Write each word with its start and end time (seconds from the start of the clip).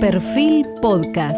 Perfil 0.00 0.64
Podcast. 0.80 1.36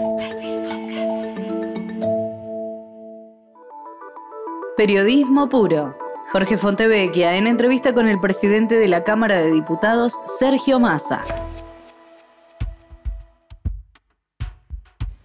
Periodismo 4.77 5.49
puro. 5.49 5.97
Jorge 6.31 6.59
Fontevecchia 6.59 7.39
en 7.39 7.47
entrevista 7.47 7.95
con 7.95 8.07
el 8.07 8.21
presidente 8.21 8.75
de 8.75 8.87
la 8.89 9.03
Cámara 9.03 9.41
de 9.41 9.51
Diputados, 9.51 10.13
Sergio 10.39 10.79
Massa. 10.79 11.23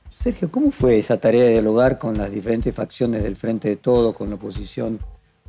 Sergio, 0.08 0.50
¿cómo 0.50 0.72
fue 0.72 1.00
esa 1.00 1.18
tarea 1.18 1.44
de 1.44 1.52
dialogar 1.52 2.00
con 2.00 2.18
las 2.18 2.32
diferentes 2.32 2.74
facciones 2.74 3.24
del 3.24 3.36
Frente 3.36 3.68
de 3.68 3.76
Todo, 3.76 4.14
con 4.14 4.30
la 4.30 4.36
oposición, 4.36 4.98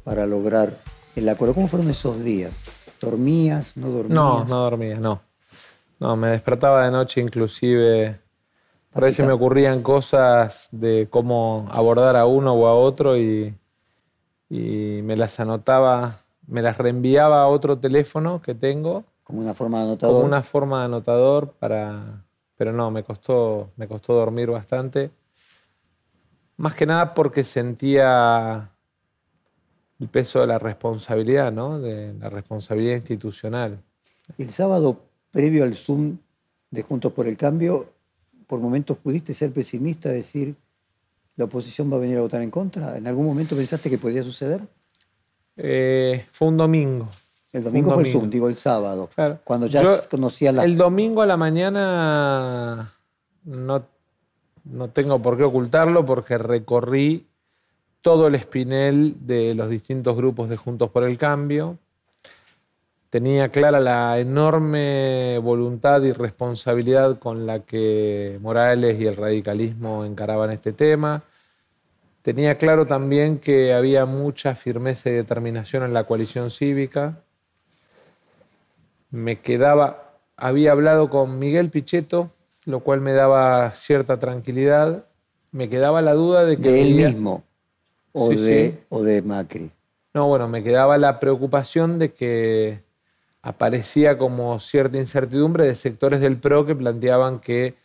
para 0.02 0.26
lograr 0.26 0.76
el 1.14 1.28
acuerdo? 1.28 1.54
¿Cómo 1.54 1.68
fueron 1.68 1.88
esos 1.88 2.24
días? 2.24 2.64
¿Dormías? 3.00 3.76
¿No 3.76 3.90
dormías? 3.90 4.14
No, 4.16 4.44
no 4.44 4.56
dormía, 4.62 4.96
no. 4.96 5.20
No, 5.98 6.16
me 6.16 6.28
despertaba 6.28 6.84
de 6.84 6.90
noche 6.90 7.20
inclusive. 7.20 8.20
Por 8.92 9.04
ahí 9.04 9.14
se 9.14 9.26
me 9.26 9.32
ocurrían 9.32 9.82
cosas 9.82 10.68
de 10.72 11.08
cómo 11.10 11.68
abordar 11.70 12.16
a 12.16 12.26
uno 12.26 12.54
o 12.54 12.66
a 12.66 12.74
otro 12.74 13.16
y, 13.16 13.54
y 14.48 15.00
me 15.02 15.16
las 15.16 15.38
anotaba, 15.40 16.20
me 16.46 16.62
las 16.62 16.78
reenviaba 16.78 17.42
a 17.42 17.48
otro 17.48 17.78
teléfono 17.78 18.40
que 18.40 18.54
tengo. 18.54 19.04
Como 19.24 19.40
una 19.40 19.54
forma 19.54 19.78
de 19.78 19.84
anotador. 19.84 20.14
Como 20.14 20.26
una 20.26 20.42
forma 20.42 20.78
de 20.80 20.84
anotador 20.86 21.52
para... 21.52 22.24
Pero 22.56 22.72
no, 22.72 22.90
me 22.90 23.04
costó, 23.04 23.70
me 23.76 23.86
costó 23.86 24.14
dormir 24.14 24.50
bastante. 24.50 25.10
Más 26.56 26.74
que 26.74 26.86
nada 26.86 27.12
porque 27.12 27.44
sentía 27.44 28.70
el 30.00 30.08
peso 30.08 30.40
de 30.40 30.46
la 30.46 30.58
responsabilidad, 30.58 31.52
¿no? 31.52 31.78
De 31.78 32.14
la 32.14 32.30
responsabilidad 32.30 32.96
institucional. 32.96 33.82
El 34.38 34.52
sábado 34.52 35.05
previo 35.36 35.64
al 35.64 35.74
Zoom 35.74 36.16
de 36.70 36.82
Juntos 36.82 37.12
por 37.12 37.28
el 37.28 37.36
Cambio, 37.36 37.84
por 38.46 38.58
momentos 38.58 38.96
pudiste 38.96 39.34
ser 39.34 39.52
pesimista, 39.52 40.08
decir, 40.08 40.54
la 41.36 41.44
oposición 41.44 41.92
va 41.92 41.96
a 41.96 42.00
venir 42.00 42.16
a 42.16 42.22
votar 42.22 42.40
en 42.40 42.50
contra. 42.50 42.96
¿En 42.96 43.06
algún 43.06 43.26
momento 43.26 43.54
pensaste 43.54 43.90
que 43.90 43.98
podía 43.98 44.22
suceder? 44.22 44.62
Eh, 45.58 46.24
fue 46.32 46.48
un 46.48 46.56
domingo. 46.56 47.10
El 47.52 47.64
domingo 47.64 47.92
fue, 47.92 48.04
el 48.04 48.12
Zoom, 48.12 48.30
digo 48.30 48.48
el 48.48 48.56
sábado. 48.56 49.10
Cuando 49.44 49.66
ya 49.66 50.08
conocía 50.08 50.52
la... 50.52 50.64
El 50.64 50.78
domingo 50.78 51.20
a 51.20 51.26
la 51.26 51.36
mañana 51.36 52.94
no, 53.44 53.84
no 54.64 54.88
tengo 54.88 55.20
por 55.20 55.36
qué 55.36 55.44
ocultarlo 55.44 56.06
porque 56.06 56.38
recorrí 56.38 57.26
todo 58.00 58.28
el 58.28 58.36
espinel 58.36 59.14
de 59.20 59.54
los 59.54 59.68
distintos 59.68 60.16
grupos 60.16 60.48
de 60.48 60.56
Juntos 60.56 60.88
por 60.90 61.04
el 61.04 61.18
Cambio 61.18 61.76
tenía 63.10 63.48
clara 63.50 63.80
la 63.80 64.18
enorme 64.18 65.38
voluntad 65.38 66.02
y 66.02 66.12
responsabilidad 66.12 67.18
con 67.18 67.46
la 67.46 67.60
que 67.60 68.38
Morales 68.40 69.00
y 69.00 69.06
el 69.06 69.16
radicalismo 69.16 70.04
encaraban 70.04 70.50
este 70.50 70.72
tema. 70.72 71.22
Tenía 72.22 72.58
claro 72.58 72.86
también 72.86 73.38
que 73.38 73.72
había 73.72 74.04
mucha 74.04 74.54
firmeza 74.54 75.10
y 75.10 75.12
determinación 75.12 75.84
en 75.84 75.94
la 75.94 76.04
coalición 76.04 76.50
cívica. 76.50 77.20
Me 79.10 79.40
quedaba, 79.40 80.14
había 80.36 80.72
hablado 80.72 81.08
con 81.08 81.38
Miguel 81.38 81.70
Pichetto, 81.70 82.30
lo 82.64 82.80
cual 82.80 83.00
me 83.00 83.12
daba 83.12 83.70
cierta 83.72 84.18
tranquilidad. 84.18 85.04
Me 85.52 85.68
quedaba 85.68 86.02
la 86.02 86.14
duda 86.14 86.44
de 86.44 86.56
que... 86.56 86.70
¿De 86.70 86.82
él 86.82 86.94
mismo 86.96 87.44
o, 88.12 88.30
de, 88.30 88.82
o 88.88 89.02
de 89.04 89.22
Macri? 89.22 89.70
No, 90.12 90.26
bueno, 90.26 90.48
me 90.48 90.64
quedaba 90.64 90.98
la 90.98 91.20
preocupación 91.20 91.98
de 92.00 92.12
que 92.12 92.80
aparecía 93.46 94.18
como 94.18 94.58
cierta 94.58 94.98
incertidumbre 94.98 95.62
de 95.62 95.76
sectores 95.76 96.20
del 96.20 96.36
PRO 96.36 96.66
que 96.66 96.74
planteaban 96.74 97.38
que 97.38 97.76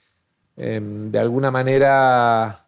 em, 0.57 1.11
de 1.11 1.19
alguna 1.19 1.51
manera 1.51 2.65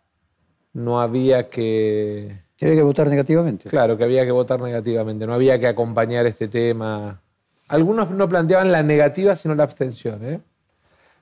no 0.74 1.02
había 1.02 1.50
que... 1.50 2.38
Que 2.56 2.66
había 2.68 2.78
que 2.78 2.84
votar 2.84 3.08
negativamente. 3.08 3.68
Claro, 3.68 3.98
que 3.98 4.04
había 4.04 4.26
que 4.26 4.32
votar 4.32 4.62
negativamente, 4.62 5.26
no 5.26 5.34
había 5.34 5.60
que 5.60 5.66
acompañar 5.66 6.28
este 6.28 6.48
tema. 6.48 7.20
Algunos 7.68 8.12
no 8.12 8.30
planteaban 8.30 8.72
la 8.72 8.84
negativa, 8.84 9.36
sino 9.36 9.56
la 9.56 9.64
abstención, 9.64 10.24
¿eh? 10.24 10.40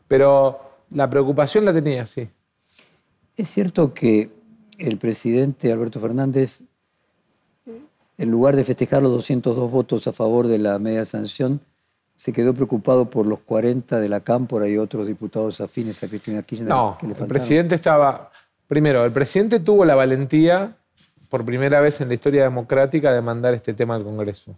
pero 0.10 0.60
la 0.90 1.10
preocupación 1.10 1.64
la 1.64 1.72
tenía, 1.72 2.06
sí. 2.06 2.28
Es 3.38 3.48
cierto 3.48 3.94
que 3.94 4.30
el 4.78 4.98
presidente 4.98 5.72
Alberto 5.72 6.02
Fernández 6.02 6.64
en 8.18 8.32
lugar 8.32 8.56
de 8.56 8.64
festejar 8.64 9.02
los 9.02 9.12
202 9.14 9.72
votos 9.72 10.08
a 10.08 10.14
favor 10.14 10.48
de 10.48 10.58
la 10.58 10.78
media 10.80 11.06
sanción, 11.06 11.62
se 12.22 12.32
quedó 12.34 12.54
preocupado 12.54 13.10
por 13.10 13.26
los 13.26 13.40
40 13.40 14.00
de 14.00 14.08
la 14.08 14.20
Cámpora 14.20 14.68
y 14.68 14.78
otros 14.78 15.08
diputados 15.08 15.60
afines 15.60 16.04
a 16.04 16.08
Cristina 16.08 16.44
Kirchner. 16.44 16.70
No, 16.70 16.98
el 17.02 17.16
presidente 17.26 17.74
estaba... 17.76 18.32
Primero, 18.68 19.04
el 19.04 19.12
presidente 19.12 19.60
tuvo 19.60 19.86
la 19.86 19.96
valentía, 19.96 20.78
por 21.30 21.44
primera 21.44 21.82
vez 21.82 22.00
en 22.00 22.10
la 22.10 22.14
historia 22.14 22.44
democrática, 22.44 23.12
de 23.12 23.22
mandar 23.22 23.56
este 23.56 23.74
tema 23.74 23.96
al 23.96 24.04
Congreso. 24.04 24.56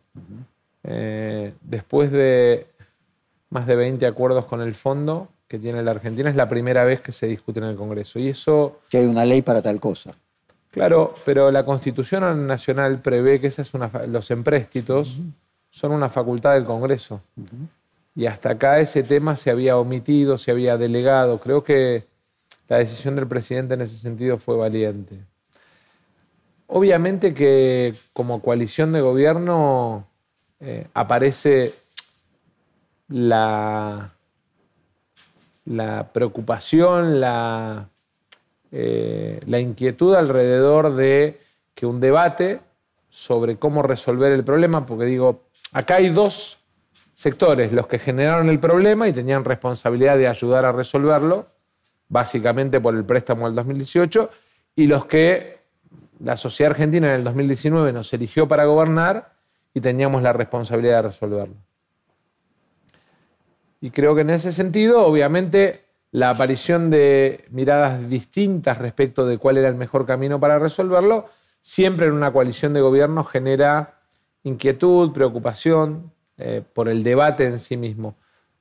Eh, 0.84 1.54
después 1.62 2.12
de 2.12 2.68
más 3.50 3.66
de 3.66 3.78
20 3.78 4.06
acuerdos 4.08 4.46
con 4.46 4.60
el 4.60 4.76
fondo 4.76 5.30
que 5.48 5.58
tiene 5.58 5.82
la 5.84 5.92
Argentina, 5.92 6.30
es 6.30 6.36
la 6.36 6.50
primera 6.50 6.84
vez 6.84 7.00
que 7.00 7.14
se 7.14 7.28
discute 7.28 7.60
en 7.60 7.68
el 7.68 7.78
Congreso. 7.78 8.20
Y 8.20 8.28
eso... 8.28 8.82
Que 8.90 8.98
hay 8.98 9.06
una 9.06 9.24
ley 9.24 9.42
para 9.42 9.62
tal 9.62 9.80
cosa. 9.80 10.14
Claro, 10.74 11.14
pero 11.24 11.52
la 11.52 11.64
Constitución 11.66 12.48
Nacional 12.48 13.00
prevé 13.00 13.40
que 13.40 13.46
esas 13.46 13.72
una, 13.76 13.92
los 14.08 14.32
empréstitos 14.32 15.20
son 15.70 15.92
una 15.92 16.10
facultad 16.10 16.56
del 16.56 16.66
Congreso. 16.66 17.22
Y 18.16 18.26
hasta 18.26 18.50
acá 18.50 18.80
ese 18.80 19.04
tema 19.04 19.36
se 19.36 19.52
había 19.52 19.78
omitido, 19.78 20.40
se 20.40 20.50
había 20.50 20.76
delegado. 20.76 21.40
Creo 21.40 21.64
que 21.64 22.08
la 22.68 22.80
decisión 22.80 23.16
del 23.16 23.28
presidente 23.28 23.76
en 23.76 23.82
ese 23.82 23.98
sentido 23.98 24.40
fue 24.40 24.58
valiente. 24.58 25.20
Obviamente 26.66 27.36
que 27.36 27.94
como 28.12 28.42
coalición 28.42 28.94
de 28.94 29.02
gobierno 29.02 30.08
eh, 30.60 30.88
aparece 30.96 31.76
la, 33.10 34.12
la 35.66 36.10
preocupación, 36.12 37.22
la 37.22 37.90
eh, 38.76 39.40
la 39.46 39.60
inquietud 39.60 40.16
alrededor 40.16 40.96
de 40.96 41.40
que 41.76 41.86
un 41.86 42.00
debate 42.00 42.60
sobre 43.08 43.58
cómo 43.58 43.84
resolver 43.84 44.32
el 44.32 44.44
problema, 44.44 44.88
porque 44.88 45.06
digo, 45.06 45.44
acá 45.74 45.98
hay 45.98 46.10
dos 46.10 46.58
sectores, 47.14 47.72
los 47.72 47.86
que 47.86 48.00
generaron 48.00 48.50
el 48.50 48.58
problema 48.58 49.08
y 49.08 49.14
tenían 49.14 49.46
responsabilidad 49.46 50.18
de 50.18 50.28
ayudar 50.28 50.66
a 50.66 50.72
resolverlo, 50.72 51.46
básicamente 52.10 52.82
por 52.82 52.96
el 52.96 53.06
préstamo 53.06 53.46
del 53.46 53.54
2018, 53.54 54.32
y 54.76 54.88
los 54.88 55.06
que 55.06 55.60
la 56.20 56.36
sociedad 56.36 56.72
argentina 56.72 57.10
en 57.10 57.20
el 57.20 57.24
2019 57.24 57.94
nos 57.94 58.12
eligió 58.12 58.48
para 58.48 58.66
gobernar 58.66 59.34
y 59.72 59.82
teníamos 59.82 60.24
la 60.24 60.34
responsabilidad 60.34 60.96
de 60.96 61.02
resolverlo. 61.10 61.58
Y 63.82 63.92
creo 63.92 64.16
que 64.16 64.22
en 64.22 64.32
ese 64.32 64.52
sentido, 64.52 65.06
obviamente, 65.06 65.84
la 66.14 66.30
aparición 66.30 66.92
de 66.92 67.44
miradas 67.50 68.08
distintas 68.08 68.78
respecto 68.78 69.26
de 69.26 69.40
cuál 69.40 69.58
era 69.58 69.68
el 69.68 69.74
mejor 69.76 70.06
camino 70.06 70.40
para 70.40 70.60
resolverlo, 70.60 71.26
siempre 71.60 72.06
en 72.06 72.14
una 72.14 72.32
coalición 72.32 72.72
de 72.72 72.82
gobierno 72.82 73.24
genera 73.24 73.96
inquietud, 74.44 75.12
preocupación 75.12 76.12
eh, 76.38 76.62
por 76.72 76.88
el 76.88 77.04
debate 77.04 77.48
en 77.48 77.60
sí 77.60 77.78
mismo. 77.78 78.16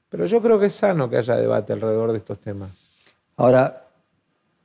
Pero 0.09 0.25
yo 0.25 0.41
creo 0.41 0.59
que 0.59 0.67
es 0.67 0.75
sano 0.75 1.11
que 1.11 1.19
haya 1.19 1.37
debate 1.37 1.75
alrededor 1.75 2.13
de 2.13 2.19
estos 2.19 2.41
temas. 2.41 2.91
Ahora, 3.37 3.87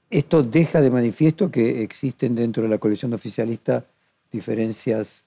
esto 0.09 0.41
deja 0.41 0.79
de 0.79 0.89
manifiesto 0.89 1.51
que 1.51 1.83
existen 1.83 2.35
dentro 2.35 2.63
de 2.63 2.69
la 2.69 2.77
coalición 2.77 3.13
oficialista 3.13 3.83
diferencias 4.31 5.25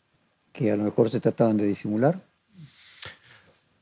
que 0.51 0.73
a 0.73 0.77
lo 0.77 0.85
mejor 0.85 1.11
se 1.11 1.21
trataban 1.21 1.59
de 1.59 1.67
disimular. 1.67 2.19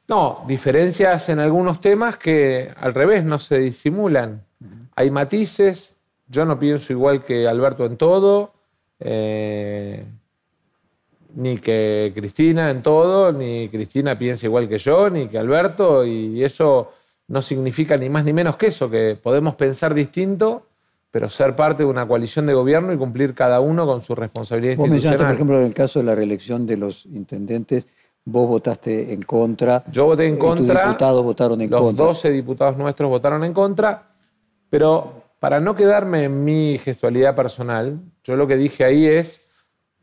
No, 0.08 0.42
diferencias 0.46 1.28
en 1.28 1.38
algunos 1.38 1.80
temas 1.80 2.16
que 2.16 2.72
al 2.76 2.94
revés 2.94 3.24
no 3.24 3.38
se 3.38 3.58
disimulan. 3.58 4.42
Hay 4.96 5.10
matices, 5.10 5.94
yo 6.28 6.46
no 6.46 6.58
pienso 6.58 6.92
igual 6.92 7.22
que 7.22 7.46
Alberto 7.46 7.84
en 7.84 7.96
todo, 7.98 8.54
eh, 9.00 10.04
ni 11.34 11.58
que 11.58 12.12
Cristina 12.14 12.70
en 12.70 12.82
todo, 12.82 13.32
ni 13.32 13.68
Cristina 13.68 14.18
piensa 14.18 14.46
igual 14.46 14.68
que 14.68 14.78
yo, 14.78 15.10
ni 15.10 15.28
que 15.28 15.38
Alberto, 15.38 16.04
y 16.06 16.42
eso 16.42 16.92
no 17.28 17.42
significa 17.42 17.96
ni 17.96 18.08
más 18.08 18.24
ni 18.24 18.32
menos 18.32 18.56
que 18.56 18.68
eso, 18.68 18.90
que 18.90 19.16
podemos 19.22 19.54
pensar 19.56 19.92
distinto, 19.92 20.66
pero 21.10 21.28
ser 21.28 21.54
parte 21.54 21.82
de 21.82 21.88
una 21.88 22.08
coalición 22.08 22.46
de 22.46 22.54
gobierno 22.54 22.92
y 22.92 22.96
cumplir 22.96 23.34
cada 23.34 23.60
uno 23.60 23.86
con 23.86 24.00
su 24.00 24.14
responsabilidad 24.14 24.76
Vos 24.76 24.86
institucional. 24.86 25.26
por 25.26 25.34
ejemplo, 25.34 25.58
en 25.58 25.66
el 25.66 25.74
caso 25.74 25.98
de 25.98 26.06
la 26.06 26.14
reelección 26.14 26.66
de 26.66 26.76
los 26.78 27.06
intendentes, 27.06 27.86
Vos 28.30 28.46
votaste 28.46 29.10
en 29.10 29.22
contra. 29.22 29.82
Yo 29.90 30.04
voté 30.04 30.26
en 30.26 30.36
contra. 30.36 30.74
Los 30.74 30.84
diputados 30.84 31.24
votaron 31.24 31.60
en 31.62 31.70
contra. 31.70 31.86
Los 31.86 31.96
12 31.96 32.30
diputados 32.30 32.76
nuestros 32.76 33.08
votaron 33.08 33.42
en 33.42 33.54
contra. 33.54 34.02
Pero 34.68 35.22
para 35.40 35.60
no 35.60 35.74
quedarme 35.74 36.24
en 36.24 36.44
mi 36.44 36.76
gestualidad 36.76 37.34
personal, 37.34 37.98
yo 38.22 38.36
lo 38.36 38.46
que 38.46 38.56
dije 38.56 38.84
ahí 38.84 39.06
es, 39.06 39.48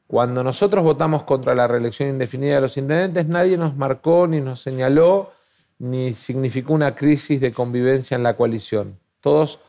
cuando 0.07 0.43
nosotros 0.43 0.83
votamos 0.83 1.21
contra 1.23 1.53
la 1.53 1.67
reelección 1.67 2.09
indefinida 2.09 2.55
de 2.55 2.61
los 2.61 2.77
intendentes, 2.77 3.27
nadie 3.27 3.57
nos 3.57 3.75
marcó, 3.75 4.25
ni 4.25 4.41
nos 4.41 4.59
señaló, 4.59 5.31
ni 5.77 6.15
significó 6.15 6.73
una 6.73 6.95
crisis 6.95 7.39
de 7.39 7.51
convivencia 7.51 8.15
en 8.15 8.23
la 8.23 8.35
coalición. 8.35 8.97
Todos, 9.21 9.59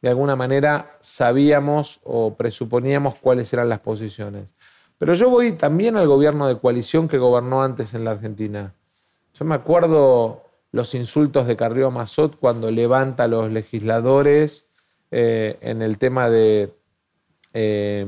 de 0.00 0.10
alguna 0.10 0.36
manera, 0.36 0.96
sabíamos 1.00 1.98
o 2.04 2.34
presuponíamos 2.34 3.16
cuáles 3.16 3.52
eran 3.52 3.68
las 3.68 3.80
posiciones. 3.80 4.44
Pero 4.98 5.14
yo 5.14 5.28
voy 5.28 5.52
también 5.52 5.96
al 5.96 6.08
gobierno 6.08 6.48
de 6.48 6.58
coalición 6.58 7.08
que 7.08 7.18
gobernó 7.18 7.62
antes 7.62 7.92
en 7.94 8.04
la 8.04 8.12
Argentina. 8.12 8.72
Yo 9.34 9.44
me 9.44 9.54
acuerdo 9.54 10.44
los 10.72 10.94
insultos 10.94 11.46
de 11.46 11.56
Carrió 11.56 11.90
Mazot 11.90 12.38
cuando 12.38 12.70
levanta 12.70 13.24
a 13.24 13.28
los 13.28 13.50
legisladores 13.50 14.66
eh, 15.10 15.58
en 15.60 15.82
el 15.82 15.98
tema 15.98 16.30
de 16.30 16.72
eh, 17.52 18.06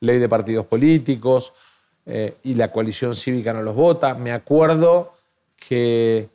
ley 0.00 0.18
de 0.18 0.28
partidos 0.28 0.66
políticos 0.66 1.54
eh, 2.06 2.36
y 2.42 2.54
la 2.54 2.72
coalición 2.72 3.14
cívica 3.14 3.52
no 3.52 3.62
los 3.62 3.76
vota. 3.76 4.14
Me 4.14 4.32
acuerdo 4.32 5.14
que 5.56 6.28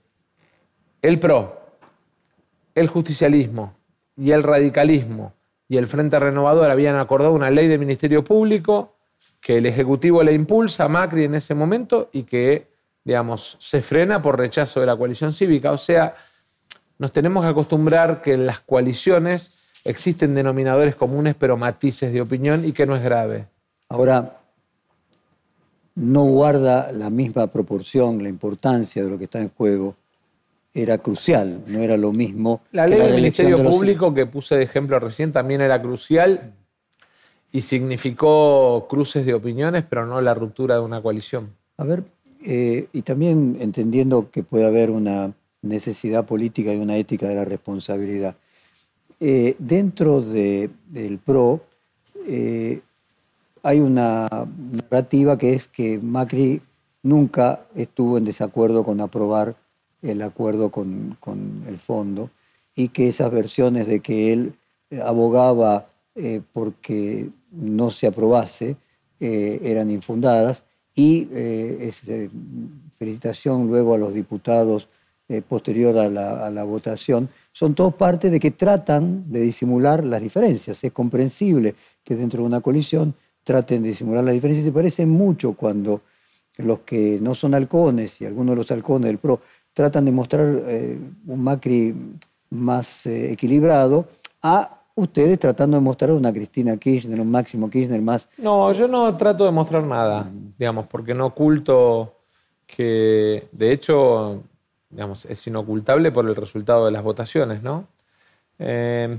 el 1.02 1.20
PRO, 1.20 1.62
el 2.76 2.88
justicialismo 2.88 3.74
y 4.16 4.32
el 4.32 4.44
radicalismo 4.44 5.34
y 5.68 5.78
el 5.78 5.88
Frente 5.88 6.20
Renovador 6.20 6.70
habían 6.70 6.96
acordado 6.96 7.34
una 7.34 7.52
ley 7.52 7.68
de 7.68 7.78
Ministerio 7.78 8.24
Público 8.24 8.93
que 9.44 9.58
el 9.58 9.66
Ejecutivo 9.66 10.24
le 10.24 10.34
impulsa 10.34 10.86
a 10.86 10.88
Macri 10.88 11.26
en 11.26 11.36
ese 11.36 11.54
momento 11.54 12.10
y 12.14 12.24
que, 12.24 12.68
digamos, 13.04 13.58
se 13.60 13.82
frena 13.82 14.22
por 14.22 14.40
rechazo 14.40 14.80
de 14.80 14.86
la 14.86 14.96
coalición 14.96 15.34
cívica. 15.34 15.74
O 15.74 15.78
sea, 15.78 16.16
nos 16.98 17.12
tenemos 17.12 17.44
que 17.44 17.52
acostumbrar 17.52 18.22
que 18.22 18.34
en 18.34 18.46
las 18.46 18.62
coaliciones 18.62 19.60
existen 19.84 20.34
denominadores 20.34 20.96
comunes 20.96 21.36
pero 21.38 21.58
matices 21.58 22.14
de 22.14 22.22
opinión 22.22 22.64
y 22.64 22.72
que 22.72 22.86
no 22.86 22.96
es 22.96 23.04
grave. 23.04 23.48
Ahora, 23.90 24.40
no 25.96 26.24
guarda 26.24 26.94
la 26.94 27.10
misma 27.10 27.48
proporción, 27.48 28.24
la 28.24 28.30
importancia 28.30 29.04
de 29.04 29.10
lo 29.10 29.18
que 29.18 29.26
está 29.26 29.40
en 29.40 29.50
juego. 29.50 29.96
Era 30.74 31.00
crucial, 31.00 31.64
no 31.68 31.80
era 31.80 31.98
lo 31.98 32.14
mismo. 32.14 32.62
La 32.72 32.88
ley 32.88 32.98
del 32.98 33.16
Ministerio 33.16 33.62
Público 33.62 34.14
que 34.14 34.26
puse 34.26 34.56
de 34.56 34.64
ejemplo 34.64 34.98
recién 35.00 35.34
también 35.34 35.60
era 35.60 35.82
crucial 35.82 36.54
y 37.54 37.62
significó 37.62 38.88
cruces 38.90 39.26
de 39.28 39.36
opiniones, 39.36 39.86
pero 39.88 40.08
no 40.08 40.20
la 40.20 40.34
ruptura 40.34 40.76
de 40.76 40.82
una 40.82 41.02
coalición. 41.02 41.52
A 41.78 41.84
ver, 41.84 42.04
eh, 42.44 42.88
y 42.92 43.04
también 43.04 43.58
entendiendo 43.60 44.32
que 44.32 44.42
puede 44.42 44.66
haber 44.66 44.90
una 44.90 45.32
necesidad 45.62 46.26
política 46.26 46.74
y 46.74 46.78
una 46.78 46.98
ética 46.98 47.28
de 47.28 47.36
la 47.36 47.46
responsabilidad. 47.46 48.36
Eh, 49.20 49.56
dentro 49.60 50.22
del 50.22 51.20
PRO 51.24 51.62
eh, 52.28 52.82
hay 53.62 53.80
una 53.80 54.28
narrativa 54.90 55.38
que 55.38 55.54
es 55.54 55.68
que 55.68 56.00
Macri 56.00 56.60
nunca 57.04 57.62
estuvo 57.76 58.18
en 58.18 58.26
desacuerdo 58.26 58.84
con 58.84 59.00
aprobar 59.00 59.56
el 60.02 60.24
acuerdo 60.24 60.70
con, 60.70 61.18
el 61.68 61.78
fondo 61.78 62.32
y 62.76 62.90
que 62.90 63.08
esas 63.08 63.32
versiones 63.32 63.86
de 63.88 64.00
que 64.00 64.34
él 64.34 64.56
abogaba 65.04 65.86
porque 66.52 67.30
no 67.52 67.90
se 67.90 68.08
aprobase 68.08 68.76
eran 69.20 69.90
infundadas 69.90 70.64
y 70.96 71.28
felicitación 72.98 73.68
luego 73.68 73.96
a 73.96 73.98
los 73.98 74.14
diputados 74.14 74.88
posterior 75.48 75.98
a 75.98 76.10
la 76.52 76.64
votación 76.64 77.30
son 77.54 77.76
todos 77.76 77.94
parte 77.94 78.32
de 78.32 78.40
que 78.40 78.52
tratan 78.52 79.32
de 79.32 79.42
disimular 79.42 80.04
las 80.04 80.22
diferencias. 80.22 80.84
Es 80.84 80.92
comprensible 80.92 81.76
que 82.04 82.16
dentro 82.16 82.42
de 82.42 82.48
una 82.48 82.62
colisión 82.62 83.14
traten 83.44 83.84
de 83.84 83.90
disimular 83.90 84.24
las 84.24 84.34
diferencias. 84.34 84.66
Se 84.66 84.72
parecen 84.72 85.10
mucho 85.10 85.54
cuando 85.54 86.02
los 86.58 86.80
que 86.80 87.20
no 87.22 87.36
son 87.36 87.54
halcones 87.54 88.22
y 88.22 88.26
algunos 88.26 88.54
de 88.54 88.58
los 88.58 88.72
halcones 88.72 89.08
del 89.08 89.20
PRO 89.20 89.40
tratan 89.72 90.06
de 90.06 90.12
mostrar 90.12 90.64
eh, 90.68 90.98
un 91.28 91.44
Macri 91.44 91.96
más 92.50 93.06
eh, 93.06 93.32
equilibrado 93.32 94.08
a 94.42 94.83
ustedes 94.96 95.40
tratando 95.40 95.78
de 95.78 95.82
mostrar 95.82 96.12
una 96.12 96.32
Cristina 96.32 96.78
Kirchner, 96.78 97.20
un 97.20 97.32
Máximo 97.32 97.70
Kirchner 97.70 98.02
más... 98.02 98.30
No, 98.38 98.72
yo 98.72 98.88
no 98.88 99.16
trato 99.18 99.46
de 99.46 99.52
mostrar 99.52 99.84
nada, 99.84 100.30
digamos, 100.58 100.88
porque 100.88 101.14
no 101.14 101.28
oculto 101.28 102.16
que, 102.68 103.48
de 103.52 103.72
hecho, 103.72 104.44
digamos, 104.90 105.26
es 105.26 105.46
inocultable 105.48 106.12
por 106.12 106.28
el 106.28 106.36
resultado 106.36 106.86
de 106.86 106.92
las 106.92 107.04
votaciones, 107.04 107.62
¿no? 107.64 107.86
Eh, 108.60 109.18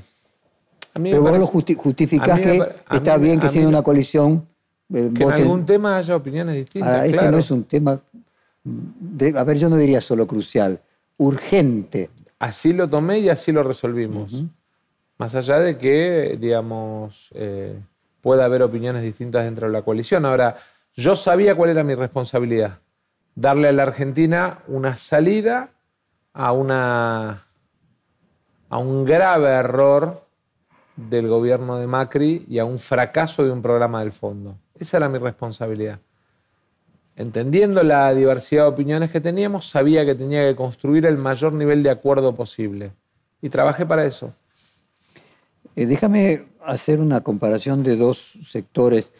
Pero 0.94 1.22
vos 1.22 1.38
lo 1.38 1.46
justificás 1.46 2.40
que 2.40 2.62
está 2.90 3.16
bien 3.16 3.40
que 3.40 3.48
sea 3.48 3.66
una 3.66 3.82
coalición. 3.82 4.46
Eh, 4.92 5.10
que 5.14 5.24
en 5.24 5.32
algún 5.32 5.66
tema 5.66 5.98
haya 5.98 6.14
opiniones 6.14 6.56
distintas. 6.56 7.06
Este 7.06 7.30
no 7.30 7.38
es 7.38 7.50
un 7.50 7.64
tema, 7.64 7.92
a 7.92 9.44
ver, 9.44 9.58
yo 9.58 9.68
no 9.68 9.76
diría 9.76 10.00
solo 10.00 10.26
crucial, 10.26 10.80
urgente. 11.18 12.10
Así 12.38 12.72
lo 12.72 12.88
tomé 12.88 13.18
y 13.20 13.28
así 13.28 13.50
lo 13.50 13.62
resolvimos. 13.62 14.44
Más 15.18 15.34
allá 15.34 15.60
de 15.60 15.78
que, 15.78 16.36
digamos, 16.40 17.30
eh, 17.34 17.78
pueda 18.20 18.44
haber 18.44 18.62
opiniones 18.62 19.02
distintas 19.02 19.44
dentro 19.44 19.66
de 19.66 19.72
la 19.72 19.82
coalición. 19.82 20.24
Ahora, 20.24 20.56
yo 20.94 21.16
sabía 21.16 21.54
cuál 21.54 21.70
era 21.70 21.84
mi 21.84 21.94
responsabilidad 21.94 22.78
darle 23.34 23.68
a 23.68 23.72
la 23.72 23.82
Argentina 23.82 24.58
una 24.68 24.96
salida 24.96 25.70
a, 26.32 26.52
una, 26.52 27.46
a 28.68 28.78
un 28.78 29.04
grave 29.04 29.50
error 29.50 30.22
del 30.96 31.28
gobierno 31.28 31.78
de 31.78 31.86
Macri 31.86 32.44
y 32.48 32.58
a 32.58 32.64
un 32.64 32.78
fracaso 32.78 33.44
de 33.44 33.50
un 33.50 33.62
programa 33.62 34.00
del 34.00 34.12
fondo. 34.12 34.56
Esa 34.78 34.98
era 34.98 35.08
mi 35.08 35.18
responsabilidad. 35.18 35.98
Entendiendo 37.16 37.82
la 37.82 38.12
diversidad 38.12 38.64
de 38.64 38.68
opiniones 38.68 39.10
que 39.10 39.20
teníamos, 39.20 39.68
sabía 39.68 40.04
que 40.04 40.14
tenía 40.14 40.48
que 40.48 40.56
construir 40.56 41.06
el 41.06 41.16
mayor 41.18 41.52
nivel 41.52 41.82
de 41.82 41.90
acuerdo 41.90 42.34
posible. 42.34 42.90
Y 43.40 43.48
trabajé 43.48 43.86
para 43.86 44.04
eso. 44.04 44.32
Eh, 45.76 45.86
déjame 45.86 46.44
hacer 46.64 47.00
una 47.00 47.20
comparación 47.22 47.82
de 47.82 47.96
dos 47.96 48.38
sectores 48.46 49.12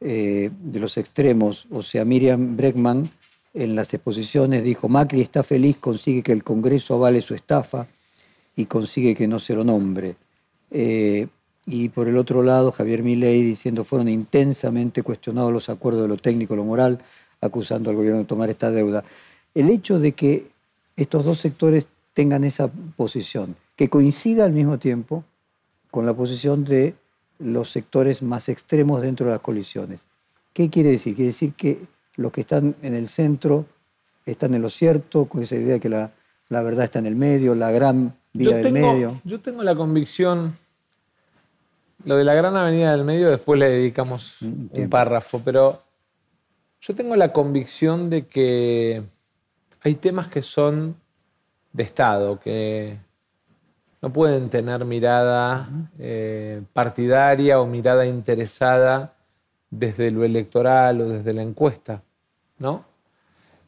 eh, 0.00 0.50
de 0.60 0.80
los 0.80 0.96
extremos. 0.96 1.66
O 1.70 1.82
sea, 1.82 2.04
Miriam 2.04 2.56
Breckman 2.56 3.10
en 3.54 3.74
las 3.74 3.92
exposiciones 3.94 4.64
dijo, 4.64 4.88
Macri 4.88 5.20
está 5.20 5.42
feliz, 5.42 5.76
consigue 5.78 6.22
que 6.22 6.32
el 6.32 6.44
Congreso 6.44 6.94
avale 6.94 7.20
su 7.20 7.34
estafa 7.34 7.86
y 8.56 8.66
consigue 8.66 9.14
que 9.14 9.26
no 9.26 9.38
se 9.38 9.54
lo 9.54 9.64
nombre. 9.64 10.16
Eh, 10.70 11.26
y 11.66 11.88
por 11.88 12.08
el 12.08 12.16
otro 12.16 12.42
lado, 12.42 12.72
Javier 12.72 13.02
Milei 13.02 13.42
diciendo, 13.42 13.84
fueron 13.84 14.08
intensamente 14.08 15.02
cuestionados 15.02 15.52
los 15.52 15.68
acuerdos 15.68 16.02
de 16.02 16.08
lo 16.08 16.16
técnico, 16.16 16.56
lo 16.56 16.64
moral, 16.64 16.98
acusando 17.40 17.90
al 17.90 17.96
gobierno 17.96 18.20
de 18.20 18.24
tomar 18.24 18.50
esta 18.50 18.70
deuda. 18.70 19.04
El 19.54 19.68
hecho 19.68 19.98
de 19.98 20.12
que 20.12 20.48
estos 20.96 21.24
dos 21.24 21.38
sectores 21.38 21.86
tengan 22.14 22.44
esa 22.44 22.68
posición, 22.96 23.56
que 23.76 23.88
coincida 23.88 24.44
al 24.44 24.52
mismo 24.52 24.78
tiempo 24.78 25.24
con 25.90 26.06
la 26.06 26.14
posición 26.14 26.64
de 26.64 26.94
los 27.38 27.70
sectores 27.70 28.22
más 28.22 28.48
extremos 28.48 29.02
dentro 29.02 29.26
de 29.26 29.32
las 29.32 29.40
colisiones. 29.40 30.04
¿Qué 30.52 30.68
quiere 30.68 30.90
decir? 30.90 31.14
Quiere 31.14 31.28
decir 31.28 31.54
que 31.54 31.80
los 32.16 32.32
que 32.32 32.42
están 32.42 32.74
en 32.82 32.94
el 32.94 33.08
centro 33.08 33.66
están 34.26 34.54
en 34.54 34.62
lo 34.62 34.68
cierto, 34.68 35.24
con 35.24 35.42
esa 35.42 35.56
idea 35.56 35.74
de 35.74 35.80
que 35.80 35.88
la, 35.88 36.10
verdad 36.48 36.84
está 36.84 36.98
en 36.98 37.06
el 37.06 37.16
medio, 37.16 37.54
la 37.54 37.70
gran 37.70 38.14
vía 38.32 38.56
del 38.56 38.72
medio. 38.72 39.20
Yo 39.24 39.40
tengo 39.40 39.62
la 39.62 39.74
convicción, 39.74 40.56
lo 42.04 42.16
de 42.16 42.24
la 42.24 42.34
gran 42.34 42.56
avenida 42.56 42.92
del 42.92 43.04
medio 43.04 43.30
después 43.30 43.58
le 43.58 43.70
dedicamos 43.70 44.40
un, 44.42 44.70
un 44.72 44.90
párrafo, 44.90 45.40
pero 45.44 45.82
yo 46.80 46.94
tengo 46.94 47.16
la 47.16 47.32
convicción 47.32 48.10
de 48.10 48.26
que 48.26 49.02
hay 49.82 49.94
temas 49.94 50.28
que 50.28 50.42
son 50.42 50.96
de 51.72 51.82
Estado, 51.82 52.38
que 52.40 52.98
no 54.02 54.12
pueden 54.12 54.48
tener 54.48 54.84
mirada 54.84 55.68
eh, 55.98 56.62
partidaria 56.72 57.60
o 57.60 57.66
mirada 57.66 58.06
interesada 58.06 59.14
desde 59.70 60.10
lo 60.10 60.24
electoral 60.24 61.00
o 61.02 61.08
desde 61.08 61.32
la 61.32 61.42
encuesta, 61.42 62.02
¿no? 62.58 62.84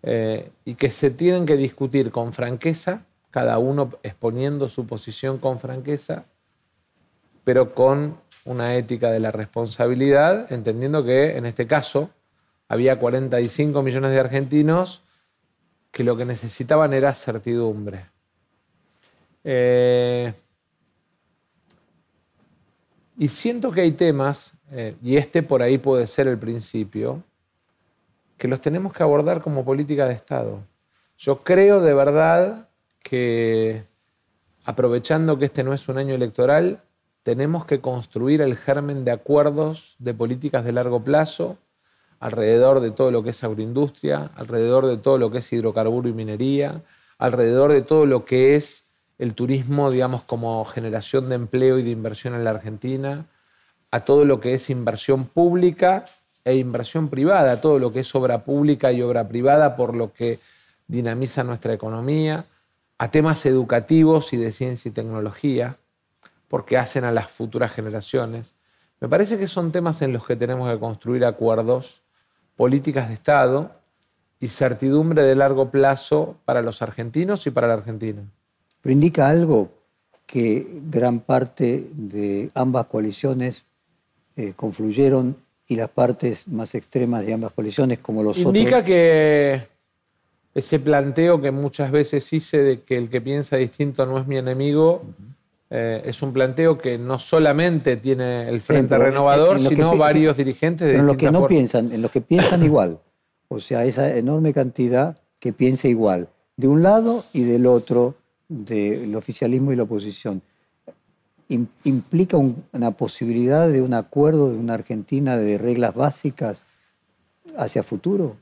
Eh, 0.03 0.51
y 0.65 0.75
que 0.75 0.91
se 0.91 1.11
tienen 1.11 1.47
que 1.47 1.57
discutir 1.57 2.11
con 2.11 2.33
franqueza, 2.33 3.05
cada 3.31 3.59
uno 3.59 3.91
exponiendo 4.03 4.69
su 4.69 4.87
posición 4.87 5.39
con 5.39 5.59
franqueza, 5.59 6.25
pero 7.45 7.75
con 7.75 8.19
una 8.45 8.75
ética 8.75 9.11
de 9.11 9.21
la 9.21 9.31
responsabilidad, 9.31 10.53
entendiendo 10.53 11.05
que 11.05 11.37
en 11.37 11.47
este 11.47 11.67
caso 11.67 12.11
había 12.69 12.99
45 12.99 13.83
millones 13.83 14.11
de 14.11 14.21
argentinos 14.21 15.03
que 15.93 16.05
lo 16.05 16.17
que 16.17 16.25
necesitaban 16.25 16.95
era 16.95 17.15
certidumbre. 17.15 18.12
Eh, 19.45 20.33
y 23.19 23.29
siento 23.29 23.71
que 23.73 23.83
hay 23.83 23.93
temas 23.93 24.55
eh, 24.71 24.97
y 25.03 25.17
este 25.17 25.43
por 25.43 25.63
ahí 25.63 25.79
puede 25.79 26.07
ser 26.07 26.29
el 26.29 26.39
principio, 26.39 27.23
que 28.39 28.49
los 28.49 28.61
tenemos 28.61 28.93
que 28.93 29.03
abordar 29.03 29.43
como 29.43 29.65
política 29.65 30.07
de 30.07 30.15
Estado. 30.15 30.61
Yo 31.19 31.45
creo 31.45 31.81
de 31.81 31.95
verdad 31.95 32.69
que, 33.03 33.85
aprovechando 34.65 35.39
que 35.39 35.45
este 35.45 35.63
no 35.63 35.73
es 35.73 35.89
un 35.89 35.99
año 35.99 36.15
electoral, 36.15 36.83
tenemos 37.23 37.67
que 37.67 37.81
construir 37.81 38.41
el 38.41 38.57
germen 38.57 39.05
de 39.05 39.13
acuerdos 39.13 39.95
de 39.99 40.15
políticas 40.15 40.65
de 40.65 40.73
largo 40.73 41.05
plazo 41.05 41.59
alrededor 42.19 42.81
de 42.81 42.93
todo 42.93 43.11
lo 43.11 43.23
que 43.23 43.31
es 43.31 43.45
agroindustria, 43.45 44.31
alrededor 44.37 44.87
de 44.87 44.97
todo 44.97 45.19
lo 45.19 45.31
que 45.31 45.39
es 45.39 45.53
hidrocarburo 45.53 46.09
y 46.09 46.13
minería, 46.13 46.83
alrededor 47.19 47.73
de 47.73 47.83
todo 47.83 48.07
lo 48.07 48.25
que 48.25 48.55
es 48.55 48.92
el 49.23 49.35
turismo, 49.35 49.93
digamos, 49.93 50.25
como 50.25 50.65
generación 50.65 51.29
de 51.29 51.37
empleo 51.37 51.79
y 51.79 51.85
de 51.85 51.91
inversión 51.91 52.35
en 52.35 52.43
la 52.43 52.51
Argentina, 52.51 53.27
a 53.93 54.01
todo 54.01 54.25
lo 54.25 54.41
que 54.41 54.55
es 54.55 54.69
inversión 54.69 55.27
pública 55.27 56.07
e 56.45 56.57
inversión 56.57 57.09
privada, 57.09 57.61
todo 57.61 57.79
lo 57.79 57.93
que 57.93 58.01
es 58.01 58.13
obra 58.17 58.45
pública 58.45 58.91
y 58.91 59.01
obra 59.01 59.29
privada, 59.29 59.77
por 59.77 59.95
lo 59.95 60.13
que 60.13 60.41
dinamiza 60.89 61.45
nuestra 61.45 61.73
economía, 61.73 62.47
a 62.99 63.13
temas 63.13 63.47
educativos 63.47 64.33
y 64.33 64.39
de 64.39 64.51
ciencia 64.51 64.89
y 64.89 64.93
tecnología, 64.93 65.77
porque 66.49 66.77
hacen 66.77 67.05
a 67.05 67.13
las 67.13 67.31
futuras 67.31 67.73
generaciones. 67.73 68.57
Me 68.99 69.09
parece 69.09 69.39
que 69.39 69.47
son 69.47 69.71
temas 69.71 70.03
en 70.03 70.13
los 70.13 70.27
que 70.27 70.35
tenemos 70.35 70.69
que 70.69 70.81
construir 70.81 71.25
acuerdos, 71.25 72.03
políticas 72.57 73.07
de 73.07 73.15
Estado 73.15 73.71
y 74.41 74.49
certidumbre 74.49 75.23
de 75.23 75.37
largo 75.37 75.71
plazo 75.71 76.39
para 76.45 76.61
los 76.61 76.83
argentinos 76.83 77.47
y 77.47 77.53
para 77.53 77.69
la 77.69 77.75
Argentina. 77.75 78.25
Pero 78.83 78.93
indica 78.93 79.29
algo 79.29 79.71
que 80.27 80.67
gran 80.91 81.21
parte 81.21 81.87
de 81.93 82.51
ambas 82.55 82.87
coaliciones 82.87 83.65
eh, 84.37 84.53
confluyeron 84.57 85.37
y 85.69 85.77
las 85.77 85.89
partes 85.89 86.49
más 86.49 86.75
extremas 86.75 87.25
de 87.25 87.33
ambas 87.33 87.53
coaliciones, 87.53 88.01
como 88.01 88.23
los 88.23 88.39
Indica 88.39 88.79
otros. 88.79 88.85
que 88.85 89.63
ese 90.55 90.79
planteo 90.81 91.41
que 91.41 91.51
muchas 91.51 91.91
veces 91.91 92.31
hice 92.33 92.59
de 92.59 92.81
que 92.83 92.97
el 92.97 93.09
que 93.09 93.21
piensa 93.21 93.57
distinto 93.57 94.05
no 94.05 94.19
es 94.19 94.27
mi 94.27 94.37
enemigo, 94.37 95.03
eh, 95.71 96.03
es 96.05 96.21
un 96.21 96.33
planteo 96.33 96.77
que 96.77 96.99
no 96.99 97.19
solamente 97.19 97.97
tiene 97.97 98.49
el 98.49 98.61
Frente 98.61 98.99
Renovador, 98.99 99.57
en 99.59 99.69
sino 99.69 99.97
varios 99.97 100.37
dirigentes 100.37 100.87
de 100.87 100.93
Pero 100.95 101.01
en 101.01 101.07
los 101.07 101.17
que 101.17 101.31
no 101.31 101.47
piensan, 101.47 101.93
en 101.93 102.03
los 102.03 102.11
que 102.11 102.21
piensan 102.21 102.63
igual. 102.63 102.99
O 103.49 103.59
sea, 103.59 103.85
esa 103.85 104.15
enorme 104.17 104.53
cantidad 104.53 105.17
que 105.39 105.53
piensa 105.53 105.89
igual, 105.89 106.29
de 106.57 106.69
un 106.69 106.83
lado 106.83 107.25
y 107.33 107.45
del 107.45 107.67
otro, 107.67 108.15
del 108.53 109.15
oficialismo 109.17 109.73
y 109.73 109.77
la 109.77 109.83
oposición. 109.85 110.43
Im- 111.49 111.67
¿Implica 111.85 112.37
un- 112.37 112.65
una 112.73 112.93
posibilidad 112.93 113.69
de 113.69 113.83
un 113.83 113.95
acuerdo 113.95 114.51
de 114.51 114.57
una 114.57 114.75
Argentina 114.75 115.37
de 115.37 115.59
reglas 115.59 115.95
básicas 115.95 116.63
hacia 117.57 117.83
futuro? 117.83 118.37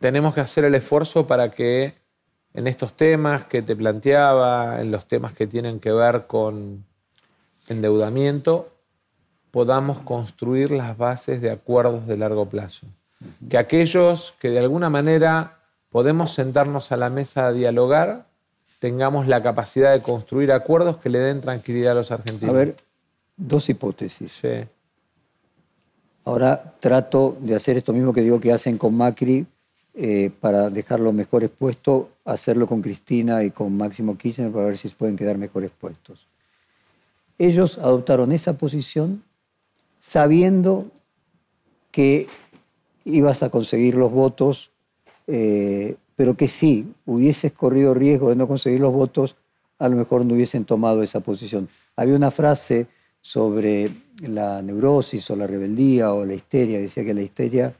tenemos 0.00 0.32
que 0.32 0.40
hacer 0.40 0.64
el 0.64 0.76
esfuerzo 0.76 1.26
para 1.26 1.50
que 1.50 1.94
en 2.54 2.68
estos 2.68 2.96
temas 2.96 3.46
que 3.46 3.62
te 3.62 3.74
planteaba, 3.74 4.80
en 4.80 4.92
los 4.92 5.08
temas 5.08 5.32
que 5.32 5.48
tienen 5.48 5.80
que 5.80 5.90
ver 5.90 6.28
con 6.28 6.84
endeudamiento, 7.68 8.68
podamos 9.50 9.98
construir 9.98 10.70
las 10.70 10.96
bases 10.96 11.40
de 11.42 11.50
acuerdos 11.50 12.06
de 12.06 12.16
largo 12.16 12.46
plazo. 12.48 12.86
Que 13.50 13.58
aquellos 13.58 14.36
que 14.38 14.50
de 14.50 14.60
alguna 14.60 14.88
manera 14.88 15.58
podemos 15.90 16.32
sentarnos 16.32 16.92
a 16.92 16.96
la 16.96 17.10
mesa 17.10 17.48
a 17.48 17.52
dialogar, 17.52 18.27
tengamos 18.78 19.26
la 19.26 19.42
capacidad 19.42 19.92
de 19.92 20.02
construir 20.02 20.52
acuerdos 20.52 20.98
que 20.98 21.08
le 21.08 21.18
den 21.18 21.40
tranquilidad 21.40 21.92
a 21.92 21.94
los 21.96 22.10
argentinos. 22.10 22.54
A 22.54 22.58
ver, 22.58 22.76
dos 23.36 23.68
hipótesis. 23.68 24.32
Sí. 24.40 24.64
Ahora 26.24 26.74
trato 26.78 27.36
de 27.40 27.54
hacer 27.54 27.78
esto 27.78 27.92
mismo 27.92 28.12
que 28.12 28.20
digo 28.20 28.38
que 28.38 28.52
hacen 28.52 28.76
con 28.76 28.94
Macri 28.94 29.46
eh, 29.94 30.30
para 30.40 30.70
dejarlo 30.70 31.12
mejor 31.12 31.42
expuesto, 31.42 32.10
hacerlo 32.24 32.66
con 32.66 32.82
Cristina 32.82 33.42
y 33.42 33.50
con 33.50 33.76
Máximo 33.76 34.16
Kirchner 34.16 34.52
para 34.52 34.66
ver 34.66 34.78
si 34.78 34.88
se 34.88 34.96
pueden 34.96 35.16
quedar 35.16 35.38
mejores 35.38 35.70
puestos. 35.70 36.28
Ellos 37.38 37.78
adoptaron 37.78 38.30
esa 38.32 38.52
posición 38.58 39.24
sabiendo 39.98 40.86
que 41.90 42.28
ibas 43.04 43.42
a 43.42 43.50
conseguir 43.50 43.96
los 43.96 44.12
votos, 44.12 44.70
eh, 45.26 45.96
pero 46.18 46.36
que 46.36 46.48
si 46.48 46.92
hubieses 47.06 47.52
corrido 47.52 47.94
riesgo 47.94 48.30
de 48.30 48.34
no 48.34 48.48
conseguir 48.48 48.80
los 48.80 48.92
votos, 48.92 49.36
a 49.78 49.88
lo 49.88 49.94
mejor 49.94 50.26
no 50.26 50.34
hubiesen 50.34 50.64
tomado 50.64 51.00
esa 51.04 51.20
posición. 51.20 51.68
Había 51.94 52.16
una 52.16 52.32
frase 52.32 52.88
sobre 53.20 53.92
la 54.22 54.60
neurosis 54.60 55.30
o 55.30 55.36
la 55.36 55.46
rebeldía 55.46 56.12
o 56.12 56.24
la 56.24 56.34
histeria, 56.34 56.80
decía 56.80 57.04
que 57.04 57.14
la 57.14 57.22
histeria, 57.22 57.72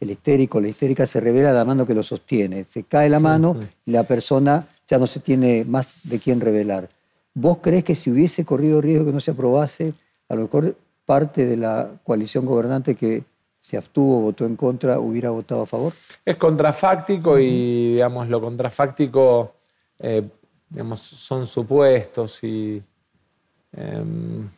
el 0.00 0.10
histérico, 0.10 0.60
la 0.60 0.66
histérica 0.66 1.06
se 1.06 1.20
revela 1.20 1.52
la 1.52 1.64
mano 1.64 1.86
que 1.86 1.94
lo 1.94 2.02
sostiene. 2.02 2.66
Se 2.68 2.82
cae 2.82 3.08
la 3.08 3.20
mano 3.20 3.56
y 3.84 3.92
la 3.92 4.02
persona 4.02 4.66
ya 4.88 4.98
no 4.98 5.06
se 5.06 5.20
tiene 5.20 5.64
más 5.64 6.00
de 6.02 6.18
quién 6.18 6.40
revelar. 6.40 6.88
¿Vos 7.34 7.58
crees 7.62 7.84
que 7.84 7.94
si 7.94 8.10
hubiese 8.10 8.44
corrido 8.44 8.80
riesgo 8.80 9.06
que 9.06 9.12
no 9.12 9.20
se 9.20 9.30
aprobase, 9.30 9.94
a 10.28 10.34
lo 10.34 10.42
mejor 10.42 10.74
parte 11.04 11.46
de 11.46 11.56
la 11.56 11.88
coalición 12.02 12.46
gobernante 12.46 12.96
que 12.96 13.22
se 13.66 13.76
abstuvo, 13.76 14.20
votó 14.20 14.46
en 14.46 14.54
contra, 14.54 15.00
hubiera 15.00 15.30
votado 15.30 15.62
a 15.62 15.66
favor? 15.66 15.92
Es 16.24 16.36
contrafáctico 16.36 17.36
y, 17.36 17.94
digamos, 17.94 18.28
lo 18.28 18.40
contrafáctico, 18.40 19.54
eh, 19.98 20.22
digamos, 20.68 21.00
son 21.00 21.48
supuestos 21.48 22.44
y 22.44 22.80
em, 23.72 24.48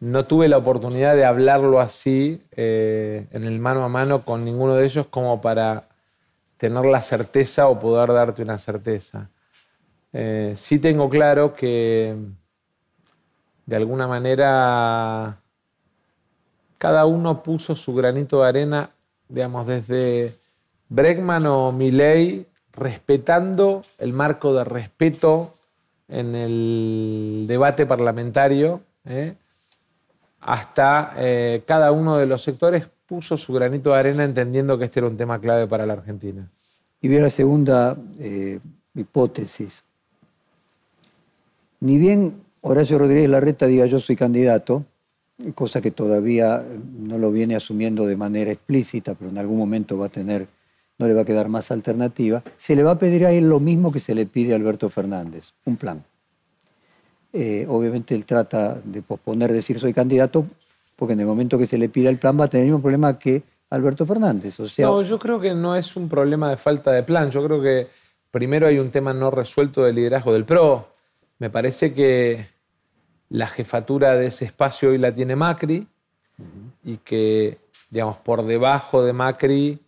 no 0.00 0.26
tuve 0.26 0.48
la 0.48 0.56
oportunidad 0.56 1.14
de 1.14 1.24
hablarlo 1.24 1.78
así 1.78 2.42
eh, 2.56 3.28
en 3.30 3.44
el 3.44 3.60
mano 3.60 3.84
a 3.84 3.88
mano 3.88 4.24
con 4.24 4.44
ninguno 4.44 4.74
de 4.74 4.84
ellos 4.84 5.06
como 5.06 5.40
para 5.40 5.86
tener 6.56 6.86
la 6.86 7.02
certeza 7.02 7.68
o 7.68 7.78
poder 7.78 8.12
darte 8.12 8.42
una 8.42 8.58
certeza. 8.58 9.30
Eh, 10.12 10.54
sí 10.56 10.80
tengo 10.80 11.08
claro 11.08 11.54
que 11.54 12.16
de 13.64 13.76
alguna 13.76 14.08
manera 14.08 15.38
cada 16.78 17.06
uno 17.06 17.42
puso 17.42 17.76
su 17.76 17.94
granito 17.94 18.42
de 18.42 18.48
arena, 18.48 18.90
digamos, 19.28 19.66
desde 19.66 20.34
Bregman 20.88 21.46
o 21.46 21.72
Milley, 21.72 22.46
respetando 22.72 23.82
el 23.98 24.12
marco 24.12 24.54
de 24.54 24.64
respeto 24.64 25.54
en 26.08 26.34
el 26.34 27.44
debate 27.48 27.86
parlamentario, 27.86 28.80
¿eh? 29.04 29.34
hasta 30.40 31.14
eh, 31.16 31.62
cada 31.66 31.90
uno 31.92 32.18
de 32.18 32.26
los 32.26 32.42
sectores 32.42 32.86
puso 33.06 33.36
su 33.36 33.52
granito 33.52 33.90
de 33.90 33.98
arena 33.98 34.24
entendiendo 34.24 34.78
que 34.78 34.84
este 34.84 35.00
era 35.00 35.08
un 35.08 35.16
tema 35.16 35.40
clave 35.40 35.66
para 35.66 35.86
la 35.86 35.94
Argentina. 35.94 36.48
Y 37.00 37.16
a 37.16 37.20
la 37.22 37.30
segunda 37.30 37.96
eh, 38.18 38.58
hipótesis. 38.94 39.84
Ni 41.80 41.98
bien 41.98 42.42
Horacio 42.62 42.98
Rodríguez 42.98 43.30
Larreta 43.30 43.66
diga 43.66 43.86
yo 43.86 44.00
soy 44.00 44.16
candidato, 44.16 44.84
cosa 45.54 45.80
que 45.80 45.90
todavía 45.90 46.64
no 46.98 47.18
lo 47.18 47.30
viene 47.30 47.56
asumiendo 47.56 48.06
de 48.06 48.16
manera 48.16 48.52
explícita, 48.52 49.14
pero 49.14 49.30
en 49.30 49.38
algún 49.38 49.58
momento 49.58 49.98
va 49.98 50.06
a 50.06 50.10
tener, 50.10 50.46
no 50.98 51.06
le 51.06 51.14
va 51.14 51.22
a 51.22 51.24
quedar 51.24 51.48
más 51.48 51.70
alternativa, 51.70 52.42
se 52.56 52.74
le 52.74 52.82
va 52.82 52.92
a 52.92 52.98
pedir 52.98 53.26
a 53.26 53.32
él 53.32 53.48
lo 53.48 53.60
mismo 53.60 53.92
que 53.92 54.00
se 54.00 54.14
le 54.14 54.26
pide 54.26 54.52
a 54.52 54.56
Alberto 54.56 54.88
Fernández, 54.88 55.52
un 55.64 55.76
plan. 55.76 56.02
Eh, 57.32 57.66
obviamente 57.68 58.14
él 58.14 58.24
trata 58.24 58.80
de 58.82 59.02
posponer 59.02 59.52
decir 59.52 59.78
soy 59.78 59.92
candidato, 59.92 60.46
porque 60.96 61.12
en 61.12 61.20
el 61.20 61.26
momento 61.26 61.58
que 61.58 61.66
se 61.66 61.76
le 61.76 61.90
pida 61.90 62.08
el 62.08 62.18
plan 62.18 62.40
va 62.40 62.44
a 62.44 62.48
tener 62.48 62.64
el 62.64 62.72
mismo 62.72 62.80
problema 62.80 63.18
que 63.18 63.42
Alberto 63.68 64.06
Fernández. 64.06 64.58
No, 64.78 65.02
yo 65.02 65.18
creo 65.18 65.40
que 65.40 65.54
no 65.54 65.76
es 65.76 65.96
un 65.96 66.08
problema 66.08 66.48
de 66.50 66.56
falta 66.56 66.92
de 66.92 67.02
plan. 67.02 67.30
Yo 67.30 67.44
creo 67.44 67.60
que 67.60 67.88
primero 68.30 68.66
hay 68.66 68.78
un 68.78 68.90
tema 68.90 69.12
no 69.12 69.30
resuelto 69.30 69.84
de 69.84 69.92
liderazgo 69.92 70.32
del 70.32 70.44
PRO. 70.44 70.88
Me 71.38 71.50
parece 71.50 71.92
que 71.92 72.46
la 73.30 73.46
jefatura 73.46 74.14
de 74.14 74.26
ese 74.26 74.44
espacio 74.44 74.90
hoy 74.90 74.98
la 74.98 75.12
tiene 75.12 75.36
Macri 75.36 75.86
y 76.84 76.98
que, 76.98 77.58
digamos, 77.90 78.18
por 78.18 78.44
debajo 78.44 79.04
de 79.04 79.12
Macri, 79.12 79.78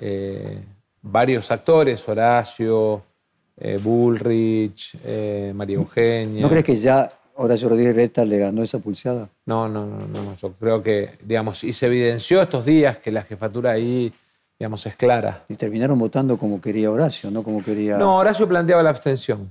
eh, 0.00 0.64
varios 1.02 1.50
actores, 1.50 2.08
Horacio, 2.08 3.02
eh, 3.56 3.78
Bullrich, 3.82 4.96
eh, 5.04 5.52
María 5.54 5.76
Eugenia. 5.76 6.42
¿no 6.42 6.48
crees 6.48 6.64
que 6.64 6.76
ya 6.76 7.10
Horacio 7.34 7.68
Rodríguez 7.68 7.94
Larreta 7.94 8.24
le 8.24 8.38
ganó 8.38 8.62
esa 8.62 8.78
pulseada? 8.78 9.28
No, 9.46 9.68
no, 9.68 9.84
no, 9.84 10.06
no. 10.06 10.36
Yo 10.36 10.52
creo 10.52 10.82
que, 10.82 11.18
digamos, 11.22 11.64
y 11.64 11.72
se 11.72 11.86
evidenció 11.86 12.40
estos 12.40 12.64
días 12.64 12.98
que 12.98 13.10
la 13.10 13.22
jefatura 13.22 13.72
ahí, 13.72 14.12
digamos, 14.58 14.86
es 14.86 14.96
clara. 14.96 15.44
Y 15.48 15.54
terminaron 15.54 15.98
votando 15.98 16.38
como 16.38 16.60
quería 16.60 16.90
Horacio, 16.90 17.30
no 17.30 17.42
como 17.42 17.62
quería... 17.62 17.98
No, 17.98 18.16
Horacio 18.16 18.48
planteaba 18.48 18.82
la 18.82 18.90
abstención. 18.90 19.50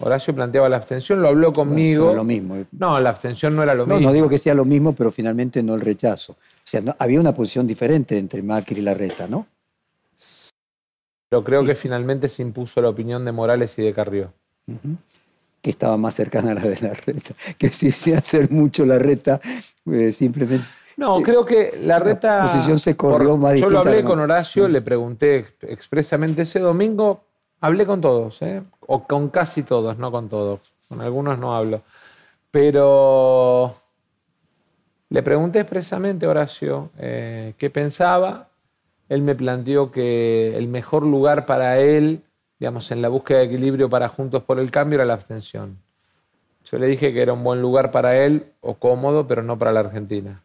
Horacio 0.00 0.34
planteaba 0.34 0.68
la 0.68 0.76
abstención, 0.76 1.20
lo 1.20 1.28
habló 1.28 1.52
conmigo. 1.52 2.06
pero 2.06 2.16
lo 2.18 2.24
mismo. 2.24 2.56
No, 2.72 3.00
la 3.00 3.10
abstención 3.10 3.56
no 3.56 3.62
era 3.64 3.74
lo 3.74 3.84
No, 3.86 3.94
mismo. 3.96 4.08
no 4.08 4.14
digo 4.14 4.28
que 4.28 4.38
sea 4.38 4.54
lo 4.54 4.64
mismo, 4.64 4.92
pero 4.94 5.10
finalmente 5.10 5.62
no 5.62 5.74
el 5.74 5.80
rechazo. 5.80 6.32
O 6.32 6.36
sea, 6.64 6.80
no- 6.80 6.94
había 6.98 7.18
una 7.18 7.34
posición 7.34 7.66
diferente 7.66 8.16
entre 8.16 8.40
Macri 8.42 8.78
y 8.78 8.82
Larreta, 8.82 9.26
¿no? 9.26 9.46
Pero 11.30 11.44
creo 11.44 11.64
que 11.64 11.74
finalmente 11.74 12.28
se 12.28 12.42
impuso 12.42 12.80
la 12.80 12.88
opinión 12.88 13.24
de 13.24 13.32
Morales 13.32 13.78
y 13.78 13.82
de 13.82 13.92
Carrió. 13.92 14.32
Que 15.60 15.70
estaba 15.70 15.96
más 15.96 16.14
cercana 16.14 16.52
a 16.52 16.54
la 16.54 16.62
de 16.62 16.78
Larreta. 16.80 17.34
Que 17.58 17.70
si 17.70 17.90
se 17.90 18.16
hacer 18.16 18.50
mucho 18.50 18.86
Larreta, 18.86 19.40
eh, 19.90 20.12
simplemente... 20.12 20.66
No, 20.96 21.22
creo 21.22 21.44
que 21.44 21.78
la 21.82 21.98
reta. 22.00 22.44
La 22.46 22.52
posición 22.52 22.78
se 22.80 22.96
corrió 22.96 23.36
más 23.36 23.54
Yo 23.58 23.68
lo 23.68 23.78
hablé 23.80 24.02
con 24.02 24.18
Horacio, 24.18 24.66
le 24.66 24.80
pregunté 24.82 25.46
expresamente 25.62 26.42
ese 26.42 26.58
domingo. 26.58 27.22
Hablé 27.60 27.86
con 27.86 28.00
todos, 28.00 28.42
¿eh? 28.42 28.62
O 28.88 29.04
con 29.04 29.28
casi 29.28 29.62
todos, 29.62 29.96
no 29.98 30.10
con 30.10 30.28
todos. 30.28 30.60
Con 30.88 31.00
algunos 31.00 31.38
no 31.38 31.56
hablo. 31.56 31.82
Pero 32.50 33.76
le 35.10 35.22
pregunté 35.22 35.60
expresamente 35.60 36.26
a 36.26 36.30
Horacio 36.30 36.90
eh, 36.98 37.54
qué 37.58 37.70
pensaba. 37.70 38.48
Él 39.08 39.22
me 39.22 39.34
planteó 39.34 39.90
que 39.90 40.56
el 40.56 40.68
mejor 40.68 41.04
lugar 41.04 41.46
para 41.46 41.78
él 41.78 42.22
digamos, 42.58 42.90
en 42.90 43.02
la 43.02 43.08
búsqueda 43.08 43.38
de 43.38 43.44
equilibrio 43.44 43.88
para 43.88 44.08
Juntos 44.08 44.42
por 44.42 44.58
el 44.58 44.70
Cambio 44.70 44.96
era 44.96 45.04
la 45.04 45.14
abstención. 45.14 45.78
Yo 46.64 46.78
le 46.78 46.86
dije 46.86 47.12
que 47.12 47.22
era 47.22 47.32
un 47.32 47.44
buen 47.44 47.62
lugar 47.62 47.90
para 47.90 48.16
él 48.24 48.52
o 48.60 48.74
cómodo, 48.74 49.26
pero 49.26 49.42
no 49.42 49.58
para 49.58 49.72
la 49.72 49.80
Argentina. 49.80 50.42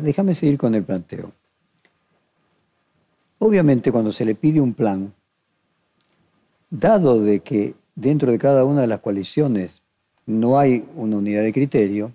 déjame 0.00 0.34
seguir 0.34 0.58
con 0.58 0.74
el 0.74 0.84
planteo. 0.84 1.32
Obviamente 3.38 3.90
cuando 3.90 4.12
se 4.12 4.24
le 4.24 4.34
pide 4.34 4.60
un 4.60 4.74
plan, 4.74 5.12
dado 6.70 7.22
de 7.22 7.40
que 7.40 7.74
dentro 7.94 8.30
de 8.30 8.38
cada 8.38 8.64
una 8.64 8.82
de 8.82 8.86
las 8.86 9.00
coaliciones 9.00 9.82
no 10.26 10.58
hay 10.58 10.84
una 10.96 11.18
unidad 11.18 11.42
de 11.42 11.52
criterio, 11.52 12.12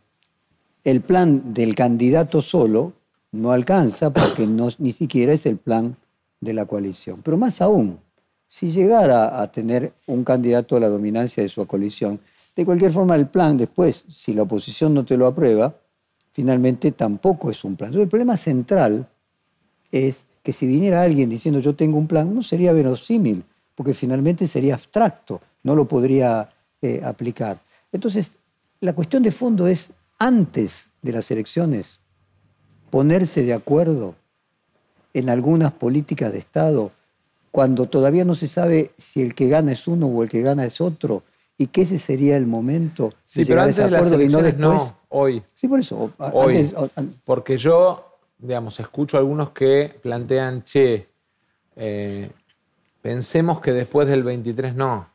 el 0.84 1.02
plan 1.02 1.54
del 1.54 1.76
candidato 1.76 2.42
solo 2.42 2.94
no 3.32 3.52
alcanza 3.52 4.12
porque 4.12 4.46
no, 4.46 4.70
ni 4.80 4.94
siquiera 4.94 5.34
es 5.34 5.46
el 5.46 5.58
plan 5.58 5.96
de 6.40 6.54
la 6.54 6.66
coalición. 6.66 7.22
Pero 7.24 7.38
más 7.38 7.62
aún, 7.62 8.00
si 8.48 8.72
llegara 8.72 9.42
a 9.42 9.52
tener 9.52 9.94
un 10.08 10.24
candidato 10.24 10.76
a 10.76 10.80
la 10.80 10.90
dominancia 10.90 11.42
de 11.42 11.50
su 11.50 11.66
coalición, 11.66 12.20
de 12.56 12.66
cualquier 12.66 12.92
forma 12.92 13.16
el 13.16 13.28
plan 13.28 13.58
después, 13.58 14.06
si 14.10 14.34
la 14.34 14.44
oposición 14.44 14.94
no 14.94 15.06
te 15.06 15.16
lo 15.16 15.28
aprueba, 15.28 15.74
finalmente 16.32 16.92
tampoco 16.92 17.50
es 17.50 17.64
un 17.64 17.76
plan. 17.76 17.90
Entonces 17.90 18.06
el 18.06 18.10
problema 18.10 18.36
central 18.36 19.08
es 19.92 20.26
que 20.44 20.52
si 20.52 20.68
viniera 20.68 21.02
alguien 21.02 21.30
diciendo 21.30 21.60
yo 21.60 21.76
tengo 21.76 21.98
un 21.98 22.08
plan, 22.08 22.34
no 22.34 22.44
sería 22.44 22.74
verosímil, 22.74 23.44
porque 23.76 23.94
finalmente 23.94 24.48
sería 24.48 24.76
abstracto, 24.76 25.42
no 25.64 25.76
lo 25.76 25.86
podría 25.86 26.50
eh, 26.82 27.02
aplicar. 27.04 27.58
Entonces, 27.92 28.38
la 28.80 28.94
cuestión 28.94 29.24
de 29.24 29.32
fondo 29.32 29.68
es, 29.68 29.92
antes 30.18 30.88
de 31.02 31.12
las 31.12 31.30
elecciones, 31.32 32.00
ponerse 32.90 33.44
de 33.44 33.54
acuerdo 33.54 34.16
en 35.14 35.30
algunas 35.30 35.72
políticas 35.74 36.32
de 36.32 36.40
Estado 36.40 36.92
cuando 37.52 37.88
todavía 37.88 38.26
no 38.26 38.36
se 38.36 38.48
sabe 38.48 38.92
si 38.98 39.22
el 39.22 39.36
que 39.36 39.50
gana 39.50 39.74
es 39.74 39.88
uno 39.88 40.08
o 40.08 40.24
el 40.24 40.30
que 40.30 40.42
gana 40.42 40.66
es 40.66 40.80
otro 40.80 41.24
y 41.58 41.68
que 41.68 41.84
ese 41.84 42.00
sería 42.00 42.38
el 42.38 42.48
momento 42.48 43.14
sí, 43.24 43.46
pero 43.46 43.62
antes 43.62 43.78
de 43.78 43.92
las 43.92 44.12
elecciones, 44.12 44.58
no 44.58 44.96
hoy. 45.10 45.44
Sí, 45.54 45.68
por 45.68 45.80
eso. 45.80 46.12
Hoy, 46.18 46.74
porque 47.24 47.58
yo, 47.58 48.18
digamos, 48.40 48.80
escucho 48.80 49.18
a 49.18 49.20
algunos 49.20 49.52
que 49.52 50.00
plantean, 50.02 50.64
che, 50.64 51.08
eh, 51.76 52.30
pensemos 53.02 53.62
que 53.62 53.74
después 53.74 54.08
del 54.08 54.24
23 54.24 54.76
no. 54.76 55.10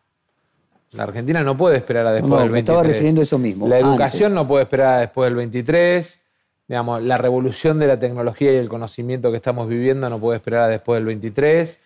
La 0.92 1.02
Argentina 1.02 1.42
no 1.42 1.56
puede 1.56 1.76
esperar 1.76 2.06
a 2.06 2.12
después 2.12 2.40
del 2.40 2.50
23. 2.50 2.62
estaba 2.62 2.82
refiriendo 2.82 3.20
a 3.20 3.24
eso 3.24 3.38
mismo. 3.38 3.68
La 3.68 3.78
educación 3.78 4.34
no 4.34 4.46
puede 4.46 4.64
esperar 4.64 4.94
a 4.94 5.00
después 5.00 5.28
del 5.28 5.36
23. 5.36 6.22
Digamos, 6.68 7.02
la 7.02 7.18
revolución 7.18 7.78
de 7.78 7.86
la 7.86 7.98
tecnología 7.98 8.52
y 8.52 8.56
el 8.56 8.68
conocimiento 8.68 9.30
que 9.30 9.36
estamos 9.36 9.68
viviendo 9.68 10.08
no 10.08 10.18
puede 10.18 10.36
esperar 10.38 10.62
a 10.62 10.68
después 10.68 10.98
del 10.98 11.06
23. 11.06 11.80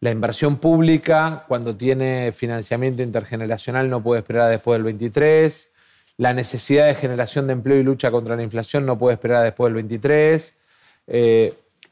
La 0.00 0.10
inversión 0.10 0.56
pública, 0.56 1.44
cuando 1.48 1.76
tiene 1.76 2.32
financiamiento 2.32 3.02
intergeneracional, 3.02 3.90
no 3.90 4.02
puede 4.02 4.20
esperar 4.20 4.46
a 4.46 4.50
después 4.50 4.76
del 4.76 4.84
23. 4.84 5.70
La 6.18 6.32
necesidad 6.32 6.86
de 6.86 6.94
generación 6.94 7.46
de 7.46 7.54
empleo 7.54 7.78
y 7.78 7.82
lucha 7.82 8.10
contra 8.10 8.36
la 8.36 8.42
inflación 8.42 8.86
no 8.86 8.98
puede 8.98 9.14
esperar 9.14 9.38
a 9.38 9.44
después 9.44 9.68
del 9.68 9.74
23. 9.74 10.54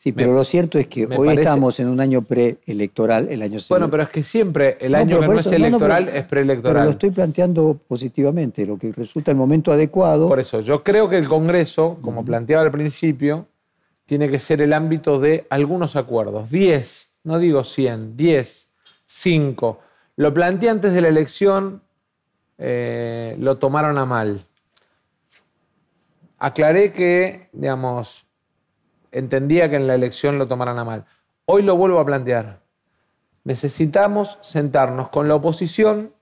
Sí, 0.00 0.12
pero 0.12 0.32
lo 0.32 0.44
cierto 0.44 0.78
es 0.78 0.86
que 0.86 1.04
hoy 1.04 1.28
estamos 1.36 1.78
en 1.78 1.86
un 1.86 2.00
año 2.00 2.22
preelectoral, 2.22 3.28
el 3.28 3.42
año 3.42 3.58
Bueno, 3.68 3.90
pero 3.90 4.04
es 4.04 4.08
que 4.08 4.22
siempre 4.22 4.78
el 4.80 4.94
año 4.94 5.20
que 5.20 5.26
no 5.28 5.38
es 5.38 5.52
electoral 5.52 6.08
es 6.08 6.24
preelectoral. 6.24 6.74
Pero 6.74 6.84
lo 6.86 6.90
estoy 6.92 7.10
planteando 7.10 7.78
positivamente, 7.86 8.64
lo 8.64 8.78
que 8.78 8.92
resulta 8.92 9.30
el 9.30 9.36
momento 9.36 9.70
adecuado. 9.72 10.26
Por 10.26 10.40
eso, 10.40 10.60
yo 10.60 10.82
creo 10.82 11.10
que 11.10 11.18
el 11.18 11.28
Congreso, 11.28 11.98
como 12.00 12.24
planteaba 12.24 12.62
al 12.62 12.70
principio, 12.70 13.46
tiene 14.06 14.30
que 14.30 14.38
ser 14.38 14.62
el 14.62 14.72
ámbito 14.72 15.20
de 15.20 15.46
algunos 15.50 15.96
acuerdos. 15.96 16.48
Diez, 16.48 17.12
no 17.22 17.38
digo 17.38 17.62
cien, 17.62 18.16
diez, 18.16 18.70
cinco. 19.04 19.80
Lo 20.16 20.32
planteé 20.32 20.70
antes 20.70 20.94
de 20.94 21.02
la 21.02 21.08
elección, 21.08 21.82
eh, 22.56 23.36
lo 23.38 23.58
tomaron 23.58 23.98
a 23.98 24.06
mal. 24.06 24.46
Aclaré 26.38 26.90
que, 26.90 27.50
digamos, 27.52 28.24
entendía 29.12 29.68
que 29.68 29.76
en 29.76 29.86
la 29.86 29.94
elección 29.94 30.38
lo 30.38 30.46
tomaran 30.46 30.78
a 30.78 30.84
mal. 30.84 31.04
Hoy 31.46 31.62
lo 31.62 31.76
vuelvo 31.76 31.98
a 32.00 32.06
plantear. 32.06 32.60
Necesitamos 33.44 34.38
sentarnos 34.42 35.08
con 35.08 35.28
la 35.28 35.34
oposición 35.34 36.12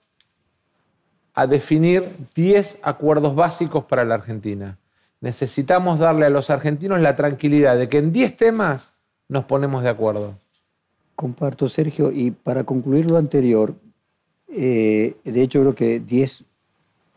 a 1.34 1.46
definir 1.46 2.08
10 2.34 2.80
acuerdos 2.82 3.34
básicos 3.34 3.84
para 3.84 4.04
la 4.04 4.14
Argentina. 4.14 4.78
Necesitamos 5.20 5.98
darle 5.98 6.26
a 6.26 6.30
los 6.30 6.50
argentinos 6.50 7.00
la 7.00 7.16
tranquilidad 7.16 7.76
de 7.76 7.88
que 7.88 7.98
en 7.98 8.12
10 8.12 8.36
temas 8.36 8.92
nos 9.28 9.44
ponemos 9.44 9.82
de 9.82 9.88
acuerdo. 9.88 10.34
Comparto, 11.14 11.68
Sergio, 11.68 12.12
y 12.12 12.30
para 12.30 12.64
concluir 12.64 13.10
lo 13.10 13.18
anterior, 13.18 13.74
eh, 14.48 15.16
de 15.24 15.42
hecho 15.42 15.60
creo 15.60 15.74
que 15.74 16.00
10 16.00 16.44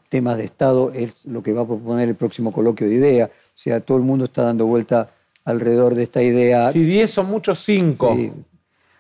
temas 0.09 0.37
de 0.37 0.43
Estado 0.43 0.91
es 0.91 1.25
lo 1.25 1.41
que 1.41 1.53
va 1.53 1.61
a 1.61 1.67
proponer 1.67 2.09
el 2.09 2.15
próximo 2.15 2.51
coloquio 2.51 2.87
de 2.87 2.95
idea. 2.95 3.25
O 3.25 3.57
sea, 3.57 3.79
todo 3.79 3.97
el 3.97 4.03
mundo 4.03 4.25
está 4.25 4.43
dando 4.43 4.65
vuelta 4.65 5.09
alrededor 5.43 5.95
de 5.95 6.03
esta 6.03 6.21
idea. 6.21 6.71
Si 6.71 6.83
10 6.83 7.09
son 7.09 7.27
muchos, 7.27 7.59
5. 7.63 8.15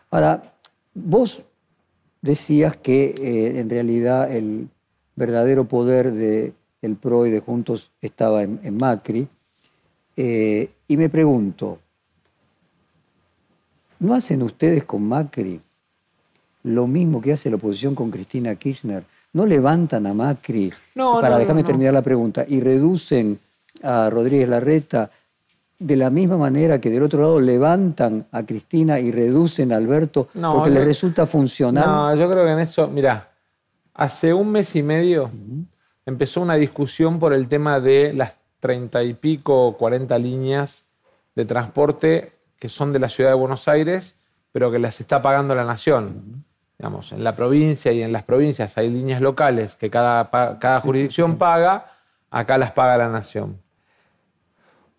Ahora, 0.09 0.53
vos 0.93 1.43
decías 2.21 2.75
que 2.77 3.13
eh, 3.21 3.59
en 3.59 3.69
realidad 3.69 4.31
el 4.31 4.69
verdadero 5.15 5.65
poder 5.65 6.11
del 6.11 6.53
el 6.81 6.95
PRO 6.95 7.25
y 7.25 7.31
de 7.31 7.39
Juntos 7.39 7.91
estaba 8.01 8.43
en, 8.43 8.77
Macri. 8.79 9.27
Eh, 10.15 10.69
y 10.87 10.97
me 10.97 11.09
pregunto, 11.09 11.79
¿no 13.99 14.13
hacen 14.13 14.41
ustedes 14.41 14.83
con 14.83 15.03
Macri 15.03 15.61
lo 16.63 16.85
mismo 16.85 17.21
que 17.21 17.33
hace 17.33 17.49
la 17.49 17.55
oposición 17.55 17.95
con 17.95 18.11
Cristina 18.11 18.55
Kirchner? 18.55 19.03
¿No 19.33 19.45
levantan 19.45 20.07
a 20.07 20.13
Macri, 20.13 20.73
no, 20.95 21.21
para 21.21 21.37
dejarme 21.37 21.63
terminar 21.63 21.93
la 21.93 22.01
pregunta, 22.01 22.45
y 22.47 22.59
reducen 22.59 23.39
a 23.81 24.09
Rodríguez 24.09 24.49
Larreta 24.49 25.09
de 25.81 25.95
la 25.95 26.11
misma 26.11 26.37
manera 26.37 26.79
que 26.79 26.91
del 26.91 27.01
otro 27.01 27.21
lado 27.21 27.39
levantan 27.39 28.27
a 28.31 28.43
Cristina 28.43 28.99
y 28.99 29.11
reducen 29.11 29.73
a 29.73 29.77
Alberto 29.77 30.27
porque 30.33 30.69
le 30.69 30.85
resulta 30.85 31.25
funcional? 31.25 31.85
No, 31.85 32.15
yo 32.15 32.29
creo 32.29 32.45
que 32.45 32.51
en 32.51 32.59
eso, 32.59 32.87
mira, 32.87 33.31
hace 33.95 34.31
un 34.31 34.51
mes 34.51 34.75
y 34.75 34.83
medio 34.83 35.31
empezó 36.05 36.41
una 36.41 36.55
discusión 36.55 37.17
por 37.17 37.33
el 37.33 37.47
tema 37.47 37.79
de 37.79 38.13
las 38.13 38.35
treinta 38.59 39.01
y 39.01 39.15
pico, 39.15 39.75
cuarenta 39.75 40.19
líneas 40.19 40.85
de 41.35 41.45
transporte 41.45 42.33
que 42.59 42.69
son 42.69 42.93
de 42.93 42.99
la 42.99 43.09
ciudad 43.09 43.31
de 43.31 43.35
Buenos 43.35 43.67
Aires, 43.67 44.19
pero 44.51 44.69
que 44.69 44.77
las 44.77 45.01
está 45.01 45.19
pagando 45.23 45.55
la 45.55 45.65
nación. 45.65 46.45
Digamos, 46.77 47.11
en 47.11 47.23
la 47.23 47.35
provincia 47.35 47.91
y 47.91 48.03
en 48.03 48.11
las 48.11 48.21
provincias 48.21 48.77
hay 48.77 48.91
líneas 48.91 49.19
locales 49.19 49.75
que 49.75 49.89
cada, 49.89 50.29
cada 50.59 50.79
jurisdicción 50.79 51.37
paga, 51.37 51.87
acá 52.29 52.59
las 52.59 52.71
paga 52.71 52.97
la 52.97 53.09
nación. 53.09 53.57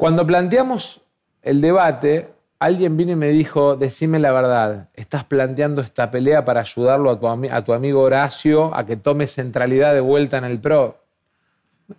Cuando 0.02 0.26
planteamos 0.26 1.00
el 1.42 1.60
debate, 1.60 2.26
alguien 2.58 2.96
vino 2.96 3.12
y 3.12 3.14
me 3.14 3.28
dijo, 3.28 3.76
decime 3.76 4.18
la 4.18 4.32
verdad, 4.32 4.88
estás 4.94 5.22
planteando 5.22 5.80
esta 5.80 6.10
pelea 6.10 6.44
para 6.44 6.62
ayudarlo 6.62 7.08
a 7.08 7.20
tu, 7.20 7.28
a 7.28 7.64
tu 7.64 7.72
amigo 7.72 8.00
Horacio 8.00 8.74
a 8.74 8.84
que 8.84 8.96
tome 8.96 9.28
centralidad 9.28 9.94
de 9.94 10.00
vuelta 10.00 10.38
en 10.38 10.44
el 10.44 10.58
PRO. 10.58 10.98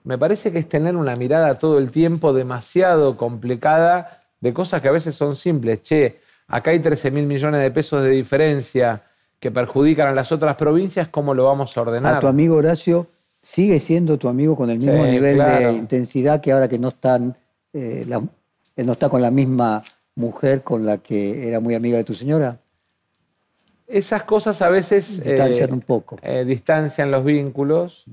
Me 0.03 0.17
parece 0.17 0.51
que 0.51 0.59
es 0.59 0.67
tener 0.67 0.97
una 0.97 1.15
mirada 1.15 1.57
todo 1.57 1.77
el 1.77 1.91
tiempo 1.91 2.33
demasiado 2.33 3.15
complicada 3.15 4.21
de 4.41 4.53
cosas 4.53 4.81
que 4.81 4.89
a 4.89 4.91
veces 4.91 5.15
son 5.15 5.37
simples. 5.37 5.81
Che, 5.83 6.19
acá 6.49 6.71
hay 6.71 6.79
13 6.79 7.09
mil 7.09 7.25
millones 7.25 7.61
de 7.61 7.71
pesos 7.71 8.03
de 8.03 8.09
diferencia 8.09 9.01
que 9.39 9.49
perjudican 9.49 10.09
a 10.09 10.13
las 10.13 10.29
otras 10.33 10.57
provincias, 10.57 11.07
¿cómo 11.07 11.33
lo 11.33 11.45
vamos 11.45 11.77
a 11.77 11.81
ordenar? 11.81 12.17
A 12.17 12.19
tu 12.19 12.27
amigo 12.27 12.57
Horacio 12.57 13.07
sigue 13.41 13.79
siendo 13.79 14.17
tu 14.17 14.27
amigo 14.27 14.57
con 14.57 14.69
el 14.69 14.79
mismo 14.79 15.05
nivel 15.05 15.37
de 15.37 15.71
intensidad 15.71 16.41
que 16.41 16.51
ahora 16.51 16.67
que 16.67 16.77
no 16.77 16.89
están 16.89 17.37
eh, 17.73 18.05
él 18.75 18.85
no 18.85 18.93
está 18.93 19.09
con 19.09 19.21
la 19.21 19.31
misma 19.31 19.83
mujer 20.15 20.61
con 20.61 20.85
la 20.85 20.99
que 20.99 21.47
era 21.47 21.59
muy 21.59 21.75
amiga 21.75 21.97
de 21.97 22.03
tu 22.03 22.13
señora. 22.13 22.59
Esas 23.87 24.23
cosas 24.23 24.61
a 24.61 24.69
veces 24.69 25.23
distancian 25.23 25.69
eh, 25.69 25.73
un 25.73 25.81
poco. 25.81 26.17
Eh, 26.21 26.45
distancian 26.45 27.11
los 27.11 27.23
vínculos, 27.23 28.05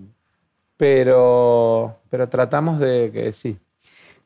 pero, 0.76 1.98
pero 2.10 2.28
tratamos 2.28 2.80
de 2.80 3.10
que 3.12 3.32
sí. 3.32 3.56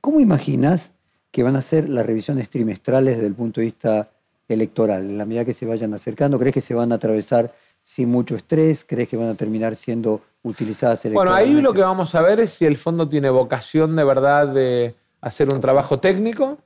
¿Cómo 0.00 0.20
imaginas 0.20 0.92
que 1.30 1.42
van 1.42 1.56
a 1.56 1.62
ser 1.62 1.88
las 1.88 2.06
revisiones 2.06 2.48
trimestrales 2.48 3.16
desde 3.16 3.26
el 3.26 3.34
punto 3.34 3.60
de 3.60 3.66
vista 3.66 4.10
electoral? 4.48 5.10
En 5.10 5.18
la 5.18 5.26
medida 5.26 5.44
que 5.44 5.52
se 5.52 5.66
vayan 5.66 5.94
acercando, 5.94 6.38
¿crees 6.38 6.54
que 6.54 6.60
se 6.60 6.74
van 6.74 6.92
a 6.92 6.96
atravesar 6.96 7.52
sin 7.82 8.10
mucho 8.10 8.36
estrés? 8.36 8.84
¿Crees 8.84 9.08
que 9.08 9.16
van 9.16 9.28
a 9.28 9.34
terminar 9.34 9.76
siendo 9.76 10.22
utilizadas 10.42 11.04
electoralmente? 11.04 11.44
Bueno, 11.44 11.58
ahí 11.58 11.62
lo 11.62 11.72
que 11.72 11.82
vamos 11.82 12.14
a 12.14 12.22
ver 12.22 12.40
es 12.40 12.52
si 12.52 12.64
el 12.64 12.76
fondo 12.76 13.08
tiene 13.08 13.30
vocación 13.30 13.94
de 13.96 14.04
verdad 14.04 14.48
de 14.48 14.94
hacer 15.24 15.48
un 15.48 15.60
trabajo 15.60 16.00
técnico 16.00 16.58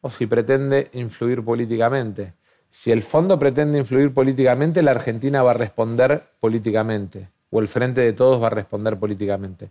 o 0.00 0.08
si 0.10 0.26
pretende 0.26 0.88
influir 0.94 1.44
políticamente. 1.44 2.32
Si 2.70 2.90
el 2.90 3.02
fondo 3.02 3.38
pretende 3.38 3.78
influir 3.78 4.14
políticamente, 4.14 4.82
la 4.82 4.92
Argentina 4.92 5.42
va 5.42 5.50
a 5.50 5.54
responder 5.54 6.22
políticamente, 6.40 7.28
o 7.50 7.60
el 7.60 7.68
Frente 7.68 8.00
de 8.00 8.14
Todos 8.14 8.42
va 8.42 8.46
a 8.46 8.50
responder 8.50 8.96
políticamente. 8.96 9.68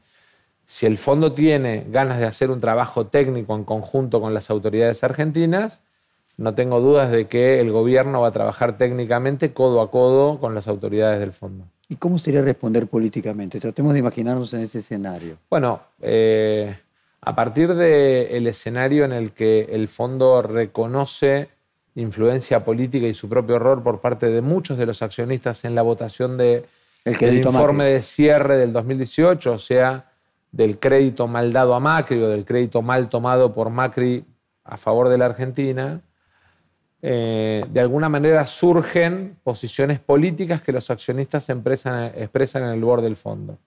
Si 0.66 0.86
el 0.86 1.00
fondo 1.00 1.34
tiene 1.34 1.86
ganas 1.90 2.20
de 2.20 2.28
hacer 2.28 2.52
un 2.52 2.62
trabajo 2.62 3.08
técnico 3.08 3.56
en 3.56 3.64
conjunto 3.64 4.22
con 4.22 4.36
las 4.36 4.52
autoridades 4.52 5.04
argentinas, 5.04 5.80
no 6.38 6.54
tengo 6.54 6.80
dudas 6.82 7.10
de 7.10 7.26
que 7.26 7.60
el 7.60 7.72
gobierno 7.72 8.22
va 8.22 8.28
a 8.28 8.32
trabajar 8.32 8.78
técnicamente 8.78 9.54
codo 9.54 9.82
a 9.82 9.90
codo 9.90 10.40
con 10.40 10.54
las 10.54 10.68
autoridades 10.68 11.20
del 11.20 11.34
fondo. 11.34 11.66
¿Y 11.88 11.96
cómo 11.96 12.20
sería 12.20 12.44
responder 12.44 12.86
políticamente? 12.86 13.60
Tratemos 13.60 13.94
de 13.94 14.00
imaginarnos 14.00 14.54
en 14.54 14.62
ese 14.62 14.78
escenario. 14.78 15.38
Bueno, 15.50 15.82
eh, 16.00 16.78
a 17.22 17.36
partir 17.36 17.76
del 17.76 18.48
escenario 18.48 19.06
en 19.06 19.12
el 19.12 19.32
que 19.32 19.62
el 19.72 19.88
fondo 19.88 20.42
reconoce 20.42 21.50
influencia 21.96 22.64
política 22.64 23.08
y 23.08 23.14
su 23.14 23.28
propio 23.28 23.58
error 23.58 23.84
por 23.84 24.00
parte 24.00 24.28
de 24.28 24.42
muchos 24.42 24.78
de 24.78 24.86
los 24.86 25.02
accionistas 25.02 25.66
en 25.66 25.76
la 25.76 25.82
votación 25.82 26.38
de, 26.38 26.66
El 27.04 27.16
del 27.16 27.38
informe 27.38 27.84
Macri. 27.84 27.94
de 27.94 28.02
cierre 28.02 28.58
del 28.58 28.72
2018, 28.72 29.52
o 29.52 29.60
sea, 29.60 30.12
del 30.52 30.80
crédito 30.80 31.28
mal 31.28 31.52
dado 31.52 31.76
a 31.76 31.80
Macri 31.80 32.22
o 32.22 32.30
del 32.30 32.46
crédito 32.46 32.82
mal 32.82 33.10
tomado 33.10 33.54
por 33.54 33.70
Macri 33.70 34.24
a 34.64 34.78
favor 34.78 35.10
de 35.10 35.18
la 35.18 35.26
Argentina, 35.26 36.02
eh, 37.02 37.64
de 37.70 37.80
alguna 37.80 38.10
manera 38.10 38.46
surgen 38.46 39.38
posiciones 39.44 40.00
políticas 40.00 40.62
que 40.62 40.72
los 40.72 40.90
accionistas 40.90 41.50
expresan, 41.50 42.12
expresan 42.16 42.64
en 42.64 42.70
el 42.70 42.82
board 42.82 43.04
del 43.04 43.16
fondo. 43.16 43.58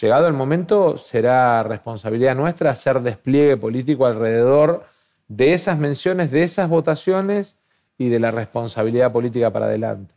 Llegado 0.00 0.26
el 0.26 0.34
momento, 0.34 0.98
será 0.98 1.62
responsabilidad 1.62 2.34
nuestra 2.34 2.70
hacer 2.70 3.00
despliegue 3.00 3.56
político 3.56 4.06
alrededor 4.06 4.84
de 5.28 5.52
esas 5.54 5.78
menciones, 5.78 6.32
de 6.32 6.42
esas 6.42 6.68
votaciones 6.68 7.58
y 7.96 8.08
de 8.08 8.18
la 8.18 8.32
responsabilidad 8.32 9.12
política 9.12 9.52
para 9.52 9.66
adelante. 9.66 10.14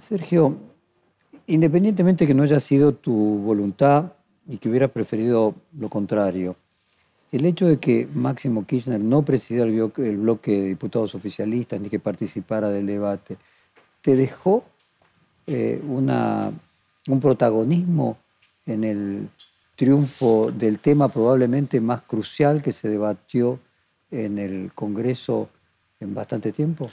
Sergio, 0.00 0.56
independientemente 1.48 2.26
que 2.26 2.34
no 2.34 2.44
haya 2.44 2.60
sido 2.60 2.94
tu 2.94 3.12
voluntad 3.12 4.12
y 4.46 4.58
que 4.58 4.68
hubieras 4.68 4.90
preferido 4.90 5.54
lo 5.76 5.88
contrario, 5.88 6.54
el 7.32 7.44
hecho 7.44 7.66
de 7.66 7.78
que 7.78 8.08
Máximo 8.14 8.64
Kirchner 8.64 9.00
no 9.00 9.22
presidiera 9.22 9.66
el, 9.66 10.16
bloque 10.18 10.52
de 10.52 10.68
diputados 10.68 11.14
oficialistas 11.14 11.80
ni 11.80 11.90
que 11.90 11.98
participara 11.98 12.70
del 12.70 12.86
debate, 12.86 13.36
¿te 14.02 14.14
dejó 14.14 14.64
eh, 15.46 15.82
una, 15.86 16.52
un 17.08 17.20
protagonismo 17.20 18.18
en 18.66 18.84
el 18.84 19.28
triunfo 19.74 20.50
del 20.52 20.78
tema 20.78 21.08
probablemente 21.08 21.80
más 21.80 22.02
crucial 22.02 22.62
que 22.62 22.72
se 22.72 22.88
debatió 22.88 23.58
en 24.10 24.38
el 24.38 24.72
Congreso 24.74 25.48
en 26.00 26.14
bastante 26.14 26.52
tiempo? 26.52 26.90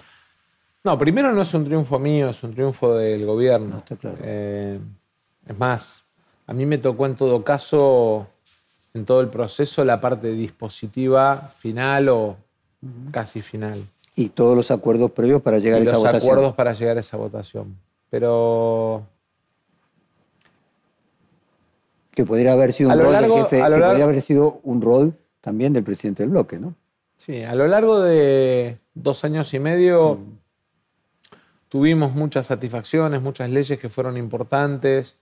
No, 0.83 0.97
primero 0.97 1.31
no 1.33 1.41
es 1.41 1.53
un 1.53 1.65
triunfo 1.65 1.97
mío, 1.97 2.29
es 2.29 2.43
un 2.43 2.53
triunfo 2.53 2.95
del 2.95 3.25
gobierno. 3.25 3.67
No, 3.67 3.77
está 3.79 3.95
claro. 3.95 4.17
Eh, 4.21 4.79
es 5.47 5.57
más, 5.57 6.03
a 6.45 6.53
mí 6.53 6.65
me 6.65 6.77
tocó 6.77 7.07
en 7.07 7.15
todo 7.15 7.43
caso, 7.43 8.27
en 8.93 9.03
todo 9.03 9.21
el 9.21 9.29
proceso, 9.29 9.83
la 9.83 9.99
parte 9.99 10.31
dispositiva 10.31 11.49
final 11.57 12.09
o 12.09 12.37
casi 13.11 13.41
final. 13.41 13.83
Y 14.15 14.29
todos 14.29 14.55
los 14.55 14.69
acuerdos 14.69 15.11
previos 15.11 15.41
para 15.41 15.57
llegar 15.57 15.79
y 15.79 15.81
a 15.81 15.83
esa 15.85 15.93
los 15.93 16.03
votación. 16.03 16.31
acuerdos 16.31 16.53
para 16.53 16.73
llegar 16.73 16.97
a 16.97 16.99
esa 16.99 17.17
votación. 17.17 17.75
Pero 18.09 19.03
Que 22.15 22.25
podría 22.25 22.53
haber 22.53 22.73
sido 22.73 22.91
A 22.91 22.95
un 22.95 23.01
rol 23.01 23.13
largo- 23.13 23.35
del 23.35 23.43
jefe, 23.43 23.55
que 23.57 23.61
largo- 23.69 23.87
podría 23.87 24.03
haber 24.05 24.21
sido 24.21 24.59
un 24.63 24.81
rol 24.81 25.13
también 25.41 25.73
del 25.73 25.83
presidente 25.83 26.23
del 26.23 26.31
bloque, 26.31 26.57
¿no? 26.57 26.73
sí, 27.17 27.43
a 27.43 27.53
lo 27.55 27.67
largo 27.67 28.01
de 28.01 28.77
dos 28.93 29.23
años 29.23 29.53
y 29.53 29.59
medio 29.59 30.19
tuvimos 31.69 32.13
muchas 32.13 32.45
satisfacciones, 32.47 33.21
muchas 33.21 33.49
leyes 33.49 33.79
que 33.79 33.89
fueron 33.89 34.17
importantes, 34.17 35.15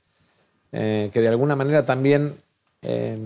eh, 0.72 1.10
que 1.14 1.20
de 1.22 1.28
alguna 1.28 1.56
manera 1.56 1.86
también 1.86 2.36
eh, 2.82 3.18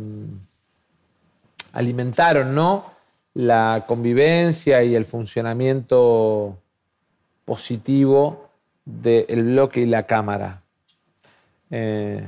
alimentaron 1.74 2.54
¿no? 2.56 2.86
la 3.34 3.86
convivencia 3.88 4.84
y 4.84 4.96
el 4.96 5.06
funcionamiento 5.06 6.58
positivo 7.46 8.50
del 8.86 9.44
bloque 9.44 9.82
y 9.82 9.86
la 9.86 10.04
Cámara. 10.04 10.62
Eh, 11.70 12.26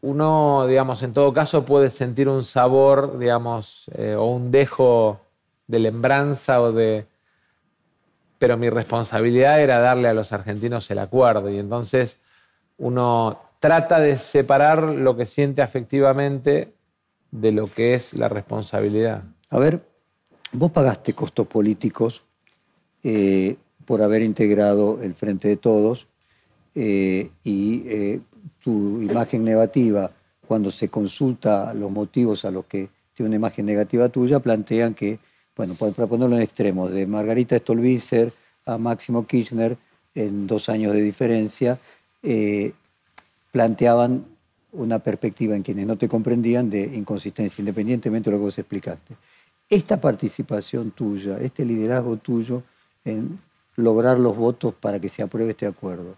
uno, 0.00 0.66
digamos, 0.66 1.02
en 1.02 1.12
todo 1.12 1.32
caso 1.32 1.64
puede 1.66 1.90
sentir 1.90 2.28
un 2.28 2.44
sabor, 2.44 3.18
digamos, 3.18 3.90
eh, 3.94 4.14
o 4.14 4.26
un 4.26 4.50
dejo 4.50 5.20
de 5.66 5.78
lembranza 5.78 6.62
o 6.62 6.72
de... 6.72 7.06
Pero 8.38 8.56
mi 8.56 8.70
responsabilidad 8.70 9.60
era 9.60 9.80
darle 9.80 10.08
a 10.08 10.14
los 10.14 10.32
argentinos 10.32 10.90
el 10.90 11.00
acuerdo 11.00 11.50
y 11.50 11.58
entonces 11.58 12.20
uno 12.78 13.40
trata 13.60 13.98
de 13.98 14.18
separar 14.18 14.82
lo 14.82 15.16
que 15.16 15.26
siente 15.26 15.60
afectivamente 15.60 16.72
de 17.30 17.52
lo 17.52 17.66
que 17.66 17.94
es 17.94 18.14
la 18.14 18.28
responsabilidad. 18.28 19.24
A 19.50 19.58
ver, 19.58 19.82
vos 20.52 20.70
pagaste 20.70 21.12
costos 21.12 21.46
políticos 21.46 22.22
eh, 23.02 23.56
por 23.84 24.00
haber 24.02 24.22
integrado 24.22 25.02
el 25.02 25.14
Frente 25.14 25.48
de 25.48 25.56
Todos 25.56 26.06
eh, 26.74 27.30
y 27.42 28.20
tu 28.62 29.00
imagen 29.00 29.44
negativa, 29.44 30.10
cuando 30.46 30.70
se 30.70 30.88
consulta 30.88 31.72
los 31.74 31.90
motivos 31.90 32.44
a 32.44 32.50
los 32.50 32.64
que 32.64 32.88
tiene 33.14 33.28
una 33.28 33.36
imagen 33.36 33.66
negativa 33.66 34.08
tuya, 34.08 34.40
plantean 34.40 34.94
que, 34.94 35.18
bueno, 35.56 35.74
para 35.74 36.06
ponerlo 36.06 36.36
en 36.36 36.42
extremos, 36.42 36.90
de 36.90 37.06
Margarita 37.06 37.58
Stolbizer 37.58 38.32
a 38.64 38.78
Máximo 38.78 39.26
Kirchner, 39.26 39.76
en 40.14 40.46
dos 40.46 40.68
años 40.68 40.92
de 40.92 41.02
diferencia, 41.02 41.78
eh, 42.22 42.72
planteaban 43.52 44.24
una 44.72 44.98
perspectiva 44.98 45.56
en 45.56 45.62
quienes 45.62 45.86
no 45.86 45.96
te 45.96 46.08
comprendían 46.08 46.68
de 46.68 46.82
inconsistencia, 46.82 47.62
independientemente 47.62 48.30
de 48.30 48.36
lo 48.36 48.40
que 48.40 48.44
vos 48.44 48.58
explicaste. 48.58 49.16
Esta 49.68 50.00
participación 50.00 50.92
tuya, 50.92 51.38
este 51.40 51.64
liderazgo 51.64 52.16
tuyo 52.16 52.62
en 53.04 53.38
lograr 53.76 54.18
los 54.18 54.36
votos 54.36 54.74
para 54.74 54.98
que 55.00 55.08
se 55.08 55.22
apruebe 55.22 55.52
este 55.52 55.66
acuerdo, 55.66 56.16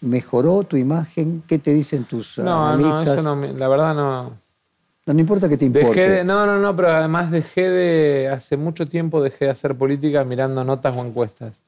¿mejoró 0.00 0.62
tu 0.64 0.76
imagen? 0.76 1.42
¿Qué 1.46 1.58
te 1.58 1.72
dicen 1.72 2.04
tus 2.04 2.38
No, 2.38 2.44
no, 2.44 2.76
analistas? 2.76 3.18
eso 3.18 3.22
no, 3.22 3.36
la 3.52 3.68
verdad 3.68 3.94
no. 3.94 4.32
No, 5.06 5.12
no 5.14 5.20
importa 5.20 5.48
que 5.48 5.56
te 5.58 5.64
importe. 5.66 6.00
Dejé 6.00 6.10
de, 6.10 6.24
no, 6.24 6.46
no, 6.46 6.58
no, 6.58 6.74
pero 6.74 6.88
además 6.88 7.30
dejé 7.30 7.68
de, 7.68 8.28
hace 8.28 8.56
mucho 8.56 8.88
tiempo 8.88 9.22
dejé 9.22 9.46
de 9.46 9.50
hacer 9.50 9.74
política 9.76 10.24
mirando 10.24 10.64
notas 10.64 10.96
o 10.96 11.04
encuestas. 11.04 11.60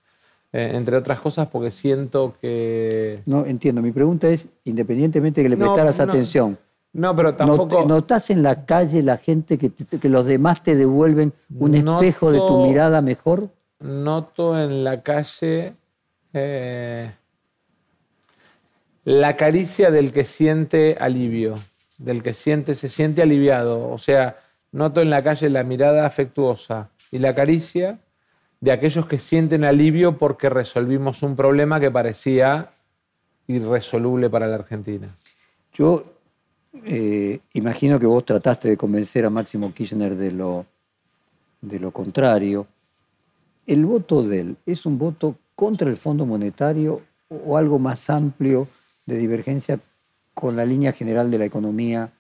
Eh, 0.53 0.71
entre 0.75 0.97
otras 0.97 1.21
cosas 1.21 1.49
porque 1.49 1.71
siento 1.71 2.35
que... 2.41 3.21
No, 3.27 3.45
entiendo. 3.45 3.83
Mi 3.83 3.91
pregunta 3.93 4.29
es, 4.29 4.49
independientemente 4.65 5.41
de 5.41 5.45
que 5.45 5.49
le 5.51 5.57
No, 5.57 5.65
prestaras 5.67 5.99
no. 5.99 6.05
atención, 6.05 6.59
No, 6.95 7.15
pero 7.15 7.31
¿not- 7.31 7.37
tampoco... 7.37 7.85
¿notás 7.85 8.31
en 8.31 8.43
la 8.43 8.65
calle 8.65 9.03
la 9.03 9.19
gente 9.19 9.59
que, 9.59 9.69
te- 9.69 9.99
que 9.99 10.09
los 10.09 10.25
demás 10.25 10.63
te 10.63 10.75
devuelven 10.77 11.33
un 11.59 11.75
espejo 11.75 12.31
de 12.31 12.39
tu 12.41 12.57
mirada 12.57 13.03
mejor? 13.03 13.51
noto 13.81 14.59
en 14.59 14.83
la 14.85 15.03
calle 15.03 15.75
eh, 16.33 17.13
la 19.07 19.37
caricia 19.37 19.93
del 19.93 20.13
que 20.13 20.25
siente 20.25 20.97
alivio, 20.99 21.55
del 21.97 22.25
que 22.25 22.35
siente, 22.35 22.75
se 22.75 22.89
siente 22.89 23.23
aliviado. 23.23 23.89
O 23.89 23.99
sea, 23.99 24.41
noto 24.73 25.01
en 25.01 25.11
la 25.11 25.23
calle 25.23 25.49
la 25.49 25.63
mirada 25.63 26.05
afectuosa 26.05 26.91
y 27.13 27.19
la 27.19 27.33
caricia 27.33 28.01
de 28.61 28.73
aquellos 28.73 29.07
que 29.07 29.19
sienten 29.19 29.65
alivio 29.65 30.19
porque 30.19 30.51
resolvimos 30.51 31.23
un 31.23 31.37
problema 31.37 31.79
que 31.79 31.89
parecía 31.89 32.73
irresoluble 33.47 34.29
para 34.29 34.49
la 34.49 34.57
Argentina. 34.57 35.15
Yo 35.73 36.05
eh, 36.85 37.39
imagino 37.53 38.01
que 38.01 38.07
vos 38.07 38.25
trataste 38.25 38.71
de 38.71 38.77
convencer 38.77 39.25
a 39.25 39.31
Máximo 39.31 39.73
Kirchner 39.73 40.17
de 40.17 40.33
lo, 40.33 40.67
de 41.61 41.79
lo 41.79 41.93
contrario. 41.93 42.67
¿El 43.69 43.87
voto 43.87 44.25
de 44.25 44.41
él 44.41 44.57
es 44.67 44.85
un 44.85 44.99
voto 44.99 45.37
contra 45.55 45.89
el 45.89 45.97
Fondo 45.97 46.27
Monetario 46.27 47.03
o 47.29 47.57
algo 47.57 47.79
más 47.79 48.11
amplio 48.11 48.67
de 49.07 49.17
divergencia 49.17 49.79
con 50.35 50.57
la 50.57 50.65
línea 50.65 50.93
general 50.93 51.31
de 51.31 51.39
la 51.39 51.45
economía 51.47 52.11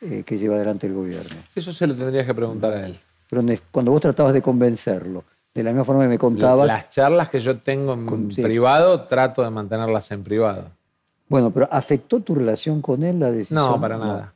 eh, 0.00 0.22
que 0.24 0.38
lleva 0.38 0.54
adelante 0.56 0.86
el 0.86 0.94
gobierno? 0.94 1.36
Eso 1.54 1.72
se 1.72 1.86
lo 1.86 1.94
tendrías 1.94 2.24
que 2.26 2.34
preguntar 2.34 2.72
a 2.72 2.86
él. 2.86 2.98
Pero 3.28 3.42
cuando 3.70 3.90
vos 3.92 4.00
tratabas 4.00 4.32
de 4.32 4.40
convencerlo, 4.42 5.24
de 5.52 5.62
la 5.62 5.70
misma 5.70 5.84
forma 5.84 6.02
que 6.02 6.08
me 6.08 6.18
contabas, 6.18 6.66
Las 6.68 6.90
charlas 6.90 7.28
que 7.28 7.40
yo 7.40 7.58
tengo 7.58 7.94
en 7.94 8.06
Con- 8.06 8.32
sí. 8.32 8.42
privado, 8.42 9.02
trato 9.04 9.42
de 9.42 9.50
mantenerlas 9.50 10.10
en 10.12 10.22
privado. 10.24 10.70
bueno, 11.28 11.50
pero 11.50 11.68
¿afectó 11.70 12.20
tu 12.20 12.34
relación 12.34 12.80
con 12.80 13.02
él 13.02 13.18
la 13.20 13.30
decisión? 13.30 13.60
No, 13.72 13.80
para 13.80 13.98
nada. 13.98 14.32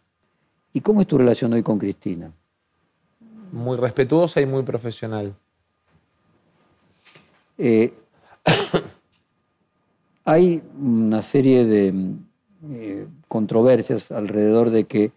¿Y 0.73 0.81
cómo 0.81 1.01
es 1.01 1.07
tu 1.07 1.17
relación 1.19 1.53
hoy 1.53 1.63
con 1.63 1.79
Cristina? 1.79 2.31
Muy 3.53 3.77
respetuosa 3.77 4.41
y 4.41 4.47
muy 4.47 4.63
profesional. 4.63 5.35
Eh, 7.57 7.93
hay 10.29 10.63
una 10.79 11.23
serie 11.23 11.65
de 11.65 11.91
mm, 11.91 12.19
eh, 12.71 13.07
controversias 13.29 14.13
alrededor 14.13 14.69
de 14.69 14.85
que 14.85 15.11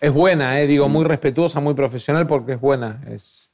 Es 0.00 0.12
buena, 0.12 0.60
eh, 0.60 0.66
digo, 0.66 0.88
muy 0.88 1.04
respetuosa, 1.04 1.60
muy 1.60 1.74
profesional 1.74 2.26
porque 2.26 2.54
es 2.54 2.60
buena. 2.60 3.02
Es 3.06 3.52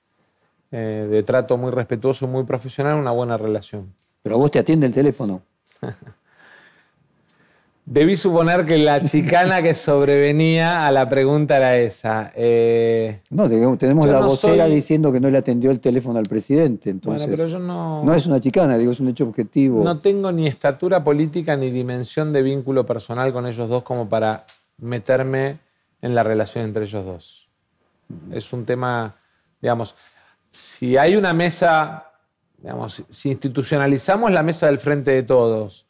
eh, 0.71 1.09
de 1.11 1.23
trato 1.25 1.57
muy 1.57 1.73
respetuoso, 1.73 2.29
muy 2.29 2.45
profesional, 2.45 2.99
una 2.99 3.11
buena 3.11 3.37
relación. 3.37 3.93
pero 4.23 4.37
a 4.37 4.39
vos 4.39 4.51
te 4.53 4.61
atiende 4.61 4.87
el 4.87 4.95
teléfono. 4.95 5.43
Debí 7.93 8.17
suponer 8.17 8.65
que 8.65 8.79
la 8.79 9.05
chicana 9.05 9.61
que 9.63 9.75
sobrevenía 9.75 10.87
a 10.87 10.91
la 10.91 11.07
pregunta 11.11 11.59
era 11.59 11.77
esa. 11.77 12.33
Eh, 12.35 13.21
No, 13.29 13.47
tenemos 13.77 14.07
la 14.07 14.21
no 14.21 14.29
vocera 14.29 14.65
soy- 14.65 14.75
diciendo 14.75 15.13
que 15.13 15.21
no 15.21 15.29
le 15.29 15.37
atendió 15.37 15.71
el 15.71 15.79
teléfono 15.79 16.19
al 16.19 16.25
presidente. 16.25 16.89
Entonces, 16.89 17.27
bueno, 17.27 17.37
pero 17.37 17.49
yo 17.51 17.59
no, 17.59 18.03
no 18.03 18.15
es 18.15 18.25
una 18.25 18.41
chicana, 18.41 18.79
digo, 18.79 18.93
es 18.93 19.01
un 19.01 19.09
hecho 19.09 19.25
objetivo. 19.25 19.85
no 19.85 20.01
tengo 20.01 20.33
ni 20.33 20.47
estatura 20.47 21.05
política 21.05 21.55
ni 21.55 21.71
dimensión 21.71 22.33
de 22.33 22.41
vínculo 22.41 22.87
personal 22.87 23.31
con 23.31 23.47
ellos 23.47 23.69
dos 23.69 23.83
como 23.83 24.09
para 24.09 24.47
meterme 24.79 25.59
en 26.01 26.15
la 26.15 26.23
relación 26.23 26.65
entre 26.65 26.85
ellos 26.85 27.05
dos. 27.05 27.49
Es 28.33 28.55
un 28.55 28.65
tema, 28.65 29.17
digamos, 29.61 29.95
si 30.51 30.97
hay 30.97 31.15
una 31.15 31.35
mesa, 31.35 32.07
digamos, 32.57 33.03
si 33.11 33.29
institucionalizamos 33.29 34.31
la 34.31 34.43
mesa 34.43 34.65
del 34.69 34.79
frente 34.79 35.11
de 35.11 35.25
todos 35.25 35.85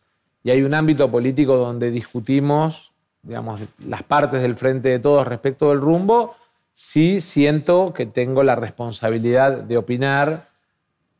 y 0.45 0.51
hay 0.51 0.63
un 0.63 0.75
ámbito 0.75 1.11
político 1.11 1.57
donde 1.57 1.91
discutimos, 1.91 2.93
digamos, 3.23 3.61
las 3.87 4.03
partes 4.03 4.43
del 4.43 4.57
frente 4.57 4.89
de 4.89 4.99
todos 4.99 5.27
respecto 5.27 5.69
del 5.71 5.81
rumbo, 5.81 6.35
sí 6.73 7.21
siento 7.21 7.93
que 7.93 8.07
tengo 8.07 8.43
la 8.43 8.55
responsabilidad 8.57 9.53
de 9.59 9.77
opinar, 9.77 10.49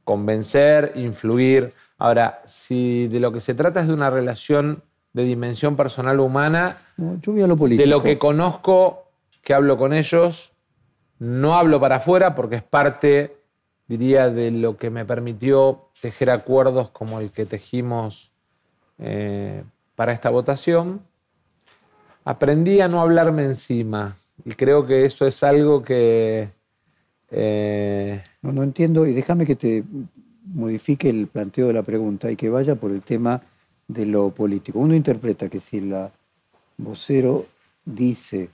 convencer, 0.05 0.93
influir. 0.97 1.73
Ahora, 1.99 2.43
si 2.47 3.07
de 3.09 3.21
lo 3.21 3.33
que 3.33 3.41
se 3.41 3.55
trata 3.55 3.81
es 3.81 3.87
de 3.87 3.95
una 3.95 4.11
relación 4.11 4.83
de 5.13 5.25
dimensión 5.25 5.77
personal 5.77 6.19
humana, 6.21 6.79
No, 6.97 7.19
yo 7.21 7.33
voy 7.33 7.43
a 7.43 7.47
lo 7.47 7.57
político. 7.57 7.83
de 7.83 7.89
lo 7.89 8.03
que 8.03 8.19
conozco, 8.19 9.05
que 9.43 9.55
hablo 9.55 9.77
con 9.77 9.93
ellos, 9.93 10.53
no 11.19 11.55
hablo 11.55 11.79
para 11.79 11.97
afuera 11.97 12.35
porque 12.35 12.57
es 12.57 12.63
parte, 12.63 13.37
diría, 13.87 14.29
de 14.31 14.51
lo 14.51 14.77
que 14.77 14.91
me 14.91 15.05
permitió 15.05 15.91
tejer 16.01 16.31
acuerdos 16.31 16.91
como 16.91 17.21
el 17.21 17.31
que 17.31 17.47
tejimos 17.47 18.32
eh, 19.03 19.63
para 19.97 20.13
esta 20.13 20.31
votación. 20.31 21.01
Aprendí 22.25 22.81
a 22.81 22.89
no 22.89 23.01
hablarme 23.01 23.45
encima 23.45 24.17
y 24.45 24.53
creo 24.53 24.87
que 24.87 25.05
eso 25.05 25.27
es 25.27 25.43
algo 25.43 25.83
que... 25.83 26.49
eh, 27.31 28.23
No, 28.43 28.53
no 28.53 28.63
entiendo, 28.63 29.07
y 29.07 29.13
déjame 29.13 29.45
que 29.45 29.57
te 29.57 29.85
modifique 30.55 31.09
el 31.11 31.27
planteo 31.27 31.67
de 31.67 31.73
la 31.73 31.83
pregunta 31.83 32.31
y 32.31 32.37
que 32.37 32.49
vaya 32.49 32.75
por 32.77 32.91
el 32.93 33.03
tema 33.03 33.43
de 33.89 34.07
lo 34.07 34.31
político. 34.31 34.79
Uno 34.79 34.95
interpreta 34.95 35.49
que 35.49 35.59
si 35.59 35.81
la 35.81 36.11
vocero 36.79 37.47
dice 37.85 38.49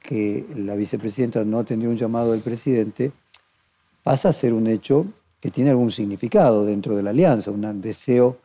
que 0.00 0.46
la 0.54 0.74
vicepresidenta 0.74 1.44
no 1.44 1.58
atendió 1.58 1.88
un 1.90 1.96
llamado 1.96 2.32
del 2.32 2.40
presidente, 2.40 3.12
pasa 4.02 4.28
a 4.28 4.32
ser 4.32 4.52
un 4.52 4.66
hecho 4.66 5.06
que 5.40 5.50
tiene 5.50 5.70
algún 5.70 5.90
significado 5.90 6.64
dentro 6.64 6.96
de 6.96 7.02
la 7.02 7.10
alianza, 7.10 7.50
un 7.50 7.80
deseo 7.80 8.38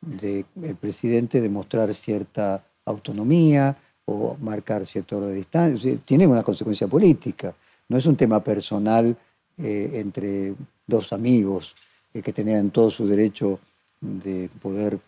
del 0.00 0.44
presidente 0.80 1.40
de 1.40 1.48
mostrar 1.48 1.94
cierta 1.94 2.64
autonomía 2.84 3.76
o 4.06 4.36
marcar 4.40 4.86
cierto 4.86 5.18
orden 5.18 5.30
de 5.30 5.36
distancia. 5.36 5.96
Tiene 6.04 6.26
una 6.26 6.42
consecuencia 6.42 6.86
política. 6.86 7.54
No 7.88 7.96
es 7.96 8.06
un 8.06 8.16
tema 8.16 8.42
personal 8.42 9.16
eh, 9.58 9.90
entre 9.94 10.54
dos 10.86 11.12
amigos 11.12 11.74
eh, 12.14 12.22
que 12.22 12.32
tenían 12.32 12.70
todo 12.70 12.90
su 12.90 13.06
derecho 13.06 13.60
de 14.00 14.48
poder 14.60 14.98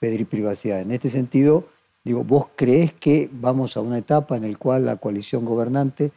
pedir 0.00 0.26
privacidad. 0.26 0.80
En 0.80 0.92
este 0.92 1.10
sentido, 1.10 1.68
digo, 2.04 2.24
¿vos 2.24 2.46
creés 2.56 2.92
que 2.92 3.28
vamos 3.32 3.76
a 3.76 3.80
una 3.80 3.98
etapa 3.98 4.36
en 4.36 4.50
la 4.50 4.58
cual 4.58 4.86
la 4.86 4.96
coalición 4.96 5.44
gobernante 5.44 6.10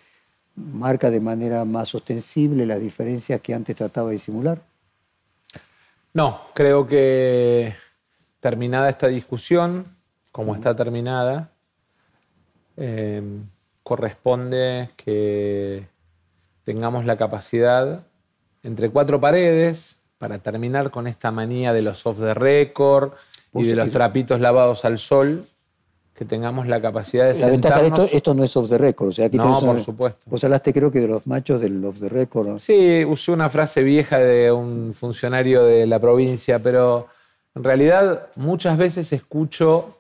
marca 0.56 1.10
de 1.10 1.20
manera 1.20 1.64
más 1.66 1.96
ostensible 1.96 2.66
las 2.66 2.82
diferencias 2.82 3.42
que 3.42 3.54
antes 3.54 3.76
trataba 3.76 4.10
de 4.10 4.14
disimular? 4.14 4.62
No, 6.14 6.42
creo 6.54 6.86
que 6.88 7.74
terminada 8.46 8.90
esta 8.90 9.08
discusión, 9.08 9.86
como 10.34 10.54
está 10.56 10.76
terminada, 10.76 11.52
eh, 12.76 13.22
corresponde 13.84 14.90
que 14.98 15.86
tengamos 16.64 17.06
la 17.06 17.18
capacidad 17.18 18.02
entre 18.64 18.90
cuatro 18.90 19.20
paredes 19.22 20.02
para 20.18 20.40
terminar 20.40 20.92
con 20.92 21.08
esta 21.08 21.32
manía 21.32 21.72
de 21.74 21.82
los 21.82 22.06
off 22.06 22.20
the 22.20 22.34
record 22.34 23.14
y 23.54 23.64
de 23.64 23.76
los 23.76 23.90
trapitos 23.92 24.40
lavados 24.40 24.86
al 24.86 24.98
sol, 25.00 25.46
que 26.16 26.26
tengamos 26.26 26.68
la 26.68 26.80
capacidad 26.82 27.32
de 27.34 27.40
La 27.40 27.48
ventaja 27.48 27.82
de 27.82 27.88
esto, 27.88 28.08
esto 28.12 28.34
no 28.34 28.44
es 28.44 28.56
off 28.56 28.70
the 28.70 28.78
record. 28.78 29.10
O 29.10 29.12
sea, 29.12 29.26
aquí 29.26 29.38
No, 29.38 29.58
una- 29.58 29.74
por 29.74 29.84
supuesto. 29.84 30.20
Vos 30.28 30.44
hablaste 30.44 30.72
creo 30.74 30.92
que 30.92 31.00
de 31.00 31.08
los 31.08 31.26
machos 31.28 31.62
del 31.62 31.84
off 31.84 32.00
the 32.00 32.10
record. 32.10 32.60
Sí, 32.60 33.04
usé 33.06 33.32
una 33.32 33.50
frase 33.50 33.82
vieja 33.84 34.20
de 34.20 34.52
un 34.52 34.94
funcionario 34.94 35.64
de 35.64 35.86
la 35.88 36.00
provincia, 36.00 36.60
pero 36.60 37.08
en 37.56 37.64
realidad 37.64 38.30
muchas 38.36 38.78
veces 38.78 39.12
escucho 39.14 39.98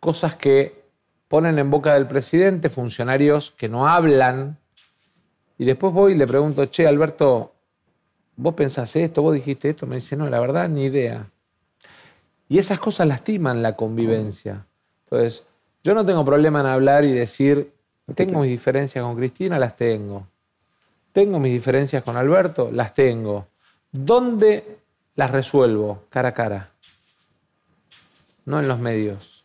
cosas 0.00 0.34
que 0.36 0.82
ponen 1.28 1.58
en 1.58 1.70
boca 1.70 1.94
del 1.94 2.06
presidente, 2.06 2.68
funcionarios 2.68 3.50
que 3.50 3.68
no 3.68 3.88
hablan, 3.88 4.58
y 5.58 5.64
después 5.64 5.92
voy 5.92 6.12
y 6.12 6.14
le 6.14 6.26
pregunto, 6.26 6.64
che, 6.66 6.86
Alberto, 6.86 7.52
¿vos 8.36 8.54
pensás 8.54 8.94
esto? 8.94 9.22
¿Vos 9.22 9.34
dijiste 9.34 9.70
esto? 9.70 9.86
Me 9.86 9.96
dice, 9.96 10.16
no, 10.16 10.28
la 10.30 10.38
verdad, 10.38 10.68
ni 10.68 10.84
idea. 10.84 11.28
Y 12.48 12.58
esas 12.58 12.78
cosas 12.78 13.08
lastiman 13.08 13.60
la 13.60 13.74
convivencia. 13.74 14.64
Entonces, 15.04 15.42
yo 15.82 15.94
no 15.94 16.06
tengo 16.06 16.24
problema 16.24 16.60
en 16.60 16.66
hablar 16.66 17.04
y 17.04 17.12
decir, 17.12 17.72
tengo 18.14 18.40
mis 18.40 18.50
diferencias 18.50 19.04
con 19.04 19.16
Cristina, 19.16 19.58
las 19.58 19.76
tengo. 19.76 20.26
Tengo 21.12 21.40
mis 21.40 21.52
diferencias 21.52 22.04
con 22.04 22.16
Alberto, 22.16 22.70
las 22.72 22.94
tengo. 22.94 23.48
¿Dónde 23.90 24.78
las 25.18 25.32
resuelvo? 25.32 26.04
Cara 26.10 26.28
a 26.28 26.32
cara. 26.32 26.70
No 28.44 28.60
en 28.60 28.68
los 28.68 28.78
medios. 28.78 29.44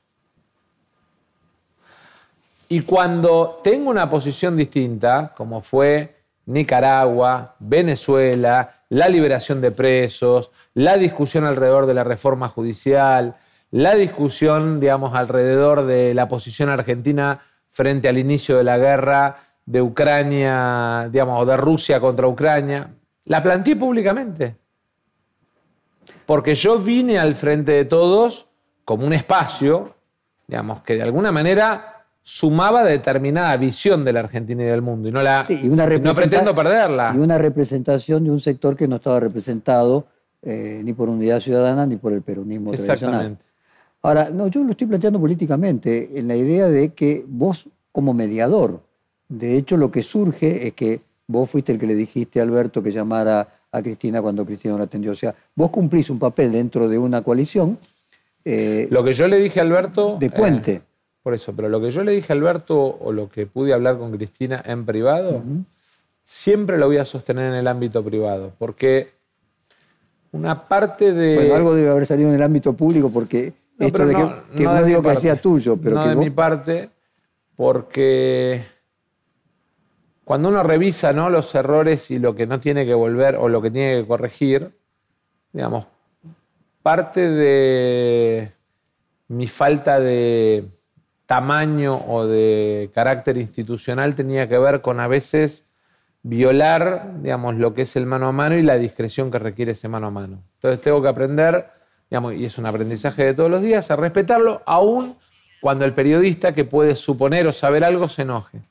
Y 2.69 2.81
cuando 2.81 3.59
tengo 3.63 3.89
una 3.89 4.07
posición 4.07 4.55
distinta, 4.55 5.33
como 5.35 5.61
fue 5.61 6.15
Nicaragua, 6.45 7.55
Venezuela, 7.57 8.81
la 8.89 9.09
liberación 9.09 9.61
de 9.61 9.71
presos, 9.71 10.51
la 10.75 10.95
discusión 10.97 11.43
alrededor 11.43 11.87
de 11.87 11.95
la 11.95 12.03
reforma 12.03 12.49
judicial, 12.49 13.35
la 13.71 13.95
discusión, 13.95 14.79
digamos, 14.79 15.15
alrededor 15.15 15.85
de 15.85 16.13
la 16.13 16.27
posición 16.27 16.69
argentina 16.69 17.39
frente 17.71 18.07
al 18.07 18.19
inicio 18.19 18.57
de 18.57 18.63
la 18.63 18.77
guerra 18.77 19.37
de 19.65 19.81
Ucrania, 19.81 21.09
digamos, 21.11 21.41
o 21.41 21.45
de 21.47 21.57
Rusia 21.57 21.99
contra 21.99 22.27
Ucrania, 22.27 22.91
la 23.25 23.41
planteé 23.41 23.75
públicamente. 23.75 24.62
Porque 26.25 26.55
yo 26.55 26.79
vine 26.79 27.19
al 27.19 27.35
frente 27.35 27.71
de 27.73 27.85
todos 27.85 28.47
como 28.85 29.05
un 29.05 29.13
espacio, 29.13 29.95
digamos, 30.47 30.81
que 30.83 30.95
de 30.95 31.03
alguna 31.03 31.31
manera 31.31 32.05
sumaba 32.21 32.83
determinada 32.83 33.55
visión 33.57 34.05
de 34.05 34.13
la 34.13 34.21
Argentina 34.21 34.63
y 34.63 34.67
del 34.67 34.81
mundo. 34.81 35.09
Y 35.09 35.11
no, 35.11 35.21
la, 35.21 35.45
Sí, 35.45 35.59
y 35.63 35.67
una 35.67 35.85
no 35.85 36.13
pretendo 36.13 36.55
perderla. 36.55 37.13
Y 37.15 37.19
una 37.19 37.37
representación 37.37 38.23
de 38.23 38.31
un 38.31 38.39
sector 38.39 38.75
que 38.75 38.87
no 38.87 38.95
estaba 38.95 39.19
representado 39.19 40.05
eh, 40.41 40.81
ni 40.83 40.93
por 40.93 41.09
Unidad 41.09 41.39
Ciudadana 41.39 41.85
ni 41.85 41.97
por 41.97 42.13
el 42.13 42.21
peronismo 42.21 42.71
tradicional. 42.71 42.95
Exactamente. 42.97 43.45
Ahora, 44.01 44.29
no, 44.29 44.47
yo 44.47 44.63
lo 44.63 44.71
estoy 44.71 44.87
planteando 44.87 45.19
políticamente 45.19 46.19
en 46.19 46.27
la 46.27 46.35
idea 46.35 46.67
de 46.67 46.89
que 46.89 47.23
vos 47.27 47.67
como 47.91 48.13
mediador, 48.13 48.81
de 49.29 49.55
hecho 49.55 49.77
lo 49.77 49.91
que 49.91 50.03
surge 50.03 50.67
es 50.67 50.73
que 50.73 50.99
vos 51.27 51.49
fuiste 51.49 51.71
el 51.71 51.79
que 51.79 51.87
le 51.87 51.95
dijiste 51.95 52.39
a 52.39 52.43
Alberto 52.43 52.83
que 52.83 52.91
llamara 52.91 53.47
a 53.73 53.81
Cristina 53.81 54.21
cuando 54.21 54.45
Cristina 54.45 54.73
no 54.73 54.77
la 54.77 54.83
atendió. 54.85 55.11
O 55.11 55.15
sea, 55.15 55.33
vos 55.55 55.69
cumplís 55.71 56.09
un 56.09 56.19
papel 56.19 56.51
dentro 56.51 56.87
de 56.87 56.97
una 56.97 57.21
coalición 57.23 57.77
eh, 58.45 58.87
Lo 58.91 59.03
que 59.03 59.13
yo 59.13 59.27
le 59.27 59.37
dije 59.39 59.59
a 59.59 59.63
Alberto... 59.63 60.17
de 60.19 60.29
puente. 60.29 60.71
eh, 60.73 60.81
por 61.23 61.33
eso, 61.33 61.53
pero 61.55 61.69
lo 61.69 61.79
que 61.81 61.89
yo 61.91 62.03
le 62.03 62.11
dije 62.11 62.31
a 62.33 62.35
Alberto 62.35 62.77
o 62.99 63.11
lo 63.13 63.29
que 63.29 63.45
pude 63.47 63.73
hablar 63.73 63.97
con 63.97 64.11
Cristina 64.11 64.61
en 64.65 64.85
privado, 64.85 65.41
siempre 66.23 66.77
lo 66.77 66.87
voy 66.87 66.97
a 66.97 67.05
sostener 67.05 67.45
en 67.51 67.53
el 67.55 67.67
ámbito 67.67 68.03
privado, 68.03 68.51
porque 68.59 69.11
una 70.33 70.67
parte 70.67 71.13
de... 71.13 71.35
Bueno, 71.35 71.55
algo 71.55 71.73
debe 71.73 71.89
haber 71.89 72.05
salido 72.05 72.27
en 72.29 72.35
el 72.35 72.43
ámbito 72.43 72.73
público 72.73 73.09
porque 73.09 73.53
No, 73.77 73.87
esto 73.87 74.05
de 74.05 74.13
que, 74.13 74.21
no- 74.21 74.33
que 74.55 74.63
no 74.65 74.69
no, 74.71 74.75
de 74.75 74.81
mi 74.83 74.87
digo 74.89 75.01
que 75.01 75.15
sea 75.15 75.41
tuyo, 75.41 75.77
pero 75.77 75.95
no 75.95 76.03
que 76.03 76.09
de 76.09 76.15
vos- 76.15 76.23
mi 76.25 76.29
parte, 76.31 76.89
porque 77.55 78.65
cuando 80.23 80.49
uno 80.49 80.63
revisa 80.63 81.11
¿no? 81.13 81.29
los 81.29 81.53
errores 81.55 82.09
y 82.11 82.19
lo 82.19 82.35
que 82.35 82.47
no 82.47 82.59
tiene 82.59 82.85
que 82.85 82.93
volver 82.93 83.35
o 83.35 83.49
lo 83.49 83.61
que 83.61 83.71
tiene 83.71 84.01
que 84.01 84.07
corregir, 84.07 84.71
digamos, 85.51 85.85
parte 86.81 87.29
de 87.29 88.51
mi 89.27 89.47
falta 89.47 89.99
de 89.99 90.65
tamaño 91.25 91.95
o 92.07 92.27
de 92.27 92.89
carácter 92.93 93.37
institucional 93.37 94.15
tenía 94.15 94.47
que 94.47 94.57
ver 94.57 94.81
con 94.81 94.99
a 94.99 95.07
veces 95.07 95.67
violar, 96.21 97.19
digamos, 97.21 97.55
lo 97.55 97.73
que 97.73 97.83
es 97.83 97.95
el 97.95 98.05
mano 98.05 98.27
a 98.27 98.31
mano 98.31 98.55
y 98.55 98.61
la 98.61 98.77
discreción 98.77 99.29
que 99.29 99.39
requiere 99.39 99.73
ese 99.73 99.89
mano 99.89 100.07
a 100.07 100.11
mano. 100.11 100.43
Entonces 100.55 100.81
tengo 100.81 101.01
que 101.01 101.09
aprender, 101.09 101.69
digamos, 102.09 102.33
y 102.35 102.45
es 102.45 102.57
un 102.57 102.65
aprendizaje 102.65 103.25
de 103.25 103.33
todos 103.33 103.49
los 103.49 103.61
días, 103.61 103.89
a 103.91 103.95
respetarlo, 103.97 104.61
aún 104.65 105.17
cuando 105.61 105.85
el 105.85 105.93
periodista 105.93 106.53
que 106.53 106.63
puede 106.63 106.95
suponer 106.95 107.47
o 107.47 107.51
saber 107.51 107.83
algo 107.83 108.07
se 108.07 108.21
enoje. 108.21 108.61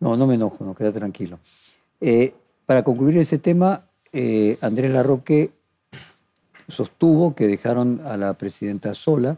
No, 0.00 0.16
no 0.16 0.26
me 0.26 0.34
enojo, 0.34 0.64
no, 0.64 0.74
queda 0.74 0.92
tranquilo. 0.92 1.38
Eh, 2.00 2.34
para 2.66 2.82
concluir 2.82 3.18
ese 3.18 3.38
tema, 3.38 3.84
eh, 4.12 4.58
Andrés 4.60 4.90
Larroque 4.90 5.50
sostuvo 6.68 7.34
que 7.34 7.46
dejaron 7.46 8.00
a 8.04 8.16
la 8.16 8.34
presidenta 8.34 8.94
sola. 8.94 9.36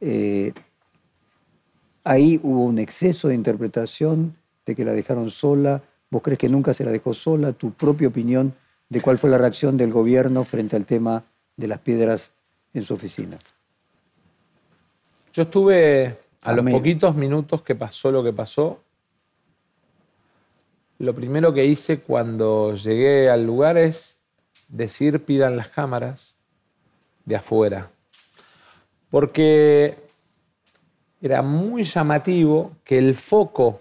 Eh, 0.00 0.52
ahí 2.04 2.40
hubo 2.42 2.64
un 2.64 2.78
exceso 2.78 3.28
de 3.28 3.34
interpretación, 3.34 4.36
de 4.66 4.74
que 4.74 4.84
la 4.84 4.92
dejaron 4.92 5.30
sola. 5.30 5.82
¿Vos 6.10 6.22
crees 6.22 6.38
que 6.38 6.48
nunca 6.48 6.74
se 6.74 6.84
la 6.84 6.90
dejó 6.90 7.12
sola? 7.12 7.52
¿Tu 7.52 7.72
propia 7.72 8.08
opinión 8.08 8.54
de 8.88 9.00
cuál 9.00 9.18
fue 9.18 9.30
la 9.30 9.38
reacción 9.38 9.76
del 9.76 9.92
gobierno 9.92 10.44
frente 10.44 10.76
al 10.76 10.86
tema 10.86 11.24
de 11.56 11.68
las 11.68 11.80
piedras 11.80 12.32
en 12.74 12.82
su 12.82 12.94
oficina? 12.94 13.38
Yo 15.32 15.42
estuve 15.42 16.18
a 16.42 16.52
los 16.52 16.70
poquitos 16.70 17.14
minutos 17.14 17.62
que 17.62 17.74
pasó 17.74 18.10
lo 18.10 18.24
que 18.24 18.32
pasó. 18.32 18.80
Lo 21.00 21.14
primero 21.14 21.54
que 21.54 21.64
hice 21.64 22.00
cuando 22.00 22.74
llegué 22.74 23.30
al 23.30 23.46
lugar 23.46 23.78
es 23.78 24.18
decir 24.68 25.24
pidan 25.24 25.56
las 25.56 25.68
cámaras 25.68 26.36
de 27.24 27.36
afuera. 27.36 27.90
Porque 29.08 29.96
era 31.22 31.40
muy 31.40 31.84
llamativo 31.84 32.72
que 32.84 32.98
el 32.98 33.14
foco 33.14 33.80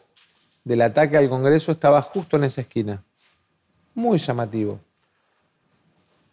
del 0.64 0.82
ataque 0.82 1.18
al 1.18 1.28
Congreso 1.28 1.74
estaba 1.74 2.02
justo 2.02 2.38
en 2.38 2.46
esa 2.46 2.62
esquina. 2.62 3.04
Muy 3.96 4.18
llamativo. 4.18 4.80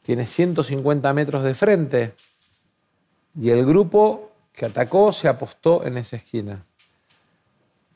Tiene 0.03 0.25
150 0.25 1.13
metros 1.15 1.43
de 1.43 1.55
frente 1.57 2.15
y 3.35 3.51
el 3.51 3.67
grupo 3.67 4.31
que 4.53 4.67
atacó 4.67 5.11
se 5.11 5.27
apostó 5.27 5.85
en 5.85 5.97
esa 5.97 6.15
esquina. 6.15 6.65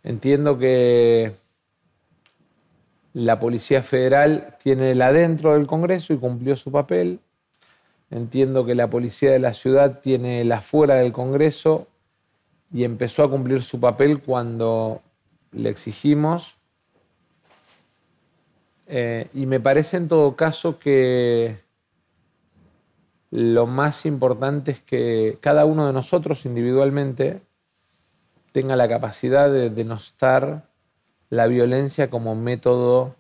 Entiendo 0.02 0.58
que 0.58 1.36
la 3.12 3.40
Policía 3.40 3.82
Federal 3.82 4.56
tiene 4.62 4.92
el 4.92 5.02
adentro 5.02 5.54
del 5.54 5.66
Congreso 5.66 6.12
y 6.12 6.18
cumplió 6.18 6.56
su 6.56 6.70
papel. 6.70 7.20
Entiendo 8.10 8.64
que 8.64 8.74
la 8.74 8.90
Policía 8.90 9.30
de 9.30 9.38
la 9.38 9.54
Ciudad 9.54 10.00
tiene 10.00 10.42
el 10.42 10.52
afuera 10.52 10.96
del 10.96 11.12
Congreso 11.12 11.86
y 12.72 12.84
empezó 12.84 13.24
a 13.24 13.30
cumplir 13.30 13.62
su 13.62 13.80
papel 13.80 14.20
cuando 14.20 15.02
le 15.52 15.70
exigimos. 15.70 16.56
Eh, 18.86 19.28
y 19.34 19.46
me 19.46 19.60
parece 19.60 19.96
en 19.96 20.08
todo 20.08 20.34
caso 20.36 20.78
que 20.78 21.60
lo 23.30 23.66
más 23.66 24.06
importante 24.06 24.72
es 24.72 24.80
que 24.80 25.38
cada 25.40 25.64
uno 25.64 25.86
de 25.86 25.92
nosotros 25.92 26.44
individualmente 26.46 27.42
tenga 28.52 28.74
la 28.74 28.88
capacidad 28.88 29.50
de 29.50 29.70
denostar 29.70 30.69
la 31.30 31.46
violencia 31.46 32.10
como 32.10 32.34
método 32.34 33.14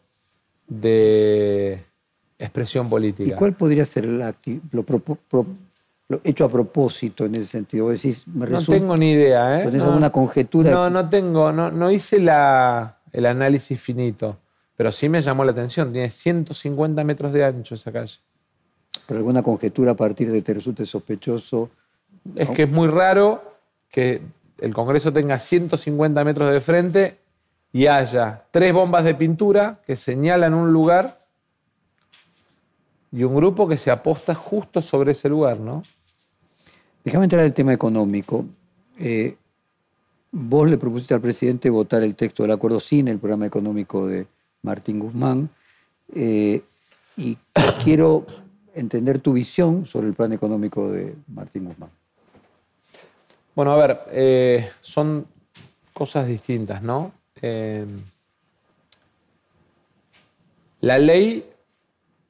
de 0.68 1.84
expresión 2.38 2.86
¿Y 2.86 2.90
política. 2.90 3.36
cuál 3.36 3.54
podría 3.54 3.84
ser 3.84 4.06
la 4.06 4.34
lo, 4.72 4.84
propo- 4.84 5.18
pro- 5.28 5.46
lo 6.08 6.20
hecho 6.24 6.44
a 6.44 6.48
propósito 6.48 7.24
en 7.26 7.34
ese 7.36 7.46
sentido? 7.46 7.84
Vos 7.86 7.94
decís, 8.02 8.26
me 8.26 8.40
No 8.46 8.58
resulta- 8.58 8.72
tengo 8.80 8.96
ni 8.96 9.12
idea, 9.12 9.60
¿eh? 9.60 9.64
¿Tenés 9.64 9.82
No, 9.82 9.88
alguna 9.88 10.10
conjetura? 10.10 10.70
No, 10.70 10.90
no 10.90 11.08
tengo, 11.08 11.52
no, 11.52 11.70
no 11.70 11.90
hice 11.90 12.18
la- 12.20 12.98
el 13.12 13.26
análisis 13.26 13.80
finito, 13.80 14.38
pero 14.76 14.90
sí 14.92 15.08
me 15.08 15.20
llamó 15.20 15.44
la 15.44 15.52
atención. 15.52 15.92
Tiene 15.92 16.10
150 16.10 17.04
metros 17.04 17.32
de 17.32 17.44
ancho 17.44 17.74
esa 17.74 17.92
calle. 17.92 18.18
¿Pero 19.06 19.18
alguna 19.18 19.42
conjetura 19.42 19.92
a 19.92 19.96
partir 19.96 20.28
de 20.30 20.38
que 20.38 20.42
te 20.42 20.54
resulte 20.54 20.86
sospechoso? 20.86 21.70
Es 22.36 22.48
que 22.50 22.64
es 22.64 22.70
muy 22.70 22.88
raro 22.88 23.42
que 23.90 24.20
el 24.58 24.72
Congreso 24.74 25.12
tenga 25.12 25.38
150 25.38 26.24
metros 26.24 26.52
de 26.52 26.60
frente 26.60 27.18
y 27.72 27.86
haya 27.86 28.44
tres 28.50 28.72
bombas 28.72 29.04
de 29.04 29.14
pintura 29.14 29.80
que 29.86 29.96
señalan 29.96 30.54
un 30.54 30.72
lugar 30.72 31.20
y 33.12 33.24
un 33.24 33.34
grupo 33.34 33.68
que 33.68 33.76
se 33.76 33.90
aposta 33.90 34.34
justo 34.34 34.80
sobre 34.80 35.12
ese 35.12 35.28
lugar, 35.28 35.58
¿no? 35.58 35.82
Déjame 37.04 37.24
entrar 37.24 37.42
al 37.42 37.52
tema 37.52 37.72
económico. 37.72 38.44
Eh, 38.98 39.36
vos 40.30 40.68
le 40.68 40.78
propusiste 40.78 41.14
al 41.14 41.20
presidente 41.20 41.70
votar 41.70 42.02
el 42.02 42.14
texto 42.14 42.42
del 42.42 42.52
acuerdo 42.52 42.78
sin 42.78 43.08
el 43.08 43.18
programa 43.18 43.46
económico 43.46 44.06
de 44.06 44.26
Martín 44.62 44.98
Guzmán. 44.98 45.48
eh, 46.14 46.62
y 47.16 47.36
quiero 47.84 48.26
entender 48.74 49.18
tu 49.18 49.32
visión 49.32 49.84
sobre 49.84 50.08
el 50.08 50.14
plan 50.14 50.32
económico 50.32 50.90
de 50.90 51.14
Martín 51.28 51.66
Guzmán. 51.66 51.90
Bueno, 53.54 53.72
a 53.72 53.76
ver, 53.76 54.00
eh, 54.10 54.70
son 54.80 55.26
cosas 55.92 56.26
distintas, 56.26 56.82
¿no? 56.82 57.12
Eh, 57.42 57.86
la 60.80 60.98
ley 60.98 61.44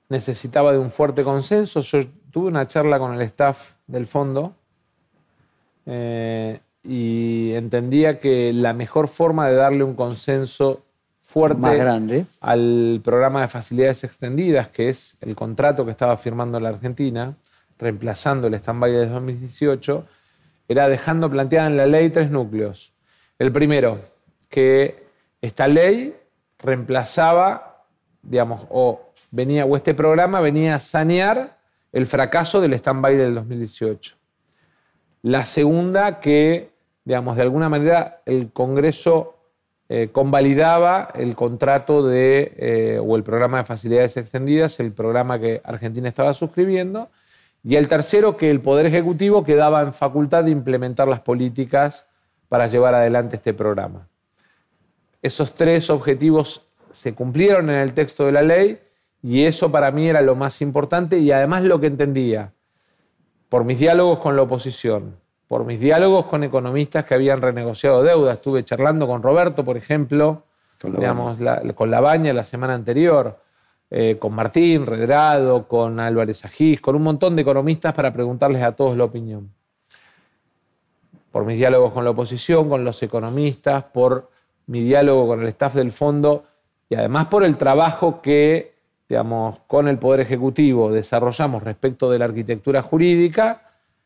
necesitaba 0.08 0.72
de 0.72 0.78
un 0.78 0.90
fuerte 0.90 1.22
consenso. 1.22 1.80
Yo 1.80 2.00
tuve 2.30 2.48
una 2.48 2.66
charla 2.66 2.98
con 2.98 3.14
el 3.14 3.20
staff 3.22 3.72
del 3.86 4.06
fondo 4.06 4.54
eh, 5.86 6.60
y 6.84 7.52
entendía 7.54 8.18
que 8.18 8.52
la 8.52 8.72
mejor 8.72 9.08
forma 9.08 9.48
de 9.48 9.54
darle 9.54 9.84
un 9.84 9.94
consenso 9.94 10.82
fuerte 11.20 11.60
Más 11.60 11.76
grande. 11.76 12.26
al 12.40 13.00
programa 13.04 13.42
de 13.42 13.48
facilidades 13.48 14.02
extendidas, 14.02 14.68
que 14.68 14.88
es 14.88 15.16
el 15.20 15.36
contrato 15.36 15.84
que 15.84 15.92
estaba 15.92 16.16
firmando 16.16 16.58
la 16.58 16.70
Argentina, 16.70 17.36
reemplazando 17.78 18.48
el 18.48 18.54
stand-by 18.54 18.92
de 18.92 19.06
2018, 19.06 20.04
era 20.68 20.88
dejando 20.88 21.30
planteada 21.30 21.68
en 21.68 21.76
la 21.76 21.86
ley 21.86 22.10
tres 22.10 22.30
núcleos. 22.30 22.92
El 23.38 23.52
primero, 23.52 24.00
que 24.48 24.99
esta 25.40 25.66
ley 25.68 26.16
reemplazaba, 26.58 27.84
digamos, 28.22 28.66
o 28.70 29.12
venía, 29.30 29.64
o 29.64 29.76
este 29.76 29.94
programa 29.94 30.40
venía 30.40 30.74
a 30.74 30.78
sanear 30.78 31.58
el 31.92 32.06
fracaso 32.06 32.60
del 32.60 32.74
stand-by 32.74 33.16
del 33.16 33.34
2018. 33.34 34.16
La 35.22 35.44
segunda, 35.44 36.20
que, 36.20 36.70
digamos, 37.04 37.36
de 37.36 37.42
alguna 37.42 37.68
manera 37.68 38.22
el 38.26 38.52
Congreso 38.52 39.36
eh, 39.88 40.10
convalidaba 40.12 41.10
el 41.14 41.34
contrato 41.34 42.06
de, 42.06 42.52
eh, 42.56 43.00
o 43.04 43.16
el 43.16 43.22
programa 43.22 43.58
de 43.58 43.64
facilidades 43.64 44.16
extendidas, 44.16 44.78
el 44.80 44.92
programa 44.92 45.38
que 45.40 45.60
Argentina 45.64 46.08
estaba 46.08 46.32
suscribiendo. 46.32 47.08
Y 47.62 47.76
el 47.76 47.88
tercero, 47.88 48.36
que 48.36 48.50
el 48.50 48.60
Poder 48.60 48.86
Ejecutivo 48.86 49.44
quedaba 49.44 49.82
en 49.82 49.92
facultad 49.92 50.44
de 50.44 50.52
implementar 50.52 51.08
las 51.08 51.20
políticas 51.20 52.06
para 52.48 52.66
llevar 52.66 52.94
adelante 52.94 53.36
este 53.36 53.52
programa. 53.52 54.06
Esos 55.22 55.54
tres 55.54 55.90
objetivos 55.90 56.66
se 56.90 57.14
cumplieron 57.14 57.70
en 57.70 57.76
el 57.76 57.92
texto 57.92 58.24
de 58.26 58.32
la 58.32 58.42
ley 58.42 58.78
y 59.22 59.44
eso 59.44 59.70
para 59.70 59.90
mí 59.90 60.08
era 60.08 60.22
lo 60.22 60.34
más 60.34 60.60
importante 60.62 61.18
y 61.18 61.30
además 61.30 61.62
lo 61.62 61.78
que 61.80 61.86
entendía 61.88 62.52
por 63.48 63.64
mis 63.64 63.78
diálogos 63.78 64.20
con 64.20 64.36
la 64.36 64.42
oposición, 64.42 65.16
por 65.48 65.64
mis 65.64 65.78
diálogos 65.80 66.26
con 66.26 66.42
economistas 66.44 67.04
que 67.04 67.14
habían 67.14 67.42
renegociado 67.42 68.02
deuda. 68.02 68.34
Estuve 68.34 68.64
charlando 68.64 69.06
con 69.06 69.22
Roberto, 69.22 69.64
por 69.64 69.76
ejemplo, 69.76 70.44
Con 70.80 70.94
digamos, 70.94 71.40
la- 71.40 71.60
con 71.74 71.90
la 71.90 72.00
baña 72.00 72.32
la 72.32 72.44
semana 72.44 72.74
anterior, 72.74 73.38
eh, 73.90 74.16
con 74.18 74.32
Martín 74.32 74.86
Redrado, 74.86 75.66
con 75.68 75.98
Álvarez 76.00 76.44
Agís, 76.44 76.80
con 76.80 76.94
un 76.96 77.02
montón 77.02 77.36
de 77.36 77.42
economistas 77.42 77.92
para 77.92 78.12
preguntarles 78.12 78.62
a 78.62 78.72
todos 78.72 78.96
la 78.96 79.04
opinión. 79.04 79.50
Por 81.32 81.44
mis 81.44 81.58
diálogos 81.58 81.92
con 81.92 82.04
la 82.04 82.10
oposición, 82.10 82.68
con 82.68 82.84
los 82.84 83.02
economistas, 83.02 83.84
por 83.84 84.29
mi 84.70 84.82
diálogo 84.84 85.26
con 85.26 85.40
el 85.42 85.48
staff 85.48 85.74
del 85.74 85.90
fondo 85.90 86.44
y 86.88 86.94
además 86.94 87.26
por 87.26 87.42
el 87.44 87.56
trabajo 87.56 88.22
que, 88.22 88.74
digamos, 89.08 89.58
con 89.66 89.88
el 89.88 89.98
Poder 89.98 90.20
Ejecutivo 90.20 90.92
desarrollamos 90.92 91.64
respecto 91.64 92.08
de 92.08 92.18
la 92.20 92.26
arquitectura 92.26 92.80
jurídica, 92.82 93.62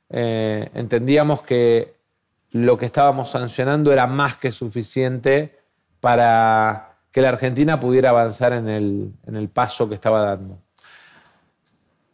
eh, 0.09 0.70
entendíamos 0.74 1.42
que 1.42 1.94
lo 2.53 2.79
que 2.79 2.87
estábamos 2.87 3.31
sancionando 3.31 3.92
era 3.92 4.07
más 4.07 4.37
que 4.37 4.50
suficiente 4.53 5.59
para 6.00 6.94
que 7.12 7.20
la 7.20 7.29
Argentina 7.29 7.79
pudiera 7.79 8.09
avanzar 8.11 8.55
en 8.55 8.68
el, 8.68 9.12
en 9.27 9.37
el 9.37 9.48
paso 9.48 9.87
que 9.88 9.96
estaba 9.96 10.22
dando. 10.22 10.59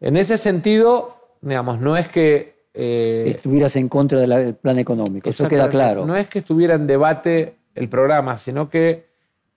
En 0.01 0.17
ese 0.17 0.37
sentido, 0.37 1.37
digamos, 1.41 1.79
no 1.79 1.97
es 1.97 2.09
que... 2.09 2.65
eh, 2.75 3.25
Estuvieras 3.29 3.77
en 3.77 3.89
contra 3.89 4.19
del 4.19 4.55
plan 4.55 4.79
económico, 4.79 5.31
eso 5.31 5.47
queda 5.47 5.69
claro. 5.69 6.05
No 6.05 6.17
es 6.17 6.27
que 6.27 6.41
estuviera 6.41 6.75
en 6.75 6.87
debate 6.87 7.60
el 7.75 7.89
programa, 7.89 8.37
sino 8.37 8.69
que 8.69 9.11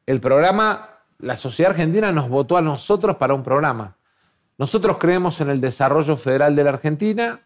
el 0.06 0.20
programa, 0.20 1.00
la 1.20 1.36
sociedad 1.36 1.72
argentina 1.72 2.12
nos 2.12 2.30
votó 2.30 2.58
a 2.58 2.62
nosotros 2.62 3.18
para 3.18 3.34
un 3.34 3.44
programa. 3.44 3.96
Nosotros 4.58 4.98
creemos 5.00 5.42
en 5.42 5.50
el 5.50 5.60
desarrollo 5.60 6.16
federal 6.16 6.56
de 6.56 6.64
la 6.64 6.70
Argentina, 6.72 7.42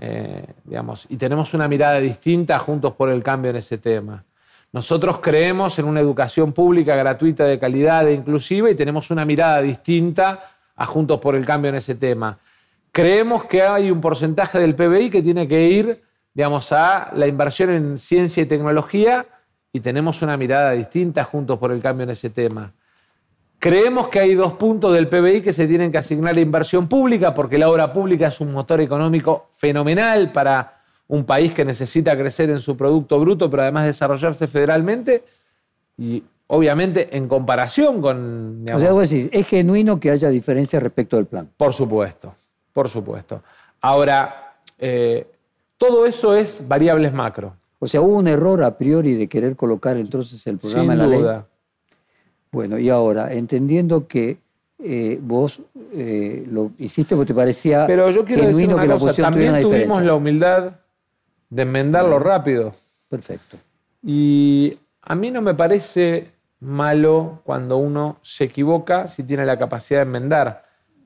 eh, 0.00 0.44
digamos, 0.64 1.06
y 1.08 1.16
tenemos 1.16 1.54
una 1.54 1.66
mirada 1.66 1.98
distinta 1.98 2.58
juntos 2.58 2.94
por 2.94 3.10
el 3.10 3.22
cambio 3.22 3.50
en 3.50 3.56
ese 3.56 3.78
tema. 3.78 4.24
Nosotros 4.70 5.20
creemos 5.20 5.78
en 5.78 5.86
una 5.86 6.00
educación 6.00 6.52
pública 6.52 6.94
gratuita, 6.94 7.44
de 7.44 7.58
calidad 7.58 8.06
e 8.06 8.12
inclusiva, 8.12 8.70
y 8.70 8.74
tenemos 8.74 9.10
una 9.10 9.24
mirada 9.24 9.62
distinta 9.62 10.42
a 10.76 10.86
Juntos 10.86 11.18
por 11.20 11.34
el 11.34 11.46
Cambio 11.46 11.70
en 11.70 11.76
ese 11.76 11.94
tema. 11.94 12.38
Creemos 12.92 13.44
que 13.44 13.62
hay 13.62 13.90
un 13.90 14.00
porcentaje 14.00 14.58
del 14.58 14.74
PBI 14.74 15.10
que 15.10 15.22
tiene 15.22 15.48
que 15.48 15.68
ir, 15.68 16.02
digamos, 16.34 16.70
a 16.72 17.10
la 17.14 17.26
inversión 17.26 17.70
en 17.70 17.98
ciencia 17.98 18.42
y 18.42 18.46
tecnología, 18.46 19.26
y 19.72 19.80
tenemos 19.80 20.22
una 20.22 20.36
mirada 20.36 20.72
distinta 20.72 21.24
Juntos 21.24 21.58
por 21.58 21.72
el 21.72 21.80
Cambio 21.80 22.04
en 22.04 22.10
ese 22.10 22.30
tema. 22.30 22.72
Creemos 23.58 24.08
que 24.08 24.20
hay 24.20 24.34
dos 24.34 24.52
puntos 24.52 24.94
del 24.94 25.08
PBI 25.08 25.42
que 25.42 25.52
se 25.52 25.66
tienen 25.66 25.90
que 25.90 25.98
asignar 25.98 26.36
a 26.36 26.40
inversión 26.40 26.88
pública, 26.88 27.34
porque 27.34 27.58
la 27.58 27.68
obra 27.68 27.92
pública 27.92 28.28
es 28.28 28.40
un 28.40 28.52
motor 28.52 28.80
económico 28.80 29.48
fenomenal 29.56 30.30
para 30.30 30.80
un 31.08 31.24
país 31.24 31.52
que 31.52 31.64
necesita 31.64 32.16
crecer 32.16 32.50
en 32.50 32.60
su 32.60 32.76
Producto 32.76 33.18
Bruto, 33.18 33.50
pero 33.50 33.62
además 33.62 33.86
desarrollarse 33.86 34.46
federalmente, 34.46 35.24
y 35.96 36.22
obviamente 36.46 37.16
en 37.16 37.26
comparación 37.26 38.00
con... 38.00 38.64
O 38.72 38.78
sea, 38.78 38.92
vos 38.92 39.10
decís, 39.10 39.28
es 39.32 39.46
genuino 39.48 39.98
que 39.98 40.12
haya 40.12 40.28
diferencias 40.28 40.80
respecto 40.82 41.16
del 41.16 41.26
plan. 41.26 41.50
por 41.56 41.74
supuesto, 41.74 42.34
por 42.72 42.88
supuesto. 42.88 43.42
Ahora, 43.80 44.54
eh, 44.78 45.26
todo 45.76 46.06
eso 46.06 46.36
es 46.36 46.66
variables 46.68 47.12
macro. 47.12 47.54
O 47.78 47.86
sea, 47.86 48.00
hubo 48.00 48.18
un 48.18 48.28
error 48.28 48.62
a 48.64 48.76
priori 48.76 49.14
de 49.14 49.28
querer 49.28 49.54
colocar 49.56 49.96
entonces 49.96 50.44
el 50.46 50.58
programa 50.58 50.92
Sin 50.92 50.92
en 50.92 50.98
la 50.98 51.06
ley. 51.06 51.20
duda. 51.20 51.46
Bueno, 52.50 52.78
y 52.78 52.88
ahora, 52.88 53.32
entendiendo 53.32 54.08
que 54.08 54.38
eh, 54.78 55.18
vos 55.22 55.60
eh, 55.92 56.46
lo 56.50 56.70
hiciste 56.78 57.14
porque 57.16 57.32
te 57.32 57.34
parecía 57.34 57.86
Pero 57.86 58.10
yo 58.10 58.24
quiero 58.24 58.46
decir 58.46 58.72
una 58.72 58.82
que 58.82 58.88
cosa, 58.88 59.22
también 59.22 59.52
tuvimos 59.52 59.70
diferencia. 59.72 60.00
la 60.02 60.14
humildad 60.14 60.72
de 61.50 61.62
enmendarlo 61.62 62.18
rápido. 62.18 62.72
Perfecto. 63.08 63.56
Y 64.02 64.78
a 65.02 65.14
mí 65.14 65.30
no 65.30 65.42
me 65.42 65.54
parece 65.54 66.30
malo 66.60 67.40
cuando 67.44 67.76
uno 67.76 68.18
se 68.22 68.44
equivoca 68.44 69.06
si 69.08 69.22
tiene 69.22 69.44
la 69.46 69.58
capacidad 69.58 70.00
de 70.00 70.02
enmendar. 70.06 70.64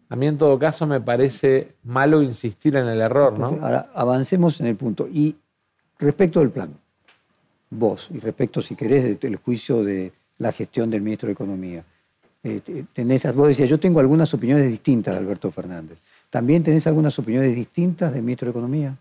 A 0.09 0.17
mí 0.17 0.27
en 0.27 0.37
todo 0.37 0.59
caso 0.59 0.87
me 0.87 1.01
parece 1.01 1.75
malo 1.85 2.23
insistir 2.23 2.77
en 2.77 2.87
el 2.87 3.01
error, 3.01 3.39
¿no? 3.39 3.47
Ahora, 3.63 3.89
avancemos 3.95 4.61
en 4.61 4.67
el 4.67 4.77
punto. 4.77 5.09
Y 5.11 5.37
respecto 6.03 6.41
del 6.41 6.51
plan, 6.51 6.75
vos, 7.71 8.09
y 8.13 8.19
respecto, 8.19 8.61
si 8.61 8.75
querés, 8.77 9.19
del 9.21 9.37
juicio 9.37 9.83
de 9.83 10.13
la 10.39 10.53
gestión 10.53 10.91
del 10.91 11.01
ministro 11.03 11.29
de 11.29 11.33
Economía, 11.33 11.85
eh, 12.43 12.61
te- 12.61 12.85
tenés, 12.93 13.33
vos 13.35 13.49
decías, 13.49 13.69
yo 13.71 13.79
tengo 13.79 14.01
algunas 14.01 14.35
opiniones 14.35 14.69
distintas 14.69 15.15
de 15.15 15.21
Alberto 15.21 15.51
Fernández. 15.51 15.99
¿También 16.29 16.63
tenés 16.65 16.87
algunas 16.87 17.19
opiniones 17.19 17.55
distintas 17.55 18.13
del 18.13 18.23
ministro 18.23 18.47
de 18.47 18.51
Economía? 18.51 18.97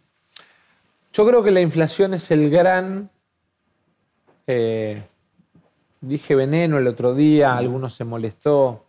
Yo 1.14 1.28
creo 1.28 1.44
que 1.44 1.52
la 1.52 1.62
inflación 1.62 2.14
es 2.14 2.30
el 2.32 2.50
gran, 2.50 3.10
eh, 4.48 5.02
dije 6.00 6.36
veneno 6.36 6.78
el 6.78 6.88
otro 6.88 7.14
día, 7.16 7.58
algunos 7.58 7.96
se 7.96 8.04
molestó. 8.04 8.86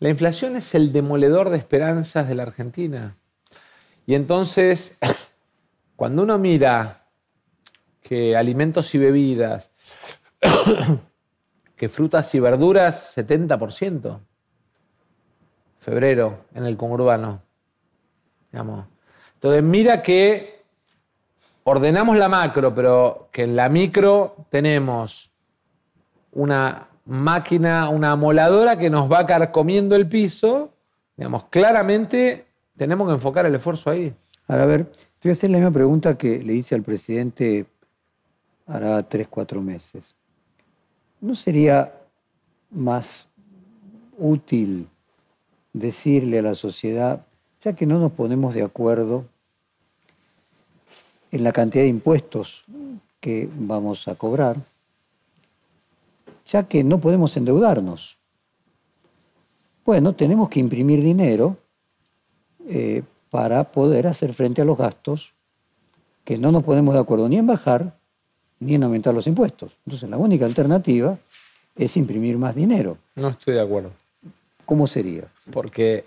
La 0.00 0.08
inflación 0.10 0.56
es 0.56 0.74
el 0.74 0.92
demoledor 0.92 1.50
de 1.50 1.56
esperanzas 1.56 2.28
de 2.28 2.34
la 2.34 2.42
Argentina. 2.42 3.16
Y 4.06 4.14
entonces, 4.14 4.98
cuando 5.96 6.22
uno 6.22 6.38
mira 6.38 7.06
que 8.02 8.36
alimentos 8.36 8.94
y 8.94 8.98
bebidas, 8.98 9.70
que 11.76 11.88
frutas 11.88 12.34
y 12.34 12.40
verduras, 12.40 13.16
70%, 13.16 14.20
febrero 15.78 16.44
en 16.54 16.64
el 16.64 16.76
conurbano, 16.76 17.42
digamos. 18.50 18.86
Entonces, 19.34 19.62
mira 19.62 20.02
que 20.02 20.62
ordenamos 21.64 22.16
la 22.16 22.28
macro, 22.28 22.74
pero 22.74 23.28
que 23.32 23.44
en 23.44 23.56
la 23.56 23.68
micro 23.68 24.46
tenemos 24.50 25.32
una 26.32 26.88
máquina, 27.06 27.88
una 27.88 28.12
amoladora 28.12 28.78
que 28.78 28.90
nos 28.90 29.10
va 29.10 29.26
carcomiendo 29.26 29.96
el 29.96 30.08
piso, 30.08 30.72
digamos, 31.16 31.44
claramente 31.50 32.46
tenemos 32.76 33.06
que 33.06 33.14
enfocar 33.14 33.46
el 33.46 33.54
esfuerzo 33.54 33.90
ahí. 33.90 34.14
Ahora, 34.48 34.64
a 34.64 34.66
ver, 34.66 34.92
te 35.24 35.28
voy 35.28 35.32
a 35.32 35.38
hacer 35.38 35.50
la 35.52 35.56
misma 35.56 35.70
pregunta 35.70 36.18
que 36.18 36.42
le 36.44 36.52
hice 36.52 36.74
al 36.74 36.82
presidente 36.82 37.64
hará 38.66 39.02
tres, 39.08 39.26
cuatro 39.26 39.62
meses. 39.62 40.14
¿No 41.18 41.34
sería 41.34 41.94
más 42.70 43.26
útil 44.18 44.86
decirle 45.72 46.40
a 46.40 46.42
la 46.42 46.54
sociedad, 46.54 47.24
ya 47.58 47.72
que 47.72 47.86
no 47.86 47.98
nos 47.98 48.12
ponemos 48.12 48.54
de 48.54 48.64
acuerdo 48.64 49.24
en 51.30 51.42
la 51.42 51.52
cantidad 51.52 51.84
de 51.84 51.88
impuestos 51.88 52.62
que 53.18 53.48
vamos 53.56 54.06
a 54.08 54.16
cobrar, 54.16 54.58
ya 56.44 56.68
que 56.68 56.84
no 56.84 57.00
podemos 57.00 57.34
endeudarnos? 57.38 58.18
Bueno, 59.86 60.14
tenemos 60.14 60.50
que 60.50 60.60
imprimir 60.60 61.02
dinero 61.02 61.56
eh, 62.68 63.02
para 63.34 63.64
poder 63.64 64.06
hacer 64.06 64.32
frente 64.32 64.62
a 64.62 64.64
los 64.64 64.78
gastos 64.78 65.32
que 66.24 66.38
no 66.38 66.52
nos 66.52 66.62
ponemos 66.62 66.94
de 66.94 67.00
acuerdo 67.00 67.28
ni 67.28 67.36
en 67.36 67.48
bajar 67.48 67.96
ni 68.60 68.76
en 68.76 68.84
aumentar 68.84 69.12
los 69.12 69.26
impuestos. 69.26 69.72
Entonces, 69.84 70.08
la 70.08 70.16
única 70.18 70.44
alternativa 70.44 71.18
es 71.74 71.96
imprimir 71.96 72.38
más 72.38 72.54
dinero. 72.54 72.96
No 73.16 73.30
estoy 73.30 73.54
de 73.54 73.60
acuerdo. 73.60 73.90
¿Cómo 74.64 74.86
sería? 74.86 75.24
Porque 75.52 76.04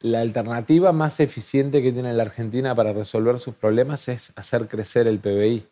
la 0.00 0.22
alternativa 0.22 0.90
más 0.92 1.20
eficiente 1.20 1.82
que 1.82 1.92
tiene 1.92 2.14
la 2.14 2.22
Argentina 2.22 2.74
para 2.74 2.92
resolver 2.94 3.38
sus 3.40 3.54
problemas 3.54 4.08
es 4.08 4.32
hacer 4.36 4.66
crecer 4.66 5.06
el 5.06 5.18
PBI. 5.18 5.66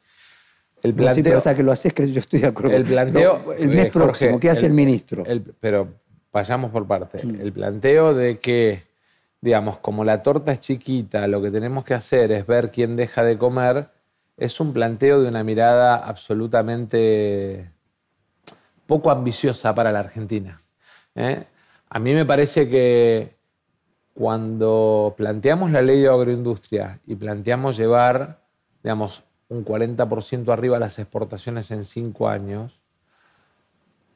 El 0.82 0.90
No, 0.90 0.96
sí, 0.98 1.02
planteo, 1.04 1.22
pero 1.24 1.38
hasta 1.38 1.54
que 1.54 1.62
lo 1.62 1.72
haces, 1.72 1.94
yo 2.12 2.20
estoy 2.20 2.40
de 2.40 2.48
acuerdo. 2.48 2.76
el 2.76 2.84
planteo 2.84 3.42
No, 3.46 3.52
el 3.54 3.68
mes 3.68 3.86
eh, 3.86 3.90
próximo, 3.90 4.32
Jorge, 4.32 4.40
¿qué 4.42 4.50
hace 4.50 4.66
el, 4.66 4.74
ministro? 4.74 5.24
el- 5.24 5.40
pero 5.40 5.88
vayamos 6.30 6.70
por 6.70 6.86
parte. 6.86 7.26
Mm. 7.26 7.40
El 7.40 7.52
planteo 7.54 8.12
de 8.12 8.38
que, 8.40 8.82
digamos, 9.40 9.78
como 9.78 10.04
la 10.04 10.22
torta 10.22 10.52
es 10.52 10.60
chiquita, 10.60 11.26
lo 11.28 11.40
que 11.40 11.50
tenemos 11.50 11.84
que 11.84 11.94
hacer 11.94 12.32
es 12.32 12.46
ver 12.46 12.70
quién 12.70 12.96
deja 12.96 13.22
de 13.22 13.38
comer, 13.38 13.88
es 14.36 14.60
un 14.60 14.72
planteo 14.72 15.20
de 15.20 15.28
una 15.28 15.44
mirada 15.44 15.96
absolutamente 15.96 17.70
poco 18.86 19.10
ambiciosa 19.10 19.74
para 19.74 19.92
la 19.92 20.00
Argentina. 20.00 20.62
¿eh? 21.14 21.44
A 21.90 21.98
mí 21.98 22.14
me 22.14 22.24
parece 22.24 22.68
que 22.68 23.36
cuando 24.14 25.14
planteamos 25.16 25.70
la 25.70 25.82
ley 25.82 26.00
de 26.00 26.08
agroindustria 26.08 27.00
y 27.06 27.14
planteamos 27.14 27.76
llevar, 27.76 28.40
digamos, 28.82 29.24
un 29.48 29.64
40% 29.64 30.52
arriba 30.52 30.78
las 30.78 30.98
exportaciones 30.98 31.70
en 31.70 31.84
cinco 31.84 32.28
años, 32.28 32.80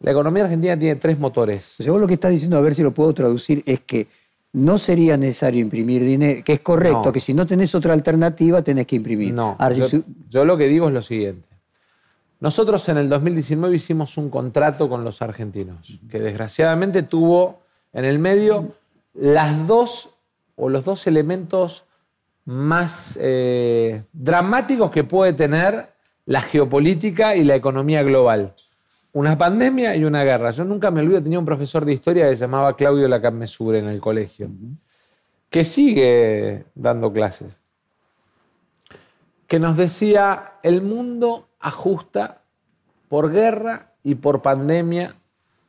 la 0.00 0.10
economía 0.10 0.44
argentina 0.44 0.76
tiene 0.76 0.96
tres 0.96 1.18
motores. 1.18 1.78
O 1.80 1.82
sea, 1.84 1.92
vos 1.92 2.00
lo 2.00 2.08
que 2.08 2.14
estás 2.14 2.32
diciendo, 2.32 2.56
a 2.56 2.60
ver 2.60 2.74
si 2.74 2.82
lo 2.82 2.92
puedo 2.92 3.14
traducir, 3.14 3.62
es 3.66 3.80
que 3.80 4.08
no 4.52 4.76
sería 4.78 5.16
necesario 5.16 5.60
imprimir 5.60 6.04
dinero, 6.04 6.42
que 6.44 6.54
es 6.54 6.60
correcto, 6.60 7.02
No. 7.06 7.12
que 7.12 7.20
si 7.20 7.32
no 7.32 7.46
tenés 7.46 7.74
otra 7.74 7.94
alternativa 7.94 8.62
tenés 8.62 8.86
que 8.86 8.96
imprimir. 8.96 9.32
No, 9.32 9.56
yo, 9.74 9.86
yo 10.28 10.44
lo 10.44 10.56
que 10.56 10.68
digo 10.68 10.88
es 10.88 10.94
lo 10.94 11.02
siguiente. 11.02 11.48
Nosotros 12.40 12.86
en 12.88 12.98
el 12.98 13.08
2019 13.08 13.76
hicimos 13.76 14.18
un 14.18 14.28
contrato 14.28 14.88
con 14.88 15.04
los 15.04 15.22
argentinos, 15.22 16.00
que 16.10 16.18
desgraciadamente 16.18 17.02
tuvo 17.04 17.60
en 17.92 18.04
el 18.04 18.18
medio 18.18 18.68
las 19.14 19.66
dos 19.66 20.10
o 20.56 20.68
los 20.68 20.84
dos 20.84 21.06
elementos 21.06 21.84
más 22.44 23.16
eh, 23.20 24.02
dramáticos 24.12 24.90
que 24.90 25.04
puede 25.04 25.32
tener 25.32 25.92
la 26.26 26.42
geopolítica 26.42 27.36
y 27.36 27.44
la 27.44 27.54
economía 27.54 28.02
global. 28.02 28.54
Una 29.12 29.36
pandemia 29.36 29.94
y 29.94 30.04
una 30.04 30.24
guerra. 30.24 30.50
Yo 30.52 30.64
nunca 30.64 30.90
me 30.90 31.00
olvido, 31.00 31.22
tenía 31.22 31.38
un 31.38 31.44
profesor 31.44 31.84
de 31.84 31.92
historia 31.92 32.28
que 32.28 32.36
se 32.36 32.42
llamaba 32.42 32.76
Claudio 32.76 33.08
Lacamesure 33.08 33.78
en 33.78 33.88
el 33.88 34.00
colegio, 34.00 34.50
que 35.50 35.64
sigue 35.64 36.64
dando 36.74 37.12
clases 37.12 37.62
que 39.52 39.58
nos 39.58 39.76
decía, 39.76 40.54
el 40.62 40.80
mundo 40.80 41.50
ajusta 41.60 42.40
por 43.08 43.30
guerra 43.30 43.92
y 44.02 44.14
por 44.14 44.40
pandemia 44.40 45.16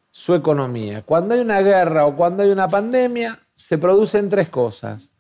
su 0.10 0.36
economía. 0.36 1.02
Cuando 1.02 1.34
hay 1.34 1.42
una 1.42 1.60
guerra 1.60 2.06
o 2.06 2.16
cuando 2.16 2.44
hay 2.44 2.50
una 2.50 2.70
pandemia, 2.70 3.42
se 3.58 3.78
producen 3.78 4.30
tres 4.30 4.48
cosas. 4.48 5.12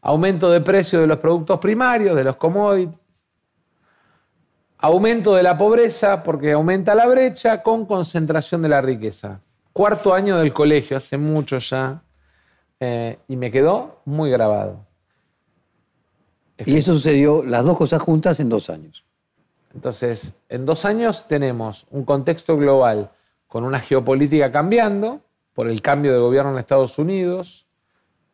Aumento 0.00 0.50
de 0.50 0.62
precio 0.62 0.98
de 0.98 1.06
los 1.06 1.18
productos 1.18 1.60
primarios, 1.60 2.16
de 2.16 2.24
los 2.24 2.36
commodities. 2.36 2.98
Aumento 4.86 5.34
de 5.34 5.42
la 5.42 5.58
pobreza 5.58 6.22
porque 6.22 6.52
aumenta 6.52 6.94
la 6.94 7.06
brecha 7.06 7.60
con 7.60 7.86
concentración 7.86 8.62
de 8.62 8.68
la 8.68 8.80
riqueza. 8.80 9.40
Cuarto 9.72 10.14
año 10.14 10.38
del 10.38 10.52
colegio, 10.52 10.96
hace 10.96 11.18
mucho 11.18 11.58
ya, 11.58 12.04
eh, 12.78 13.18
y 13.26 13.34
me 13.34 13.50
quedó 13.50 14.02
muy 14.04 14.30
grabado. 14.30 14.86
y 16.64 16.76
eso 16.76 16.94
sucedió, 16.94 17.42
las 17.42 17.64
dos 17.64 17.76
cosas 17.76 18.00
juntas, 18.00 18.38
en 18.38 18.48
dos 18.48 18.70
años. 18.70 19.04
Entonces, 19.74 20.32
en 20.48 20.64
dos 20.64 20.84
años 20.84 21.26
tenemos 21.26 21.88
un 21.90 22.04
contexto 22.04 22.56
global 22.56 23.10
con 23.48 23.64
una 23.64 23.80
geopolítica 23.80 24.52
cambiando 24.52 25.20
por 25.52 25.68
el 25.68 25.82
cambio 25.82 26.12
de 26.12 26.20
gobierno 26.20 26.52
en 26.52 26.58
Estados 26.58 26.96
Unidos, 26.96 27.66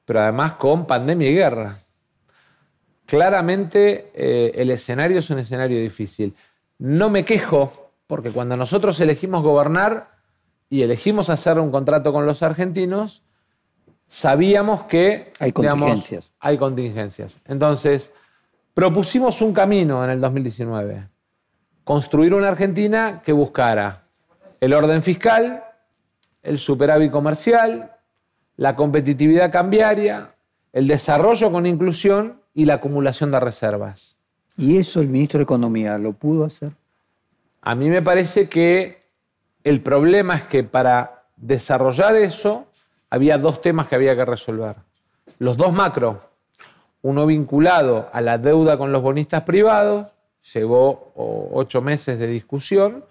pero 0.05 0.21
además 0.21 0.53
con 0.57 0.87
pandemia 0.87 1.31
y 1.31 1.35
guerra. 1.35 1.79
Claramente 3.07 4.11
eh, 4.15 4.53
el 4.55 4.71
escenario 4.71 5.19
es 5.19 5.31
un 5.31 5.39
escenario 5.39 5.81
difícil. 5.81 6.35
No 6.79 7.11
me 7.11 7.25
quejo, 7.25 7.91
porque 8.07 8.31
cuando 8.31 8.57
nosotros 8.57 9.01
elegimos 9.01 9.43
gobernar 9.43 10.11
y 10.71 10.83
elegimos 10.83 11.31
hacer 11.31 11.59
un 11.59 11.71
contrato 11.71 12.13
con 12.13 12.27
los 12.27 12.43
argentinos, 12.43 13.23
sabíamos 14.07 14.85
que 14.85 15.33
Hay 15.39 15.53
digamos, 15.53 15.81
contingencias. 15.81 16.33
hay 16.41 16.59
contingencias. 16.59 17.41
Entonces, 17.47 18.13
propusimos 18.75 19.41
un 19.43 19.53
camino 19.53 20.05
en 20.05 20.11
el 20.11 20.21
2019. 20.21 21.09
Construir 21.85 22.35
una 22.35 22.49
Argentina 22.49 23.23
que 23.25 23.33
buscara 23.33 24.05
el 24.61 24.75
orden 24.75 25.03
fiscal, 25.03 25.65
el 26.43 26.59
superávit 26.59 27.11
comercial, 27.11 27.97
la 28.57 28.77
competitividad 28.77 29.51
cambiaria, 29.51 30.35
el 30.73 30.87
desarrollo 30.87 31.51
con 31.51 31.67
inclusión 31.67 32.42
y 32.55 32.65
la 32.65 32.75
acumulación 32.75 33.31
de 33.31 33.41
reservas. 33.41 34.17
¿Y 34.57 34.79
eso 34.79 35.01
el 35.01 35.09
ministro 35.09 35.39
de 35.39 35.45
Economía 35.45 35.99
lo 35.99 36.13
pudo 36.13 36.45
hacer? 36.45 36.73
A 37.63 37.75
mí 37.75 37.89
me 37.89 38.03
parece 38.03 38.49
que 38.49 39.03
el 39.65 39.81
problema 39.81 40.37
es 40.37 40.43
que 40.45 40.65
para 40.65 41.25
desarrollar 41.37 42.17
eso 42.17 42.67
había 43.09 43.39
dos 43.39 43.61
temas 43.61 43.89
que 43.89 43.95
había 43.95 44.17
que 44.17 44.25
resolver. 44.25 44.77
Los 45.39 45.57
dos 45.57 45.73
macro, 45.73 46.31
uno 47.03 47.27
vinculado 47.27 48.09
a 48.13 48.21
la 48.21 48.39
deuda 48.39 48.77
con 48.77 48.93
los 48.93 49.03
bonistas 49.03 49.43
privados, 49.43 50.09
llevó 50.53 51.13
ocho 51.15 51.81
meses 51.81 52.19
de 52.19 52.27
discusión, 52.27 53.05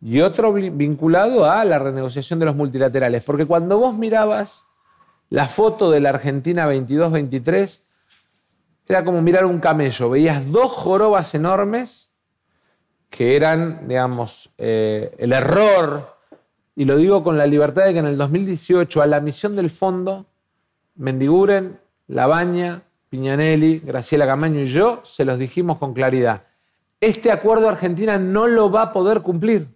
y 0.00 0.20
otro 0.20 0.52
vinculado 0.52 1.44
a 1.44 1.64
la 1.64 1.78
renegociación 1.78 2.38
de 2.38 2.46
los 2.46 2.54
multilaterales. 2.54 3.22
Porque 3.24 3.46
cuando 3.46 3.78
vos 3.78 3.96
mirabas 3.96 4.64
la 5.28 5.48
foto 5.48 5.90
de 5.90 6.00
la 6.00 6.10
Argentina 6.10 6.68
22-23, 6.68 7.84
era 8.88 9.04
como 9.04 9.20
mirar 9.22 9.44
un 9.44 9.60
camello. 9.60 10.10
Veías 10.10 10.50
dos 10.50 10.70
jorobas 10.72 11.34
enormes 11.34 12.10
que 13.10 13.36
eran, 13.36 13.88
digamos, 13.88 14.50
eh, 14.58 15.14
el 15.18 15.32
error, 15.32 16.16
y 16.76 16.84
lo 16.84 16.96
digo 16.96 17.24
con 17.24 17.36
la 17.36 17.46
libertad 17.46 17.86
de 17.86 17.92
que 17.92 17.98
en 17.98 18.06
el 18.06 18.16
2018 18.16 19.02
a 19.02 19.06
la 19.06 19.20
misión 19.20 19.56
del 19.56 19.70
fondo, 19.70 20.26
Mendiguren, 20.94 21.78
Labaña, 22.06 22.82
Piñanelli, 23.08 23.80
Graciela 23.80 24.26
Camaño 24.26 24.60
y 24.60 24.66
yo 24.66 25.00
se 25.04 25.24
los 25.24 25.38
dijimos 25.38 25.78
con 25.78 25.94
claridad. 25.94 26.42
Este 27.00 27.30
acuerdo 27.30 27.68
Argentina 27.68 28.18
no 28.18 28.46
lo 28.46 28.70
va 28.70 28.82
a 28.82 28.92
poder 28.92 29.22
cumplir. 29.22 29.68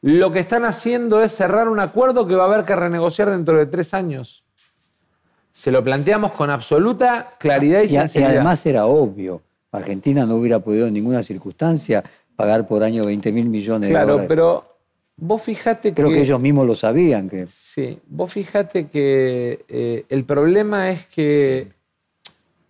Lo 0.00 0.30
que 0.30 0.40
están 0.40 0.64
haciendo 0.64 1.22
es 1.22 1.32
cerrar 1.32 1.68
un 1.68 1.80
acuerdo 1.80 2.26
que 2.26 2.34
va 2.34 2.44
a 2.44 2.46
haber 2.46 2.64
que 2.64 2.76
renegociar 2.76 3.30
dentro 3.30 3.58
de 3.58 3.66
tres 3.66 3.94
años. 3.94 4.44
Se 5.58 5.72
lo 5.72 5.82
planteamos 5.82 6.30
con 6.34 6.50
absoluta 6.50 7.34
claridad 7.36 7.80
y, 7.80 7.86
y 7.86 7.88
sinceridad. 7.88 8.30
Y 8.30 8.34
además 8.36 8.64
era 8.64 8.86
obvio. 8.86 9.42
Argentina 9.72 10.24
no 10.24 10.36
hubiera 10.36 10.60
podido 10.60 10.86
en 10.86 10.94
ninguna 10.94 11.20
circunstancia 11.20 12.04
pagar 12.36 12.68
por 12.68 12.84
año 12.84 13.02
20 13.02 13.32
mil 13.32 13.46
millones 13.46 13.90
claro, 13.90 14.06
de 14.06 14.12
dólares. 14.12 14.28
pero 14.28 14.76
vos 15.16 15.42
fijate 15.42 15.92
Creo 15.94 16.10
que... 16.10 16.14
que 16.14 16.20
ellos 16.20 16.38
mismos 16.38 16.64
lo 16.64 16.76
sabían. 16.76 17.28
Que... 17.28 17.48
Sí, 17.48 17.98
vos 18.06 18.32
fijate 18.32 18.86
que 18.86 19.64
eh, 19.68 20.04
el 20.08 20.22
problema 20.22 20.90
es 20.90 21.06
que 21.06 21.72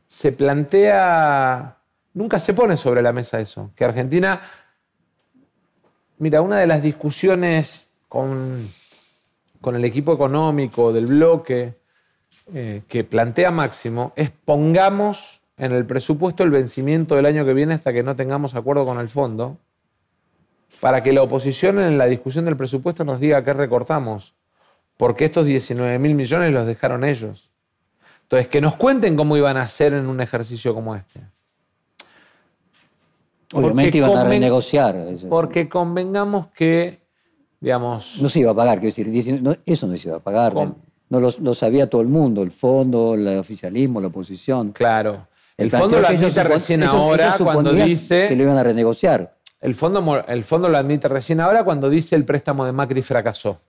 se 0.07 0.33
plantea, 0.33 1.77
nunca 2.15 2.39
se 2.39 2.55
pone 2.55 2.79
sobre 2.79 3.03
la 3.03 3.13
mesa 3.13 3.39
eso, 3.39 3.71
que 3.77 3.85
Argentina, 3.85 4.41
mira, 6.17 6.41
una 6.41 6.57
de 6.59 6.67
las 6.67 6.83
discusiones 6.83 7.87
con, 8.09 8.67
con 9.61 9.77
el 9.77 9.85
equipo 9.85 10.15
económico 10.15 10.91
del 10.91 11.05
bloque 11.05 11.78
eh, 12.55 12.83
que 12.89 13.05
plantea 13.05 13.51
Máximo 13.51 14.13
es 14.17 14.31
pongamos 14.31 15.43
en 15.59 15.73
el 15.73 15.85
presupuesto 15.85 16.45
el 16.45 16.51
vencimiento 16.51 17.17
del 17.17 17.27
año 17.27 17.45
que 17.45 17.53
viene 17.53 17.75
hasta 17.75 17.93
que 17.93 18.03
no 18.03 18.15
tengamos 18.17 18.55
acuerdo 18.55 18.85
con 18.85 18.99
el 18.99 19.09
fondo, 19.09 19.59
para 20.81 21.03
que 21.03 21.13
la 21.13 21.23
oposición 21.23 21.81
en 21.81 21.99
la 21.99 22.07
discusión 22.07 22.45
del 22.45 22.57
presupuesto 22.57 23.05
nos 23.05 23.21
diga 23.21 23.45
qué 23.45 23.53
recortamos, 23.53 24.35
porque 24.97 25.25
estos 25.25 25.45
19 25.45 25.99
mil 25.99 26.15
millones 26.15 26.53
los 26.53 26.67
dejaron 26.67 27.05
ellos. 27.05 27.51
Entonces, 28.23 28.49
que 28.49 28.61
nos 28.61 28.77
cuenten 28.77 29.17
cómo 29.17 29.37
iban 29.37 29.57
a 29.57 29.63
hacer 29.63 29.95
en 29.95 30.07
un 30.07 30.21
ejercicio 30.21 30.75
como 30.75 30.95
este. 30.95 31.21
Obviamente 33.55 33.91
Porque 33.91 33.99
iban 33.99 34.17
a 34.17 34.25
renegociar. 34.25 34.97
Porque 35.29 35.69
convengamos 35.69 36.49
que, 36.49 37.01
digamos, 37.59 38.21
No 38.21 38.29
se 38.29 38.41
iba 38.41 38.53
a 38.53 38.55
pagar, 38.55 38.75
quiero 38.79 38.89
decir, 38.89 39.11
19 39.11 39.43
no, 39.43 39.57
eso 39.65 39.87
no 39.87 39.97
se 39.97 40.09
iba 40.09 40.19
a 40.19 40.21
pagar. 40.21 40.53
No 41.11 41.21
lo, 41.21 41.31
lo 41.41 41.55
sabía 41.55 41.89
todo 41.89 42.03
el 42.03 42.09
mundo, 42.09 42.43
el 42.43 42.51
fondo, 42.51 43.15
el 43.15 43.39
oficialismo, 43.39 44.01
la 44.01 44.09
oposición. 44.09 44.73
claro, 44.73 45.27
el, 45.57 45.71
fondo 45.71 45.99
lo 46.01 46.07
admite 46.07 46.45
recién 46.45 46.83
ellos- 46.83 46.95
ahora 46.95 47.35
ellos 47.35 47.43
cuando 47.43 47.73
dice... 47.73 48.27
Que 48.29 48.37
lo 48.37 48.45
iban 48.45 48.59
a 48.59 48.63
renegociar. 48.63 49.35
El 49.61 49.75
fondo, 49.75 50.23
el 50.29 50.45
fondo 50.45 50.69
lo 50.69 50.79
admite 50.79 51.09
recién 51.09 51.41
ahora 51.41 51.65
cuando 51.65 51.91
dice 51.91 52.15
el 52.15 52.25
préstamo 52.25 52.65
de 52.65 52.73
Macri 52.73 53.03
fracasó. 53.03 53.61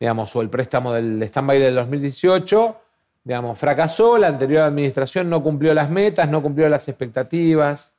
Digamos, 0.00 0.34
o 0.34 0.40
el 0.40 0.48
préstamo 0.48 0.92
del 0.92 1.22
stand-by 1.22 1.60
del 1.60 1.74
2018, 1.76 2.76
digamos, 3.22 3.58
fracasó, 3.58 4.18
la 4.18 4.28
anterior 4.28 4.62
administración 4.62 5.30
no 5.30 5.42
cumplió 5.42 5.72
las 5.72 5.88
metas, 5.90 6.28
no 6.28 6.42
cumplió 6.42 6.68
las 6.68 6.88
expectativas. 6.88 7.92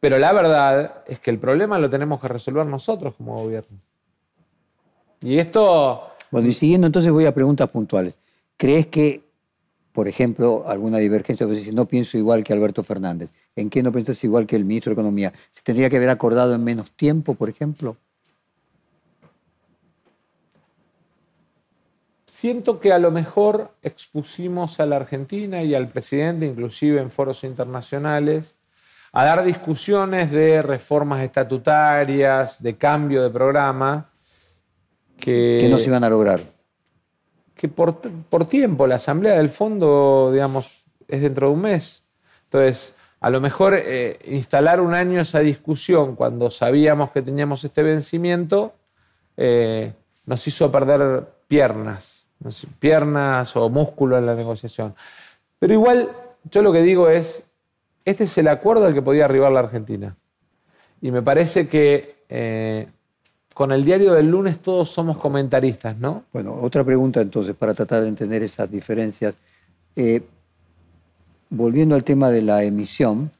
Pero 0.00 0.18
la 0.18 0.32
verdad 0.32 1.04
es 1.06 1.20
que 1.20 1.30
el 1.30 1.38
problema 1.38 1.78
lo 1.78 1.88
tenemos 1.88 2.20
que 2.20 2.26
resolver 2.26 2.66
nosotros 2.66 3.14
como 3.16 3.40
gobierno. 3.40 3.78
Y 5.20 5.38
esto, 5.38 6.11
Bueno, 6.32 6.48
y 6.48 6.52
siguiendo 6.52 6.88
entonces 6.88 7.12
voy 7.12 7.26
a 7.26 7.34
preguntas 7.34 7.68
puntuales. 7.70 8.18
¿Crees 8.56 8.88
que, 8.88 9.22
por 9.92 10.08
ejemplo, 10.08 10.64
alguna 10.66 10.98
divergencia, 10.98 11.46
pues, 11.46 11.62
si 11.62 11.72
no 11.72 11.86
pienso 11.86 12.18
igual 12.18 12.42
que 12.42 12.52
Alberto 12.52 12.82
Fernández, 12.82 13.32
¿en 13.54 13.70
qué 13.70 13.82
no 13.84 13.92
piensas 13.92 14.24
igual 14.24 14.46
que 14.46 14.56
el 14.56 14.64
ministro 14.64 14.90
de 14.90 14.94
Economía? 14.94 15.32
¿Se 15.50 15.62
tendría 15.62 15.88
que 15.88 15.98
haber 15.98 16.10
acordado 16.10 16.54
en 16.54 16.64
menos 16.64 16.90
tiempo, 16.92 17.34
por 17.34 17.48
ejemplo? 17.48 17.96
siento 22.42 22.80
que 22.80 22.92
a 22.92 22.98
lo 22.98 23.10
mejor 23.10 23.74
expusimos 23.82 24.80
a 24.80 24.86
la 24.86 24.96
Argentina 24.96 25.62
y 25.62 25.74
al 25.74 25.86
presidente, 25.86 26.46
inclusive 26.46 27.00
en 27.00 27.10
foros 27.10 27.44
internacionales, 27.44 28.58
a 29.12 29.24
dar 29.24 29.44
discusiones 29.44 30.32
de 30.32 30.62
reformas 30.62 31.22
estatutarias, 31.22 32.60
de 32.62 32.76
cambio 32.76 33.22
de 33.22 33.30
programa, 33.30 34.11
que, 35.22 35.58
que 35.60 35.68
no 35.68 35.78
se 35.78 35.88
iban 35.88 36.02
a 36.02 36.10
lograr. 36.10 36.40
que 37.54 37.68
por, 37.68 38.00
por 38.00 38.46
tiempo, 38.46 38.88
la 38.88 38.96
asamblea 38.96 39.36
del 39.36 39.50
fondo, 39.50 40.30
digamos, 40.32 40.82
es 41.06 41.22
dentro 41.22 41.46
de 41.46 41.52
un 41.54 41.60
mes. 41.60 42.02
Entonces, 42.44 42.98
a 43.20 43.30
lo 43.30 43.40
mejor 43.40 43.74
eh, 43.76 44.18
instalar 44.24 44.80
un 44.80 44.94
año 44.94 45.20
esa 45.20 45.38
discusión 45.38 46.16
cuando 46.16 46.50
sabíamos 46.50 47.12
que 47.12 47.22
teníamos 47.22 47.62
este 47.62 47.84
vencimiento, 47.84 48.72
eh, 49.36 49.92
nos 50.26 50.44
hizo 50.48 50.72
perder 50.72 51.24
piernas, 51.46 52.26
piernas 52.80 53.54
o 53.54 53.68
músculo 53.68 54.18
en 54.18 54.26
la 54.26 54.34
negociación. 54.34 54.96
Pero 55.60 55.72
igual, 55.72 56.10
yo 56.50 56.62
lo 56.62 56.72
que 56.72 56.82
digo 56.82 57.08
es, 57.08 57.46
este 58.04 58.24
es 58.24 58.36
el 58.38 58.48
acuerdo 58.48 58.86
al 58.86 58.94
que 58.94 59.02
podía 59.02 59.26
arribar 59.26 59.52
la 59.52 59.60
Argentina. 59.60 60.16
Y 61.00 61.12
me 61.12 61.22
parece 61.22 61.68
que 61.68 62.24
eh, 62.28 62.88
con 63.54 63.72
el 63.72 63.84
diario 63.84 64.14
del 64.14 64.30
lunes 64.30 64.60
todos 64.60 64.90
somos 64.90 65.16
comentaristas, 65.16 65.98
¿no? 65.98 66.24
Bueno, 66.32 66.54
otra 66.60 66.84
pregunta 66.84 67.20
entonces, 67.20 67.54
para 67.54 67.74
tratar 67.74 68.02
de 68.02 68.08
entender 68.08 68.42
esas 68.42 68.70
diferencias. 68.70 69.38
Eh, 69.94 70.22
volviendo 71.50 71.94
al 71.94 72.04
tema 72.04 72.30
de 72.30 72.42
la 72.42 72.62
emisión, 72.64 73.30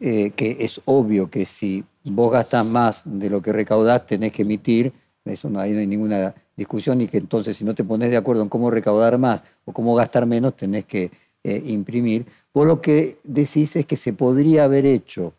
eh, 0.00 0.30
que 0.30 0.56
es 0.60 0.80
obvio 0.86 1.30
que 1.30 1.44
si 1.44 1.84
vos 2.04 2.32
gastas 2.32 2.64
más 2.64 3.02
de 3.04 3.28
lo 3.28 3.42
que 3.42 3.52
recaudás, 3.52 4.06
tenés 4.06 4.32
que 4.32 4.42
emitir, 4.42 4.92
eso 5.24 5.50
no 5.50 5.60
hay, 5.60 5.72
no 5.72 5.80
hay 5.80 5.86
ninguna 5.86 6.34
discusión, 6.56 7.00
y 7.02 7.08
que 7.08 7.18
entonces 7.18 7.56
si 7.56 7.64
no 7.64 7.74
te 7.74 7.84
pones 7.84 8.10
de 8.10 8.16
acuerdo 8.16 8.42
en 8.42 8.48
cómo 8.48 8.70
recaudar 8.70 9.18
más 9.18 9.42
o 9.66 9.72
cómo 9.72 9.94
gastar 9.94 10.24
menos, 10.24 10.56
tenés 10.56 10.86
que 10.86 11.10
eh, 11.44 11.62
imprimir. 11.66 12.24
Vos 12.54 12.66
lo 12.66 12.80
que 12.80 13.18
decís 13.24 13.76
es 13.76 13.84
que 13.84 13.96
se 13.96 14.12
podría 14.12 14.64
haber 14.64 14.86
hecho, 14.86 15.34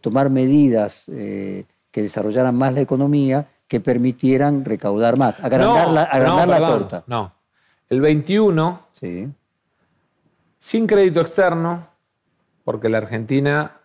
tomar 0.00 0.30
medidas 0.30 1.04
que 1.90 2.02
desarrollaran 2.02 2.54
más 2.54 2.74
la 2.74 2.80
economía, 2.80 3.48
que 3.66 3.80
permitieran 3.80 4.64
recaudar 4.64 5.16
más, 5.16 5.38
agrandar, 5.40 5.88
No, 5.88 5.94
la, 5.94 6.02
agrandar 6.02 6.46
no, 6.48 6.52
la 6.54 6.58
perdón, 6.60 6.78
torta. 6.80 7.04
No. 7.06 7.32
El 7.88 8.00
21, 8.00 8.80
Sí. 8.92 9.28
sin 10.58 10.86
crédito 10.86 11.20
externo, 11.20 11.86
porque 12.64 12.88
la 12.88 12.98
Argentina. 12.98 13.76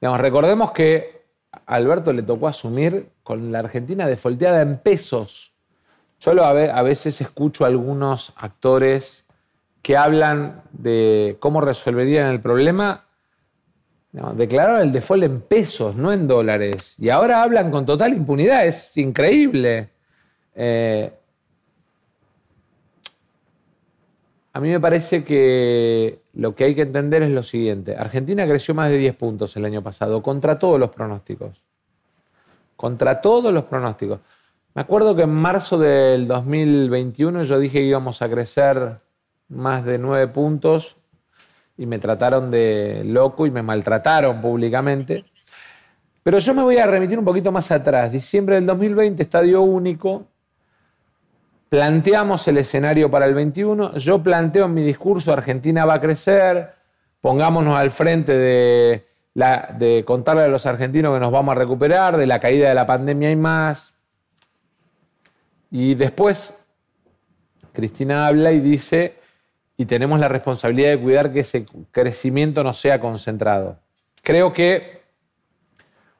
Digamos, 0.00 0.20
recordemos 0.20 0.70
que 0.72 1.24
a 1.52 1.74
Alberto 1.74 2.12
le 2.12 2.22
tocó 2.22 2.46
asumir 2.48 3.10
con 3.22 3.50
la 3.50 3.58
Argentina 3.58 4.06
defolteada 4.06 4.62
en 4.62 4.78
pesos. 4.78 5.52
Yo 6.20 6.34
lo- 6.34 6.44
a 6.44 6.82
veces 6.82 7.20
escucho 7.20 7.64
a 7.64 7.68
algunos 7.68 8.32
actores 8.36 9.24
que 9.82 9.96
hablan 9.96 10.62
de 10.72 11.36
cómo 11.40 11.60
resolverían 11.60 12.28
el 12.28 12.40
problema. 12.40 13.04
No, 14.12 14.32
declararon 14.32 14.80
el 14.80 14.92
default 14.92 15.24
en 15.24 15.40
pesos, 15.42 15.94
no 15.94 16.12
en 16.12 16.26
dólares. 16.26 16.94
Y 16.98 17.10
ahora 17.10 17.42
hablan 17.42 17.70
con 17.70 17.84
total 17.84 18.14
impunidad. 18.14 18.66
Es 18.66 18.96
increíble. 18.96 19.90
Eh, 20.54 21.12
a 24.52 24.60
mí 24.60 24.70
me 24.70 24.80
parece 24.80 25.24
que 25.24 26.20
lo 26.32 26.54
que 26.54 26.64
hay 26.64 26.74
que 26.74 26.82
entender 26.82 27.22
es 27.22 27.30
lo 27.30 27.42
siguiente. 27.42 27.96
Argentina 27.96 28.46
creció 28.46 28.74
más 28.74 28.90
de 28.90 28.96
10 28.96 29.14
puntos 29.16 29.56
el 29.56 29.64
año 29.64 29.82
pasado, 29.82 30.22
contra 30.22 30.58
todos 30.58 30.80
los 30.80 30.90
pronósticos. 30.90 31.62
Contra 32.76 33.20
todos 33.20 33.52
los 33.52 33.64
pronósticos. 33.64 34.20
Me 34.74 34.82
acuerdo 34.82 35.14
que 35.14 35.22
en 35.22 35.34
marzo 35.34 35.78
del 35.78 36.26
2021 36.26 37.42
yo 37.42 37.58
dije 37.58 37.78
que 37.78 37.84
íbamos 37.84 38.22
a 38.22 38.28
crecer 38.28 39.00
más 39.48 39.84
de 39.84 39.98
9 39.98 40.28
puntos 40.28 40.97
y 41.78 41.86
me 41.86 42.00
trataron 42.00 42.50
de 42.50 43.02
loco 43.06 43.46
y 43.46 43.50
me 43.52 43.62
maltrataron 43.62 44.40
públicamente. 44.40 45.24
Pero 46.24 46.38
yo 46.40 46.52
me 46.52 46.62
voy 46.62 46.76
a 46.78 46.86
remitir 46.86 47.18
un 47.18 47.24
poquito 47.24 47.52
más 47.52 47.70
atrás. 47.70 48.10
Diciembre 48.10 48.56
del 48.56 48.66
2020, 48.66 49.22
estadio 49.22 49.62
único, 49.62 50.26
planteamos 51.68 52.46
el 52.48 52.58
escenario 52.58 53.10
para 53.10 53.26
el 53.26 53.34
21. 53.34 53.94
Yo 53.96 54.20
planteo 54.20 54.66
en 54.66 54.74
mi 54.74 54.82
discurso, 54.82 55.32
Argentina 55.32 55.86
va 55.86 55.94
a 55.94 56.00
crecer, 56.00 56.74
pongámonos 57.20 57.78
al 57.78 57.92
frente 57.92 58.32
de, 58.32 59.06
de 59.78 60.04
contarle 60.04 60.42
a 60.42 60.48
los 60.48 60.66
argentinos 60.66 61.14
que 61.14 61.20
nos 61.20 61.30
vamos 61.30 61.52
a 61.52 61.58
recuperar, 61.58 62.16
de 62.16 62.26
la 62.26 62.40
caída 62.40 62.68
de 62.68 62.74
la 62.74 62.86
pandemia 62.86 63.30
y 63.30 63.36
más. 63.36 63.96
Y 65.70 65.94
después 65.94 66.66
Cristina 67.72 68.26
habla 68.26 68.50
y 68.50 68.58
dice, 68.58 69.14
y 69.80 69.86
tenemos 69.86 70.18
la 70.18 70.26
responsabilidad 70.26 70.90
de 70.90 71.00
cuidar 71.00 71.32
que 71.32 71.40
ese 71.40 71.64
crecimiento 71.92 72.64
no 72.64 72.74
sea 72.74 73.00
concentrado. 73.00 73.78
Creo 74.24 74.52
que 74.52 75.02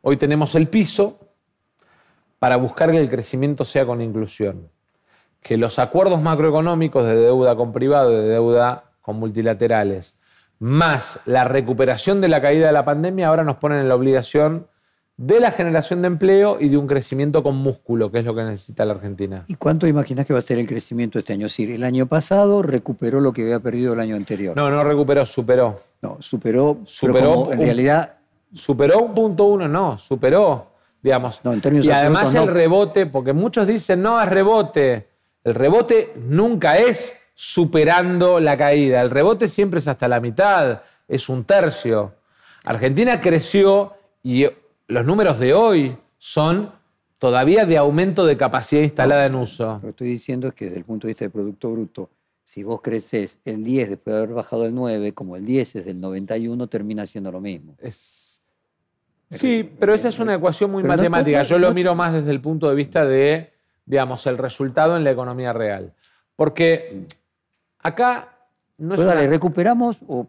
hoy 0.00 0.16
tenemos 0.16 0.54
el 0.54 0.68
piso 0.68 1.18
para 2.38 2.56
buscar 2.56 2.92
que 2.92 2.98
el 2.98 3.10
crecimiento 3.10 3.64
sea 3.64 3.84
con 3.84 4.00
inclusión. 4.00 4.70
Que 5.42 5.56
los 5.56 5.80
acuerdos 5.80 6.22
macroeconómicos 6.22 7.04
de 7.04 7.16
deuda 7.16 7.56
con 7.56 7.72
privado 7.72 8.10
de 8.10 8.28
deuda 8.28 8.92
con 9.02 9.16
multilaterales, 9.16 10.20
más 10.60 11.20
la 11.26 11.42
recuperación 11.42 12.20
de 12.20 12.28
la 12.28 12.40
caída 12.40 12.68
de 12.68 12.72
la 12.72 12.84
pandemia, 12.84 13.26
ahora 13.26 13.42
nos 13.42 13.56
ponen 13.56 13.80
en 13.80 13.88
la 13.88 13.96
obligación 13.96 14.68
de 15.18 15.40
la 15.40 15.50
generación 15.50 16.00
de 16.00 16.06
empleo 16.06 16.56
y 16.58 16.70
de 16.70 16.78
un 16.78 16.86
crecimiento 16.86 17.42
con 17.42 17.56
músculo, 17.56 18.10
que 18.10 18.20
es 18.20 18.24
lo 18.24 18.34
que 18.34 18.44
necesita 18.44 18.86
la 18.86 18.94
Argentina. 18.94 19.44
¿Y 19.48 19.56
cuánto 19.56 19.86
imaginas 19.86 20.24
que 20.24 20.32
va 20.32 20.38
a 20.38 20.42
ser 20.42 20.58
el 20.58 20.66
crecimiento 20.66 21.18
este 21.18 21.34
año? 21.34 21.46
Es 21.46 21.52
decir, 21.52 21.70
el 21.72 21.84
año 21.84 22.06
pasado 22.06 22.62
recuperó 22.62 23.20
lo 23.20 23.32
que 23.32 23.42
había 23.42 23.60
perdido 23.60 23.92
el 23.92 24.00
año 24.00 24.16
anterior. 24.16 24.56
No, 24.56 24.70
no 24.70 24.82
recuperó, 24.82 25.26
superó. 25.26 25.80
No, 26.00 26.16
superó, 26.20 26.78
Superó 26.84 27.34
como 27.34 27.52
en 27.52 27.60
realidad 27.60 28.18
Superó 28.54 29.00
un 29.00 29.14
punto 29.14 29.44
uno, 29.44 29.68
no, 29.68 29.98
superó, 29.98 30.72
digamos. 31.02 31.40
No, 31.44 31.52
en 31.52 31.60
términos 31.60 31.86
y 31.86 31.90
además 31.90 32.34
el 32.34 32.46
no. 32.46 32.52
rebote, 32.52 33.06
porque 33.06 33.32
muchos 33.32 33.66
dicen, 33.66 34.02
no, 34.02 34.20
es 34.22 34.28
rebote. 34.28 35.08
El 35.44 35.54
rebote 35.54 36.14
nunca 36.16 36.78
es 36.78 37.20
superando 37.34 38.40
la 38.40 38.56
caída. 38.56 39.02
El 39.02 39.10
rebote 39.10 39.48
siempre 39.48 39.80
es 39.80 39.88
hasta 39.88 40.08
la 40.08 40.20
mitad, 40.20 40.80
es 41.06 41.28
un 41.28 41.44
tercio. 41.44 42.14
Argentina 42.64 43.20
creció 43.20 43.94
y 44.22 44.46
los 44.88 45.04
números 45.04 45.38
de 45.38 45.54
hoy 45.54 45.96
son 46.18 46.72
todavía 47.18 47.64
de 47.66 47.76
aumento 47.76 48.24
de 48.26 48.36
capacidad 48.36 48.82
instalada 48.82 49.26
en 49.26 49.34
uso. 49.34 49.74
Lo 49.74 49.80
que 49.82 49.88
estoy 49.90 50.08
diciendo 50.08 50.48
es 50.48 50.54
que 50.54 50.66
desde 50.66 50.78
el 50.78 50.84
punto 50.84 51.06
de 51.06 51.10
vista 51.12 51.24
del 51.24 51.32
Producto 51.32 51.70
Bruto, 51.70 52.10
si 52.44 52.62
vos 52.62 52.80
creces 52.80 53.38
el 53.44 53.62
10 53.62 53.90
después 53.90 54.14
de 54.14 54.22
haber 54.22 54.34
bajado 54.34 54.64
el 54.64 54.74
9, 54.74 55.12
como 55.12 55.36
el 55.36 55.44
10 55.44 55.76
es 55.76 55.84
del 55.84 56.00
91, 56.00 56.66
termina 56.68 57.06
siendo 57.06 57.30
lo 57.30 57.40
mismo. 57.40 57.74
Es- 57.78 58.26
Sí, 59.30 59.70
pero 59.78 59.92
esa 59.92 60.08
es 60.08 60.18
una 60.20 60.32
ecuación 60.34 60.70
muy 60.70 60.82
Pero 60.82 60.94
no- 60.94 60.96
matemática. 60.96 61.38
no- 61.40 61.44
Yo 61.44 61.58
lo 61.58 61.74
miro 61.74 61.94
más 61.94 62.14
desde 62.14 62.30
el 62.30 62.40
punto 62.40 62.66
de 62.70 62.74
vista 62.74 63.04
de, 63.04 63.52
digamos, 63.84 64.26
el 64.26 64.38
resultado 64.38 64.96
en 64.96 65.04
la 65.04 65.10
economía 65.10 65.52
real. 65.52 65.92
Porque 66.34 67.04
acá 67.80 68.38
no 68.78 68.94
es, 68.94 68.98
Pues 69.00 69.06
dale, 69.06 69.22
una, 69.22 69.30
recuperamos 69.30 69.98
o 70.08 70.28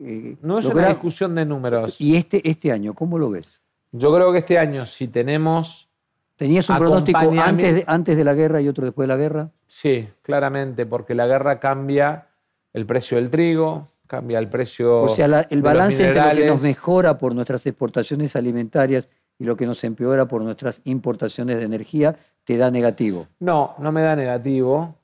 eh, 0.00 0.36
no 0.42 0.58
es 0.58 0.64
una 0.66 0.74
logra- 0.74 0.88
discusión 0.88 1.32
de 1.36 1.46
números. 1.46 2.00
Y 2.00 2.16
este, 2.16 2.48
este 2.48 2.72
año, 2.72 2.92
¿cómo 2.92 3.18
lo 3.18 3.30
ves? 3.30 3.60
Yo 3.92 4.14
creo 4.14 4.32
que 4.32 4.38
este 4.38 4.58
año, 4.58 4.86
si 4.86 5.08
tenemos, 5.08 5.88
¿Tenías 6.36 6.68
un 6.70 6.78
pronóstico 6.78 7.18
antes 7.42 7.74
de, 7.74 7.84
antes 7.86 8.16
de 8.16 8.24
la 8.24 8.34
guerra 8.34 8.60
y 8.60 8.68
otro 8.68 8.84
después 8.84 9.06
de 9.06 9.14
la 9.14 9.18
guerra? 9.18 9.50
sí, 9.66 10.08
claramente, 10.22 10.86
porque 10.86 11.14
la 11.14 11.26
guerra 11.26 11.60
cambia 11.60 12.28
el 12.72 12.86
precio 12.86 13.16
del 13.18 13.30
trigo, 13.30 13.88
cambia 14.06 14.38
el 14.38 14.48
precio. 14.48 15.02
O 15.02 15.08
sea, 15.08 15.28
la- 15.28 15.46
el 15.50 15.60
balance 15.62 16.02
entre 16.04 16.22
lo 16.22 16.40
que 16.40 16.46
nos 16.46 16.62
mejora 16.62 17.18
por 17.18 17.34
nuestras 17.34 17.66
exportaciones 17.66 18.36
alimentarias 18.36 19.08
y 19.38 19.44
lo 19.44 19.56
que 19.56 19.66
nos 19.66 19.82
empeora 19.84 20.26
por 20.26 20.42
nuestras 20.42 20.80
importaciones 20.84 21.56
de 21.58 21.64
energía 21.64 22.16
te 22.44 22.56
da 22.56 22.70
negativo. 22.70 23.26
No, 23.38 23.74
no 23.78 23.92
me 23.92 24.02
da 24.02 24.16
negativo, 24.16 24.96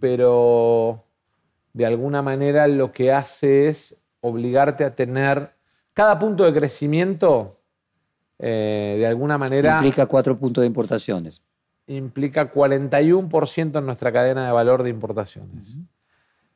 pero 0.00 1.04
de 1.72 1.86
alguna 1.86 2.22
manera 2.22 2.66
lo 2.68 2.92
que 2.92 3.12
hace 3.12 3.68
es 3.68 3.96
obligarte 4.20 4.84
a 4.84 4.94
tener 4.94 5.50
cada 5.92 6.18
punto 6.18 6.44
de 6.44 6.52
crecimiento, 6.52 7.60
eh, 8.38 8.96
de 8.98 9.06
alguna 9.06 9.38
manera 9.38 9.76
Implica 9.76 10.06
cuatro 10.06 10.38
puntos 10.38 10.62
de 10.62 10.66
importaciones. 10.66 11.42
implica 11.86 12.52
41% 12.52 13.78
en 13.78 13.86
nuestra 13.86 14.12
cadena 14.12 14.46
de 14.46 14.52
valor 14.52 14.82
de 14.82 14.90
importaciones. 14.90 15.76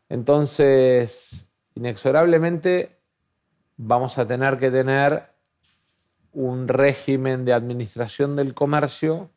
Entonces, 0.09 1.47
inexorablemente 1.74 2.99
vamos 3.76 4.18
a 4.18 4.26
tener 4.26 4.59
que 4.59 4.70
tener 4.70 5.31
un 6.33 6.68
régimen 6.68 7.45
de 7.45 7.53
administración 7.53 8.37
del 8.37 8.55
comercio 8.55 9.31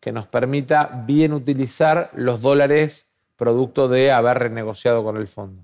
que 0.00 0.12
nos 0.12 0.26
permita 0.26 1.04
bien 1.06 1.32
utilizar 1.32 2.10
los 2.14 2.40
dólares 2.40 3.06
producto 3.36 3.88
de 3.88 4.10
haber 4.10 4.38
renegociado 4.38 5.02
con 5.04 5.16
el 5.16 5.28
fondo. 5.28 5.62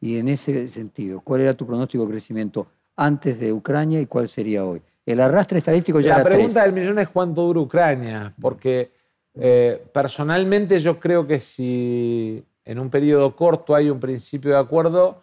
Y 0.00 0.18
en 0.18 0.28
ese 0.28 0.68
sentido, 0.68 1.20
¿cuál 1.20 1.40
era 1.40 1.54
tu 1.54 1.66
pronóstico 1.66 2.04
de 2.04 2.10
crecimiento 2.10 2.66
antes 2.96 3.38
de 3.38 3.52
Ucrania 3.52 4.00
y 4.00 4.06
cuál 4.06 4.28
sería 4.28 4.64
hoy? 4.64 4.82
El 5.04 5.20
arrastre 5.20 5.58
estadístico 5.58 6.00
ya 6.00 6.16
La 6.16 6.20
era 6.22 6.24
pregunta 6.24 6.62
del 6.62 6.72
millón 6.72 6.98
es 6.98 7.08
cuánto 7.08 7.42
dura 7.42 7.60
Ucrania, 7.60 8.34
porque 8.40 8.90
eh, 9.34 9.84
personalmente 9.92 10.78
yo 10.80 10.98
creo 10.98 11.26
que 11.26 11.38
si 11.38 12.42
en 12.64 12.78
un 12.78 12.90
periodo 12.90 13.36
corto 13.36 13.74
hay 13.74 13.88
un 13.88 14.00
principio 14.00 14.50
de 14.52 14.58
acuerdo, 14.58 15.20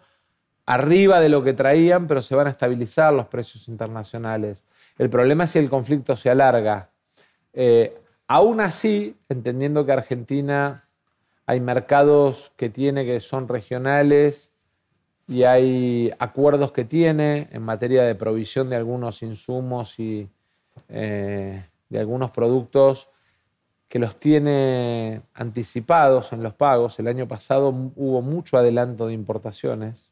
arriba 0.64 1.20
de 1.20 1.28
lo 1.28 1.44
que 1.44 1.52
traían, 1.52 2.06
pero 2.06 2.22
se 2.22 2.34
van 2.34 2.46
a 2.46 2.50
estabilizar 2.50 3.12
los 3.12 3.26
precios 3.26 3.68
internacionales. 3.68 4.64
El 4.96 5.10
problema 5.10 5.44
es 5.44 5.50
si 5.50 5.58
el 5.58 5.68
conflicto 5.68 6.16
se 6.16 6.30
alarga. 6.30 6.88
Eh, 7.52 7.94
aún 8.26 8.60
así, 8.60 9.16
entendiendo 9.28 9.84
que 9.84 9.92
Argentina 9.92 10.88
hay 11.44 11.60
mercados 11.60 12.52
que 12.56 12.70
tiene 12.70 13.04
que 13.04 13.20
son 13.20 13.48
regionales 13.48 14.53
y 15.26 15.44
hay 15.44 16.12
acuerdos 16.18 16.72
que 16.72 16.84
tiene 16.84 17.48
en 17.50 17.62
materia 17.62 18.02
de 18.04 18.14
provisión 18.14 18.68
de 18.68 18.76
algunos 18.76 19.22
insumos 19.22 19.98
y 19.98 20.28
eh, 20.88 21.64
de 21.88 21.98
algunos 21.98 22.30
productos 22.30 23.08
que 23.88 23.98
los 23.98 24.18
tiene 24.18 25.22
anticipados 25.34 26.32
en 26.32 26.42
los 26.42 26.52
pagos. 26.54 26.98
El 26.98 27.06
año 27.06 27.28
pasado 27.28 27.68
hubo 27.68 28.22
mucho 28.22 28.56
adelanto 28.56 29.06
de 29.06 29.14
importaciones 29.14 30.10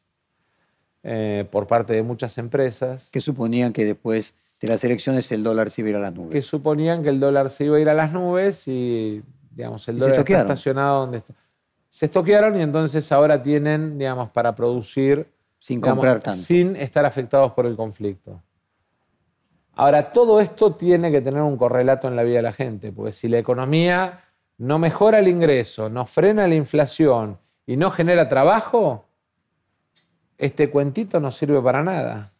eh, 1.03 1.45
por 1.51 1.67
parte 1.67 1.93
de 1.93 2.01
muchas 2.01 2.37
empresas 2.37 3.09
que 3.11 3.19
suponían 3.19 3.73
que 3.73 3.83
después 3.83 4.35
de 4.61 4.69
las 4.69 4.83
elecciones 4.85 5.29
el 5.33 5.43
dólar 5.43 5.69
se 5.69 5.81
iba 5.81 5.87
a 5.87 5.89
ir 5.89 5.95
a 5.97 5.99
las 5.99 6.13
que 6.13 6.19
nubes. 6.19 6.45
suponían 6.45 7.03
que 7.03 7.09
el 7.09 7.19
dólar 7.19 7.49
se 7.49 7.65
iba 7.65 7.75
a 7.75 7.79
ir 7.81 7.89
a 7.89 7.93
las 7.93 8.13
nubes 8.13 8.67
y 8.67 9.21
digamos, 9.51 9.87
el 9.89 9.99
dólar 9.99 10.19
está 10.19 10.39
estacionado 10.39 11.01
donde 11.01 11.17
está. 11.19 11.33
Se 11.93 12.07
estoquearon 12.07 12.57
y 12.57 12.61
entonces 12.63 13.11
ahora 13.11 13.43
tienen, 13.43 13.99
digamos, 13.99 14.31
para 14.31 14.55
producir 14.55 15.31
Sin 15.59 15.79
digamos, 15.79 15.97
comprar 15.97 16.21
tanto. 16.21 16.41
sin 16.41 16.75
estar 16.75 17.05
afectados 17.05 17.51
por 17.51 17.67
el 17.67 17.75
conflicto. 17.75 18.41
Ahora, 19.75 20.11
todo 20.11 20.41
esto 20.41 20.73
tiene 20.73 21.11
que 21.11 21.21
tener 21.21 21.43
un 21.43 21.55
correlato 21.55 22.07
en 22.07 22.15
la 22.15 22.23
vida 22.23 22.37
de 22.37 22.41
la 22.41 22.51
gente, 22.53 22.91
porque 22.91 23.11
si 23.11 23.27
la 23.27 23.37
economía 23.37 24.21
no 24.57 24.79
mejora 24.79 25.19
el 25.19 25.27
ingreso, 25.27 25.87
no 25.87 26.07
frena 26.07 26.47
la 26.47 26.55
inflación 26.55 27.37
y 27.67 27.77
no 27.77 27.91
genera 27.91 28.27
trabajo, 28.27 29.05
este 30.39 30.71
cuentito 30.71 31.19
no 31.19 31.29
sirve 31.29 31.61
para 31.61 31.83
nada. 31.83 32.33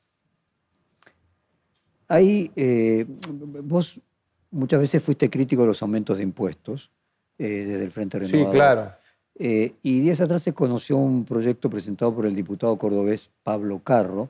Ahí, 2.08 2.51
eh, 2.56 3.06
vos 3.30 4.01
muchas 4.49 4.80
veces 4.80 5.04
fuiste 5.04 5.30
crítico 5.30 5.62
de 5.62 5.68
los 5.68 5.82
aumentos 5.84 6.18
de 6.18 6.24
impuestos 6.24 6.89
eh, 7.38 7.66
desde 7.68 7.84
el 7.86 7.91
Frente 7.91 8.20
Sí, 8.26 8.32
Renovador. 8.32 8.56
claro. 8.56 9.03
Eh, 9.36 9.74
y 9.82 10.00
días 10.02 10.22
atrás 10.22 10.44
se 10.44 10.54
conoció 10.54 10.98
un 10.98 11.26
proyecto 11.26 11.70
presentado 11.70 12.14
por 12.14 12.26
el 12.26 12.36
diputado 12.36 12.78
cordobés 12.78 13.30
Pablo 13.44 13.80
Carro, 13.84 14.30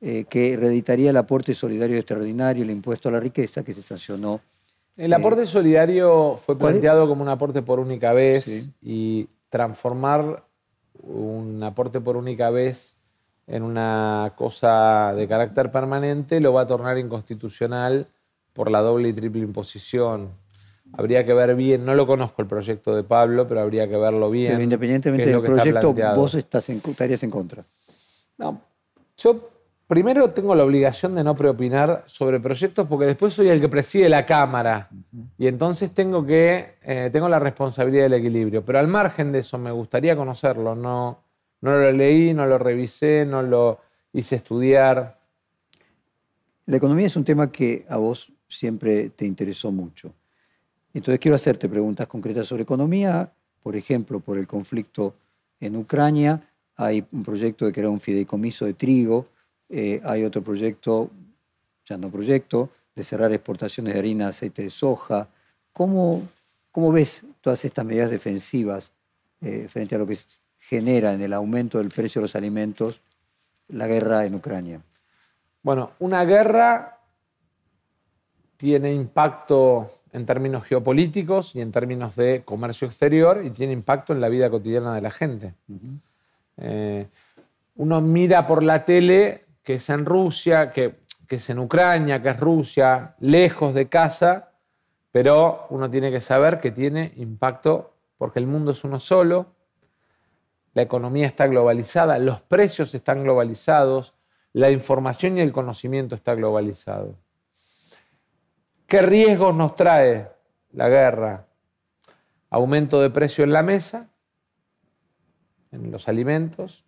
eh, 0.00 0.24
que 0.28 0.56
reeditaría 0.56 1.10
el 1.10 1.16
aporte 1.18 1.54
solidario 1.54 1.96
extraordinario, 1.98 2.62
el 2.64 2.70
impuesto 2.70 3.08
a 3.08 3.12
la 3.12 3.20
riqueza 3.20 3.62
que 3.62 3.74
se 3.74 3.82
sancionó. 3.82 4.40
El 4.96 5.12
aporte 5.12 5.46
solidario 5.46 6.36
fue 6.36 6.58
planteado 6.58 7.06
como 7.06 7.22
un 7.22 7.28
aporte 7.28 7.62
por 7.62 7.78
única 7.80 8.12
vez 8.12 8.44
Sí. 8.44 8.70
y 8.82 9.28
transformar 9.48 10.44
un 11.02 11.62
aporte 11.62 12.00
por 12.00 12.16
única 12.16 12.50
vez 12.50 12.96
en 13.46 13.62
una 13.62 14.32
cosa 14.36 15.12
de 15.14 15.26
carácter 15.26 15.72
permanente 15.72 16.40
lo 16.40 16.52
va 16.52 16.62
a 16.62 16.66
tornar 16.66 16.98
inconstitucional 16.98 18.06
por 18.52 18.70
la 18.70 18.80
doble 18.80 19.08
y 19.08 19.12
triple 19.12 19.42
imposición. 19.42 20.30
Habría 20.92 21.24
que 21.24 21.32
ver 21.34 21.54
bien, 21.54 21.84
no 21.84 21.94
lo 21.94 22.06
conozco 22.06 22.42
el 22.42 22.48
proyecto 22.48 22.94
de 22.94 23.04
Pablo, 23.04 23.46
pero 23.46 23.60
habría 23.60 23.88
que 23.88 23.96
verlo 23.96 24.30
bien. 24.30 24.52
Pero 24.52 24.62
independientemente 24.62 25.26
del 25.26 25.36
está 25.36 25.52
proyecto, 25.52 25.94
vos 26.14 26.34
estás 26.34 26.68
en, 26.68 26.76
estarías 26.76 27.22
en 27.22 27.30
contra. 27.30 27.62
No, 28.38 28.60
yo 29.16 29.50
primero 29.86 30.30
tengo 30.30 30.54
la 30.54 30.64
obligación 30.64 31.14
de 31.14 31.24
no 31.24 31.34
preopinar 31.34 32.04
sobre 32.06 32.38
proyectos 32.38 32.86
porque 32.86 33.06
después 33.06 33.34
soy 33.34 33.48
el 33.48 33.60
que 33.60 33.68
preside 33.68 34.08
la 34.08 34.24
Cámara 34.24 34.88
y 35.36 35.46
entonces 35.46 35.92
tengo 35.92 36.24
que 36.24 36.76
eh, 36.82 37.10
tengo 37.12 37.28
la 37.28 37.38
responsabilidad 37.38 38.04
del 38.04 38.14
equilibrio. 38.14 38.64
Pero 38.64 38.78
al 38.78 38.88
margen 38.88 39.32
de 39.32 39.40
eso 39.40 39.58
me 39.58 39.72
gustaría 39.72 40.16
conocerlo. 40.16 40.74
No, 40.74 41.22
no 41.60 41.72
lo 41.72 41.92
leí, 41.92 42.32
no 42.32 42.46
lo 42.46 42.56
revisé, 42.56 43.26
no 43.26 43.42
lo 43.42 43.80
hice 44.12 44.36
estudiar. 44.36 45.18
La 46.66 46.76
economía 46.76 47.06
es 47.06 47.16
un 47.16 47.24
tema 47.24 47.50
que 47.50 47.84
a 47.88 47.96
vos 47.96 48.32
siempre 48.46 49.10
te 49.10 49.26
interesó 49.26 49.72
mucho. 49.72 50.14
Entonces 50.92 51.20
quiero 51.20 51.36
hacerte 51.36 51.68
preguntas 51.68 52.08
concretas 52.08 52.46
sobre 52.46 52.64
economía, 52.64 53.30
por 53.62 53.76
ejemplo, 53.76 54.20
por 54.20 54.38
el 54.38 54.46
conflicto 54.46 55.14
en 55.60 55.76
Ucrania, 55.76 56.42
hay 56.76 57.04
un 57.12 57.22
proyecto 57.22 57.66
de 57.66 57.72
crear 57.72 57.88
un 57.88 58.00
fideicomiso 58.00 58.64
de 58.64 58.74
trigo, 58.74 59.26
eh, 59.68 60.00
hay 60.02 60.24
otro 60.24 60.42
proyecto, 60.42 61.10
ya 61.84 61.98
no 61.98 62.10
proyecto, 62.10 62.70
de 62.94 63.04
cerrar 63.04 63.32
exportaciones 63.32 63.92
de 63.92 63.98
harina, 63.98 64.28
aceite 64.28 64.62
de 64.62 64.70
soja. 64.70 65.28
¿Cómo, 65.72 66.28
cómo 66.72 66.90
ves 66.90 67.24
todas 67.40 67.64
estas 67.64 67.84
medidas 67.84 68.10
defensivas 68.10 68.92
eh, 69.42 69.66
frente 69.68 69.94
a 69.94 69.98
lo 69.98 70.06
que 70.06 70.18
genera 70.58 71.12
en 71.12 71.20
el 71.20 71.32
aumento 71.32 71.78
del 71.78 71.90
precio 71.90 72.20
de 72.20 72.24
los 72.24 72.36
alimentos 72.36 73.00
la 73.68 73.86
guerra 73.86 74.24
en 74.24 74.34
Ucrania? 74.34 74.80
Bueno, 75.62 75.92
una 75.98 76.24
guerra 76.24 76.98
tiene 78.56 78.92
impacto 78.92 79.99
en 80.12 80.26
términos 80.26 80.64
geopolíticos 80.64 81.54
y 81.54 81.60
en 81.60 81.72
términos 81.72 82.16
de 82.16 82.42
comercio 82.44 82.86
exterior 82.86 83.42
y 83.44 83.50
tiene 83.50 83.72
impacto 83.72 84.12
en 84.12 84.20
la 84.20 84.28
vida 84.28 84.50
cotidiana 84.50 84.94
de 84.94 85.00
la 85.00 85.10
gente. 85.10 85.54
Eh, 86.56 87.06
uno 87.76 88.00
mira 88.00 88.46
por 88.46 88.62
la 88.62 88.84
tele 88.84 89.44
que 89.62 89.74
es 89.74 89.90
en 89.90 90.04
Rusia, 90.04 90.72
que, 90.72 90.96
que 91.26 91.36
es 91.36 91.50
en 91.50 91.58
Ucrania, 91.58 92.22
que 92.22 92.30
es 92.30 92.40
Rusia, 92.40 93.14
lejos 93.20 93.74
de 93.74 93.88
casa, 93.88 94.50
pero 95.12 95.66
uno 95.70 95.90
tiene 95.90 96.10
que 96.10 96.20
saber 96.20 96.60
que 96.60 96.70
tiene 96.70 97.12
impacto 97.16 97.94
porque 98.18 98.38
el 98.38 98.46
mundo 98.46 98.72
es 98.72 98.84
uno 98.84 99.00
solo, 99.00 99.46
la 100.74 100.82
economía 100.82 101.26
está 101.26 101.46
globalizada, 101.46 102.18
los 102.18 102.40
precios 102.40 102.94
están 102.94 103.24
globalizados, 103.24 104.14
la 104.52 104.70
información 104.70 105.38
y 105.38 105.40
el 105.40 105.52
conocimiento 105.52 106.14
está 106.14 106.34
globalizado. 106.34 107.16
¿Qué 108.90 109.02
riesgos 109.02 109.54
nos 109.54 109.76
trae 109.76 110.32
la 110.72 110.88
guerra? 110.88 111.46
Aumento 112.50 113.00
de 113.00 113.08
precio 113.08 113.44
en 113.44 113.52
la 113.52 113.62
mesa, 113.62 114.10
en 115.70 115.92
los 115.92 116.08
alimentos, 116.08 116.84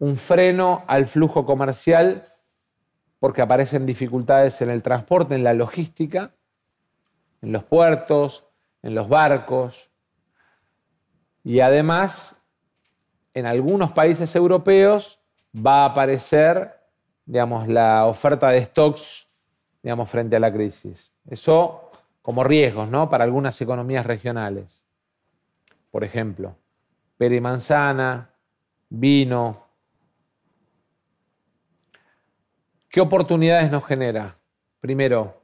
un 0.00 0.16
freno 0.16 0.82
al 0.88 1.06
flujo 1.06 1.46
comercial 1.46 2.34
porque 3.20 3.42
aparecen 3.42 3.86
dificultades 3.86 4.60
en 4.60 4.70
el 4.70 4.82
transporte, 4.82 5.36
en 5.36 5.44
la 5.44 5.54
logística, 5.54 6.34
en 7.40 7.52
los 7.52 7.62
puertos, 7.62 8.48
en 8.82 8.96
los 8.96 9.08
barcos. 9.08 9.92
Y 11.44 11.60
además, 11.60 12.42
en 13.34 13.46
algunos 13.46 13.92
países 13.92 14.34
europeos 14.34 15.22
va 15.54 15.82
a 15.82 15.90
aparecer, 15.90 16.76
digamos, 17.24 17.68
la 17.68 18.06
oferta 18.06 18.48
de 18.48 18.64
stocks, 18.64 19.29
digamos, 19.82 20.10
frente 20.10 20.36
a 20.36 20.40
la 20.40 20.52
crisis. 20.52 21.12
Eso 21.28 21.90
como 22.22 22.44
riesgos, 22.44 22.88
¿no? 22.88 23.08
Para 23.08 23.24
algunas 23.24 23.60
economías 23.60 24.06
regionales. 24.06 24.82
Por 25.90 26.04
ejemplo, 26.04 26.56
pera 27.16 27.34
y 27.34 27.40
manzana, 27.40 28.30
vino, 28.88 29.70
¿Qué 32.90 33.00
oportunidades 33.00 33.70
nos 33.70 33.84
genera? 33.84 34.36
Primero, 34.80 35.40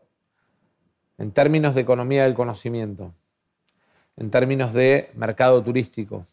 en 1.16 1.30
términos 1.30 1.76
de 1.76 1.80
economía 1.80 2.24
del 2.24 2.34
conocimiento, 2.34 3.14
en 4.16 4.32
términos 4.32 4.72
de 4.72 5.12
mercado 5.14 5.62
turístico, 5.62 6.26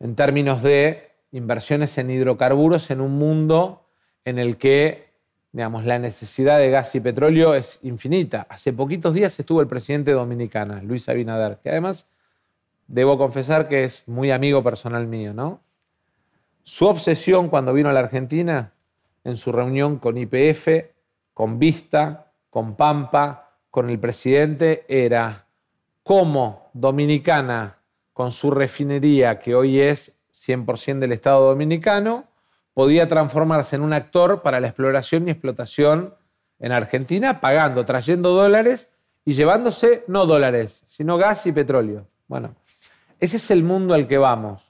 en 0.00 0.14
términos 0.14 0.62
de 0.62 1.10
inversiones 1.30 1.98
en 1.98 2.10
hidrocarburos 2.10 2.90
en 2.90 3.02
un 3.02 3.18
mundo 3.18 3.86
en 4.24 4.38
el 4.38 4.56
que 4.56 5.07
digamos, 5.52 5.84
la 5.84 5.98
necesidad 5.98 6.58
de 6.58 6.70
gas 6.70 6.94
y 6.94 7.00
petróleo 7.00 7.54
es 7.54 7.80
infinita. 7.82 8.46
Hace 8.48 8.72
poquitos 8.72 9.14
días 9.14 9.38
estuvo 9.38 9.60
el 9.60 9.66
presidente 9.66 10.12
dominicana, 10.12 10.82
Luis 10.82 11.08
Abinader, 11.08 11.58
que 11.62 11.70
además 11.70 12.08
debo 12.86 13.18
confesar 13.18 13.68
que 13.68 13.84
es 13.84 14.06
muy 14.06 14.30
amigo 14.30 14.62
personal 14.62 15.06
mío, 15.06 15.32
¿no? 15.32 15.60
Su 16.62 16.86
obsesión 16.86 17.48
cuando 17.48 17.72
vino 17.72 17.88
a 17.88 17.92
la 17.92 18.00
Argentina 18.00 18.72
en 19.24 19.36
su 19.36 19.52
reunión 19.52 19.98
con 19.98 20.18
IPF, 20.18 20.68
con 21.32 21.58
Vista, 21.58 22.32
con 22.50 22.76
Pampa, 22.76 23.56
con 23.70 23.90
el 23.90 23.98
presidente, 23.98 24.84
era 24.88 25.46
cómo 26.02 26.70
Dominicana, 26.72 27.78
con 28.12 28.32
su 28.32 28.50
refinería, 28.50 29.38
que 29.38 29.54
hoy 29.54 29.80
es 29.80 30.18
100% 30.32 30.98
del 30.98 31.12
Estado 31.12 31.46
dominicano, 31.46 32.27
podía 32.78 33.08
transformarse 33.08 33.74
en 33.74 33.82
un 33.82 33.92
actor 33.92 34.40
para 34.40 34.60
la 34.60 34.68
exploración 34.68 35.26
y 35.26 35.32
explotación 35.32 36.14
en 36.60 36.70
Argentina, 36.70 37.40
pagando, 37.40 37.84
trayendo 37.84 38.30
dólares 38.30 38.92
y 39.24 39.32
llevándose 39.32 40.04
no 40.06 40.26
dólares, 40.26 40.84
sino 40.86 41.18
gas 41.18 41.44
y 41.46 41.50
petróleo. 41.50 42.06
Bueno, 42.28 42.54
ese 43.18 43.38
es 43.38 43.50
el 43.50 43.64
mundo 43.64 43.94
al 43.94 44.06
que 44.06 44.16
vamos. 44.16 44.62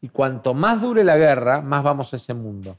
Y 0.00 0.08
cuanto 0.08 0.54
más 0.54 0.80
dure 0.80 1.02
la 1.02 1.16
guerra, 1.16 1.60
más 1.60 1.82
vamos 1.82 2.12
a 2.12 2.16
ese 2.18 2.32
mundo. 2.32 2.76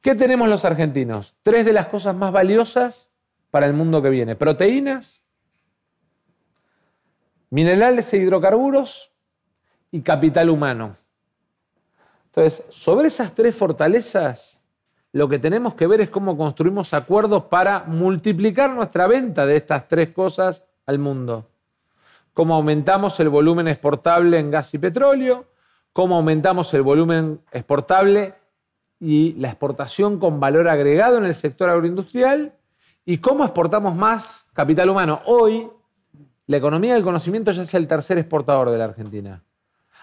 ¿Qué 0.00 0.14
tenemos 0.14 0.48
los 0.48 0.64
argentinos? 0.64 1.34
Tres 1.42 1.64
de 1.64 1.72
las 1.72 1.88
cosas 1.88 2.14
más 2.14 2.30
valiosas 2.30 3.10
para 3.50 3.66
el 3.66 3.72
mundo 3.72 4.00
que 4.00 4.10
viene. 4.10 4.36
Proteínas, 4.36 5.24
minerales 7.50 8.14
e 8.14 8.18
hidrocarburos 8.18 9.10
y 9.90 10.02
capital 10.02 10.50
humano. 10.50 10.94
Entonces, 12.36 12.64
sobre 12.68 13.06
esas 13.06 13.32
tres 13.32 13.54
fortalezas, 13.54 14.60
lo 15.12 15.28
que 15.28 15.38
tenemos 15.38 15.74
que 15.74 15.86
ver 15.86 16.00
es 16.00 16.10
cómo 16.10 16.36
construimos 16.36 16.92
acuerdos 16.92 17.44
para 17.44 17.84
multiplicar 17.84 18.70
nuestra 18.70 19.06
venta 19.06 19.46
de 19.46 19.56
estas 19.56 19.86
tres 19.86 20.08
cosas 20.08 20.64
al 20.84 20.98
mundo. 20.98 21.46
Cómo 22.32 22.56
aumentamos 22.56 23.20
el 23.20 23.28
volumen 23.28 23.68
exportable 23.68 24.40
en 24.40 24.50
gas 24.50 24.74
y 24.74 24.78
petróleo, 24.78 25.44
cómo 25.92 26.16
aumentamos 26.16 26.74
el 26.74 26.82
volumen 26.82 27.40
exportable 27.52 28.34
y 28.98 29.34
la 29.34 29.50
exportación 29.50 30.18
con 30.18 30.40
valor 30.40 30.66
agregado 30.66 31.18
en 31.18 31.26
el 31.26 31.36
sector 31.36 31.70
agroindustrial 31.70 32.52
y 33.04 33.18
cómo 33.18 33.44
exportamos 33.44 33.94
más 33.94 34.48
capital 34.52 34.90
humano. 34.90 35.20
Hoy, 35.26 35.70
la 36.48 36.56
economía 36.56 36.94
del 36.94 37.04
conocimiento 37.04 37.52
ya 37.52 37.62
es 37.62 37.74
el 37.74 37.86
tercer 37.86 38.18
exportador 38.18 38.70
de 38.70 38.78
la 38.78 38.86
Argentina. 38.86 39.40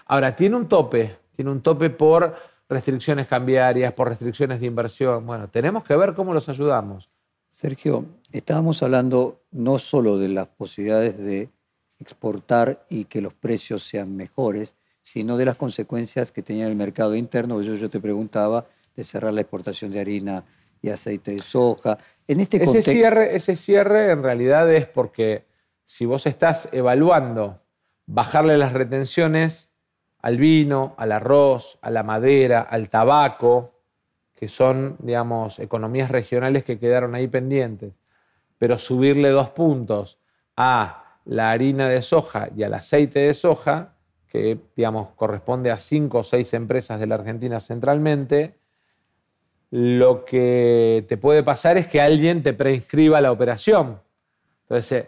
Ahora, 0.06 0.34
tiene 0.34 0.56
un 0.56 0.66
tope, 0.66 1.20
tiene 1.34 1.50
un 1.50 1.62
tope 1.62 1.90
por 1.90 2.34
restricciones 2.68 3.26
cambiarias, 3.26 3.92
por 3.92 4.08
restricciones 4.08 4.60
de 4.60 4.66
inversión. 4.66 5.26
Bueno, 5.26 5.48
tenemos 5.48 5.84
que 5.84 5.96
ver 5.96 6.14
cómo 6.14 6.32
los 6.32 6.48
ayudamos. 6.48 7.10
Sergio, 7.50 8.06
estábamos 8.32 8.82
hablando 8.82 9.42
no 9.50 9.78
solo 9.78 10.18
de 10.18 10.28
las 10.28 10.48
posibilidades 10.48 11.18
de 11.18 11.50
exportar 11.98 12.84
y 12.88 13.04
que 13.04 13.20
los 13.20 13.34
precios 13.34 13.84
sean 13.84 14.16
mejores, 14.16 14.74
sino 15.02 15.36
de 15.36 15.44
las 15.44 15.56
consecuencias 15.56 16.32
que 16.32 16.42
tenía 16.42 16.66
el 16.66 16.76
mercado 16.76 17.14
interno. 17.14 17.60
Yo, 17.60 17.74
yo 17.74 17.90
te 17.90 18.00
preguntaba 18.00 18.66
de 18.96 19.04
cerrar 19.04 19.32
la 19.32 19.42
exportación 19.42 19.92
de 19.92 20.00
harina 20.00 20.44
y 20.80 20.90
aceite 20.90 21.32
de 21.32 21.38
soja. 21.38 21.98
En 22.26 22.40
este 22.40 22.62
ese, 22.62 22.82
cierre, 22.82 23.36
ese 23.36 23.56
cierre 23.56 24.10
en 24.10 24.22
realidad 24.22 24.72
es 24.72 24.86
porque 24.86 25.44
si 25.84 26.06
vos 26.06 26.26
estás 26.26 26.68
evaluando 26.72 27.60
bajarle 28.06 28.56
las 28.58 28.72
retenciones 28.72 29.71
al 30.22 30.36
vino, 30.36 30.94
al 30.96 31.12
arroz, 31.12 31.78
a 31.82 31.90
la 31.90 32.02
madera, 32.02 32.62
al 32.62 32.88
tabaco, 32.88 33.72
que 34.34 34.48
son, 34.48 34.96
digamos, 35.00 35.58
economías 35.58 36.10
regionales 36.10 36.64
que 36.64 36.78
quedaron 36.78 37.14
ahí 37.14 37.28
pendientes, 37.28 37.92
pero 38.58 38.78
subirle 38.78 39.30
dos 39.30 39.50
puntos 39.50 40.18
a 40.56 41.18
la 41.24 41.50
harina 41.50 41.88
de 41.88 42.02
soja 42.02 42.48
y 42.56 42.62
al 42.62 42.74
aceite 42.74 43.20
de 43.20 43.34
soja, 43.34 43.94
que, 44.28 44.58
digamos, 44.76 45.08
corresponde 45.14 45.70
a 45.70 45.76
cinco 45.76 46.18
o 46.18 46.24
seis 46.24 46.54
empresas 46.54 46.98
de 46.98 47.06
la 47.06 47.16
Argentina 47.16 47.60
centralmente, 47.60 48.54
lo 49.70 50.24
que 50.24 51.04
te 51.08 51.16
puede 51.16 51.42
pasar 51.42 51.78
es 51.78 51.86
que 51.86 52.00
alguien 52.00 52.42
te 52.42 52.52
preinscriba 52.52 53.20
la 53.20 53.32
operación. 53.32 54.00
Entonces, 54.62 55.06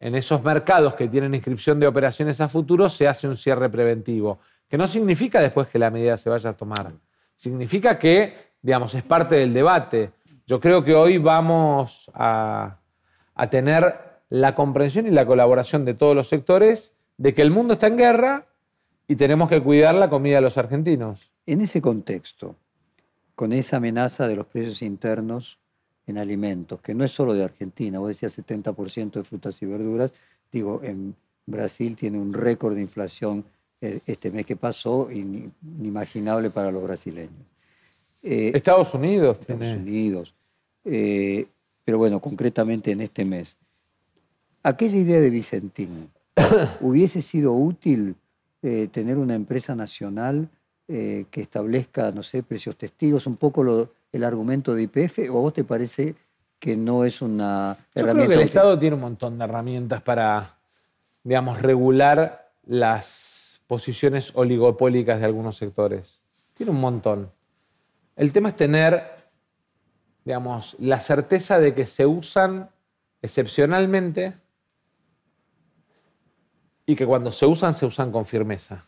en 0.00 0.14
esos 0.14 0.42
mercados 0.42 0.94
que 0.94 1.08
tienen 1.08 1.34
inscripción 1.34 1.80
de 1.80 1.86
operaciones 1.86 2.40
a 2.40 2.48
futuro 2.48 2.88
se 2.88 3.08
hace 3.08 3.28
un 3.28 3.36
cierre 3.36 3.68
preventivo, 3.68 4.38
que 4.68 4.78
no 4.78 4.86
significa 4.86 5.40
después 5.40 5.68
que 5.68 5.78
la 5.78 5.90
medida 5.90 6.16
se 6.16 6.30
vaya 6.30 6.50
a 6.50 6.56
tomar. 6.56 6.92
Significa 7.34 7.98
que, 7.98 8.34
digamos, 8.62 8.94
es 8.94 9.02
parte 9.02 9.36
del 9.36 9.52
debate. 9.52 10.10
Yo 10.46 10.60
creo 10.60 10.82
que 10.84 10.94
hoy 10.94 11.18
vamos 11.18 12.10
a, 12.14 12.78
tener 13.50 14.00
la 14.30 14.54
comprensión 14.54 15.06
y 15.06 15.10
la 15.10 15.26
colaboración 15.26 15.84
de 15.84 15.94
todos 15.94 16.16
los 16.16 16.28
sectores 16.28 16.96
de 17.18 17.34
que 17.34 17.42
el 17.42 17.50
mundo 17.50 17.74
está 17.74 17.86
en 17.86 17.96
guerra 17.96 18.46
y 19.06 19.16
tenemos 19.16 19.48
que 19.48 19.62
cuidar 19.62 19.94
la 19.94 20.10
comida 20.10 20.36
de 20.36 20.42
los 20.42 20.58
argentinos. 20.58 21.30
En 21.44 21.60
ese 21.60 21.80
contexto, 21.80 22.56
con 23.34 23.52
esa 23.52 23.76
amenaza 23.76 24.26
de 24.26 24.36
los 24.36 24.46
precios 24.46 24.82
internos 24.82 25.58
en 26.06 26.18
alimentos, 26.18 26.80
que 26.80 26.94
no 26.94 27.04
es 27.04 27.12
solo 27.12 27.34
de 27.34 27.44
Argentina, 27.44 27.98
vos 27.98 28.08
decías 28.08 28.36
70% 28.38 29.12
de 29.12 29.24
frutas 29.24 29.60
y 29.62 29.66
verduras, 29.66 30.12
digo, 30.50 30.80
en 30.82 31.14
Brasil 31.44 31.94
tiene 31.94 32.18
un 32.18 32.32
récord 32.32 32.74
de 32.74 32.80
inflación 32.80 33.44
este 33.80 34.30
mes 34.30 34.46
que 34.46 34.56
pasó, 34.56 35.08
inimaginable 35.10 36.50
para 36.50 36.70
los 36.70 36.82
brasileños. 36.82 37.32
Eh, 38.22 38.52
Estados 38.54 38.92
Unidos. 38.94 39.38
Estados 39.40 39.76
Unidos. 39.76 40.34
Eh, 40.84 41.46
pero 41.84 41.98
bueno, 41.98 42.20
concretamente 42.20 42.90
en 42.92 43.00
este 43.02 43.24
mes. 43.24 43.56
Aquella 44.62 44.96
idea 44.98 45.20
de 45.20 45.30
Vicentín, 45.30 46.10
¿hubiese 46.80 47.22
sido 47.22 47.52
útil 47.52 48.16
eh, 48.62 48.88
tener 48.90 49.18
una 49.18 49.34
empresa 49.34 49.74
nacional 49.74 50.48
eh, 50.88 51.26
que 51.30 51.40
establezca, 51.42 52.10
no 52.12 52.22
sé, 52.22 52.42
precios 52.42 52.76
testigos, 52.76 53.26
un 53.26 53.36
poco 53.36 53.62
lo- 53.62 53.90
el 54.12 54.24
argumento 54.24 54.74
de 54.74 54.82
IPF, 54.84 55.28
o 55.30 55.38
a 55.38 55.40
vos 55.42 55.52
te 55.52 55.62
parece 55.64 56.14
que 56.58 56.76
no 56.76 57.04
es 57.04 57.20
una 57.22 57.76
Yo 57.94 58.02
creo 58.02 58.06
herramienta 58.06 58.28
que 58.28 58.34
el 58.34 58.40
útil? 58.40 58.48
Estado 58.48 58.78
tiene 58.78 58.94
un 58.96 59.02
montón 59.02 59.38
de 59.38 59.44
herramientas 59.44 60.00
para, 60.02 60.56
digamos, 61.22 61.60
regular 61.60 62.50
las 62.66 63.35
posiciones 63.66 64.32
oligopólicas 64.34 65.20
de 65.20 65.26
algunos 65.26 65.56
sectores. 65.56 66.22
Tiene 66.54 66.72
un 66.72 66.80
montón. 66.80 67.30
El 68.14 68.32
tema 68.32 68.50
es 68.50 68.56
tener, 68.56 69.02
digamos, 70.24 70.76
la 70.78 71.00
certeza 71.00 71.58
de 71.60 71.74
que 71.74 71.86
se 71.86 72.06
usan 72.06 72.70
excepcionalmente 73.20 74.34
y 76.86 76.94
que 76.94 77.04
cuando 77.04 77.32
se 77.32 77.46
usan, 77.46 77.74
se 77.74 77.84
usan 77.84 78.12
con 78.12 78.24
firmeza. 78.24 78.86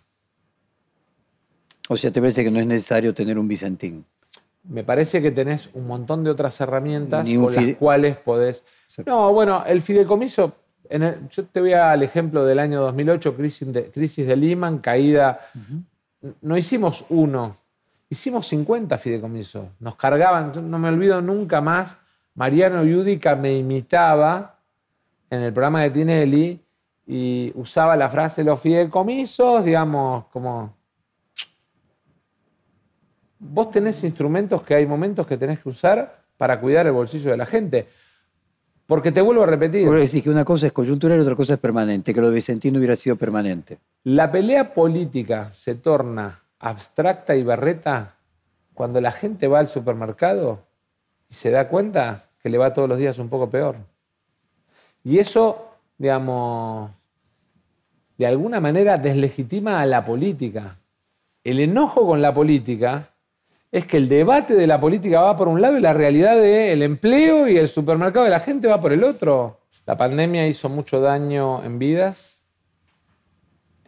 O 1.88 1.96
sea, 1.96 2.10
te 2.10 2.20
parece 2.20 2.44
que 2.44 2.50
no 2.50 2.60
es 2.60 2.66
necesario 2.66 3.12
tener 3.14 3.38
un 3.38 3.48
Vicentín. 3.48 4.04
Me 4.64 4.84
parece 4.84 5.22
que 5.22 5.30
tenés 5.30 5.70
un 5.72 5.86
montón 5.86 6.22
de 6.22 6.30
otras 6.30 6.60
herramientas 6.60 7.28
con 7.28 7.54
las 7.54 7.76
cuales 7.76 8.16
podés. 8.18 8.64
No, 9.06 9.32
bueno, 9.32 9.64
el 9.66 9.80
fideicomiso. 9.82 10.54
Yo 11.30 11.44
te 11.46 11.60
voy 11.60 11.72
al 11.72 12.02
ejemplo 12.02 12.44
del 12.44 12.58
año 12.58 12.80
2008, 12.80 13.36
crisis 13.36 13.72
de, 13.72 13.90
crisis 13.90 14.26
de 14.26 14.36
Lehman, 14.36 14.78
caída. 14.78 15.40
No 16.40 16.56
hicimos 16.56 17.06
uno, 17.10 17.56
hicimos 18.08 18.46
50 18.48 18.96
fideicomisos. 18.98 19.66
Nos 19.80 19.96
cargaban, 19.96 20.70
no 20.70 20.78
me 20.78 20.88
olvido 20.88 21.20
nunca 21.20 21.60
más. 21.60 21.98
Mariano 22.34 22.84
Yudica 22.84 23.36
me 23.36 23.52
imitaba 23.52 24.58
en 25.30 25.42
el 25.42 25.52
programa 25.52 25.82
de 25.82 25.90
Tinelli 25.90 26.60
y 27.06 27.52
usaba 27.54 27.96
la 27.96 28.08
frase 28.08 28.44
los 28.44 28.60
fideicomisos, 28.60 29.64
digamos, 29.64 30.26
como 30.26 30.74
vos 33.38 33.70
tenés 33.70 34.02
instrumentos 34.04 34.62
que 34.62 34.74
hay 34.74 34.86
momentos 34.86 35.26
que 35.26 35.36
tenés 35.36 35.60
que 35.60 35.68
usar 35.68 36.22
para 36.36 36.60
cuidar 36.60 36.86
el 36.86 36.92
bolsillo 36.92 37.30
de 37.30 37.36
la 37.36 37.46
gente. 37.46 37.88
Porque 38.88 39.12
te 39.12 39.20
vuelvo 39.20 39.42
a 39.42 39.46
repetir, 39.46 39.86
Vos 39.86 40.00
decís 40.00 40.22
que 40.22 40.30
una 40.30 40.46
cosa 40.46 40.66
es 40.66 40.72
coyuntural 40.72 41.18
y 41.18 41.20
otra 41.20 41.36
cosa 41.36 41.54
es 41.54 41.60
permanente, 41.60 42.14
que 42.14 42.22
lo 42.22 42.30
de 42.30 42.36
Vicentín 42.36 42.74
hubiera 42.74 42.96
sido 42.96 43.16
permanente. 43.16 43.76
la 44.02 44.32
pelea 44.32 44.72
política 44.72 45.52
se 45.52 45.74
torna 45.74 46.42
abstracta 46.58 47.36
y 47.36 47.42
berreta 47.42 48.14
cuando 48.72 49.02
la 49.02 49.12
gente 49.12 49.46
va 49.46 49.58
al 49.58 49.68
supermercado 49.68 50.60
y 51.28 51.34
se 51.34 51.50
da 51.50 51.68
cuenta 51.68 52.30
que 52.42 52.48
le 52.48 52.56
va 52.56 52.72
todos 52.72 52.88
los 52.88 52.96
días 52.96 53.18
un 53.18 53.28
poco 53.28 53.50
peor. 53.50 53.76
Y 55.04 55.18
eso, 55.18 55.68
digamos, 55.98 56.90
de 58.16 58.26
alguna 58.26 58.58
manera 58.58 58.96
deslegitima 58.96 59.82
a 59.82 59.86
la 59.86 60.02
política. 60.02 60.78
El 61.44 61.60
enojo 61.60 62.06
con 62.06 62.22
la 62.22 62.32
política 62.32 63.10
es 63.70 63.86
que 63.86 63.98
el 63.98 64.08
debate 64.08 64.54
de 64.54 64.66
la 64.66 64.80
política 64.80 65.20
va 65.20 65.36
por 65.36 65.48
un 65.48 65.60
lado 65.60 65.76
y 65.76 65.80
la 65.80 65.92
realidad 65.92 66.40
del 66.40 66.82
empleo 66.82 67.48
y 67.48 67.58
el 67.58 67.68
supermercado 67.68 68.24
de 68.24 68.30
la 68.30 68.40
gente 68.40 68.68
va 68.68 68.80
por 68.80 68.92
el 68.92 69.04
otro. 69.04 69.60
La 69.86 69.96
pandemia 69.96 70.46
hizo 70.46 70.68
mucho 70.68 71.00
daño 71.00 71.62
en 71.64 71.78
vidas, 71.78 72.40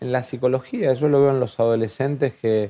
en 0.01 0.13
la 0.13 0.23
psicología. 0.23 0.93
Yo 0.95 1.09
lo 1.09 1.21
veo 1.21 1.31
en 1.31 1.41
los 1.41 1.59
adolescentes 1.61 2.35
que 2.35 2.69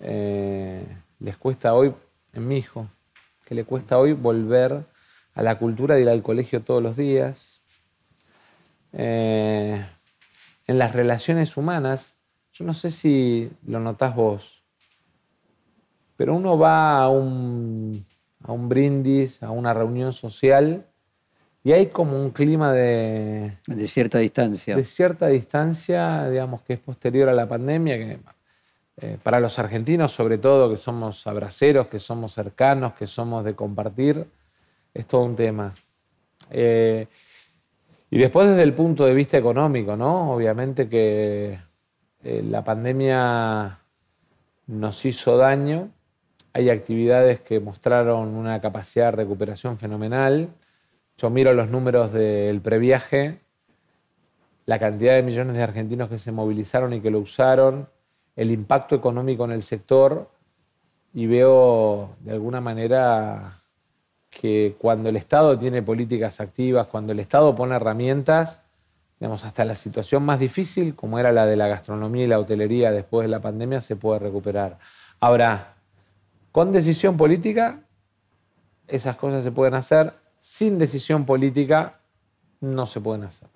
eh, 0.00 0.84
les 1.20 1.36
cuesta 1.36 1.74
hoy, 1.74 1.94
en 2.32 2.48
mi 2.48 2.58
hijo, 2.58 2.88
que 3.44 3.54
le 3.54 3.64
cuesta 3.64 3.98
hoy 3.98 4.12
volver 4.12 4.84
a 5.34 5.42
la 5.42 5.58
cultura 5.58 5.94
de 5.94 6.02
ir 6.02 6.08
al 6.08 6.22
colegio 6.22 6.62
todos 6.62 6.82
los 6.82 6.96
días. 6.96 7.62
Eh, 8.92 9.84
en 10.66 10.78
las 10.78 10.94
relaciones 10.94 11.56
humanas, 11.56 12.16
yo 12.52 12.64
no 12.64 12.74
sé 12.74 12.90
si 12.90 13.50
lo 13.66 13.80
notás 13.80 14.14
vos, 14.14 14.53
pero 16.16 16.34
uno 16.34 16.58
va 16.58 17.02
a 17.02 17.08
un, 17.08 18.04
a 18.42 18.52
un 18.52 18.68
brindis, 18.68 19.42
a 19.42 19.50
una 19.50 19.74
reunión 19.74 20.12
social, 20.12 20.86
y 21.62 21.72
hay 21.72 21.86
como 21.86 22.20
un 22.20 22.30
clima 22.30 22.72
de, 22.72 23.56
De 23.66 23.86
cierta 23.86 24.18
distancia. 24.18 24.76
de 24.76 24.84
cierta 24.84 25.28
distancia, 25.28 26.28
digamos, 26.28 26.60
que 26.62 26.74
es 26.74 26.80
posterior 26.80 27.28
a 27.28 27.32
la 27.32 27.48
pandemia, 27.48 27.96
que 27.96 28.18
eh, 28.98 29.18
para 29.22 29.40
los 29.40 29.58
argentinos 29.58 30.12
sobre 30.12 30.38
todo, 30.38 30.70
que 30.70 30.76
somos 30.76 31.26
abraceros, 31.26 31.88
que 31.88 31.98
somos 31.98 32.32
cercanos, 32.32 32.94
que 32.94 33.06
somos 33.06 33.44
de 33.44 33.54
compartir, 33.54 34.26
es 34.92 35.06
todo 35.06 35.22
un 35.22 35.34
tema. 35.34 35.74
Eh, 36.50 37.06
y 38.10 38.18
después 38.18 38.48
desde 38.48 38.62
el 38.62 38.74
punto 38.74 39.04
de 39.04 39.14
vista 39.14 39.36
económico, 39.36 39.96
¿no? 39.96 40.32
Obviamente 40.32 40.88
que 40.88 41.58
eh, 42.22 42.44
la 42.48 42.62
pandemia 42.62 43.80
nos 44.68 45.04
hizo 45.04 45.36
daño, 45.36 45.90
hay 46.54 46.70
actividades 46.70 47.40
que 47.40 47.58
mostraron 47.58 48.28
una 48.28 48.60
capacidad 48.60 49.06
de 49.06 49.16
recuperación 49.16 49.76
fenomenal. 49.76 50.50
Yo 51.18 51.28
miro 51.28 51.52
los 51.52 51.68
números 51.68 52.12
del 52.12 52.60
previaje, 52.60 53.40
la 54.64 54.78
cantidad 54.78 55.14
de 55.14 55.24
millones 55.24 55.56
de 55.56 55.64
argentinos 55.64 56.08
que 56.08 56.16
se 56.16 56.30
movilizaron 56.30 56.92
y 56.92 57.00
que 57.00 57.10
lo 57.10 57.18
usaron, 57.18 57.88
el 58.36 58.52
impacto 58.52 58.94
económico 58.94 59.44
en 59.44 59.50
el 59.50 59.64
sector 59.64 60.30
y 61.12 61.26
veo 61.26 62.14
de 62.20 62.32
alguna 62.32 62.60
manera 62.60 63.60
que 64.30 64.76
cuando 64.78 65.08
el 65.08 65.16
Estado 65.16 65.58
tiene 65.58 65.82
políticas 65.82 66.40
activas, 66.40 66.86
cuando 66.86 67.12
el 67.12 67.18
Estado 67.18 67.52
pone 67.56 67.74
herramientas, 67.74 68.62
digamos, 69.18 69.44
hasta 69.44 69.64
la 69.64 69.74
situación 69.74 70.22
más 70.22 70.38
difícil, 70.38 70.94
como 70.94 71.18
era 71.18 71.32
la 71.32 71.46
de 71.46 71.56
la 71.56 71.66
gastronomía 71.66 72.24
y 72.24 72.28
la 72.28 72.38
hotelería 72.38 72.92
después 72.92 73.24
de 73.24 73.30
la 73.30 73.40
pandemia, 73.40 73.80
se 73.80 73.96
puede 73.96 74.20
recuperar. 74.20 74.78
Ahora, 75.20 75.73
con 76.54 76.70
decisión 76.70 77.16
política, 77.16 77.82
esas 78.86 79.16
cosas 79.16 79.42
se 79.42 79.50
pueden 79.50 79.74
hacer. 79.74 80.14
Sin 80.38 80.78
decisión 80.78 81.26
política, 81.26 81.98
no 82.60 82.86
se 82.86 83.00
pueden 83.00 83.24
hacer. 83.24 83.48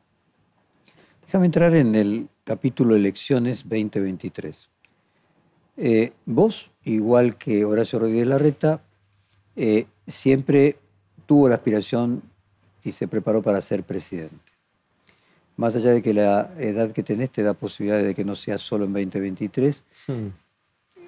Déjame 1.24 1.46
entrar 1.46 1.76
en 1.76 1.94
el 1.94 2.28
capítulo 2.42 2.96
Elecciones 2.96 3.62
2023. 3.68 4.68
Eh, 5.76 6.12
vos, 6.26 6.72
igual 6.82 7.36
que 7.36 7.64
Horacio 7.64 8.00
Rodríguez 8.00 8.26
Larreta, 8.26 8.80
eh, 9.54 9.86
siempre 10.08 10.76
tuvo 11.24 11.48
la 11.48 11.54
aspiración 11.54 12.20
y 12.82 12.90
se 12.90 13.06
preparó 13.06 13.42
para 13.42 13.60
ser 13.60 13.84
presidente. 13.84 14.52
Más 15.56 15.76
allá 15.76 15.92
de 15.92 16.02
que 16.02 16.14
la 16.14 16.50
edad 16.58 16.90
que 16.90 17.04
tenés 17.04 17.30
te 17.30 17.44
da 17.44 17.54
posibilidades 17.54 18.06
de 18.06 18.16
que 18.16 18.24
no 18.24 18.34
sea 18.34 18.58
solo 18.58 18.86
en 18.86 18.92
2023, 18.92 19.84
Hmm. 20.08 20.28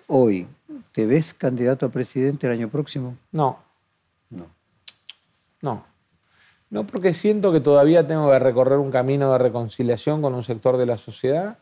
hoy, 0.06 0.46
¿te 0.92 1.06
ves 1.06 1.34
candidato 1.34 1.86
a 1.86 1.90
presidente 1.90 2.46
el 2.46 2.52
año 2.54 2.68
próximo? 2.68 3.16
No, 3.32 3.58
No. 4.30 4.46
no. 5.62 5.84
No 6.70 6.86
porque 6.86 7.14
siento 7.14 7.50
que 7.52 7.60
todavía 7.60 8.06
tengo 8.06 8.30
que 8.30 8.38
recorrer 8.38 8.78
un 8.78 8.92
camino 8.92 9.32
de 9.32 9.38
reconciliación 9.38 10.22
con 10.22 10.34
un 10.34 10.44
sector 10.44 10.76
de 10.76 10.86
la 10.86 10.98
sociedad, 10.98 11.58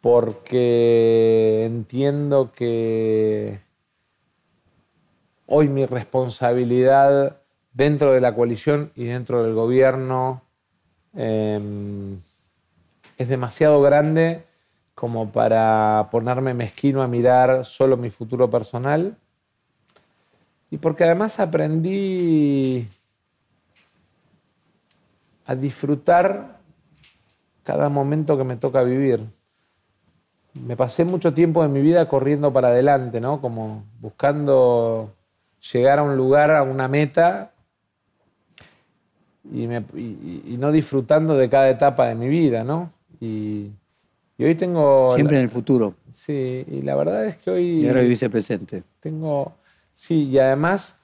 porque 0.00 1.64
entiendo 1.66 2.50
que 2.52 3.60
hoy 5.46 5.68
mi 5.68 5.84
responsabilidad 5.84 7.36
dentro 7.74 8.12
de 8.12 8.22
la 8.22 8.34
coalición 8.34 8.90
y 8.96 9.04
dentro 9.04 9.42
del 9.42 9.52
gobierno 9.52 10.40
eh, 11.14 11.60
es 13.18 13.28
demasiado 13.28 13.82
grande 13.82 14.44
como 14.98 15.30
para 15.30 16.08
ponerme 16.10 16.54
mezquino 16.54 17.02
a 17.02 17.06
mirar 17.06 17.64
solo 17.64 17.96
mi 17.96 18.10
futuro 18.10 18.50
personal 18.50 19.16
y 20.72 20.78
porque 20.78 21.04
además 21.04 21.38
aprendí 21.38 22.88
a 25.46 25.54
disfrutar 25.54 26.58
cada 27.62 27.88
momento 27.88 28.36
que 28.36 28.42
me 28.42 28.56
toca 28.56 28.82
vivir. 28.82 29.20
Me 30.54 30.76
pasé 30.76 31.04
mucho 31.04 31.32
tiempo 31.32 31.62
de 31.62 31.68
mi 31.68 31.80
vida 31.80 32.08
corriendo 32.08 32.52
para 32.52 32.68
adelante, 32.68 33.20
¿no? 33.20 33.40
Como 33.40 33.84
buscando 34.00 35.14
llegar 35.72 36.00
a 36.00 36.02
un 36.02 36.16
lugar, 36.16 36.50
a 36.50 36.64
una 36.64 36.88
meta, 36.88 37.52
y, 39.44 40.56
no 40.58 40.72
disfrutando 40.72 41.36
de 41.36 41.48
cada 41.48 41.70
etapa 41.70 42.08
de 42.08 42.16
mi 42.16 42.28
vida, 42.28 42.64
¿no? 42.64 42.90
Y, 43.20 43.70
y 44.38 44.44
hoy 44.44 44.54
tengo... 44.54 45.12
Siempre 45.14 45.36
en 45.36 45.42
el 45.42 45.50
futuro. 45.50 45.94
Sí, 46.12 46.64
y 46.66 46.82
la 46.82 46.94
verdad 46.94 47.26
es 47.26 47.36
que 47.36 47.50
hoy... 47.50 47.82
Y 47.82 47.88
ahora 47.88 48.02
vivís 48.02 48.22
el 48.22 48.30
presente. 48.30 48.84
Tengo, 49.00 49.52
sí, 49.92 50.28
y 50.28 50.38
además, 50.38 50.96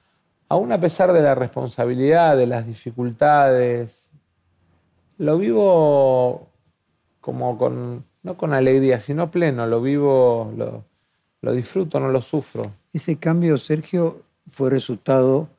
aún 0.47 0.71
a 0.71 0.79
pesar 0.79 1.11
de 1.11 1.21
la 1.21 1.35
responsabilidad, 1.35 2.37
de 2.37 2.47
las 2.47 2.65
dificultades, 2.65 4.09
lo 5.17 5.37
vivo 5.37 6.47
como 7.19 7.57
con, 7.57 8.05
no 8.23 8.37
con 8.37 8.53
alegría, 8.53 8.99
sino 8.99 9.29
pleno, 9.29 9.67
lo 9.67 9.81
vivo, 9.81 10.53
lo, 10.55 10.85
lo 11.41 11.51
disfruto, 11.51 11.99
no 11.99 12.09
lo 12.09 12.21
sufro. 12.21 12.71
Ese 12.93 13.17
cambio, 13.17 13.57
Sergio, 13.57 14.21
fue 14.49 14.69
resultado, 14.69 15.49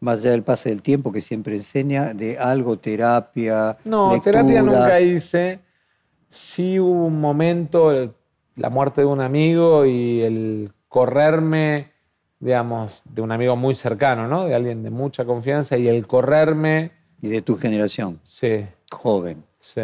más 0.00 0.18
allá 0.18 0.32
del 0.32 0.42
pase 0.42 0.68
del 0.68 0.82
tiempo 0.82 1.12
que 1.12 1.20
siempre 1.20 1.54
enseña, 1.54 2.12
de 2.12 2.38
algo, 2.38 2.76
terapia. 2.76 3.76
No, 3.84 4.20
terapia 4.20 4.62
lecturas. 4.62 4.80
nunca 4.80 5.00
hice. 5.00 5.60
Sí 6.34 6.80
hubo 6.80 7.06
un 7.06 7.20
momento, 7.20 7.92
el- 7.92 8.12
la 8.56 8.70
muerte 8.70 9.00
de 9.02 9.06
un 9.06 9.20
amigo 9.20 9.84
y 9.86 10.22
el 10.22 10.72
correrme, 10.88 11.90
digamos, 12.40 13.02
de 13.04 13.22
un 13.22 13.32
amigo 13.32 13.56
muy 13.56 13.74
cercano, 13.74 14.28
¿no? 14.28 14.44
De 14.44 14.54
alguien 14.54 14.82
de 14.82 14.90
mucha 14.90 15.24
confianza 15.24 15.76
y 15.76 15.88
el 15.88 16.06
correrme, 16.06 16.90
Y 17.22 17.28
de 17.28 17.40
tu 17.42 17.56
generación, 17.56 18.20
sí, 18.22 18.66
joven, 18.92 19.42
sí. 19.60 19.80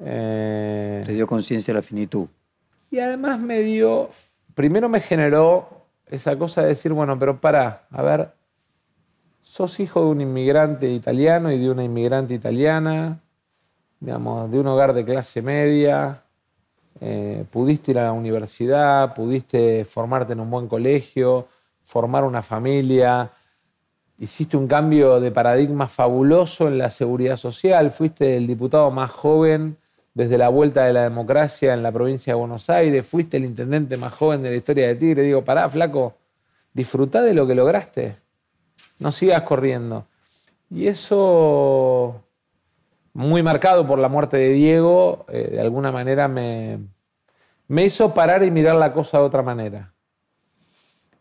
Eh, 0.00 1.02
te 1.06 1.12
dio 1.12 1.26
conciencia 1.26 1.72
de 1.72 1.78
la 1.78 1.82
finitud. 1.82 2.26
y 2.90 2.98
además 3.00 3.38
me 3.38 3.60
dio, 3.60 4.10
primero 4.54 4.88
me 4.88 5.00
generó 5.00 5.68
esa 6.06 6.36
cosa 6.38 6.62
de 6.62 6.68
decir, 6.68 6.92
bueno, 6.92 7.18
pero 7.18 7.40
para, 7.40 7.86
a 7.90 8.02
ver, 8.02 8.30
sos 9.42 9.78
hijo 9.80 10.00
de 10.04 10.06
un 10.06 10.20
inmigrante 10.20 10.88
italiano 10.90 11.50
y 11.52 11.58
de 11.58 11.70
una 11.70 11.84
inmigrante 11.84 12.34
italiana, 12.34 13.20
digamos, 14.00 14.50
de 14.50 14.60
un 14.60 14.66
hogar 14.66 14.92
de 14.92 15.04
clase 15.04 15.42
media, 15.42 16.22
eh, 17.00 17.44
pudiste 17.50 17.92
ir 17.92 17.98
a 17.98 18.04
la 18.04 18.12
universidad, 18.12 19.14
pudiste 19.14 19.84
formarte 19.84 20.32
en 20.32 20.40
un 20.40 20.50
buen 20.50 20.68
colegio, 20.68 21.48
formar 21.82 22.24
una 22.24 22.42
familia, 22.42 23.30
hiciste 24.18 24.56
un 24.56 24.66
cambio 24.66 25.20
de 25.20 25.30
paradigma 25.30 25.88
fabuloso 25.88 26.68
en 26.68 26.78
la 26.78 26.90
seguridad 26.90 27.36
social, 27.36 27.90
fuiste 27.90 28.36
el 28.36 28.46
diputado 28.46 28.90
más 28.90 29.10
joven 29.10 29.76
desde 30.14 30.36
la 30.36 30.48
vuelta 30.48 30.84
de 30.84 30.92
la 30.92 31.04
democracia 31.04 31.72
en 31.72 31.82
la 31.82 31.92
provincia 31.92 32.32
de 32.32 32.40
Buenos 32.40 32.68
Aires, 32.68 33.06
fuiste 33.06 33.36
el 33.36 33.44
intendente 33.44 33.96
más 33.96 34.12
joven 34.12 34.42
de 34.42 34.50
la 34.50 34.56
historia 34.56 34.88
de 34.88 34.96
Tigre. 34.96 35.22
Digo, 35.22 35.44
pará, 35.44 35.70
flaco, 35.70 36.16
disfrutá 36.72 37.22
de 37.22 37.34
lo 37.34 37.46
que 37.46 37.54
lograste, 37.54 38.16
no 38.98 39.12
sigas 39.12 39.42
corriendo. 39.42 40.06
Y 40.70 40.88
eso, 40.88 42.20
muy 43.18 43.42
marcado 43.42 43.84
por 43.84 43.98
la 43.98 44.08
muerte 44.08 44.36
de 44.36 44.50
Diego, 44.50 45.26
eh, 45.28 45.48
de 45.50 45.60
alguna 45.60 45.90
manera 45.90 46.28
me, 46.28 46.78
me 47.66 47.84
hizo 47.84 48.14
parar 48.14 48.44
y 48.44 48.50
mirar 48.52 48.76
la 48.76 48.92
cosa 48.92 49.18
de 49.18 49.24
otra 49.24 49.42
manera. 49.42 49.92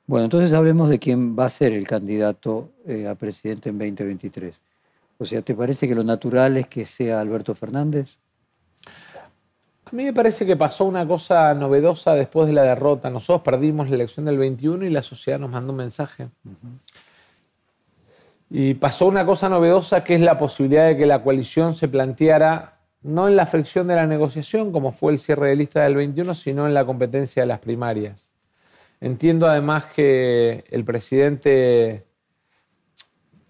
Bueno, 0.05 0.25
entonces 0.25 0.53
hablemos 0.53 0.89
de 0.89 0.99
quién 0.99 1.35
va 1.37 1.45
a 1.45 1.49
ser 1.49 1.73
el 1.73 1.87
candidato 1.87 2.69
eh, 2.85 3.07
a 3.07 3.15
presidente 3.15 3.69
en 3.69 3.79
2023. 3.79 4.61
O 5.17 5.25
sea, 5.25 5.41
¿te 5.41 5.55
parece 5.55 5.87
que 5.87 5.95
lo 5.95 6.03
natural 6.03 6.57
es 6.57 6.67
que 6.67 6.85
sea 6.85 7.19
Alberto 7.19 7.55
Fernández? 7.55 8.19
A 9.85 9.89
mí 9.91 10.03
me 10.03 10.13
parece 10.13 10.45
que 10.45 10.55
pasó 10.55 10.85
una 10.85 11.07
cosa 11.07 11.51
novedosa 11.55 12.13
después 12.13 12.45
de 12.45 12.53
la 12.53 12.61
derrota. 12.61 13.09
Nosotros 13.09 13.41
perdimos 13.41 13.89
la 13.89 13.95
elección 13.95 14.27
del 14.27 14.37
21 14.37 14.85
y 14.85 14.91
la 14.91 15.01
sociedad 15.01 15.39
nos 15.39 15.49
mandó 15.49 15.71
un 15.71 15.77
mensaje. 15.77 16.27
Y 18.49 18.75
pasó 18.75 19.07
una 19.07 19.25
cosa 19.25 19.49
novedosa 19.49 20.03
que 20.03 20.15
es 20.15 20.21
la 20.21 20.39
posibilidad 20.39 20.87
de 20.87 20.97
que 20.97 21.05
la 21.05 21.21
coalición 21.21 21.75
se 21.75 21.87
planteara 21.87 22.77
no 23.03 23.27
en 23.27 23.35
la 23.35 23.45
fricción 23.45 23.87
de 23.87 23.95
la 23.95 24.07
negociación, 24.07 24.71
como 24.71 24.91
fue 24.91 25.13
el 25.13 25.19
cierre 25.19 25.49
de 25.49 25.55
lista 25.55 25.83
del 25.83 25.95
21, 25.95 26.35
sino 26.35 26.67
en 26.67 26.73
la 26.73 26.85
competencia 26.85 27.43
de 27.43 27.47
las 27.47 27.59
primarias. 27.59 28.29
Entiendo 28.99 29.47
además 29.47 29.85
que 29.85 30.65
el 30.69 30.83
presidente, 30.83 32.05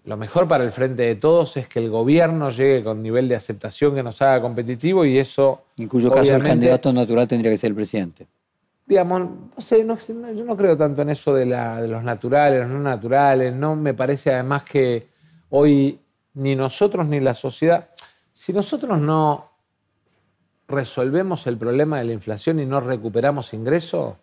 lo 0.04 0.16
mejor 0.16 0.46
para 0.46 0.64
el 0.64 0.70
frente 0.70 1.04
de 1.04 1.14
todos 1.14 1.56
es 1.56 1.66
que 1.66 1.78
el 1.78 1.90
gobierno 1.90 2.50
llegue 2.50 2.84
con 2.84 3.02
nivel 3.02 3.28
de 3.28 3.36
aceptación 3.36 3.94
que 3.94 4.02
nos 4.02 4.20
haga 4.20 4.40
competitivo 4.42 5.04
y 5.04 5.18
eso... 5.18 5.64
En 5.78 5.88
cuyo 5.88 6.12
caso 6.12 6.36
el 6.36 6.42
candidato 6.42 6.92
natural 6.92 7.26
tendría 7.26 7.50
que 7.50 7.56
ser 7.56 7.70
el 7.70 7.76
presidente. 7.76 8.26
Digamos, 8.88 9.20
no 9.54 9.60
sé, 9.60 9.86
yo 9.86 10.44
no 10.44 10.56
creo 10.56 10.76
tanto 10.76 11.02
en 11.02 11.10
eso 11.10 11.34
de, 11.34 11.44
la- 11.44 11.80
de 11.82 11.88
los 11.88 12.02
naturales, 12.02 12.60
los 12.62 12.70
no 12.70 12.80
naturales, 12.80 13.54
no 13.54 13.76
me 13.76 13.92
parece 13.92 14.32
además 14.32 14.62
que 14.62 15.08
hoy 15.50 16.00
ni 16.34 16.56
nosotros 16.56 17.06
ni 17.06 17.20
la 17.20 17.34
sociedad, 17.34 17.90
si 18.32 18.52
nosotros 18.52 18.98
no 18.98 19.50
resolvemos 20.66 21.46
el 21.46 21.58
problema 21.58 21.98
de 21.98 22.04
la 22.04 22.12
inflación 22.12 22.60
y 22.60 22.66
no 22.66 22.80
recuperamos 22.80 23.52
ingresos, 23.52 24.14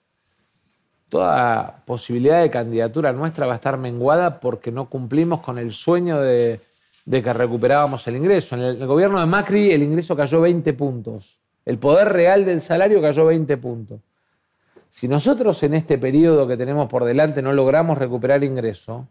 toda 1.09 1.83
posibilidad 1.85 2.41
de 2.41 2.49
candidatura 2.49 3.13
nuestra 3.13 3.45
va 3.45 3.53
a 3.53 3.55
estar 3.57 3.77
menguada 3.77 4.39
porque 4.39 4.71
no 4.71 4.89
cumplimos 4.89 5.41
con 5.41 5.59
el 5.59 5.73
sueño 5.73 6.19
de, 6.19 6.59
de 7.05 7.23
que 7.23 7.33
recuperábamos 7.33 8.07
el 8.07 8.15
ingreso. 8.15 8.55
En 8.55 8.61
el 8.63 8.87
gobierno 8.87 9.19
de 9.19 9.25
Macri 9.27 9.71
el 9.71 9.83
ingreso 9.83 10.15
cayó 10.15 10.41
20 10.41 10.73
puntos, 10.73 11.39
el 11.65 11.77
poder 11.77 12.09
real 12.11 12.45
del 12.45 12.61
salario 12.61 13.01
cayó 13.01 13.25
20 13.25 13.57
puntos. 13.57 13.99
Si 14.95 15.09
nosotros 15.09 15.61
en 15.63 15.73
este 15.73 15.97
periodo 15.97 16.47
que 16.47 16.55
tenemos 16.55 16.87
por 16.87 17.03
delante 17.03 17.41
no 17.41 17.51
logramos 17.51 17.97
recuperar 17.97 18.45
ingreso, 18.45 19.09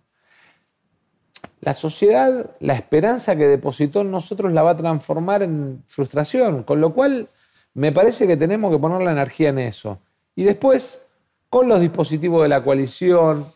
la 1.60 1.74
sociedad, 1.74 2.52
la 2.60 2.72
esperanza 2.72 3.36
que 3.36 3.46
depositó 3.46 4.00
en 4.00 4.10
nosotros 4.10 4.50
la 4.54 4.62
va 4.62 4.70
a 4.70 4.76
transformar 4.78 5.42
en 5.42 5.82
frustración, 5.86 6.62
con 6.62 6.80
lo 6.80 6.94
cual 6.94 7.28
me 7.74 7.92
parece 7.92 8.26
que 8.26 8.38
tenemos 8.38 8.72
que 8.72 8.78
poner 8.78 9.02
la 9.02 9.12
energía 9.12 9.50
en 9.50 9.58
eso. 9.58 9.98
Y 10.34 10.44
después, 10.44 11.06
con 11.50 11.68
los 11.68 11.82
dispositivos 11.82 12.44
de 12.44 12.48
la 12.48 12.64
coalición, 12.64 13.52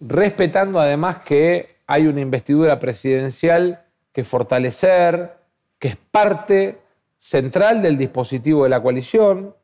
respetando 0.00 0.80
además 0.80 1.18
que 1.18 1.80
hay 1.86 2.06
una 2.06 2.22
investidura 2.22 2.78
presidencial 2.78 3.84
que 4.10 4.24
fortalecer, 4.24 5.34
que 5.78 5.88
es 5.88 5.96
parte 5.96 6.78
central 7.18 7.82
del 7.82 7.98
dispositivo 7.98 8.64
de 8.64 8.70
la 8.70 8.82
coalición, 8.82 9.54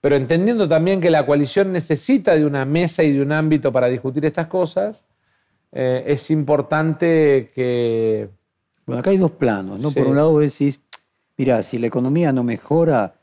pero 0.00 0.16
entendiendo 0.16 0.68
también 0.68 1.00
que 1.00 1.10
la 1.10 1.26
coalición 1.26 1.72
necesita 1.72 2.34
de 2.34 2.44
una 2.44 2.64
mesa 2.64 3.02
y 3.02 3.12
de 3.12 3.22
un 3.22 3.32
ámbito 3.32 3.72
para 3.72 3.88
discutir 3.88 4.24
estas 4.24 4.46
cosas, 4.46 5.04
eh, 5.72 6.04
es 6.06 6.30
importante 6.30 7.50
que... 7.54 8.28
Bueno, 8.86 9.00
acá 9.00 9.10
hay 9.10 9.18
dos 9.18 9.32
planos, 9.32 9.80
¿no? 9.80 9.90
Sí. 9.90 9.98
Por 9.98 10.08
un 10.08 10.16
lado 10.16 10.38
decís, 10.38 10.80
mira, 11.36 11.62
si 11.62 11.78
la 11.78 11.88
economía 11.88 12.32
no 12.32 12.44
mejora, 12.44 13.14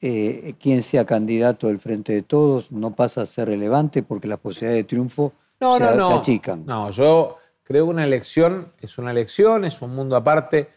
eh, 0.00 0.54
quien 0.58 0.82
sea 0.82 1.04
candidato 1.04 1.68
del 1.68 1.78
Frente 1.78 2.12
de 2.12 2.22
Todos 2.22 2.72
no 2.72 2.92
pasa 2.94 3.22
a 3.22 3.26
ser 3.26 3.48
relevante 3.48 4.02
porque 4.02 4.26
las 4.26 4.40
posibilidades 4.40 4.82
de 4.82 4.88
triunfo 4.88 5.32
No, 5.60 5.78
se, 5.78 5.84
no, 5.84 5.94
no. 5.94 6.06
se 6.08 6.12
achican. 6.14 6.66
No, 6.66 6.90
yo 6.90 7.38
creo 7.62 7.84
que 7.84 7.90
una 7.90 8.04
elección 8.04 8.72
es 8.80 8.98
una 8.98 9.12
elección, 9.12 9.64
es 9.64 9.80
un 9.80 9.94
mundo 9.94 10.16
aparte. 10.16 10.68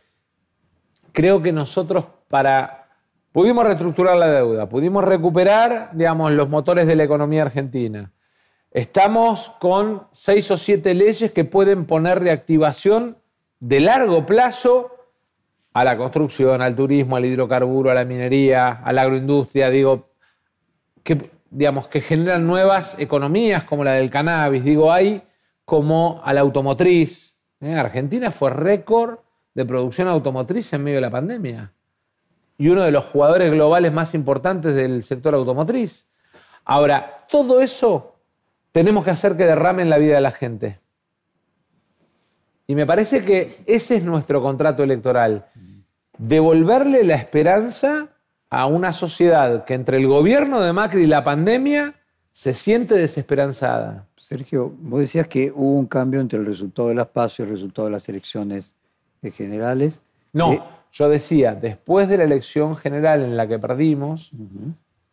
Creo 1.11 1.41
que 1.41 1.51
nosotros 1.51 2.05
para... 2.27 2.84
Pudimos 3.35 3.65
reestructurar 3.65 4.15
la 4.15 4.27
deuda, 4.27 4.69
pudimos 4.69 5.03
recuperar, 5.03 5.89
digamos, 5.91 6.31
los 6.31 6.47
motores 6.47 6.87
de 6.87 6.95
la 6.95 7.03
economía 7.03 7.41
argentina. 7.41 8.13
Estamos 8.71 9.49
con 9.59 10.07
seis 10.13 10.49
o 10.51 10.55
siete 10.55 10.93
leyes 10.93 11.33
que 11.33 11.43
pueden 11.43 11.85
poner 11.85 12.21
reactivación 12.21 13.17
de 13.59 13.81
largo 13.81 14.25
plazo 14.25 14.89
a 15.73 15.83
la 15.83 15.97
construcción, 15.97 16.61
al 16.61 16.77
turismo, 16.77 17.17
al 17.17 17.25
hidrocarburo, 17.25 17.91
a 17.91 17.93
la 17.93 18.05
minería, 18.05 18.69
a 18.69 18.93
la 18.93 19.01
agroindustria, 19.01 19.69
digo, 19.69 20.07
que, 21.03 21.29
digamos, 21.49 21.87
que 21.87 21.99
generan 21.99 22.47
nuevas 22.47 22.97
economías 22.99 23.65
como 23.65 23.83
la 23.83 23.91
del 23.91 24.09
cannabis, 24.09 24.63
digo, 24.63 24.93
hay 24.93 25.21
como 25.65 26.21
a 26.23 26.33
la 26.33 26.39
automotriz. 26.39 27.35
¿eh? 27.59 27.73
Argentina 27.73 28.31
fue 28.31 28.51
récord 28.51 29.19
de 29.53 29.65
producción 29.65 30.07
automotriz 30.07 30.71
en 30.71 30.85
medio 30.85 30.99
de 30.99 31.01
la 31.01 31.11
pandemia 31.11 31.74
y 32.57 32.69
uno 32.69 32.83
de 32.83 32.91
los 32.91 33.05
jugadores 33.05 33.51
globales 33.51 33.91
más 33.91 34.13
importantes 34.13 34.75
del 34.75 35.03
sector 35.03 35.35
automotriz. 35.35 36.07
Ahora, 36.63 37.25
todo 37.29 37.61
eso 37.61 38.15
tenemos 38.71 39.03
que 39.05 39.11
hacer 39.11 39.37
que 39.37 39.45
derrame 39.45 39.83
en 39.83 39.89
la 39.89 39.97
vida 39.97 40.15
de 40.15 40.21
la 40.21 40.31
gente. 40.31 40.79
Y 42.67 42.75
me 42.75 42.85
parece 42.85 43.23
que 43.23 43.57
ese 43.67 43.97
es 43.97 44.03
nuestro 44.03 44.41
contrato 44.41 44.83
electoral. 44.83 45.45
Devolverle 46.17 47.03
la 47.03 47.15
esperanza 47.15 48.09
a 48.49 48.65
una 48.65 48.93
sociedad 48.93 49.65
que 49.65 49.73
entre 49.73 49.97
el 49.97 50.07
gobierno 50.07 50.61
de 50.61 50.73
Macri 50.73 51.03
y 51.03 51.07
la 51.07 51.23
pandemia 51.23 51.95
se 52.31 52.53
siente 52.53 52.95
desesperanzada. 52.95 54.07
Sergio, 54.17 54.73
vos 54.79 54.99
decías 54.99 55.27
que 55.27 55.51
hubo 55.55 55.77
un 55.77 55.85
cambio 55.85 56.19
entre 56.19 56.39
el 56.39 56.45
resultado 56.45 56.89
de 56.89 56.95
las 56.95 57.07
PASO 57.07 57.43
y 57.43 57.45
el 57.45 57.51
resultado 57.51 57.87
de 57.87 57.91
las 57.91 58.09
elecciones 58.09 58.73
generales. 59.33 60.01
No, 60.33 60.53
Eh, 60.53 60.61
yo 60.97 61.09
decía, 61.09 61.53
después 61.55 62.07
de 62.07 62.17
la 62.17 62.23
elección 62.23 62.77
general 62.77 63.21
en 63.21 63.35
la 63.35 63.47
que 63.49 63.59
perdimos, 63.59 64.31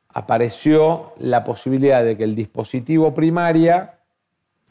apareció 0.08 1.12
la 1.18 1.42
posibilidad 1.42 2.04
de 2.04 2.16
que 2.16 2.22
el 2.24 2.36
dispositivo 2.36 3.12
primaria 3.12 3.98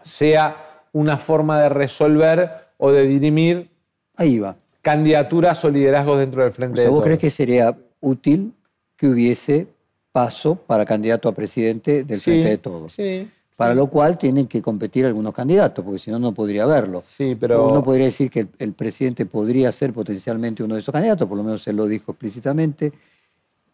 sea 0.02 0.84
una 0.94 1.18
forma 1.18 1.60
de 1.62 1.68
resolver 1.70 2.50
o 2.78 2.92
de 2.92 3.04
dirimir 3.08 3.70
ahí 4.16 4.40
va. 4.40 4.56
candidaturas 4.82 5.64
o 5.66 5.70
liderazgos 5.70 6.18
dentro 6.20 6.42
del 6.44 6.52
O 6.52 6.54
Frente 6.54 6.76
sea, 6.78 6.86
de 6.86 6.90
¿vos 6.90 7.00
Todos. 7.00 7.06
crees 7.06 7.20
que 7.20 7.30
sería 7.30 7.78
útil 8.00 8.54
que 8.96 9.08
hubiese 9.08 9.68
paso 10.14 10.56
para 10.56 10.86
candidato 10.86 11.28
a 11.28 11.34
presidente 11.34 12.04
del 12.06 12.20
Sí, 12.20 12.32
Frente 12.32 12.50
de 12.50 12.58
Todos? 12.58 12.94
Sí, 12.94 13.30
Para 13.62 13.76
lo 13.76 13.88
cual 13.88 14.18
tienen 14.18 14.48
que 14.48 14.62
competir 14.62 15.06
algunos 15.06 15.34
candidatos, 15.34 15.84
porque 15.84 16.00
si 16.00 16.12
no, 16.12 16.20
no 16.20 16.34
podría 16.34 16.64
haberlo. 16.64 17.02
sí, 17.02 17.36
pero... 17.40 17.68
Uno 17.68 17.84
podría 17.84 18.06
decir 18.06 18.30
que 18.30 18.42
el, 18.42 18.50
el 18.60 18.74
presidente 18.74 19.26
podría 19.26 19.72
ser 19.72 19.94
potencialmente 19.94 20.64
uno 20.64 20.76
de 20.76 20.82
esos 20.82 20.92
candidatos, 20.92 21.28
por 21.28 21.38
lo 21.38 21.44
menos 21.44 21.64
se 21.64 21.74
lo 21.74 21.86
dijo 21.86 22.12
explícitamente. 22.12 22.92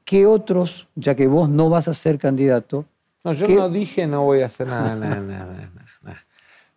¿Qué 0.03 0.25
otros, 0.25 0.87
ya 0.95 1.15
que 1.15 1.27
vos 1.27 1.49
no 1.49 1.69
vas 1.69 1.87
a 1.87 1.93
ser 1.93 2.17
candidato, 2.17 2.85
No, 3.23 3.33
yo 3.33 3.47
¿Qué? 3.47 3.55
no 3.55 3.69
dije 3.69 4.07
no 4.07 4.23
voy 4.23 4.41
a 4.41 4.45
hacer 4.45 4.67
nada, 4.67 4.95
nada, 4.95 5.19
nada, 5.19 5.45
nada, 5.45 5.71
nada. 6.01 6.25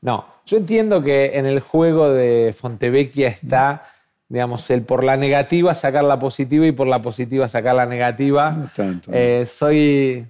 No, 0.03 0.25
yo 0.47 0.57
entiendo 0.57 1.03
que 1.03 1.39
en 1.39 1.47
el 1.47 1.61
juego 1.61 2.11
de 2.11 2.55
Fontevecchia 2.59 3.29
está 3.29 3.85
digamos, 4.31 4.71
el 4.71 4.83
por 4.83 5.03
la 5.03 5.17
negativa 5.17 5.75
sacar 5.75 6.05
la 6.05 6.19
positiva 6.19 6.65
y 6.65 6.73
por 6.73 6.87
la 6.87 7.03
positiva 7.03 7.49
sacar 7.49 7.75
la 7.75 7.85
negativa. 7.85 8.53
No 8.53 8.71
tanto. 8.75 9.11
Eh, 9.13 9.45
soy. 9.45 10.25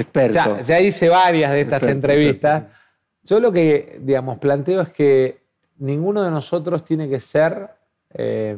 Experto. 0.00 0.34
Ya, 0.34 0.60
ya 0.60 0.80
hice 0.80 1.08
varias 1.08 1.52
de 1.52 1.60
estas 1.60 1.82
entrevistas. 1.84 2.64
Yo 3.22 3.40
lo 3.40 3.50
que, 3.52 3.98
digamos, 4.00 4.38
planteo 4.38 4.80
es 4.80 4.90
que 4.90 5.42
ninguno 5.78 6.22
de 6.22 6.30
nosotros 6.30 6.84
tiene 6.84 7.08
que 7.08 7.20
ser. 7.20 7.70
eh, 8.10 8.56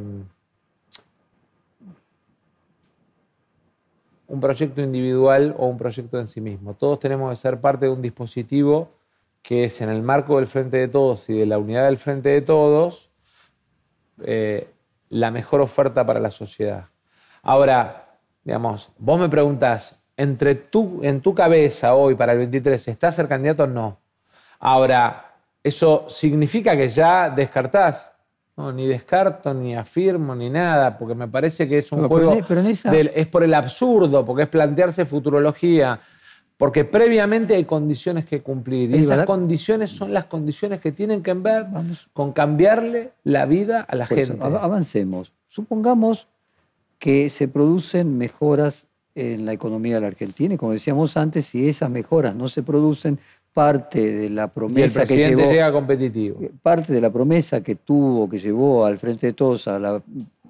un 4.28 4.40
proyecto 4.40 4.82
individual 4.82 5.54
o 5.58 5.66
un 5.66 5.78
proyecto 5.78 6.18
en 6.18 6.26
sí 6.26 6.40
mismo. 6.40 6.74
Todos 6.74 6.98
tenemos 6.98 7.30
que 7.30 7.36
ser 7.36 7.60
parte 7.60 7.86
de 7.86 7.92
un 7.92 8.02
dispositivo 8.02 8.90
que 9.42 9.64
es 9.64 9.80
en 9.80 9.88
el 9.88 10.02
marco 10.02 10.36
del 10.36 10.46
Frente 10.46 10.76
de 10.76 10.88
Todos 10.88 11.28
y 11.30 11.38
de 11.38 11.46
la 11.46 11.58
unidad 11.58 11.86
del 11.86 11.96
Frente 11.96 12.28
de 12.28 12.42
Todos 12.42 13.10
eh, 14.22 14.68
la 15.08 15.30
mejor 15.30 15.62
oferta 15.62 16.04
para 16.04 16.20
la 16.20 16.30
sociedad. 16.30 16.86
Ahora, 17.42 18.18
digamos, 18.44 18.90
vos 18.98 19.18
me 19.18 19.28
preguntás, 19.28 19.97
entre 20.18 20.54
tú, 20.56 21.00
en 21.02 21.22
tu 21.22 21.34
cabeza 21.34 21.94
hoy 21.94 22.14
para 22.14 22.32
el 22.32 22.38
23, 22.38 22.88
¿estás 22.88 23.14
ser 23.14 23.26
candidato 23.28 23.62
o 23.64 23.66
no? 23.66 23.96
Ahora, 24.60 25.32
¿eso 25.62 26.04
significa 26.10 26.76
que 26.76 26.88
ya 26.90 27.30
descartás? 27.30 28.10
No, 28.56 28.72
ni 28.72 28.86
descarto, 28.88 29.54
ni 29.54 29.76
afirmo, 29.76 30.34
ni 30.34 30.50
nada, 30.50 30.98
porque 30.98 31.14
me 31.14 31.28
parece 31.28 31.68
que 31.68 31.78
es 31.78 31.92
un 31.92 31.98
pero 32.00 32.08
juego. 32.08 32.32
en- 32.34 32.44
pero 32.46 32.60
en 32.60 32.66
esa- 32.66 32.90
del- 32.90 33.12
es 33.14 33.28
por 33.28 33.44
el 33.44 33.54
absurdo, 33.54 34.24
porque 34.26 34.42
es 34.42 34.48
plantearse 34.48 35.06
futurología. 35.06 36.00
Porque 36.56 36.84
previamente 36.84 37.54
hay 37.54 37.64
condiciones 37.64 38.24
que 38.26 38.42
cumplir. 38.42 38.90
Y 38.90 38.94
Es 38.94 39.00
esas 39.02 39.10
verdad. 39.10 39.26
condiciones 39.26 39.92
son 39.92 40.12
las 40.12 40.24
condiciones 40.24 40.80
que 40.80 40.90
tienen 40.90 41.22
que 41.22 41.32
ver 41.34 41.66
Vamos. 41.70 42.08
con 42.12 42.32
cambiarle 42.32 43.12
la 43.22 43.46
vida 43.46 43.82
a 43.88 43.94
la 43.94 44.08
gente. 44.08 44.36
av- 44.44 44.56
avancemos. 44.56 45.32
Supongamos 45.46 46.26
que 46.98 47.30
se 47.30 47.46
producen 47.46 48.18
mejoras 48.18 48.87
en 49.18 49.44
la 49.44 49.52
economía 49.52 49.96
de 49.96 50.00
la 50.02 50.06
Argentina 50.06 50.54
y 50.54 50.56
como 50.56 50.72
decíamos 50.72 51.16
antes, 51.16 51.46
si 51.46 51.68
esas 51.68 51.90
mejoras 51.90 52.34
no 52.34 52.48
se 52.48 52.62
producen, 52.62 53.18
parte 53.52 54.12
de 54.14 54.30
la 54.30 54.42
y 54.42 54.44
el 54.44 54.50
promesa 54.50 55.04
que 55.04 55.16
llevó, 55.16 55.50
llega 55.50 55.72
competitivo. 55.72 56.38
parte 56.62 56.92
de 56.92 57.00
la 57.00 57.10
promesa 57.10 57.60
que 57.60 57.74
tuvo, 57.74 58.28
que 58.28 58.38
llevó 58.38 58.84
al 58.86 58.98
frente 58.98 59.26
de 59.26 59.32
todos 59.32 59.66
a 59.66 59.78
la- 59.78 60.02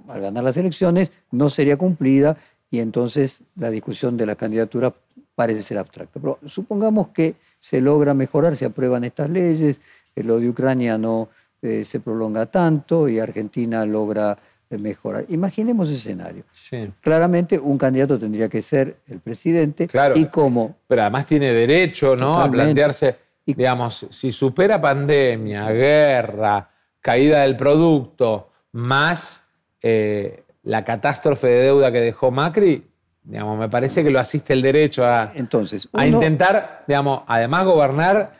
al 0.08 0.20
ganar 0.20 0.44
las 0.44 0.56
elecciones, 0.56 1.10
no 1.30 1.48
sería 1.48 1.76
cumplida 1.76 2.36
y 2.70 2.80
entonces 2.80 3.40
la 3.56 3.70
discusión 3.70 4.16
de 4.18 4.26
la 4.26 4.36
candidatura 4.36 4.92
parece 5.34 5.62
ser 5.62 5.78
abstracta. 5.78 6.18
Pero 6.20 6.38
supongamos 6.44 7.08
que 7.08 7.34
se 7.60 7.80
logra 7.80 8.12
mejorar, 8.12 8.56
se 8.56 8.66
aprueban 8.66 9.04
estas 9.04 9.30
leyes, 9.30 9.80
eh, 10.14 10.22
lo 10.22 10.38
de 10.40 10.48
Ucrania 10.48 10.98
no 10.98 11.28
eh, 11.62 11.84
se 11.84 12.00
prolonga 12.00 12.46
tanto 12.46 13.08
y 13.08 13.18
Argentina 13.18 13.84
logra 13.86 14.38
mejorar. 14.76 15.24
Imaginemos 15.28 15.88
ese 15.88 15.96
escenario. 16.10 16.44
Sí. 16.52 16.90
Claramente 17.00 17.58
un 17.58 17.78
candidato 17.78 18.18
tendría 18.18 18.48
que 18.48 18.60
ser 18.60 18.98
el 19.06 19.20
presidente 19.20 19.86
Claro. 19.86 20.14
y 20.18 20.26
como 20.26 20.76
Pero 20.86 21.02
además 21.02 21.24
tiene 21.24 21.52
derecho 21.54 22.14
¿no? 22.16 22.38
a 22.40 22.50
plantearse, 22.50 23.16
Y- 23.46 23.54
digamos, 23.54 24.06
si 24.10 24.30
supera 24.32 24.78
pandemia, 24.80 25.70
guerra, 25.70 26.68
caída 27.00 27.40
del 27.42 27.56
producto, 27.56 28.50
más 28.72 29.42
eh, 29.80 30.42
la 30.64 30.84
catástrofe 30.84 31.46
de 31.46 31.62
deuda 31.62 31.90
que 31.90 32.00
dejó 32.00 32.30
Macri, 32.30 32.84
digamos, 33.22 33.58
me 33.58 33.68
parece 33.70 34.02
que 34.04 34.10
lo 34.10 34.18
asiste 34.20 34.52
el 34.52 34.60
derecho 34.60 35.06
a, 35.06 35.32
entonces 35.34 35.88
a 35.94 36.06
intentar, 36.06 36.84
digamos, 36.86 37.22
además 37.26 37.64
gobernar, 37.64 38.32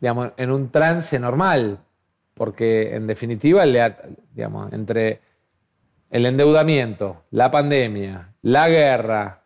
digamos, 0.00 0.30
en 0.36 0.50
un 0.50 0.70
trance 0.70 1.18
normal, 1.18 1.78
porque 2.34 2.94
en 2.94 3.06
definitiva, 3.06 3.64
le 3.66 3.94
digamos, 4.34 4.72
entre 4.72 5.20
el 6.10 6.26
endeudamiento, 6.26 7.22
la 7.30 7.50
pandemia, 7.50 8.34
la 8.42 8.68
guerra, 8.68 9.44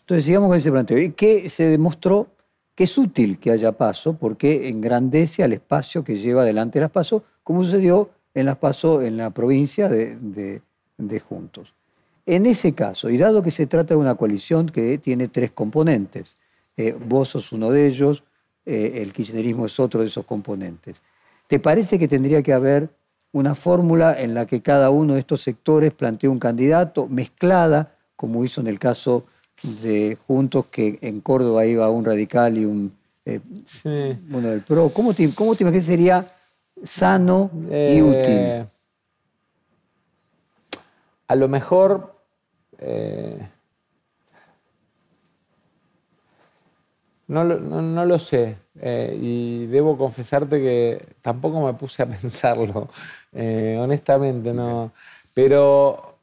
Entonces 0.00 0.24
sigamos 0.24 0.48
con 0.48 0.56
ese 0.58 0.70
planteo. 0.70 0.98
Y 0.98 1.12
que 1.12 1.48
se 1.48 1.64
demostró 1.64 2.28
que 2.74 2.84
es 2.84 2.98
útil 2.98 3.38
que 3.38 3.50
haya 3.52 3.72
paso 3.72 4.14
porque 4.14 4.68
engrandece 4.68 5.42
al 5.44 5.52
espacio 5.52 6.02
que 6.04 6.16
lleva 6.18 6.42
adelante 6.42 6.80
las 6.80 6.90
pasos, 6.90 7.22
como 7.42 7.62
sucedió 7.64 8.10
en 8.34 8.46
las 8.46 8.56
pasos 8.58 9.04
en 9.04 9.16
la 9.16 9.30
provincia 9.30 9.88
de, 9.88 10.16
de- 10.16 10.60
de 10.98 11.20
Juntos. 11.20 11.72
En 12.26 12.46
ese 12.46 12.72
caso, 12.74 13.10
y 13.10 13.16
dado 13.18 13.42
que 13.42 13.50
se 13.50 13.66
trata 13.66 13.94
de 13.94 14.00
una 14.00 14.14
coalición 14.14 14.66
que 14.68 14.98
tiene 14.98 15.28
tres 15.28 15.52
componentes, 15.52 16.36
eh, 16.76 16.96
vos 17.06 17.28
sos 17.28 17.52
uno 17.52 17.70
de 17.70 17.86
ellos, 17.86 18.22
eh, 18.66 18.94
el 19.02 19.12
kirchnerismo 19.12 19.66
es 19.66 19.78
otro 19.78 20.00
de 20.00 20.06
esos 20.06 20.24
componentes, 20.24 21.02
¿te 21.48 21.58
parece 21.58 21.98
que 21.98 22.08
tendría 22.08 22.42
que 22.42 22.52
haber 22.52 22.88
una 23.34 23.54
fórmula 23.56 24.18
en 24.18 24.32
la 24.32 24.46
que 24.46 24.62
cada 24.62 24.90
uno 24.90 25.14
de 25.14 25.20
estos 25.20 25.42
sectores 25.42 25.92
plantee 25.92 26.30
un 26.30 26.38
candidato 26.38 27.08
mezclada, 27.08 27.92
como 28.16 28.44
hizo 28.44 28.60
en 28.60 28.68
el 28.68 28.78
caso 28.78 29.24
de 29.62 30.16
Juntos, 30.26 30.66
que 30.70 30.98
en 31.02 31.20
Córdoba 31.20 31.66
iba 31.66 31.90
un 31.90 32.04
radical 32.04 32.56
y 32.56 32.64
un, 32.64 32.92
eh, 33.26 33.40
sí. 33.66 34.16
uno 34.30 34.48
del 34.50 34.60
PRO? 34.60 34.88
¿Cómo 34.90 35.12
te, 35.14 35.28
cómo 35.34 35.54
te 35.56 35.64
imaginas 35.64 35.84
que 35.84 35.90
sería 35.92 36.32
sano 36.84 37.50
y 37.52 37.98
Eh, 37.98 38.02
útil? 38.02 38.66
A 41.26 41.34
lo 41.34 41.48
mejor. 41.48 42.14
eh, 42.78 43.48
no, 47.26 47.42
lo, 47.42 47.58
no- 47.58 47.82
no 47.82 48.04
lo 48.04 48.18
sé. 48.18 48.56
eh, 48.80 49.16
y 49.20 49.66
debo 49.66 49.96
confesarte 49.96 50.58
que 50.60 51.14
tampoco 51.22 51.64
me 51.64 51.72
puse 51.74 52.02
a 52.02 52.06
pensarlo. 52.20 52.88
Eh, 53.34 53.78
honestamente, 53.80 54.52
no. 54.52 54.92
Pero, 55.32 56.18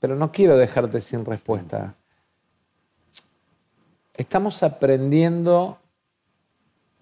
pero 0.00 0.16
no 0.16 0.30
quiero 0.30 0.56
dejarte 0.56 1.00
sin 1.00 1.24
respuesta. 1.24 1.94
Estamos 4.14 4.62
aprendiendo 4.62 5.78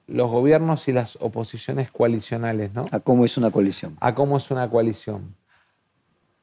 los 0.06 0.30
gobiernos 0.30 0.88
y 0.88 0.92
las 0.92 1.16
oposiciones 1.20 1.90
coalicionales, 1.90 2.72
¿no? 2.74 2.86
¿A 2.90 3.00
cómo 3.00 3.24
es 3.24 3.36
una 3.36 3.50
coalición? 3.50 3.96
a 4.00 4.14
cómo 4.14 4.36
es 4.36 4.50
una 4.50 4.68
coalición. 4.68 5.36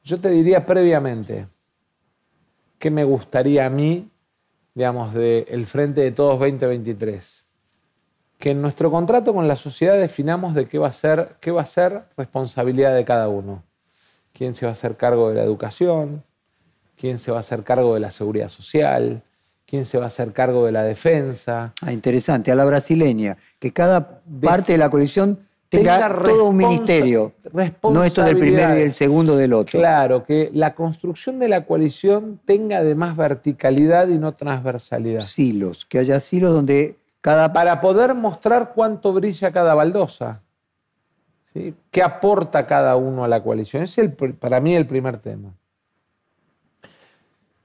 Yo 0.02 0.18
te 0.20 0.30
diría 0.30 0.64
previamente 0.64 1.46
qué 2.78 2.90
me 2.90 3.04
gustaría 3.04 3.66
a 3.66 3.70
mí, 3.70 4.08
digamos, 4.74 5.12
del 5.12 5.66
Frente 5.66 6.00
de 6.00 6.12
Todos 6.12 6.38
2023. 6.38 7.47
Que 8.38 8.50
en 8.52 8.62
nuestro 8.62 8.90
contrato 8.90 9.34
con 9.34 9.48
la 9.48 9.56
sociedad 9.56 9.98
definamos 9.98 10.54
de 10.54 10.66
qué 10.68 10.78
va 10.78 10.88
a 10.88 10.92
ser, 10.92 11.36
qué 11.40 11.50
va 11.50 11.62
a 11.62 11.66
ser 11.66 12.02
responsabilidad 12.16 12.94
de 12.94 13.04
cada 13.04 13.28
uno. 13.28 13.64
Quién 14.32 14.54
se 14.54 14.64
va 14.64 14.70
a 14.70 14.72
hacer 14.72 14.96
cargo 14.96 15.28
de 15.28 15.34
la 15.34 15.42
educación, 15.42 16.22
quién 16.96 17.18
se 17.18 17.30
va 17.32 17.38
a 17.38 17.40
hacer 17.40 17.64
cargo 17.64 17.94
de 17.94 18.00
la 18.00 18.10
seguridad 18.12 18.48
social, 18.48 19.22
quién 19.66 19.84
se 19.84 19.98
va 19.98 20.04
a 20.04 20.06
hacer 20.06 20.32
cargo 20.32 20.64
de 20.66 20.72
la 20.72 20.84
defensa, 20.84 21.72
Ah, 21.82 21.92
interesante, 21.92 22.52
a 22.52 22.54
la 22.54 22.64
brasileña, 22.64 23.36
que 23.58 23.72
cada 23.72 24.20
parte 24.40 24.72
de 24.72 24.78
la 24.78 24.88
coalición 24.88 25.40
tenga, 25.68 25.98
tenga 25.98 26.22
todo 26.22 26.44
un 26.46 26.56
ministerio, 26.56 27.32
no 27.82 28.04
esto 28.04 28.22
del 28.22 28.38
primero 28.38 28.74
y 28.76 28.82
el 28.82 28.88
responsabilidades. 28.88 28.96
segundo 28.96 29.36
del 29.36 29.52
otro. 29.52 29.78
Claro, 29.78 30.24
que 30.24 30.50
la 30.54 30.74
construcción 30.74 31.38
de 31.38 31.48
la 31.48 31.66
coalición 31.66 32.40
tenga 32.44 32.78
además 32.78 33.16
verticalidad 33.16 34.08
y 34.08 34.18
no 34.18 34.32
transversalidad. 34.32 35.20
Silos, 35.20 35.84
que 35.84 35.98
haya 35.98 36.20
silos 36.20 36.54
donde 36.54 36.96
cada 37.28 37.52
Para 37.52 37.82
poder 37.82 38.14
mostrar 38.14 38.72
cuánto 38.74 39.12
brilla 39.12 39.52
cada 39.52 39.74
baldosa. 39.74 40.40
¿sí? 41.52 41.74
¿Qué 41.90 42.02
aporta 42.02 42.66
cada 42.66 42.96
uno 42.96 43.22
a 43.22 43.28
la 43.28 43.42
coalición? 43.42 43.82
Ese 43.82 44.00
es 44.00 44.08
el 44.18 44.32
para 44.32 44.60
mí 44.60 44.74
el 44.74 44.86
primer 44.86 45.18
tema. 45.18 45.52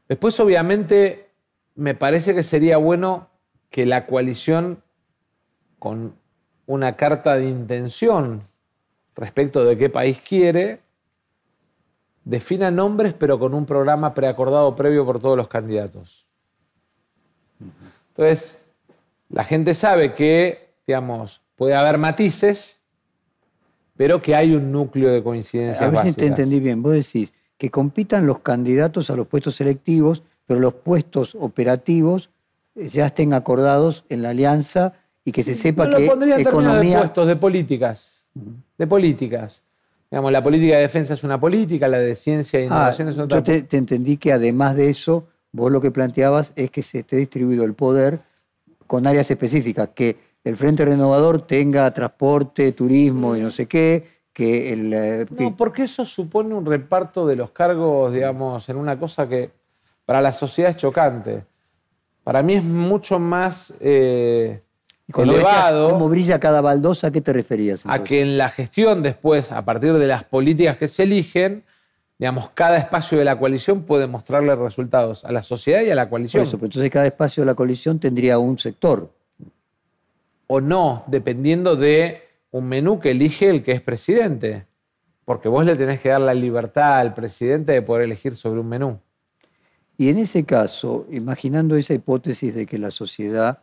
Después, 0.10 0.38
obviamente, 0.42 1.30
me 1.76 1.96
parece 1.96 2.36
que 2.36 2.44
sería 2.44 2.76
bueno 2.76 3.30
que 3.70 3.86
la 3.86 4.06
coalición, 4.06 4.84
con 5.80 6.14
una 6.66 6.98
carta 6.98 7.36
de 7.36 7.46
intención 7.46 8.44
respecto 9.16 9.64
de 9.64 9.78
qué 9.78 9.90
país 9.90 10.20
quiere, 10.20 10.82
defina 12.26 12.70
nombres, 12.70 13.14
pero 13.14 13.40
con 13.40 13.54
un 13.54 13.66
programa 13.66 14.14
preacordado 14.14 14.76
previo 14.76 15.06
por 15.06 15.22
todos 15.22 15.38
los 15.38 15.48
candidatos. 15.48 16.28
Entonces, 18.10 18.63
la 19.34 19.44
gente 19.44 19.74
sabe 19.74 20.14
que, 20.14 20.70
digamos, 20.86 21.42
puede 21.56 21.74
haber 21.74 21.98
matices, 21.98 22.82
pero 23.98 24.22
que 24.22 24.36
hay 24.36 24.54
un 24.54 24.72
núcleo 24.72 25.12
de 25.12 25.24
coincidencias 25.24 25.82
A 25.82 25.90
ver 25.90 26.04
si 26.04 26.14
te 26.14 26.28
entendí 26.28 26.60
bien. 26.60 26.82
Vos 26.84 26.94
decís 26.94 27.34
que 27.58 27.70
compitan 27.72 28.28
los 28.28 28.40
candidatos 28.40 29.10
a 29.10 29.16
los 29.16 29.28
puestos 29.28 29.56
selectivos, 29.56 30.22
pero 30.46 30.60
los 30.60 30.74
puestos 30.76 31.36
operativos 31.40 32.30
eh, 32.76 32.88
ya 32.90 33.08
estén 33.08 33.34
acordados 33.34 34.06
en 34.10 34.22
la 34.22 34.30
alianza 34.30 34.94
y 35.26 35.32
que 35.32 35.42
se 35.44 35.56
sepa 35.56 35.86
No 35.88 35.98
que 35.98 36.06
lo 36.06 36.12
términos 36.14 36.38
de 36.38 36.42
economía. 36.44 37.00
puestos, 37.00 37.28
de 37.28 37.36
políticas. 37.36 38.26
De 38.78 38.86
políticas. 38.88 39.64
Digamos, 40.12 40.32
la 40.32 40.44
política 40.44 40.76
de 40.76 40.82
defensa 40.82 41.16
es 41.16 41.24
una 41.24 41.40
política, 41.40 41.88
la 41.88 41.98
de 41.98 42.14
ciencia 42.16 42.60
e 42.60 42.64
Ah, 42.64 42.66
innovación 42.66 43.10
es 43.10 43.18
otra. 43.18 43.38
yo 43.40 43.44
te, 43.44 43.64
te 43.64 43.78
entendí 43.78 44.18
que 44.18 44.32
además 44.32 44.76
de 44.76 44.90
eso, 44.92 45.26
vos 45.52 45.72
lo 45.72 45.82
que 45.82 45.90
planteabas 45.90 46.54
es 46.56 46.70
que 46.70 46.84
se 46.84 47.00
esté 47.00 47.16
distribuido 47.16 47.64
el 47.64 47.74
poder 47.74 48.20
con 48.94 49.08
áreas 49.08 49.32
específicas, 49.32 49.90
que 49.96 50.16
el 50.44 50.56
Frente 50.56 50.86
Renovador 50.86 51.48
tenga 51.48 51.92
transporte, 51.92 52.74
turismo 52.74 53.36
y 53.36 53.42
no 53.42 53.50
sé 53.50 53.66
qué, 53.66 54.08
que 54.32 54.72
el... 54.72 54.94
eh, 54.94 55.26
que- 55.36 55.46
No, 55.46 55.58
porque 55.58 55.82
eso 55.86 56.06
supone 56.06 56.54
un 56.54 56.64
reparto 56.64 57.26
de 57.26 57.36
los 57.36 57.50
cargos, 57.50 58.14
digamos, 58.14 58.70
en 58.70 58.78
una 58.78 59.00
cosa 59.00 59.28
que 59.28 59.50
para 60.06 60.22
la 60.22 60.32
sociedad 60.32 60.70
es 60.70 60.78
chocante. 60.78 61.44
Para 62.24 62.44
mí 62.44 62.54
es 62.54 62.64
mucho 62.64 63.18
más 63.18 63.74
eh, 63.80 64.62
decías 65.08 65.28
elevado 65.28 65.90
cómo 65.90 66.08
brilla 66.08 66.40
cada 66.40 66.62
baldosa, 66.62 67.08
¿a 67.08 67.12
qué 67.12 67.22
te 67.22 67.34
referías? 67.34 67.84
a 67.88 68.04
que 68.04 68.22
en 68.22 68.38
la 68.38 68.50
gestión 68.50 69.02
después, 69.02 69.52
a 69.52 69.66
partir 69.66 69.94
de 69.94 70.06
las 70.06 70.24
políticas 70.24 70.78
que 70.78 70.88
se 70.88 71.02
eligen, 71.02 71.64
digamos, 72.18 72.50
cada 72.52 72.78
espacio 72.78 73.18
de 73.18 73.26
la 73.26 73.38
coalición 73.38 73.84
puede 73.84 74.08
mostrarle 74.08 74.56
resultados 74.56 75.26
a 75.26 75.32
la 75.32 75.42
sociedad 75.42 75.82
y 75.82 75.90
a 75.90 75.96
la 75.96 76.04
Por 76.06 76.12
coalición. 76.12 76.44
eso, 76.44 76.58
pero 76.58 76.68
entonces 76.68 76.90
cada 76.90 77.06
espacio 77.06 77.42
de 77.42 77.48
la 77.48 77.56
coalición 77.56 78.00
tendría 78.00 78.40
un 78.40 78.58
sector. 78.58 79.12
o 80.48 80.62
no, 80.62 81.04
dependiendo 81.08 81.76
de 81.76 82.22
un 82.52 82.68
menú 82.68 83.00
que 83.00 83.12
elige 83.12 83.50
el 83.50 83.64
que 83.64 83.72
es 83.72 83.82
presidente. 83.82 84.66
Porque 85.26 85.48
vos 85.48 85.66
le 85.66 85.76
tenés 85.76 86.00
que 86.02 86.10
dar 86.10 86.22
la 86.22 86.34
libertad 86.34 87.00
al 87.00 87.14
presidente 87.14 87.72
de 87.72 87.82
poder 87.82 88.04
elegir 88.04 88.36
sobre 88.36 88.60
un 88.60 88.68
menú. 88.68 89.00
Y 89.98 90.10
en 90.10 90.18
ese 90.18 90.44
caso, 90.44 91.08
imaginando 91.10 91.76
esa 91.78 91.94
hipótesis 91.94 92.54
de 92.54 92.66
que 92.66 92.78
la 92.78 92.92
sociedad 92.92 93.60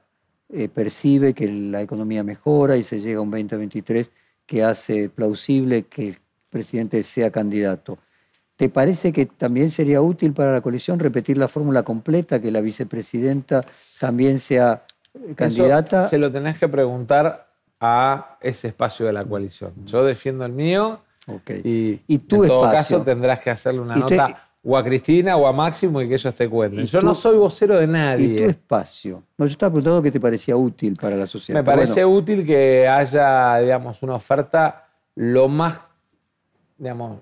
eh, 0.49 0.69
percibe 0.69 1.35
que 1.35 1.49
la 1.49 1.83
economía 1.83 2.25
mejora 2.25 2.77
y 2.77 2.83
se 2.83 3.01
llega 3.01 3.19
a 3.19 3.23
un 3.23 3.31
2023 3.31 4.11
que 4.47 4.65
hace 4.65 5.09
plausible 5.09 5.83
que 5.85 6.09
el 6.09 6.17
presidente 6.49 7.03
sea 7.05 7.31
candidato, 7.31 7.99
¿te 8.61 8.69
parece 8.69 9.11
que 9.11 9.25
también 9.25 9.71
sería 9.71 10.03
útil 10.03 10.35
para 10.35 10.53
la 10.53 10.61
coalición 10.61 10.99
repetir 10.99 11.39
la 11.39 11.49
fórmula 11.49 11.83
completa, 11.83 12.43
que 12.43 12.51
la 12.51 12.61
vicepresidenta 12.61 13.65
también 13.99 14.39
sea 14.39 14.83
eh, 15.15 15.35
candidata? 15.35 16.01
Eso 16.01 16.09
se 16.11 16.19
lo 16.19 16.31
tenés 16.31 16.59
que 16.59 16.69
preguntar 16.69 17.49
a 17.81 18.37
ese 18.43 18.69
espacio 18.69 19.07
de 19.07 19.15
la 19.15 19.25
coalición. 19.25 19.73
Yo 19.87 20.05
defiendo 20.05 20.45
el 20.45 20.53
mío 20.53 21.01
y, 21.65 22.03
¿Y 22.07 22.19
tu 22.19 22.43
en 22.43 22.49
todo 22.49 22.65
espacio? 22.67 22.99
caso 22.99 23.03
tendrás 23.03 23.41
que 23.41 23.49
hacerle 23.49 23.81
una 23.81 23.97
¿Y 23.97 24.03
te- 24.03 24.17
nota 24.19 24.47
o 24.63 24.77
a 24.77 24.85
Cristina 24.85 25.39
o 25.39 25.47
a 25.47 25.55
Máximo 25.55 26.03
y 26.03 26.09
que 26.09 26.17
ellos 26.17 26.35
te 26.35 26.47
cuenten. 26.47 26.81
¿Y 26.85 26.87
Yo 26.87 27.01
tú- 27.01 27.07
no 27.07 27.15
soy 27.15 27.39
vocero 27.39 27.77
de 27.77 27.85
¿Y 27.85 27.87
tu 27.87 27.93
nadie. 27.93 28.45
espacio? 28.45 29.23
No, 29.39 29.47
yo 29.47 29.53
estaba 29.53 29.71
preguntando 29.73 30.03
qué 30.03 30.11
te 30.11 30.21
parecía 30.21 30.55
útil 30.55 30.97
para 31.01 31.17
la 31.17 31.27
sociedad. 31.27 31.59
Me 31.61 31.65
parece 31.65 32.05
bueno, 32.05 32.19
útil 32.19 32.45
que 32.45 32.87
haya, 32.87 33.57
digamos, 33.57 34.03
una 34.03 34.17
oferta 34.17 34.87
lo 35.15 35.49
más, 35.49 35.81
digamos, 36.77 37.21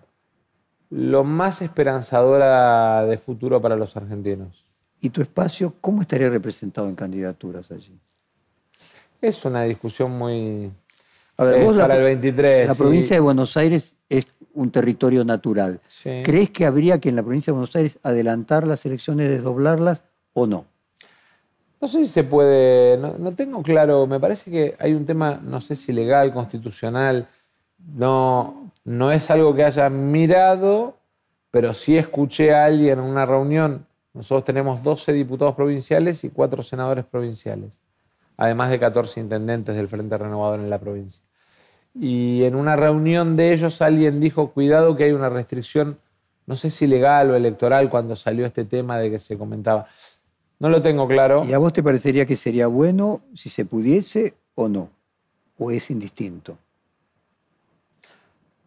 lo 0.90 1.24
más 1.24 1.60
esperanzadora 1.62 3.05
de 3.05 3.19
futuro 3.19 3.60
para 3.60 3.77
los 3.77 3.97
argentinos. 3.97 4.65
¿Y 5.01 5.10
tu 5.10 5.20
espacio 5.23 5.74
cómo 5.81 6.02
estaría 6.02 6.28
representado 6.31 6.89
en 6.89 6.94
candidaturas 6.97 7.70
allí? 7.70 7.98
Es 9.20 9.44
una 9.44 9.62
discusión 9.65 10.10
muy... 10.16 10.70
A 11.36 11.44
ver, 11.44 11.65
vos 11.65 11.77
la- 11.77 11.82
para 11.85 11.97
el 11.97 12.02
23. 12.02 12.66
La 12.66 12.74
sí. 12.74 12.82
provincia 12.82 13.15
de 13.16 13.20
Buenos 13.20 13.56
Aires 13.56 13.97
es 14.09 14.35
un 14.55 14.70
territorio 14.73 15.24
natural. 15.24 15.81
Sí. 15.86 16.23
¿Crees 16.24 16.51
que 16.51 16.66
habría 16.66 16.98
que 17.01 17.10
en 17.10 17.16
la 17.16 17.23
provincia 17.23 17.52
de 17.52 17.55
Buenos 17.55 17.77
Aires 17.77 17.98
adelantar 18.02 18.66
las 18.66 18.85
elecciones, 18.86 19.28
desdoblarlas 19.28 20.02
o 20.32 20.47
no? 20.47 20.65
No 21.81 21.86
sé 21.86 21.98
si 22.01 22.09
se 22.09 22.24
puede, 22.24 22.97
no, 22.98 23.19
no 23.19 23.35
tengo 23.36 23.62
claro, 23.62 24.05
me 24.09 24.19
parece 24.19 24.51
que 24.51 24.74
hay 24.81 24.94
un 24.94 25.06
tema, 25.06 25.40
no 25.40 25.60
sé 25.60 25.77
si 25.77 25.93
legal, 25.93 26.32
constitucional, 26.32 27.28
no, 27.94 28.68
no 28.89 29.12
es 29.12 29.31
algo 29.31 29.55
que 29.55 29.65
haya 29.65 29.90
mirado, 29.90 30.97
pero 31.51 31.74
sí 31.74 31.98
escuché 31.98 32.55
a 32.55 32.65
alguien 32.65 32.98
en 32.98 33.05
una 33.05 33.27
reunión, 33.27 33.86
nosotros 34.15 34.44
tenemos 34.44 34.82
12 34.82 35.12
diputados 35.12 35.55
provinciales 35.55 36.24
y 36.24 36.31
4 36.31 36.62
senadores 36.62 37.05
provinciales, 37.05 37.78
además 38.39 38.70
de 38.70 38.81
14 38.81 39.20
intendentes 39.20 39.77
del 39.77 39.89
Frente 39.89 40.16
Renovador 40.16 40.60
en 40.60 40.70
la 40.70 40.78
provincia. 40.78 41.23
Y 41.94 42.44
en 42.44 42.55
una 42.55 42.77
reunión 42.77 43.36
de 43.36 43.52
ellos 43.52 43.82
alguien 43.82 44.20
dijo, 44.20 44.52
cuidado 44.52 44.97
que 44.97 45.05
hay 45.05 45.12
una 45.12 45.28
restricción, 45.28 45.98
no 46.47 46.56
sé 46.56 46.70
si 46.70 46.86
legal 46.86 47.31
o 47.31 47.35
electoral, 47.35 47.90
cuando 47.90 48.16
salió 48.16 48.47
este 48.47 48.65
tema 48.65 48.97
de 48.97 49.10
que 49.10 49.19
se 49.19 49.36
comentaba. 49.36 49.86
No 50.59 50.70
lo 50.70 50.81
tengo 50.81 51.06
claro. 51.06 51.44
¿Y 51.44 51.52
a 51.52 51.59
vos 51.59 51.74
te 51.74 51.82
parecería 51.82 52.24
que 52.24 52.36
sería 52.36 52.69
bueno 52.69 53.20
si 53.35 53.51
se 53.51 53.66
pudiese 53.66 54.32
o 54.55 54.66
no? 54.66 54.89
¿O 55.59 55.70
es 55.70 55.90
indistinto? 55.90 56.56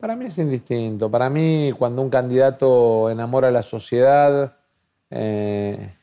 Para 0.01 0.15
mí 0.15 0.25
es 0.25 0.37
indistinto. 0.39 1.11
Para 1.11 1.29
mí, 1.29 1.71
cuando 1.77 2.01
un 2.01 2.09
candidato 2.09 3.11
enamora 3.11 3.49
a 3.49 3.51
la 3.51 3.61
sociedad, 3.61 4.57
eh, 5.11 5.93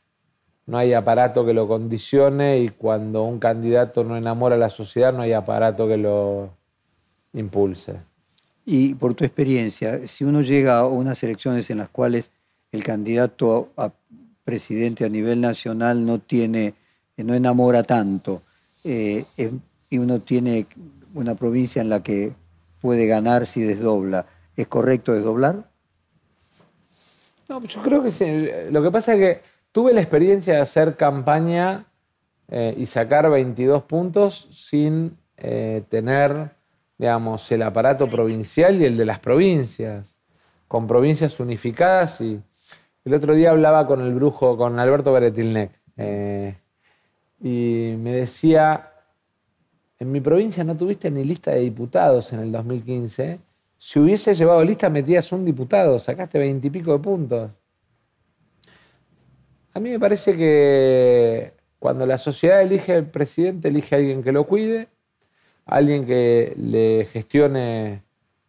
no 0.66 0.78
hay 0.78 0.94
aparato 0.94 1.44
que 1.44 1.52
lo 1.52 1.66
condicione 1.66 2.60
y 2.60 2.68
cuando 2.68 3.24
un 3.24 3.40
candidato 3.40 4.04
no 4.04 4.16
enamora 4.16 4.54
a 4.54 4.58
la 4.58 4.70
sociedad, 4.70 5.12
no 5.12 5.22
hay 5.22 5.32
aparato 5.32 5.88
que 5.88 5.96
lo 5.96 6.50
impulse. 7.32 7.96
Y 8.64 8.94
por 8.94 9.14
tu 9.14 9.24
experiencia, 9.24 10.06
si 10.06 10.24
uno 10.24 10.42
llega 10.42 10.78
a 10.78 10.86
unas 10.86 11.20
elecciones 11.24 11.68
en 11.70 11.78
las 11.78 11.88
cuales 11.88 12.30
el 12.70 12.84
candidato 12.84 13.70
a 13.76 13.90
presidente 14.44 15.06
a 15.06 15.08
nivel 15.08 15.40
nacional 15.40 16.06
no 16.06 16.20
tiene, 16.20 16.74
no 17.16 17.34
enamora 17.34 17.82
tanto, 17.82 18.42
eh, 18.84 19.24
y 19.90 19.98
uno 19.98 20.20
tiene 20.20 20.66
una 21.14 21.34
provincia 21.34 21.82
en 21.82 21.88
la 21.88 22.00
que 22.00 22.32
puede 22.80 23.06
ganar 23.06 23.46
si 23.46 23.62
desdobla, 23.62 24.26
¿es 24.56 24.66
correcto 24.66 25.12
desdoblar? 25.12 25.68
No, 27.48 27.62
yo 27.64 27.82
creo 27.82 28.02
que 28.02 28.10
sí. 28.10 28.48
Lo 28.70 28.82
que 28.82 28.90
pasa 28.90 29.14
es 29.14 29.18
que 29.18 29.42
tuve 29.72 29.92
la 29.92 30.00
experiencia 30.00 30.54
de 30.54 30.60
hacer 30.60 30.96
campaña 30.96 31.86
eh, 32.48 32.74
y 32.76 32.86
sacar 32.86 33.30
22 33.30 33.82
puntos 33.84 34.48
sin 34.50 35.16
eh, 35.36 35.82
tener, 35.88 36.50
digamos, 36.98 37.50
el 37.52 37.62
aparato 37.62 38.08
provincial 38.08 38.80
y 38.80 38.84
el 38.84 38.96
de 38.96 39.06
las 39.06 39.18
provincias, 39.18 40.16
con 40.66 40.86
provincias 40.86 41.40
unificadas. 41.40 42.20
Y 42.20 42.40
el 43.04 43.14
otro 43.14 43.34
día 43.34 43.50
hablaba 43.50 43.86
con 43.86 44.02
el 44.02 44.14
brujo, 44.14 44.56
con 44.56 44.78
Alberto 44.78 45.12
Beretilnec, 45.12 45.70
eh, 45.96 46.56
y 47.40 47.94
me 47.98 48.12
decía, 48.12 48.92
en 49.98 50.12
mi 50.12 50.20
provincia 50.20 50.62
no 50.62 50.76
tuviste 50.76 51.10
ni 51.10 51.24
lista 51.24 51.50
de 51.50 51.60
diputados 51.60 52.32
en 52.32 52.40
el 52.40 52.52
2015. 52.52 53.40
Si 53.78 53.98
hubiese 53.98 54.34
llevado 54.34 54.62
lista, 54.64 54.88
metías 54.88 55.32
un 55.32 55.44
diputado, 55.44 55.98
sacaste 55.98 56.38
veintipico 56.38 56.92
de 56.92 56.98
puntos. 56.98 57.50
A 59.74 59.80
mí 59.80 59.90
me 59.90 59.98
parece 59.98 60.36
que 60.36 61.52
cuando 61.78 62.06
la 62.06 62.18
sociedad 62.18 62.62
elige 62.62 62.92
al 62.94 63.06
presidente, 63.06 63.68
elige 63.68 63.94
a 63.94 63.98
alguien 63.98 64.22
que 64.22 64.32
lo 64.32 64.44
cuide, 64.44 64.88
alguien 65.66 66.06
que 66.06 66.54
le 66.56 67.06
gestione 67.12 68.02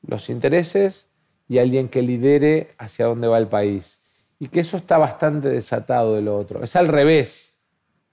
los 0.08 0.30
intereses 0.30 1.08
y 1.48 1.58
alguien 1.58 1.90
que 1.90 2.02
lidere 2.02 2.70
hacia 2.78 3.06
dónde 3.06 3.28
va 3.28 3.38
el 3.38 3.48
país. 3.48 4.02
Y 4.40 4.48
que 4.48 4.62
eso 4.62 4.78
está 4.78 4.98
bastante 4.98 5.50
desatado 5.50 6.16
de 6.16 6.22
lo 6.22 6.38
otro. 6.38 6.64
Es 6.64 6.76
al 6.76 6.88
revés. 6.88 7.54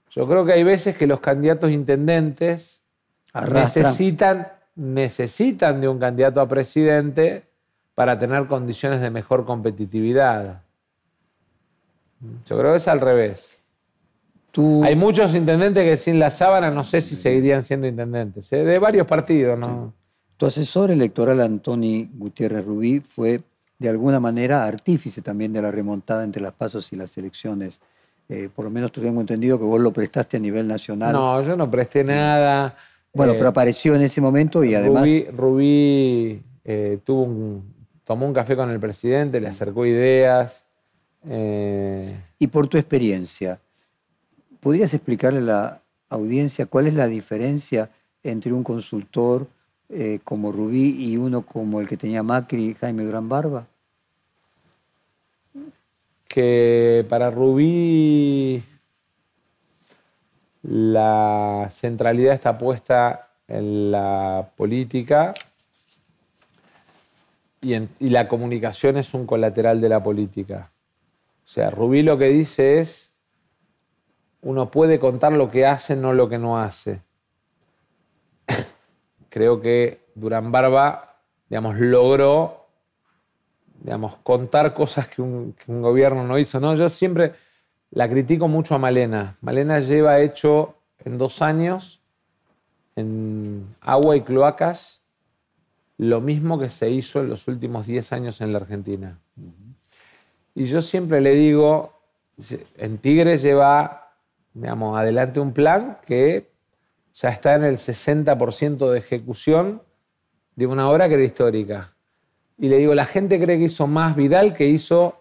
Yo 0.09 0.27
creo 0.27 0.45
que 0.45 0.53
hay 0.53 0.63
veces 0.63 0.97
que 0.97 1.07
los 1.07 1.19
candidatos 1.19 1.71
intendentes 1.71 2.83
Arrastran. 3.33 3.85
necesitan, 3.85 4.47
necesitan 4.75 5.81
de 5.81 5.87
un 5.87 5.99
candidato 5.99 6.41
a 6.41 6.47
presidente 6.47 7.43
para 7.95 8.17
tener 8.17 8.47
condiciones 8.47 9.01
de 9.01 9.09
mejor 9.09 9.45
competitividad. 9.45 10.61
Yo 12.45 12.57
creo 12.57 12.71
que 12.71 12.77
es 12.77 12.87
al 12.87 13.01
revés. 13.01 13.57
Tú, 14.51 14.83
Hay 14.83 14.95
muchos 14.95 15.35
intendentes 15.35 15.83
que 15.83 15.97
sin 15.97 16.19
la 16.19 16.31
sábana 16.31 16.71
no 16.71 16.83
sé 16.83 17.01
si 17.01 17.15
seguirían 17.15 17.63
siendo 17.63 17.85
intendentes, 17.85 18.51
¿eh? 18.53 18.63
de 18.63 18.79
varios 18.79 19.05
partidos, 19.05 19.57
¿no? 19.59 19.93
tu 20.37 20.45
asesor 20.45 20.91
electoral, 20.91 21.41
Antoni 21.41 22.09
Gutiérrez 22.13 22.63
Rubí, 22.63 22.99
fue 22.99 23.41
de 23.79 23.89
alguna 23.89 24.19
manera 24.19 24.65
artífice 24.65 25.21
también 25.21 25.51
de 25.51 25.61
la 25.61 25.71
remontada 25.71 26.23
entre 26.23 26.41
las 26.41 26.53
pasos 26.53 26.91
y 26.93 26.95
las 26.95 27.17
elecciones. 27.17 27.81
Eh, 28.29 28.49
por 28.53 28.65
lo 28.65 28.71
menos 28.71 28.91
tengo 28.91 29.21
entendido 29.21 29.57
que 29.57 29.65
vos 29.65 29.79
lo 29.79 29.91
prestaste 29.91 30.37
a 30.37 30.39
nivel 30.39 30.67
nacional. 30.67 31.13
No, 31.13 31.41
yo 31.41 31.55
no 31.55 31.69
presté 31.69 32.03
nada. 32.03 32.75
Bueno, 33.17 33.33
Eh, 33.33 33.35
pero 33.37 33.49
apareció 33.49 33.95
en 33.95 34.01
ese 34.03 34.21
momento 34.21 34.63
y 34.63 34.75
además... 34.75 35.01
Rubí, 35.01 35.25
Rubí, 35.35 36.41
eh, 36.63 36.99
tuvo 37.03 37.23
un- 37.23 37.73
tomó 38.05 38.25
un 38.27 38.33
café 38.33 38.55
con 38.55 38.69
el 38.69 38.79
presidente, 38.79 39.41
le 39.41 39.47
acercó 39.49 39.85
ideas. 39.85 40.65
eh, 41.27 42.15
Y 42.39 42.47
por 42.47 42.67
tu 42.67 42.77
experiencia, 42.77 43.59
¿podrías 44.61 44.93
explicarle 44.93 45.39
a 45.39 45.41
la 45.43 45.81
audiencia 46.09 46.65
cuál 46.67 46.87
es 46.87 46.93
la 46.93 47.07
diferencia 47.07 47.89
entre 48.23 48.53
un 48.53 48.63
consultor 48.63 49.47
eh, 49.89 50.19
como 50.23 50.51
Rubí 50.51 50.95
y 51.03 51.17
uno 51.17 51.41
como 51.41 51.81
el 51.81 51.87
que 51.87 51.97
tenía 51.97 52.21
Macri, 52.23 52.75
Jaime 52.79 53.03
Durán 53.03 53.27
Barba? 53.27 53.65
que 56.27 57.05
para 57.09 57.29
Rubí 57.31 58.61
la 60.67 61.69
centralidad 61.71 62.33
está 62.33 62.57
puesta 62.57 63.29
en 63.47 63.89
la 63.91 64.49
política 64.57 65.33
y, 67.61 67.79
la 68.09 68.27
comunicación 68.27 68.97
es 68.97 69.13
un 69.13 69.25
colateral 69.25 69.79
de 69.79 69.89
la 69.89 70.03
política. 70.03 70.71
O 71.45 71.47
sea, 71.47 71.69
Rubí 71.69 72.03
lo 72.03 72.17
que 72.17 72.25
dice 72.25 72.79
es, 72.79 73.13
uno 74.41 74.69
puede 74.69 74.99
contar 74.99 75.31
lo 75.31 75.49
que 75.49 75.65
hace, 75.65 75.95
no 75.95 76.11
lo 76.11 76.27
que 76.27 76.37
no 76.37 76.59
hace. 76.59 77.01
Creo 79.29 79.61
que 79.61 80.01
Durán 80.15 80.51
Barba 80.51 81.21
digamos, 81.49 81.77
logró 81.77 82.67
digamos, 83.79 84.17
contar 84.17 84.73
cosas 84.73 85.07
que 85.07 85.21
un, 85.21 85.53
que 85.53 85.71
un 85.71 85.81
gobierno 85.81 86.25
no 86.25 86.37
hizo. 86.37 86.59
¿no? 86.59 86.75
Yo 86.75 86.89
siempre 86.89 87.33
la 87.91 88.09
critico 88.09 88.47
mucho 88.47 88.75
a 88.75 88.77
Malena. 88.77 89.37
Malena 89.41 89.79
lleva 89.79 90.19
hecho 90.19 90.75
en 91.03 91.17
dos 91.17 91.41
años 91.41 92.01
en 92.95 93.75
agua 93.81 94.15
y 94.15 94.21
cloacas 94.21 95.01
lo 95.97 96.21
mismo 96.21 96.59
que 96.59 96.69
se 96.69 96.89
hizo 96.89 97.21
en 97.21 97.29
los 97.29 97.47
últimos 97.47 97.87
10 97.87 98.13
años 98.13 98.41
en 98.41 98.51
la 98.51 98.59
Argentina. 98.59 99.19
Y 100.53 100.65
yo 100.65 100.81
siempre 100.81 101.21
le 101.21 101.31
digo, 101.31 101.93
en 102.77 102.97
Tigre 102.99 103.37
lleva, 103.37 104.13
digamos, 104.53 104.97
adelante 104.97 105.39
un 105.39 105.53
plan 105.53 105.97
que 106.05 106.49
ya 107.13 107.29
está 107.29 107.55
en 107.55 107.63
el 107.63 107.77
60% 107.77 108.91
de 108.91 108.99
ejecución 108.99 109.81
de 110.55 110.67
una 110.67 110.89
obra 110.89 111.07
que 111.07 111.15
era 111.15 111.23
histórica. 111.23 111.93
Y 112.59 112.69
le 112.69 112.77
digo, 112.77 112.93
la 112.95 113.05
gente 113.05 113.39
cree 113.39 113.57
que 113.57 113.65
hizo 113.65 113.87
más 113.87 114.15
Vidal, 114.15 114.55
que 114.55 114.67
hizo 114.67 115.16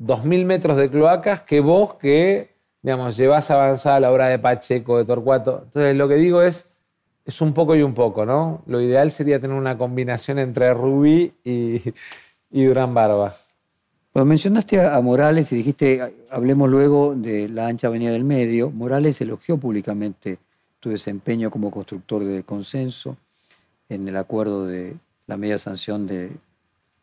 2.000 0.00 0.44
metros 0.44 0.76
de 0.76 0.90
cloacas, 0.90 1.42
que 1.42 1.60
vos 1.60 1.94
que, 1.94 2.54
digamos, 2.82 3.16
llevas 3.16 3.50
avanzada 3.50 4.00
la 4.00 4.12
obra 4.12 4.28
de 4.28 4.38
Pacheco, 4.38 4.98
de 4.98 5.04
Torcuato. 5.04 5.62
Entonces, 5.64 5.96
lo 5.96 6.08
que 6.08 6.16
digo 6.16 6.42
es, 6.42 6.68
es 7.24 7.40
un 7.40 7.52
poco 7.52 7.74
y 7.74 7.82
un 7.82 7.94
poco, 7.94 8.24
¿no? 8.24 8.62
Lo 8.66 8.80
ideal 8.80 9.10
sería 9.10 9.40
tener 9.40 9.56
una 9.56 9.76
combinación 9.76 10.38
entre 10.38 10.72
Rubí 10.72 11.32
y, 11.44 11.82
Durán 12.50 12.94
Barba. 12.94 13.36
Cuando 14.12 14.28
mencionaste 14.28 14.80
a 14.80 14.98
Morales 15.00 15.52
y 15.52 15.56
dijiste, 15.56 16.14
hablemos 16.30 16.70
luego 16.70 17.14
de 17.14 17.48
la 17.48 17.66
ancha 17.66 17.88
avenida 17.88 18.12
del 18.12 18.24
medio, 18.24 18.70
Morales 18.70 19.20
elogió 19.20 19.58
públicamente 19.58 20.38
tu 20.80 20.88
desempeño 20.88 21.50
como 21.50 21.70
constructor 21.70 22.24
de 22.24 22.42
consenso 22.44 23.16
en 23.88 24.08
el 24.08 24.16
acuerdo 24.16 24.66
de 24.66 24.94
la 25.26 25.36
media 25.36 25.58
sanción 25.58 26.06
de 26.06 26.30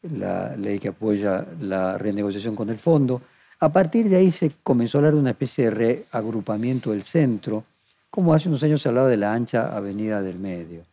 la 0.04 0.56
ley 0.58 0.80
que 0.80 0.90
apoya 0.90 1.46
la 1.62 1.98
renegociación 1.98 2.56
con 2.56 2.70
el 2.70 2.80
fondo. 2.80 3.22
A 3.60 3.72
partir 3.72 4.10
de 4.10 4.18
ahí 4.18 4.32
se 4.32 4.52
comenzó 4.62 4.98
a 4.98 5.00
hablar 5.00 5.14
de 5.14 5.20
una 5.20 5.30
especie 5.32 5.66
de 5.66 5.72
reagrupamiento 5.72 6.92
del 6.92 7.04
centro, 7.04 7.64
como 8.10 8.34
hace 8.34 8.50
unos 8.50 8.62
años 8.64 8.82
se 8.82 8.90
hablaba 8.90 9.08
de 9.08 9.18
la 9.18 9.34
ancha 9.34 9.76
avenida 9.76 10.22
del 10.22 10.38
medio. 10.38 10.84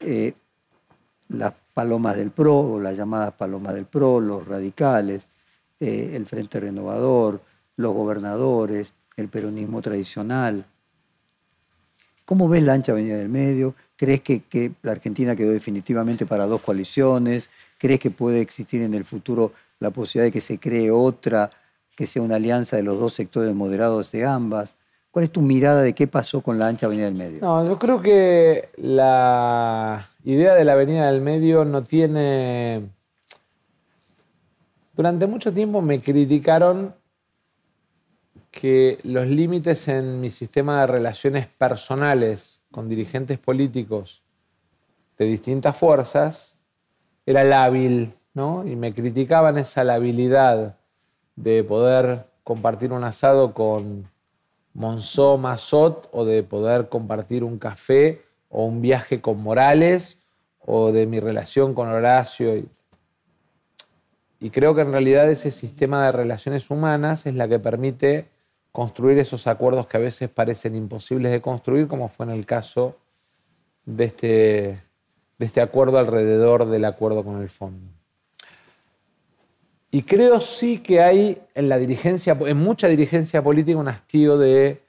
Eh, 0.00 0.34
las 1.28 1.54
palomas 1.74 2.16
del 2.16 2.30
PRO, 2.30 2.58
o 2.58 2.80
las 2.80 2.96
llamadas 2.96 3.34
palomas 3.34 3.74
del 3.74 3.84
PRO, 3.84 4.20
los 4.20 4.46
radicales, 4.46 5.28
eh, 5.78 6.12
el 6.14 6.24
Frente 6.24 6.58
Renovador, 6.58 7.42
los 7.76 7.94
gobernadores, 7.94 8.94
el 9.16 9.28
peronismo 9.28 9.82
tradicional. 9.82 10.64
¿Cómo 12.24 12.48
ves 12.48 12.62
la 12.62 12.72
ancha 12.72 12.92
avenida 12.92 13.16
del 13.16 13.28
medio? 13.28 13.74
¿Crees 13.96 14.22
que, 14.22 14.40
que 14.40 14.72
la 14.82 14.92
Argentina 14.92 15.36
quedó 15.36 15.52
definitivamente 15.52 16.26
para 16.26 16.46
dos 16.46 16.62
coaliciones? 16.62 17.50
¿Crees 17.78 18.00
que 18.00 18.10
puede 18.10 18.40
existir 18.40 18.82
en 18.82 18.94
el 18.94 19.04
futuro 19.04 19.52
la 19.78 19.90
posibilidad 19.90 20.26
de 20.26 20.32
que 20.32 20.40
se 20.40 20.58
cree 20.58 20.90
otra, 20.90 21.50
que 21.94 22.06
sea 22.06 22.22
una 22.22 22.36
alianza 22.36 22.76
de 22.76 22.82
los 22.82 22.98
dos 22.98 23.14
sectores 23.14 23.54
moderados 23.54 24.10
de 24.12 24.24
ambas? 24.24 24.76
¿Cuál 25.10 25.24
es 25.24 25.32
tu 25.32 25.40
mirada 25.40 25.82
de 25.82 25.94
qué 25.94 26.06
pasó 26.06 26.42
con 26.42 26.58
la 26.58 26.68
ancha 26.68 26.86
Avenida 26.86 27.06
del 27.06 27.16
Medio? 27.16 27.40
No, 27.40 27.66
yo 27.66 27.78
creo 27.78 28.02
que 28.02 28.68
la 28.76 30.10
idea 30.24 30.54
de 30.54 30.64
la 30.64 30.74
Avenida 30.74 31.10
del 31.10 31.22
Medio 31.22 31.64
no 31.64 31.84
tiene... 31.84 32.90
Durante 34.94 35.26
mucho 35.26 35.52
tiempo 35.52 35.80
me 35.82 36.00
criticaron 36.00 36.94
que 38.50 38.98
los 39.02 39.26
límites 39.26 39.88
en 39.88 40.20
mi 40.20 40.30
sistema 40.30 40.80
de 40.80 40.86
relaciones 40.86 41.46
personales 41.46 42.62
con 42.70 42.88
dirigentes 42.88 43.38
políticos 43.38 44.22
de 45.18 45.26
distintas 45.26 45.76
fuerzas 45.76 46.55
era 47.26 47.42
lábil, 47.44 48.14
¿no? 48.34 48.64
Y 48.66 48.76
me 48.76 48.94
criticaban 48.94 49.58
esa 49.58 49.82
labilidad 49.84 50.76
de 51.34 51.64
poder 51.64 52.26
compartir 52.44 52.92
un 52.92 53.04
asado 53.04 53.52
con 53.52 54.08
Monzó 54.72 55.36
Mazot 55.36 56.08
o 56.12 56.24
de 56.24 56.44
poder 56.44 56.88
compartir 56.88 57.42
un 57.42 57.58
café 57.58 58.22
o 58.48 58.64
un 58.64 58.80
viaje 58.80 59.20
con 59.20 59.42
Morales 59.42 60.20
o 60.60 60.92
de 60.92 61.06
mi 61.06 61.18
relación 61.18 61.74
con 61.74 61.88
Horacio. 61.88 62.56
Y, 62.56 62.68
y 64.38 64.50
creo 64.50 64.74
que 64.74 64.82
en 64.82 64.92
realidad 64.92 65.28
ese 65.28 65.50
sistema 65.50 66.06
de 66.06 66.12
relaciones 66.12 66.70
humanas 66.70 67.26
es 67.26 67.34
la 67.34 67.48
que 67.48 67.58
permite 67.58 68.28
construir 68.70 69.18
esos 69.18 69.46
acuerdos 69.46 69.86
que 69.86 69.96
a 69.96 70.00
veces 70.00 70.28
parecen 70.28 70.76
imposibles 70.76 71.32
de 71.32 71.40
construir, 71.40 71.88
como 71.88 72.08
fue 72.08 72.26
en 72.26 72.32
el 72.32 72.46
caso 72.46 72.96
de 73.86 74.04
este 74.04 74.85
de 75.38 75.46
este 75.46 75.60
acuerdo 75.60 75.98
alrededor 75.98 76.66
del 76.68 76.84
acuerdo 76.84 77.24
con 77.24 77.40
el 77.42 77.48
fondo. 77.48 77.90
Y 79.90 80.02
creo 80.02 80.40
sí 80.40 80.78
que 80.78 81.00
hay 81.00 81.40
en 81.54 81.68
la 81.68 81.78
dirigencia, 81.78 82.36
en 82.40 82.56
mucha 82.58 82.88
dirigencia 82.88 83.42
política, 83.42 83.78
un 83.78 83.88
hastío 83.88 84.36
de 84.36 84.82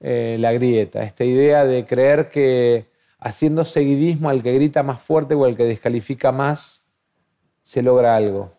eh, 0.00 0.36
la 0.40 0.52
grieta, 0.52 1.02
esta 1.02 1.24
idea 1.24 1.64
de 1.64 1.86
creer 1.86 2.30
que 2.30 2.86
haciendo 3.18 3.64
seguidismo 3.64 4.30
al 4.30 4.42
que 4.42 4.52
grita 4.52 4.82
más 4.82 5.02
fuerte 5.02 5.34
o 5.34 5.44
al 5.44 5.56
que 5.56 5.64
descalifica 5.64 6.32
más, 6.32 6.86
se 7.62 7.82
logra 7.82 8.16
algo. 8.16 8.52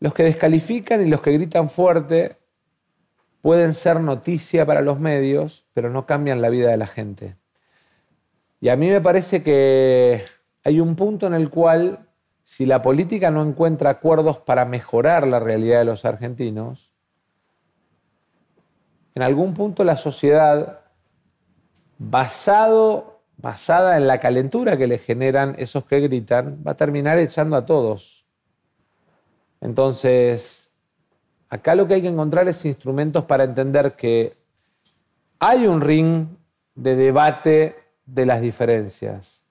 Los 0.00 0.12
que 0.12 0.24
descalifican 0.24 1.06
y 1.06 1.08
los 1.08 1.22
que 1.22 1.32
gritan 1.32 1.70
fuerte 1.70 2.36
pueden 3.40 3.74
ser 3.74 4.00
noticia 4.00 4.66
para 4.66 4.80
los 4.80 4.98
medios, 5.00 5.64
pero 5.72 5.90
no 5.90 6.06
cambian 6.06 6.42
la 6.42 6.50
vida 6.50 6.70
de 6.70 6.76
la 6.76 6.86
gente. 6.86 7.36
Y 8.64 8.70
a 8.70 8.76
mí 8.76 8.88
me 8.88 9.02
parece 9.02 9.42
que 9.42 10.24
hay 10.64 10.80
un 10.80 10.96
punto 10.96 11.26
en 11.26 11.34
el 11.34 11.50
cual, 11.50 12.08
si 12.44 12.64
la 12.64 12.80
política 12.80 13.30
no 13.30 13.42
encuentra 13.42 13.90
acuerdos 13.90 14.38
para 14.38 14.64
mejorar 14.64 15.26
la 15.26 15.38
realidad 15.38 15.80
de 15.80 15.84
los 15.84 16.06
argentinos, 16.06 16.90
en 19.14 19.22
algún 19.22 19.52
punto 19.52 19.84
la 19.84 19.98
sociedad, 19.98 20.80
basado, 21.98 23.20
basada 23.36 23.98
en 23.98 24.06
la 24.06 24.18
calentura 24.18 24.78
que 24.78 24.86
le 24.86 24.96
generan 24.96 25.56
esos 25.58 25.84
que 25.84 26.00
gritan, 26.00 26.64
va 26.66 26.70
a 26.70 26.76
terminar 26.78 27.18
echando 27.18 27.56
a 27.56 27.66
todos. 27.66 28.24
Entonces, 29.60 30.72
acá 31.50 31.74
lo 31.74 31.86
que 31.86 31.96
hay 31.96 32.00
que 32.00 32.08
encontrar 32.08 32.48
es 32.48 32.64
instrumentos 32.64 33.26
para 33.26 33.44
entender 33.44 33.94
que 33.94 34.38
hay 35.38 35.66
un 35.66 35.82
ring 35.82 36.28
de 36.74 36.96
debate 36.96 37.83
de 38.06 38.26
las 38.26 38.40
diferencias, 38.40 39.42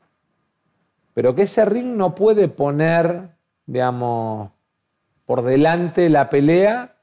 pero 1.14 1.36
que 1.36 1.44
ese 1.44 1.66
ring 1.66 1.96
no 1.96 2.16
puede 2.16 2.48
poner, 2.48 3.30
digamos, 3.66 4.52
por 5.26 5.44
delante 5.44 6.10
la 6.10 6.30
pelea 6.30 6.96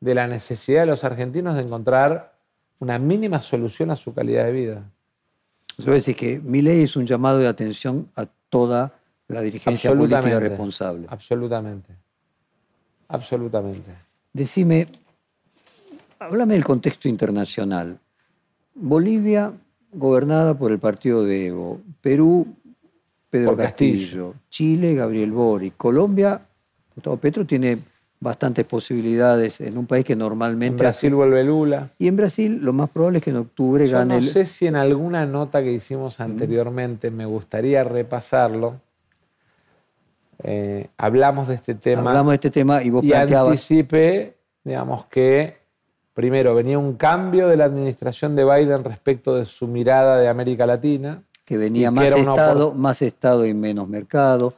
de 0.00 0.14
la 0.14 0.26
necesidad 0.26 0.80
de 0.80 0.86
los 0.86 1.04
argentinos 1.04 1.54
de 1.54 1.62
encontrar 1.62 2.34
una 2.80 2.98
mínima 2.98 3.40
solución 3.40 3.90
a 3.90 3.96
su 3.96 4.12
calidad 4.12 4.44
de 4.44 4.52
vida. 4.52 4.82
Es 5.78 5.86
decir, 5.86 6.16
que 6.16 6.40
mi 6.40 6.60
ley 6.60 6.82
es 6.82 6.96
un 6.96 7.06
llamado 7.06 7.38
de 7.38 7.46
atención 7.46 8.08
a 8.16 8.26
toda 8.48 8.92
la 9.28 9.40
dirigencia 9.40 9.90
política 9.90 10.40
responsable. 10.40 11.06
Absolutamente. 11.08 11.94
Absolutamente. 13.08 13.92
Decime, 14.32 14.88
háblame 16.18 16.54
del 16.54 16.64
contexto 16.64 17.08
internacional. 17.08 17.98
Bolivia 18.74 19.52
gobernada 19.92 20.54
por 20.54 20.72
el 20.72 20.78
partido 20.78 21.24
de 21.24 21.46
Evo, 21.46 21.80
Perú, 22.00 22.46
Pedro 23.30 23.56
Castillo. 23.56 24.34
Chile, 24.50 24.94
Gabriel 24.94 25.32
Boric, 25.32 25.76
Colombia, 25.76 26.40
Gustavo 26.94 27.16
Petro 27.16 27.46
tiene 27.46 27.78
bastantes 28.20 28.64
posibilidades 28.64 29.60
en 29.60 29.76
un 29.76 29.86
país 29.86 30.04
que 30.04 30.14
normalmente... 30.14 30.74
En 30.74 30.76
Brasil 30.76 31.14
vuelve 31.14 31.42
Lula. 31.42 31.90
Y 31.98 32.06
en 32.06 32.16
Brasil 32.16 32.60
lo 32.62 32.72
más 32.72 32.88
probable 32.90 33.18
es 33.18 33.24
que 33.24 33.30
en 33.30 33.36
octubre 33.36 33.86
Yo 33.86 33.98
gane... 33.98 34.14
No 34.14 34.20
sé 34.20 34.46
si 34.46 34.66
en 34.66 34.76
alguna 34.76 35.26
nota 35.26 35.62
que 35.62 35.72
hicimos 35.72 36.20
anteriormente, 36.20 37.10
me 37.10 37.26
gustaría 37.26 37.82
repasarlo, 37.82 38.80
eh, 40.44 40.88
hablamos 40.96 41.48
de 41.48 41.54
este 41.54 41.74
tema. 41.74 42.10
Hablamos 42.10 42.32
de 42.32 42.34
este 42.36 42.50
tema 42.50 42.82
y 42.82 42.90
vos 42.90 43.04
y 43.04 43.12
anticipé, 43.12 44.36
digamos 44.62 45.06
que 45.06 45.61
primero 46.14 46.54
venía 46.54 46.78
un 46.78 46.94
cambio 46.94 47.48
de 47.48 47.56
la 47.56 47.64
administración 47.64 48.36
de 48.36 48.44
Biden 48.44 48.84
respecto 48.84 49.34
de 49.34 49.44
su 49.44 49.66
mirada 49.66 50.18
de 50.18 50.28
América 50.28 50.66
Latina. 50.66 51.22
Que 51.44 51.56
venía 51.56 51.90
más 51.90 52.12
Estado, 52.12 52.72
más 52.72 53.02
Estado 53.02 53.44
y 53.44 53.52
menos 53.52 53.88
mercado. 53.88 54.54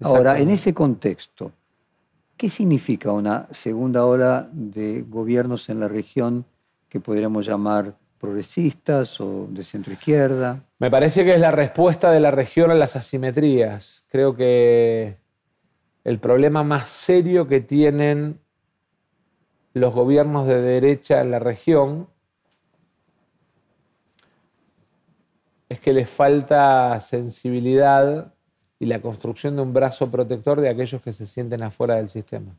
Ahora, 0.00 0.38
en 0.38 0.50
ese 0.50 0.72
contexto, 0.72 1.52
¿qué 2.36 2.48
significa 2.48 3.12
una 3.12 3.46
segunda 3.50 4.06
ola 4.06 4.48
de 4.52 5.04
gobiernos 5.08 5.68
en 5.68 5.80
la 5.80 5.88
región 5.88 6.44
que 6.88 6.98
podríamos 6.98 7.46
llamar 7.46 7.94
progresistas 8.18 9.20
o 9.20 9.46
de 9.50 9.62
centro 9.62 9.92
izquierda? 9.92 10.64
Me 10.78 10.90
parece 10.90 11.24
que 11.24 11.34
es 11.34 11.40
la 11.40 11.50
respuesta 11.50 12.10
de 12.10 12.20
la 12.20 12.30
región 12.30 12.70
a 12.70 12.74
las 12.74 12.96
asimetrías. 12.96 14.04
Creo 14.08 14.34
que 14.34 15.16
el 16.04 16.18
problema 16.18 16.62
más 16.62 16.88
serio 16.88 17.46
que 17.48 17.60
tienen 17.60 18.40
los 19.74 19.92
gobiernos 19.94 20.46
de 20.46 20.60
derecha 20.60 21.20
en 21.20 21.30
la 21.30 21.38
región 21.38 22.08
es 25.68 25.80
que 25.80 25.92
les 25.92 26.08
falta 26.08 26.98
sensibilidad 27.00 28.32
y 28.80 28.86
la 28.86 29.00
construcción 29.00 29.56
de 29.56 29.62
un 29.62 29.72
brazo 29.72 30.10
protector 30.10 30.60
de 30.60 30.68
aquellos 30.68 31.02
que 31.02 31.12
se 31.12 31.26
sienten 31.26 31.62
afuera 31.62 31.96
del 31.96 32.08
sistema. 32.08 32.56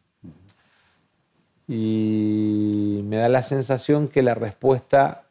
Y 1.68 3.02
me 3.06 3.18
da 3.18 3.30
la 3.30 3.44
sensación 3.44 4.08
que 4.08 4.22
la 4.22 4.34
respuesta 4.34 5.26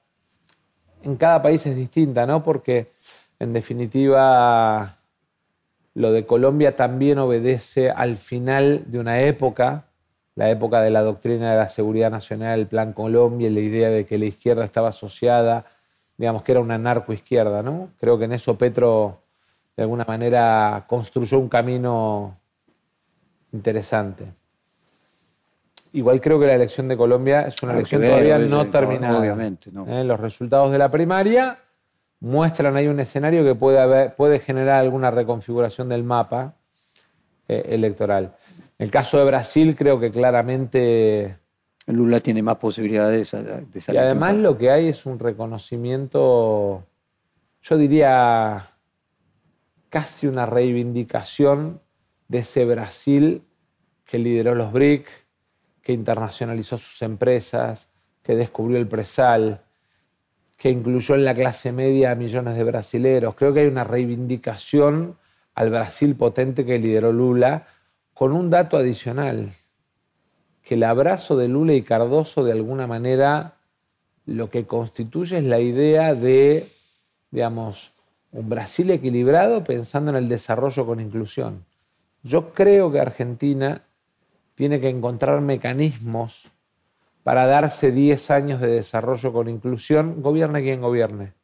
en 1.02 1.16
cada 1.16 1.42
país 1.42 1.66
es 1.66 1.76
distinta, 1.76 2.26
¿no? 2.26 2.42
Porque 2.42 2.92
en 3.38 3.52
definitiva 3.52 4.98
lo 5.94 6.12
de 6.12 6.26
Colombia 6.26 6.76
también 6.76 7.18
obedece 7.18 7.90
al 7.90 8.16
final 8.16 8.84
de 8.86 9.00
una 9.00 9.20
época, 9.20 9.87
la 10.38 10.50
época 10.50 10.80
de 10.82 10.90
la 10.90 11.02
doctrina 11.02 11.50
de 11.50 11.56
la 11.56 11.66
seguridad 11.66 12.12
nacional, 12.12 12.60
el 12.60 12.68
Plan 12.68 12.92
Colombia, 12.92 13.50
la 13.50 13.58
idea 13.58 13.90
de 13.90 14.06
que 14.06 14.18
la 14.18 14.26
izquierda 14.26 14.64
estaba 14.64 14.90
asociada, 14.90 15.64
digamos 16.16 16.44
que 16.44 16.52
era 16.52 16.60
una 16.60 16.78
narcoizquierda, 16.78 17.60
¿no? 17.64 17.88
Creo 17.98 18.20
que 18.20 18.26
en 18.26 18.34
eso 18.34 18.56
Petro 18.56 19.18
de 19.76 19.82
alguna 19.82 20.04
manera 20.06 20.84
construyó 20.86 21.40
un 21.40 21.48
camino 21.48 22.36
interesante. 23.50 24.26
Igual 25.92 26.20
creo 26.20 26.38
que 26.38 26.46
la 26.46 26.54
elección 26.54 26.86
de 26.86 26.96
Colombia 26.96 27.40
es 27.48 27.60
una 27.64 27.72
elección 27.72 28.00
todavía 28.02 28.38
no 28.38 28.70
terminada. 28.70 29.18
Obviamente, 29.18 29.72
no. 29.72 29.88
¿Eh? 29.88 30.04
Los 30.04 30.20
resultados 30.20 30.70
de 30.70 30.78
la 30.78 30.88
primaria 30.88 31.58
muestran 32.20 32.76
ahí 32.76 32.86
un 32.86 33.00
escenario 33.00 33.42
que 33.42 33.56
puede, 33.56 33.80
haber, 33.80 34.14
puede 34.14 34.38
generar 34.38 34.78
alguna 34.82 35.10
reconfiguración 35.10 35.88
del 35.88 36.04
mapa 36.04 36.54
eh, 37.48 37.70
electoral. 37.70 38.36
En 38.78 38.84
el 38.84 38.90
caso 38.90 39.18
de 39.18 39.24
Brasil, 39.24 39.74
creo 39.76 39.98
que 39.98 40.10
claramente. 40.10 41.38
Lula 41.86 42.20
tiene 42.20 42.42
más 42.42 42.56
posibilidades 42.56 43.32
de 43.32 43.80
salir. 43.80 43.94
Y 43.94 43.96
además, 43.96 44.34
lo 44.36 44.58
que 44.58 44.70
hay 44.70 44.88
es 44.88 45.06
un 45.06 45.18
reconocimiento, 45.18 46.84
yo 47.62 47.76
diría, 47.78 48.68
casi 49.88 50.26
una 50.26 50.44
reivindicación 50.44 51.80
de 52.28 52.38
ese 52.38 52.66
Brasil 52.66 53.42
que 54.04 54.18
lideró 54.18 54.54
los 54.54 54.70
BRIC, 54.70 55.06
que 55.82 55.92
internacionalizó 55.92 56.76
sus 56.76 57.00
empresas, 57.00 57.88
que 58.22 58.36
descubrió 58.36 58.76
el 58.76 58.86
presal, 58.86 59.62
que 60.58 60.70
incluyó 60.70 61.14
en 61.14 61.24
la 61.24 61.34
clase 61.34 61.72
media 61.72 62.10
a 62.10 62.14
millones 62.14 62.56
de 62.56 62.64
brasileros. 62.64 63.34
Creo 63.34 63.54
que 63.54 63.60
hay 63.60 63.66
una 63.66 63.84
reivindicación 63.84 65.16
al 65.54 65.70
Brasil 65.70 66.14
potente 66.16 66.66
que 66.66 66.78
lideró 66.78 67.12
Lula, 67.12 67.66
con 68.18 68.32
un 68.32 68.50
dato 68.50 68.76
adicional, 68.76 69.52
que 70.64 70.74
el 70.74 70.82
abrazo 70.82 71.36
de 71.36 71.46
Lula 71.46 71.74
y 71.74 71.82
Cardoso 71.82 72.42
de 72.42 72.50
alguna 72.50 72.88
manera 72.88 73.58
lo 74.26 74.50
que 74.50 74.66
constituye 74.66 75.38
es 75.38 75.44
la 75.44 75.60
idea 75.60 76.16
de, 76.16 76.68
digamos, 77.30 77.92
un 78.32 78.48
Brasil 78.48 78.90
equilibrado 78.90 79.62
pensando 79.62 80.10
en 80.10 80.16
el 80.16 80.28
desarrollo 80.28 80.84
con 80.84 80.98
inclusión. 80.98 81.64
Yo 82.24 82.52
creo 82.52 82.90
que 82.90 82.98
Argentina 82.98 83.82
tiene 84.56 84.80
que 84.80 84.88
encontrar 84.88 85.40
mecanismos 85.40 86.50
para 87.22 87.46
darse 87.46 87.92
10 87.92 88.32
años 88.32 88.60
de 88.60 88.66
desarrollo 88.66 89.32
con 89.32 89.48
inclusión, 89.48 90.22
gobierne 90.22 90.62
quien 90.62 90.80
gobierne. 90.80 91.34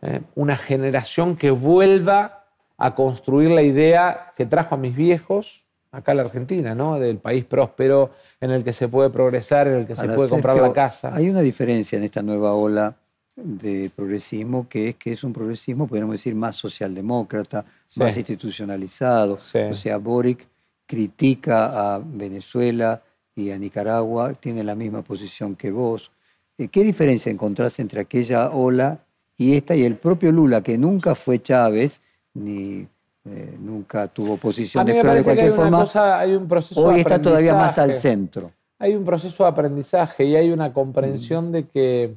¿Eh? 0.00 0.20
Una 0.36 0.56
generación 0.56 1.34
que 1.34 1.50
vuelva 1.50 2.43
a 2.76 2.94
construir 2.94 3.50
la 3.50 3.62
idea 3.62 4.32
que 4.36 4.46
trajo 4.46 4.74
a 4.74 4.78
mis 4.78 4.94
viejos 4.94 5.64
acá 5.92 6.12
en 6.12 6.18
la 6.18 6.24
Argentina, 6.24 6.74
¿no? 6.74 6.98
del 6.98 7.18
país 7.18 7.44
próspero 7.44 8.10
en 8.40 8.50
el 8.50 8.64
que 8.64 8.72
se 8.72 8.88
puede 8.88 9.10
progresar, 9.10 9.68
en 9.68 9.74
el 9.74 9.86
que 9.86 9.94
se 9.94 10.08
puede 10.08 10.28
comprar 10.28 10.56
la 10.56 10.72
casa. 10.72 11.14
Hay 11.14 11.30
una 11.30 11.40
diferencia 11.40 11.96
en 11.96 12.04
esta 12.04 12.20
nueva 12.22 12.54
ola 12.54 12.96
de 13.36 13.90
progresismo 13.94 14.68
que 14.68 14.90
es 14.90 14.96
que 14.96 15.12
es 15.12 15.22
un 15.22 15.32
progresismo, 15.32 15.86
podríamos 15.86 16.14
decir, 16.14 16.34
más 16.34 16.56
socialdemócrata, 16.56 17.64
más 17.96 18.16
institucionalizado. 18.16 19.34
O 19.34 19.74
sea, 19.74 19.98
Boric 19.98 20.46
critica 20.86 21.94
a 21.94 22.00
Venezuela, 22.04 23.00
y 23.34 23.50
a 23.50 23.58
Nicaragua 23.58 24.34
tiene 24.34 24.62
la 24.62 24.74
misma 24.74 25.02
posición 25.02 25.56
que 25.56 25.70
vos. 25.70 26.10
Eh, 26.58 26.68
¿Qué 26.68 26.84
diferencia 26.84 27.30
encontrás 27.30 27.78
entre 27.80 28.00
aquella 28.00 28.50
ola 28.50 29.04
y 29.36 29.56
esta 29.56 29.74
y 29.74 29.82
el 29.84 29.96
propio 29.96 30.30
Lula, 30.30 30.62
que 30.62 30.78
nunca 30.78 31.14
fue 31.14 31.42
Chávez, 31.42 32.00
ni 32.34 32.86
eh, 33.26 33.56
nunca 33.58 34.08
tuvo 34.08 34.36
posiciones, 34.36 34.96
pero 35.00 35.14
de 35.14 35.24
cualquier 35.24 35.52
forma, 35.52 35.86
hay 36.18 36.34
un 36.34 36.46
proceso 36.46 36.80
hoy 36.80 37.00
está 37.00 37.20
todavía 37.20 37.54
más 37.54 37.78
al 37.78 37.94
centro? 37.94 38.52
Hay 38.78 38.94
un 38.94 39.04
proceso 39.04 39.44
de 39.44 39.48
aprendizaje 39.48 40.24
y 40.24 40.36
hay 40.36 40.50
una 40.50 40.72
comprensión 40.72 41.50
de 41.52 41.64
que 41.64 42.14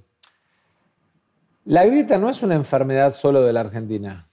la 1.65 1.85
grieta 1.85 2.17
no 2.17 2.29
es 2.29 2.43
una 2.43 2.55
enfermedad 2.55 3.13
solo 3.13 3.41
de 3.41 3.53
la 3.53 3.61
Argentina. 3.61 4.27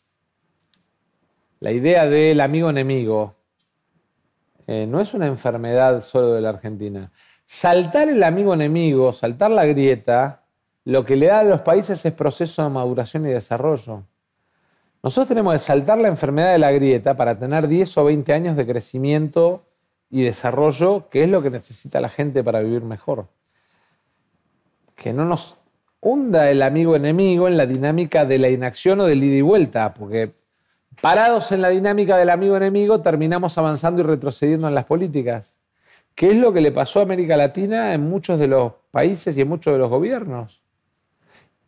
La 1.61 1.71
idea 1.71 2.07
del 2.07 2.41
amigo 2.41 2.71
enemigo, 2.71 3.35
eh, 4.67 4.87
no 4.89 5.01
es 5.01 5.15
una 5.15 5.27
enfermedad 5.27 6.01
solo 6.01 6.33
de 6.33 6.41
la 6.41 6.51
Argentina. 6.51 7.11
Saltar 7.45 8.09
el 8.09 8.23
amigo 8.23 8.55
enemigo, 8.55 9.13
saltar 9.13 9.51
la 9.51 9.65
grieta, 9.67 10.43
lo 10.85 11.05
que 11.05 11.17
le 11.17 11.27
da 11.27 11.41
a 11.41 11.45
los 11.45 11.63
países 11.63 12.05
es 12.05 12.13
proceso 12.15 12.63
de 12.63 12.71
maduración 12.71 13.27
y 13.27 13.31
desarrollo. 13.31 14.05
Nosotros 15.05 15.29
tenemos 15.29 15.53
que 15.53 15.59
saltar 15.59 15.99
la 15.99 16.09
enfermedad 16.09 16.53
de 16.53 16.59
la 16.59 16.73
grieta 16.73 17.15
para 17.15 17.39
tener 17.39 17.69
10 17.69 17.99
o 17.99 18.05
20 18.07 18.33
años 18.33 18.57
de 18.57 18.67
crecimiento 18.67 19.67
y 20.09 20.23
desarrollo, 20.23 21.11
que 21.11 21.25
es 21.25 21.29
lo 21.29 21.43
que 21.43 21.51
necesita 21.51 22.01
la 22.01 22.09
gente 22.09 22.43
para 22.43 22.61
vivir 22.61 22.81
mejor. 22.81 23.29
Que 24.97 25.13
no 25.13 25.27
nos 25.27 25.59
hunda 26.01 26.51
el 26.51 26.63
amigo 26.63 26.97
enemigo 26.97 27.49
en 27.49 27.59
la 27.59 27.67
dinámica 27.67 28.25
de 28.25 28.39
la 28.39 28.49
inacción 28.49 28.99
o 29.01 29.05
del 29.05 29.23
ida 29.23 29.37
y 29.37 29.43
vuelta, 29.43 29.93
porque 29.93 30.33
parados 31.03 31.53
en 31.53 31.61
la 31.61 31.69
dinámica 31.69 32.17
del 32.17 32.31
amigo-enemigo, 32.31 33.03
terminamos 33.03 33.59
avanzando 33.59 34.01
y 34.01 34.05
retrocediendo 34.07 34.69
en 34.69 34.75
las 34.75 34.87
políticas. 34.87 35.59
¿Qué 36.15 36.31
es 36.31 36.37
lo 36.39 36.51
que 36.55 36.63
le 36.63 36.73
pasó 36.73 37.01
a 37.01 37.03
América 37.03 37.37
Latina 37.37 37.93
en 37.93 38.09
muchos 38.09 38.39
de 38.39 38.47
los 38.47 38.73
países 38.91 39.37
y 39.37 39.43
en 39.43 39.49
muchos 39.49 39.75
de 39.75 39.81
los 39.81 39.91
gobiernos? 39.91 40.64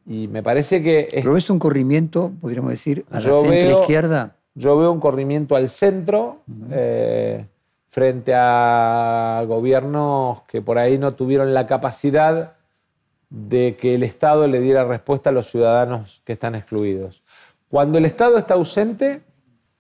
Y 0.07 0.28
me 0.28 0.43
parece 0.43 0.83
que... 0.83 1.09
¿Pero 1.11 1.37
es 1.37 1.51
un 1.51 1.59
corrimiento, 1.59 2.33
podríamos 2.41 2.70
decir, 2.70 3.05
a 3.11 3.20
la 3.20 3.20
centro-izquierda? 3.20 4.37
Yo 4.55 4.78
veo 4.78 4.93
un 4.93 5.01
corrimiento 5.01 5.57
al 5.57 5.69
centro 5.69 6.39
eh, 6.70 7.45
frente 7.89 8.33
a 8.35 9.43
gobiernos 9.47 10.43
que 10.43 10.62
por 10.62 10.78
ahí 10.78 10.97
no 10.97 11.15
tuvieron 11.15 11.53
la 11.53 11.66
capacidad 11.66 12.55
de 13.28 13.77
que 13.77 13.97
el 13.97 14.03
Estado 14.03 14.47
le 14.47 14.61
diera 14.61 14.85
respuesta 14.85 15.31
a 15.31 15.33
los 15.33 15.51
ciudadanos 15.51 16.23
que 16.24 16.35
están 16.35 16.55
excluidos. 16.55 17.23
Cuando 17.69 17.99
el 17.99 18.05
Estado 18.05 18.39
está 18.39 18.55
ausente, 18.55 19.23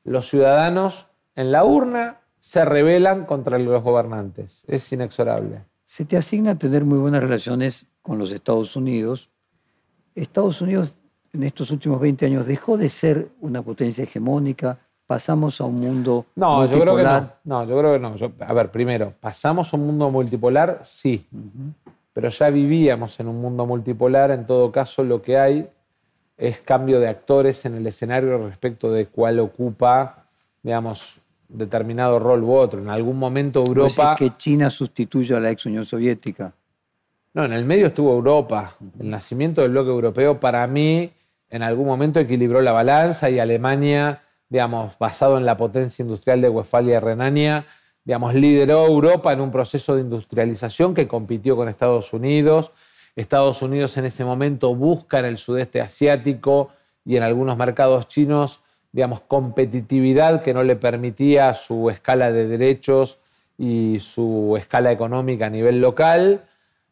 los 0.04 0.28
ciudadanos 0.28 1.06
en 1.36 1.52
la 1.52 1.64
urna 1.64 2.20
se 2.40 2.64
rebelan 2.64 3.26
contra 3.26 3.58
los 3.58 3.82
gobernantes. 3.82 4.64
Es 4.66 4.92
inexorable. 4.92 5.62
Se 5.84 6.04
te 6.04 6.16
asigna 6.16 6.58
tener 6.58 6.84
muy 6.84 6.98
buenas 6.98 7.22
relaciones 7.22 7.86
con 8.02 8.18
los 8.18 8.32
Estados 8.32 8.76
Unidos. 8.76 9.30
Estados 10.16 10.60
Unidos 10.60 10.96
en 11.32 11.42
estos 11.42 11.70
últimos 11.70 12.00
20 12.00 12.26
años 12.26 12.46
dejó 12.46 12.76
de 12.76 12.88
ser 12.88 13.28
una 13.40 13.62
potencia 13.62 14.04
hegemónica, 14.04 14.78
pasamos 15.06 15.60
a 15.60 15.64
un 15.64 15.76
mundo 15.76 16.26
no, 16.34 16.58
multipolar. 16.58 16.86
Yo 16.86 16.94
creo 16.94 16.96
que 16.96 17.02
no. 17.44 17.58
no, 17.60 17.68
yo 17.68 17.78
creo 17.78 17.92
que 17.92 17.98
no. 17.98 18.46
a 18.46 18.52
ver, 18.54 18.70
primero, 18.70 19.12
pasamos 19.20 19.72
a 19.72 19.76
un 19.76 19.86
mundo 19.86 20.10
multipolar, 20.10 20.80
sí, 20.82 21.26
pero 22.12 22.30
ya 22.30 22.50
vivíamos 22.50 23.20
en 23.20 23.28
un 23.28 23.40
mundo 23.40 23.66
multipolar, 23.66 24.30
en 24.30 24.46
todo 24.46 24.72
caso 24.72 25.04
lo 25.04 25.20
que 25.20 25.38
hay 25.38 25.68
es 26.38 26.58
cambio 26.60 27.00
de 27.00 27.08
actores 27.08 27.64
en 27.66 27.76
el 27.76 27.86
escenario 27.86 28.38
respecto 28.46 28.90
de 28.90 29.06
cuál 29.06 29.38
ocupa, 29.38 30.24
digamos, 30.62 31.18
determinado 31.48 32.18
rol 32.18 32.42
u 32.42 32.52
otro. 32.52 32.80
En 32.80 32.90
algún 32.90 33.18
momento 33.18 33.64
Europa... 33.64 34.12
es 34.12 34.18
que 34.18 34.36
China 34.36 34.68
sustituye 34.70 35.34
a 35.34 35.40
la 35.40 35.50
ex 35.50 35.66
Unión 35.66 35.84
Soviética? 35.84 36.52
No, 37.36 37.44
en 37.44 37.52
el 37.52 37.66
medio 37.66 37.88
estuvo 37.88 38.14
Europa. 38.14 38.76
El 38.98 39.10
nacimiento 39.10 39.60
del 39.60 39.72
bloque 39.72 39.90
europeo 39.90 40.40
para 40.40 40.66
mí 40.66 41.12
en 41.50 41.62
algún 41.62 41.86
momento 41.86 42.18
equilibró 42.18 42.62
la 42.62 42.72
balanza 42.72 43.28
y 43.28 43.38
Alemania, 43.38 44.22
digamos, 44.48 44.98
basado 44.98 45.36
en 45.36 45.44
la 45.44 45.58
potencia 45.58 46.02
industrial 46.02 46.40
de 46.40 46.48
Westfalia 46.48 46.96
y 46.96 46.98
Renania, 46.98 47.66
digamos, 48.06 48.34
lideró 48.34 48.86
Europa 48.86 49.34
en 49.34 49.42
un 49.42 49.50
proceso 49.50 49.94
de 49.94 50.00
industrialización 50.00 50.94
que 50.94 51.06
compitió 51.06 51.56
con 51.56 51.68
Estados 51.68 52.14
Unidos 52.14 52.72
Estados 53.16 53.60
Unidos 53.60 53.98
en 53.98 54.06
ese 54.06 54.24
momento 54.24 54.74
busca 54.74 55.18
en 55.18 55.26
el 55.26 55.36
sudeste 55.36 55.82
asiático 55.82 56.70
y 57.04 57.18
en 57.18 57.22
algunos 57.22 57.58
mercados 57.58 58.08
chinos, 58.08 58.60
digamos, 58.92 59.20
competitividad 59.20 60.42
que 60.42 60.54
no 60.54 60.62
le 60.62 60.76
permitía 60.76 61.52
su 61.52 61.90
escala 61.90 62.32
de 62.32 62.46
derechos 62.46 63.18
y 63.58 63.98
su 64.00 64.56
escala 64.58 64.90
económica 64.90 65.46
a 65.46 65.50
nivel 65.50 65.82
local. 65.82 66.46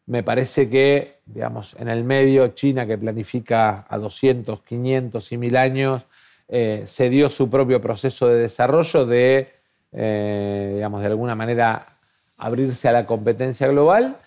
Me 0.07 0.21
parece 0.23 0.69
que, 0.69 1.19
digamos, 1.25 1.75
en 1.79 1.87
el 1.89 2.03
medio, 2.03 2.49
China, 2.49 2.85
que 2.85 2.97
planifica 2.97 3.85
a 3.89 3.97
200, 3.97 4.61
500 4.61 5.31
y 5.31 5.37
1000 5.37 5.57
años, 5.57 6.03
eh, 6.47 6.83
se 6.85 7.09
dio 7.09 7.29
su 7.29 7.49
propio 7.49 7.81
proceso 7.81 8.27
de 8.27 8.35
desarrollo 8.35 9.05
de, 9.07 9.49
eh, 9.91 10.71
digamos, 10.75 11.01
de 11.01 11.07
alguna 11.07 11.33
manera 11.35 11.97
abrirse 12.37 12.87
a 12.87 12.91
la 12.91 13.05
competencia 13.07 13.67
global 13.67 14.17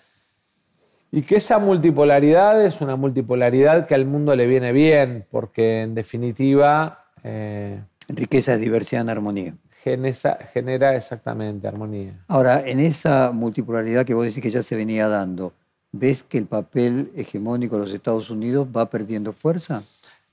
y 1.11 1.21
que 1.21 1.37
esa 1.37 1.59
multipolaridad 1.59 2.63
es 2.65 2.81
una 2.81 2.95
multipolaridad 2.95 3.87
que 3.87 3.95
al 3.95 4.05
mundo 4.05 4.35
le 4.35 4.47
viene 4.47 4.71
bien, 4.71 5.25
porque 5.31 5.81
en 5.83 5.95
definitiva... 5.95 7.05
Eh, 7.23 7.79
Riqueza, 8.09 8.57
diversidad 8.57 9.03
en 9.03 9.09
armonía. 9.09 9.53
genesa- 9.83 10.39
genera 10.51 10.95
exactamente 10.95 11.67
armonía. 11.67 12.13
Ahora, 12.27 12.63
en 12.65 12.79
esa 12.79 13.31
multipolaridad 13.31 14.03
que 14.05 14.13
vos 14.15 14.25
decís 14.25 14.41
que 14.41 14.49
ya 14.49 14.63
se 14.63 14.75
venía 14.75 15.07
dando, 15.07 15.53
¿ves 15.91 16.23
que 16.23 16.37
el 16.37 16.45
papel 16.45 17.11
hegemónico 17.15 17.75
de 17.75 17.81
los 17.81 17.93
Estados 17.93 18.29
Unidos 18.29 18.67
va 18.75 18.89
perdiendo 18.89 19.33
fuerza? 19.33 19.83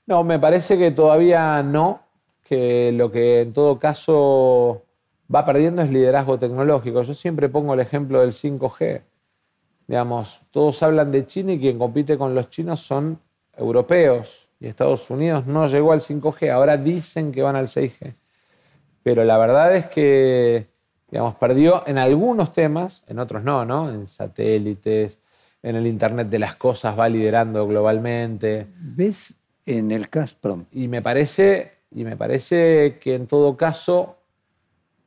No, 0.05 0.23
me 0.23 0.39
parece 0.39 0.77
que 0.77 0.91
todavía 0.91 1.61
no, 1.63 2.01
que 2.43 2.91
lo 2.93 3.11
que 3.11 3.41
en 3.41 3.53
todo 3.53 3.77
caso 3.79 4.83
va 5.33 5.45
perdiendo 5.45 5.81
es 5.81 5.89
liderazgo 5.89 6.39
tecnológico. 6.39 7.01
Yo 7.01 7.13
siempre 7.13 7.49
pongo 7.49 7.73
el 7.73 7.81
ejemplo 7.81 8.21
del 8.21 8.31
5G. 8.31 9.01
Digamos, 9.87 10.41
todos 10.51 10.81
hablan 10.83 11.11
de 11.11 11.25
China 11.25 11.53
y 11.53 11.59
quien 11.59 11.77
compite 11.77 12.17
con 12.17 12.35
los 12.35 12.49
chinos 12.49 12.79
son 12.81 13.19
europeos 13.55 14.49
y 14.59 14.67
Estados 14.67 15.09
Unidos 15.09 15.45
no 15.45 15.67
llegó 15.67 15.91
al 15.91 16.01
5G. 16.01 16.51
Ahora 16.51 16.77
dicen 16.77 17.31
que 17.31 17.41
van 17.41 17.55
al 17.55 17.67
6G. 17.67 18.15
Pero 19.03 19.23
la 19.23 19.37
verdad 19.37 19.75
es 19.75 19.85
que, 19.87 20.67
digamos, 21.09 21.35
perdió 21.35 21.87
en 21.87 21.97
algunos 21.97 22.51
temas, 22.51 23.03
en 23.07 23.19
otros 23.19 23.43
no, 23.43 23.65
¿no? 23.65 23.89
En 23.89 24.07
satélites, 24.07 25.19
en 25.67 25.75
el 25.75 25.85
Internet 25.85 26.29
de 26.29 26.39
las 26.39 26.55
cosas 26.55 26.97
va 26.97 27.09
liderando 27.09 27.67
globalmente. 27.67 28.67
¿Ves 28.79 29.35
en 29.65 29.91
el 29.91 30.07
caso, 30.07 30.37
perdón, 30.39 30.67
Y 30.71 30.87
me 30.87 31.01
parece, 31.01 31.73
y 31.91 32.05
me 32.05 32.15
parece 32.15 32.99
que 33.01 33.15
en 33.15 33.27
todo 33.27 33.57
caso 33.57 34.17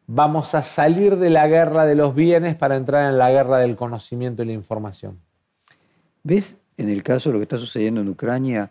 vamos 0.06 0.54
a 0.54 0.62
salir 0.62 1.16
de 1.16 1.30
la 1.30 1.48
guerra 1.48 1.86
de 1.86 1.94
los 1.94 2.14
bienes 2.14 2.56
para 2.56 2.76
entrar 2.76 3.10
en 3.10 3.16
la 3.16 3.30
guerra 3.30 3.58
del 3.58 3.76
conocimiento 3.76 4.42
y 4.42 4.46
la 4.46 4.52
información. 4.52 5.18
¿ves 6.22 6.58
en 6.76 6.90
el 6.90 7.02
caso 7.02 7.30
de 7.30 7.34
lo 7.34 7.38
que 7.38 7.44
está 7.44 7.56
sucediendo 7.56 8.02
en 8.02 8.08
Ucrania 8.10 8.70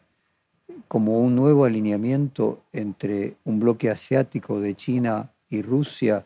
como 0.88 1.20
un 1.20 1.36
nuevo 1.36 1.66
alineamiento 1.66 2.61
entre 2.72 3.36
un 3.45 3.60
bloque 3.60 3.90
asiático 3.90 4.60
de 4.60 4.76
China 4.76 5.32
y 5.49 5.64
Rusia, 5.64 6.24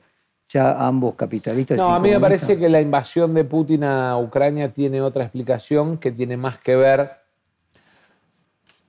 ya 0.53 0.85
ambos 0.85 1.15
capitalistas? 1.15 1.77
No, 1.77 1.89
y 1.89 1.95
a 1.95 1.99
mí 1.99 2.09
me 2.11 2.19
parece 2.19 2.57
que 2.57 2.69
la 2.69 2.79
invasión 2.79 3.33
de 3.33 3.43
Putin 3.43 3.83
a 3.83 4.17
Ucrania 4.17 4.71
tiene 4.71 5.01
otra 5.01 5.23
explicación 5.23 5.97
que 5.97 6.11
tiene 6.11 6.37
más 6.37 6.59
que 6.59 6.75
ver 6.75 7.11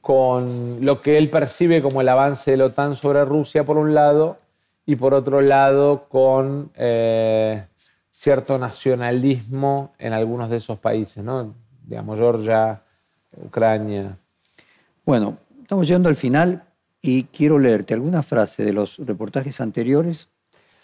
con 0.01 0.85
lo 0.85 1.01
que 1.01 1.17
él 1.17 1.31
percibe 1.31 1.81
como 1.81 2.03
el 2.03 2.09
avance 2.11 2.51
de 2.51 2.59
la 2.59 2.67
OTAN 2.67 2.95
sobre 2.95 3.25
Rusia, 3.25 3.65
por 3.65 3.79
un 3.79 3.95
lado, 3.95 4.37
y 4.85 4.97
por 4.97 5.15
otro 5.15 5.41
lado 5.41 6.07
con 6.11 6.71
eh, 6.75 7.65
cierto 8.11 8.59
nacionalismo 8.59 9.95
en 9.99 10.13
algunos 10.13 10.51
de 10.51 10.59
esos 10.59 10.79
países, 10.79 11.25
¿no? 11.25 11.55
Digamos, 11.87 12.19
Georgia, 12.19 12.83
Ucrania. 13.43 14.19
Bueno, 15.07 15.39
estamos 15.63 15.87
llegando 15.87 16.11
al 16.11 16.17
final 16.17 16.65
y 17.01 17.25
quiero 17.25 17.59
leerte 17.59 17.95
alguna 17.95 18.23
frase 18.23 18.63
de 18.63 18.75
los 18.75 18.99
reportajes 18.99 19.61
anteriores, 19.61 20.29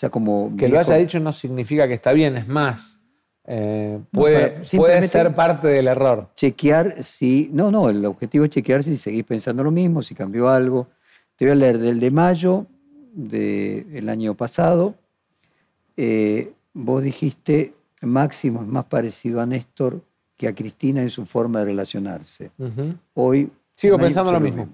como 0.09 0.57
Que 0.57 0.69
lo 0.69 0.79
haya 0.79 0.95
dicho 0.97 1.21
no 1.21 1.33
significa 1.33 1.87
que 1.87 1.95
está 1.95 2.13
bien, 2.13 2.37
es 2.37 2.49
más, 2.49 3.01
eh, 3.53 3.99
puede, 4.13 5.09
ser 5.09 5.35
parte 5.35 5.67
del 5.67 5.89
error. 5.89 6.29
chequear 6.37 7.03
si, 7.03 7.51
no, 7.53 7.73
no, 7.73 7.89
el 7.89 8.05
objetivo 8.05 8.45
es 8.45 8.51
chequear 8.51 8.85
si 8.85 8.97
seguís 8.97 9.25
pensando 9.25 9.65
lo 9.65 9.73
mismo, 9.73 10.03
si 10.03 10.15
cambió 10.15 10.49
algo. 10.49 10.89
Te 11.35 11.47
voy 11.47 11.53
a 11.53 11.55
leer 11.57 11.79
del 11.79 11.99
de 11.99 12.11
mayo 12.13 12.67
del 13.13 14.09
año 14.09 14.37
pasado. 14.37 14.95
Eh, 15.97 16.53
vos 16.75 17.03
dijiste, 17.03 17.75
Máximo 18.03 18.63
es 18.63 18.69
más 18.69 18.85
parecido 18.85 19.41
a 19.41 19.47
Néstor 19.47 20.01
que 20.37 20.47
a 20.47 20.55
Cristina 20.55 21.03
en 21.03 21.11
su 21.11 21.27
forma 21.27 21.61
de 21.61 21.65
relacionarse. 21.67 22.51
Hoy... 23.15 23.51
Sigo 23.75 23.99
pensando 23.99 24.31
lo 24.31 24.39
sobre 24.39 24.51
mismo. 24.51 24.69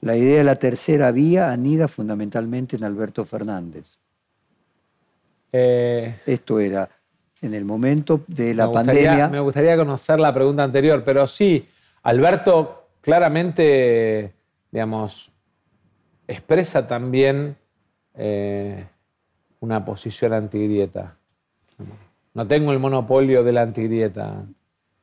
La 0.00 0.16
idea 0.16 0.38
de 0.38 0.44
la 0.44 0.56
tercera 0.56 1.10
vía 1.12 1.52
anida 1.52 1.88
fundamentalmente 1.88 2.76
en 2.76 2.84
Alberto 2.84 3.24
Fernández. 3.24 3.98
Eh, 5.52 6.20
Esto 6.26 6.60
era 6.60 6.88
en 7.42 7.54
el 7.54 7.64
momento 7.64 8.22
de 8.26 8.54
la 8.54 8.64
me 8.66 8.72
gustaría- 8.72 9.02
pandemia. 9.10 9.28
Me 9.28 9.40
gustaría 9.40 9.76
conocer 9.76 10.18
la 10.20 10.32
pregunta 10.32 10.62
anterior, 10.64 11.02
pero 11.04 11.26
sí, 11.26 11.66
Alberto 12.02 12.88
claramente, 13.00 14.32
digamos, 14.70 15.30
expresa 16.28 16.86
también 16.86 17.56
eh, 18.14 18.86
una 19.60 19.84
posición 19.84 20.32
antigrieta. 20.32 21.16
No 22.34 22.46
tengo 22.46 22.72
el 22.72 22.78
monopolio 22.78 23.42
de 23.42 23.52
la 23.52 23.62
antigrieta, 23.62 24.44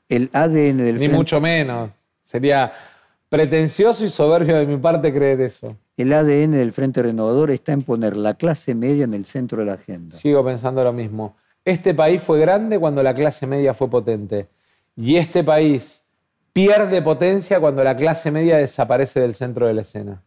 El 0.10 0.30
ADN 0.32 0.78
del 0.84 0.94
ni 0.96 1.00
Frente- 1.00 1.16
mucho 1.16 1.42
menos. 1.42 1.90
Sería 2.24 2.72
pretencioso 3.30 4.06
y 4.06 4.10
soberbio 4.10 4.56
de 4.58 4.66
mi 4.68 4.78
parte 4.78 5.14
creer 5.14 5.42
eso. 5.42 5.76
El 5.98 6.14
ADN 6.14 6.52
del 6.52 6.74
Frente 6.74 7.02
Renovador 7.02 7.50
está 7.50 7.74
en 7.74 7.82
poner 7.82 8.16
la 8.16 8.36
clase 8.36 8.76
media 8.76 9.04
en 9.04 9.16
el 9.16 9.26
centro 9.26 9.58
de 9.58 9.66
la 9.66 9.74
agenda. 9.74 10.16
Sigo 10.16 10.46
pensando 10.46 10.84
lo 10.84 10.94
mismo. 10.94 11.36
Este 11.66 11.96
país 11.96 12.22
fue 12.22 12.40
grande 12.40 12.78
cuando 12.78 13.02
la 13.02 13.16
clase 13.16 13.48
media 13.48 13.74
fue 13.74 13.90
potente. 13.90 14.48
Y 14.96 15.16
este 15.16 15.44
país 15.44 16.04
pierde 16.54 17.02
potencia 17.02 17.60
cuando 17.60 17.84
la 17.84 17.96
clase 17.96 18.30
media 18.30 18.58
desaparece 18.58 19.22
del 19.22 19.34
centro 19.34 19.66
de 19.66 19.74
la 19.74 19.82
escena. 19.82 20.22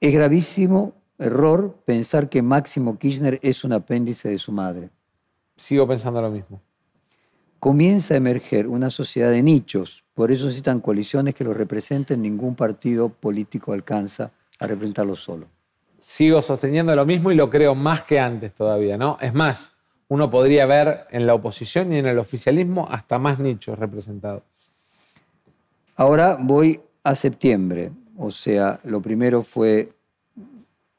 Es 0.00 0.14
gravísimo 0.14 0.94
error 1.18 1.74
pensar 1.84 2.30
que 2.30 2.40
Máximo 2.40 2.98
Kirchner 2.98 3.38
es 3.42 3.64
un 3.64 3.74
apéndice 3.74 4.30
de 4.30 4.38
su 4.38 4.50
madre. 4.50 4.88
Sigo 5.56 5.86
pensando 5.86 6.22
lo 6.22 6.30
mismo. 6.30 6.62
Comienza 7.60 8.14
a 8.14 8.16
emerger 8.16 8.66
una 8.66 8.88
sociedad 8.88 9.30
de 9.30 9.42
nichos, 9.42 10.04
por 10.14 10.32
eso 10.32 10.46
necesitan 10.46 10.80
coaliciones 10.80 11.34
que 11.34 11.44
lo 11.44 11.52
representen, 11.52 12.22
ningún 12.22 12.54
partido 12.54 13.10
político 13.10 13.72
alcanza 13.72 14.30
a 14.58 14.66
representarlo 14.66 15.16
solo. 15.16 15.46
Sigo 15.98 16.42
sosteniendo 16.42 16.94
lo 16.94 17.04
mismo 17.06 17.32
y 17.32 17.34
lo 17.34 17.50
creo 17.50 17.74
más 17.74 18.04
que 18.04 18.20
antes 18.20 18.54
todavía, 18.54 18.96
¿no? 18.96 19.18
Es 19.20 19.34
más, 19.34 19.72
uno 20.08 20.30
podría 20.30 20.66
ver 20.66 21.06
en 21.10 21.26
la 21.26 21.34
oposición 21.34 21.92
y 21.92 21.98
en 21.98 22.06
el 22.06 22.18
oficialismo 22.18 22.86
hasta 22.90 23.18
más 23.18 23.38
nichos 23.38 23.78
representados. 23.78 24.42
Ahora 25.96 26.36
voy 26.40 26.80
a 27.02 27.14
septiembre, 27.14 27.90
o 28.16 28.30
sea, 28.30 28.80
lo 28.84 29.00
primero 29.00 29.42
fue 29.42 29.92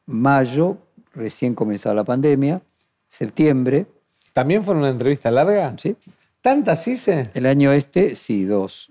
mayo, 0.06 0.78
recién 1.14 1.56
comenzaba 1.56 1.96
la 1.96 2.04
pandemia, 2.04 2.62
septiembre, 3.08 3.88
¿También 4.34 4.64
fue 4.64 4.76
una 4.76 4.90
entrevista 4.90 5.32
larga? 5.32 5.76
¿sí? 5.78 5.96
¿Tantas 6.42 6.88
hice? 6.88 7.30
El 7.34 7.46
año 7.46 7.72
este, 7.72 8.16
sí, 8.16 8.46
dos. 8.46 8.90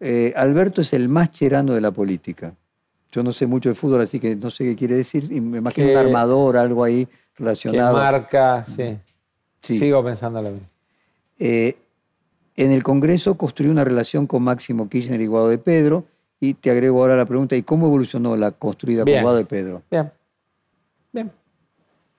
Eh, 0.00 0.32
Alberto 0.36 0.80
es 0.80 0.92
el 0.92 1.08
más 1.08 1.30
cherano 1.30 1.74
de 1.74 1.80
la 1.80 1.90
política. 1.90 2.54
Yo 3.12 3.22
no 3.22 3.30
sé 3.30 3.46
mucho 3.46 3.68
de 3.68 3.74
fútbol, 3.74 4.00
así 4.00 4.18
que 4.18 4.34
no 4.34 4.50
sé 4.50 4.64
qué 4.64 4.74
quiere 4.74 4.96
decir. 4.96 5.30
Y 5.30 5.40
me 5.40 5.58
imagino 5.58 5.86
Que- 5.86 5.92
un 5.92 5.98
armador, 5.98 6.56
algo 6.56 6.82
ahí 6.82 7.06
relacionado. 7.36 7.96
marca, 7.98 8.64
sí. 8.64 8.98
Sí. 9.60 9.78
Sigo 9.78 10.02
pensando 10.02 10.42
lo 10.42 10.50
mismo. 10.50 10.66
Eh, 11.38 11.76
en 12.56 12.72
el 12.72 12.82
Congreso 12.82 13.36
construyó 13.36 13.70
una 13.70 13.84
relación 13.84 14.26
con 14.26 14.42
Máximo 14.42 14.88
Kirchner 14.88 15.20
y 15.20 15.26
Guado 15.26 15.48
de 15.48 15.58
Pedro. 15.58 16.04
Y 16.40 16.54
te 16.54 16.70
agrego 16.72 17.00
ahora 17.00 17.14
la 17.14 17.24
pregunta, 17.24 17.54
¿y 17.54 17.62
cómo 17.62 17.86
evolucionó 17.86 18.34
la 18.36 18.50
construida 18.50 19.04
Bien. 19.04 19.18
con 19.18 19.22
Guado 19.24 19.36
de 19.38 19.44
Pedro? 19.44 19.82
Bien. 19.90 20.10
Bien. 21.12 21.30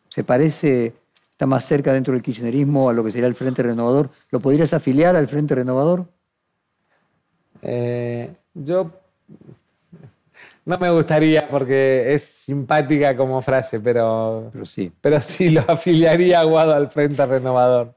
¿Se 0.10 0.24
parece, 0.24 0.94
está 1.32 1.45
más 1.45 1.65
cerca 1.65 1.91
dentro 1.91 2.14
del 2.14 2.22
kirchnerismo 2.24 2.90
a 2.90 2.94
lo 2.94 3.03
que 3.03 3.11
sería 3.11 3.28
el 3.28 3.36
Frente 3.36 3.64
Renovador? 3.64 4.10
¿Lo 4.30 4.40
podrías 4.40 4.74
afiliar 4.74 5.15
al 5.18 5.28
Frente 5.28 5.56
Renovador? 5.56 6.06
Eh, 7.61 8.32
yo 8.53 8.91
no 10.65 10.77
me 10.77 10.90
gustaría 10.91 11.48
porque 11.48 12.14
es 12.14 12.23
simpática 12.23 13.15
como 13.18 13.41
frase, 13.41 13.80
pero, 13.80 14.49
Pero 14.53 14.65
sí. 14.65 14.91
pero 15.02 15.22
sí 15.22 15.49
lo 15.49 15.61
afiliaría 15.68 16.40
a 16.40 16.44
Guado 16.44 16.73
al 16.73 16.90
Frente 16.90 17.26
Renovador. 17.26 17.95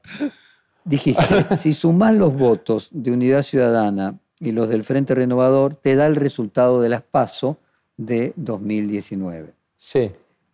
Dijiste, 0.83 1.57
si 1.57 1.73
sumás 1.73 2.13
los 2.13 2.33
votos 2.33 2.89
de 2.91 3.11
Unidad 3.11 3.43
Ciudadana 3.43 4.15
y 4.39 4.51
los 4.51 4.69
del 4.69 4.83
Frente 4.83 5.15
Renovador, 5.15 5.75
te 5.75 5.95
da 5.95 6.05
el 6.07 6.15
resultado 6.15 6.81
de 6.81 6.89
las 6.89 7.01
PASO 7.01 7.57
de 7.97 8.33
2019. 8.35 9.53
Sí, 9.77 10.11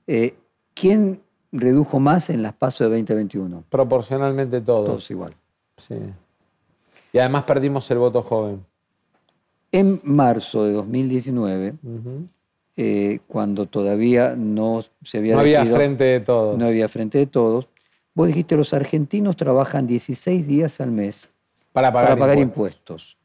Eh, 0.07 0.35
¿Quién 0.73 1.21
redujo 1.51 1.99
más 1.99 2.29
en 2.31 2.41
las 2.41 2.53
PASO 2.53 2.85
de 2.89 2.97
2021? 2.97 3.63
proporcionalmente 3.69 4.59
todos. 4.61 4.85
Todos 4.87 5.11
igual. 5.11 5.33
Sí. 5.77 5.95
Y 7.11 7.19
además 7.19 7.43
perdimos 7.43 7.89
el 7.91 7.99
voto 7.99 8.23
joven. 8.23 8.65
En 9.73 9.99
marzo 10.03 10.65
de 10.65 10.71
2019, 10.73 11.73
Ujú. 11.83 12.25
eh, 12.77 13.19
cuando 13.27 13.65
todavía 13.65 14.35
no 14.37 14.81
se 15.01 15.17
había 15.17 15.33
No 15.33 15.41
había 15.41 15.65
frente 15.65 16.03
de 16.03 16.19
todos. 16.19 16.57
no 16.59 16.67
había 16.67 16.87
frente 16.87 17.17
de 17.17 17.25
todos, 17.25 17.67
vos 18.13 18.27
dijiste 18.27 18.55
los 18.55 18.71
argentinos 18.75 19.35
trabajan 19.35 19.87
16 19.87 20.47
días 20.47 20.79
al 20.79 20.91
mes 20.91 21.27
para 21.71 21.91
pagar, 21.91 22.09
para 22.09 22.19
pagar 22.19 22.37
impuestos. 22.39 23.17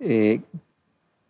impuestos 0.00 0.06
eh, 0.10 0.40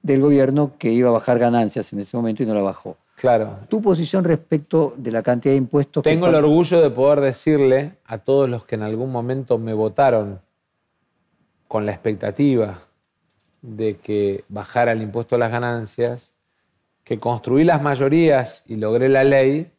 del 0.03 0.21
gobierno 0.23 0.73
que 0.79 0.91
iba 0.91 1.11
a 1.11 1.13
bajar 1.13 1.39
ganancias 1.39 1.93
en 1.93 2.01
ese 2.01 2.17
momento 2.17 2.43
y 2.43 2.47
no 2.47 2.55
la 2.55 2.63
bajó. 2.63 2.97
Claro. 3.17 3.59
Tu 3.69 3.81
posición 3.83 4.25
respecto 4.25 4.95
de 4.97 5.13
la 5.13 5.23
cantidad 5.23 5.53
de 5.53 5.59
impuestos 5.59 6.03
que 6.03 6.09
Tengo 6.11 6.29
el 6.29 6.35
orgullo 6.35 6.81
de 6.81 6.89
poder 6.91 7.21
decirle 7.21 7.99
a 8.07 8.17
todos 8.17 8.49
los 8.49 8.65
que 8.65 8.75
en 8.77 8.83
algún 8.83 9.13
momento 9.13 9.59
me 9.59 9.75
votaron 9.75 10.41
con 11.69 11.85
la 11.85 11.93
expectativa 11.93 12.81
de 13.63 13.97
que 13.97 14.45
bajara 14.49 14.93
el 14.93 15.03
impuesto 15.03 15.37
a 15.37 15.39
las 15.39 15.51
ganancias, 15.51 16.35
que 17.05 17.19
construí 17.19 17.65
las 17.65 17.81
mayorías 17.81 18.65
y 18.67 18.77
logré 18.77 19.09
la 19.09 19.25
ley 19.25 19.73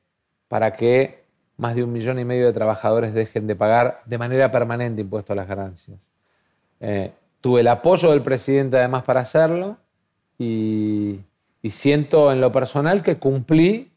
para 0.47 0.75
que 0.75 1.23
más 1.57 1.75
de 1.75 1.83
un 1.83 1.93
millón 1.93 2.19
y 2.19 2.25
medio 2.25 2.45
de 2.45 2.53
trabajadores 2.53 3.13
dejen 3.13 3.45
de 3.47 3.55
pagar 3.55 4.01
de 4.05 4.17
manera 4.17 4.51
permanente 4.51 5.01
impuestos 5.01 5.31
a 5.31 5.35
las 5.35 5.47
ganancias. 5.47 6.09
Eh, 6.79 7.11
tuve 7.41 7.61
el 7.61 7.67
apoyo 7.67 8.11
del 8.11 8.21
presidente 8.21 8.77
además 8.77 9.03
para 9.03 9.21
hacerlo 9.21 9.77
y, 10.37 11.19
y 11.61 11.69
siento 11.69 12.31
en 12.31 12.41
lo 12.41 12.51
personal 12.51 13.03
que 13.03 13.17
cumplí 13.17 13.91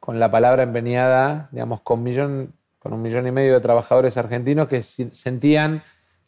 con 0.00 0.18
la 0.18 0.30
palabra 0.30 0.62
empeñada, 0.62 1.48
digamos, 1.52 1.82
con, 1.82 2.02
millón, 2.02 2.54
con 2.78 2.92
un 2.92 3.02
millón 3.02 3.26
y 3.26 3.30
medio 3.30 3.54
de 3.54 3.60
trabajadores 3.60 4.16
argentinos 4.16 4.66
que 4.66 4.82
sentían 4.82 5.82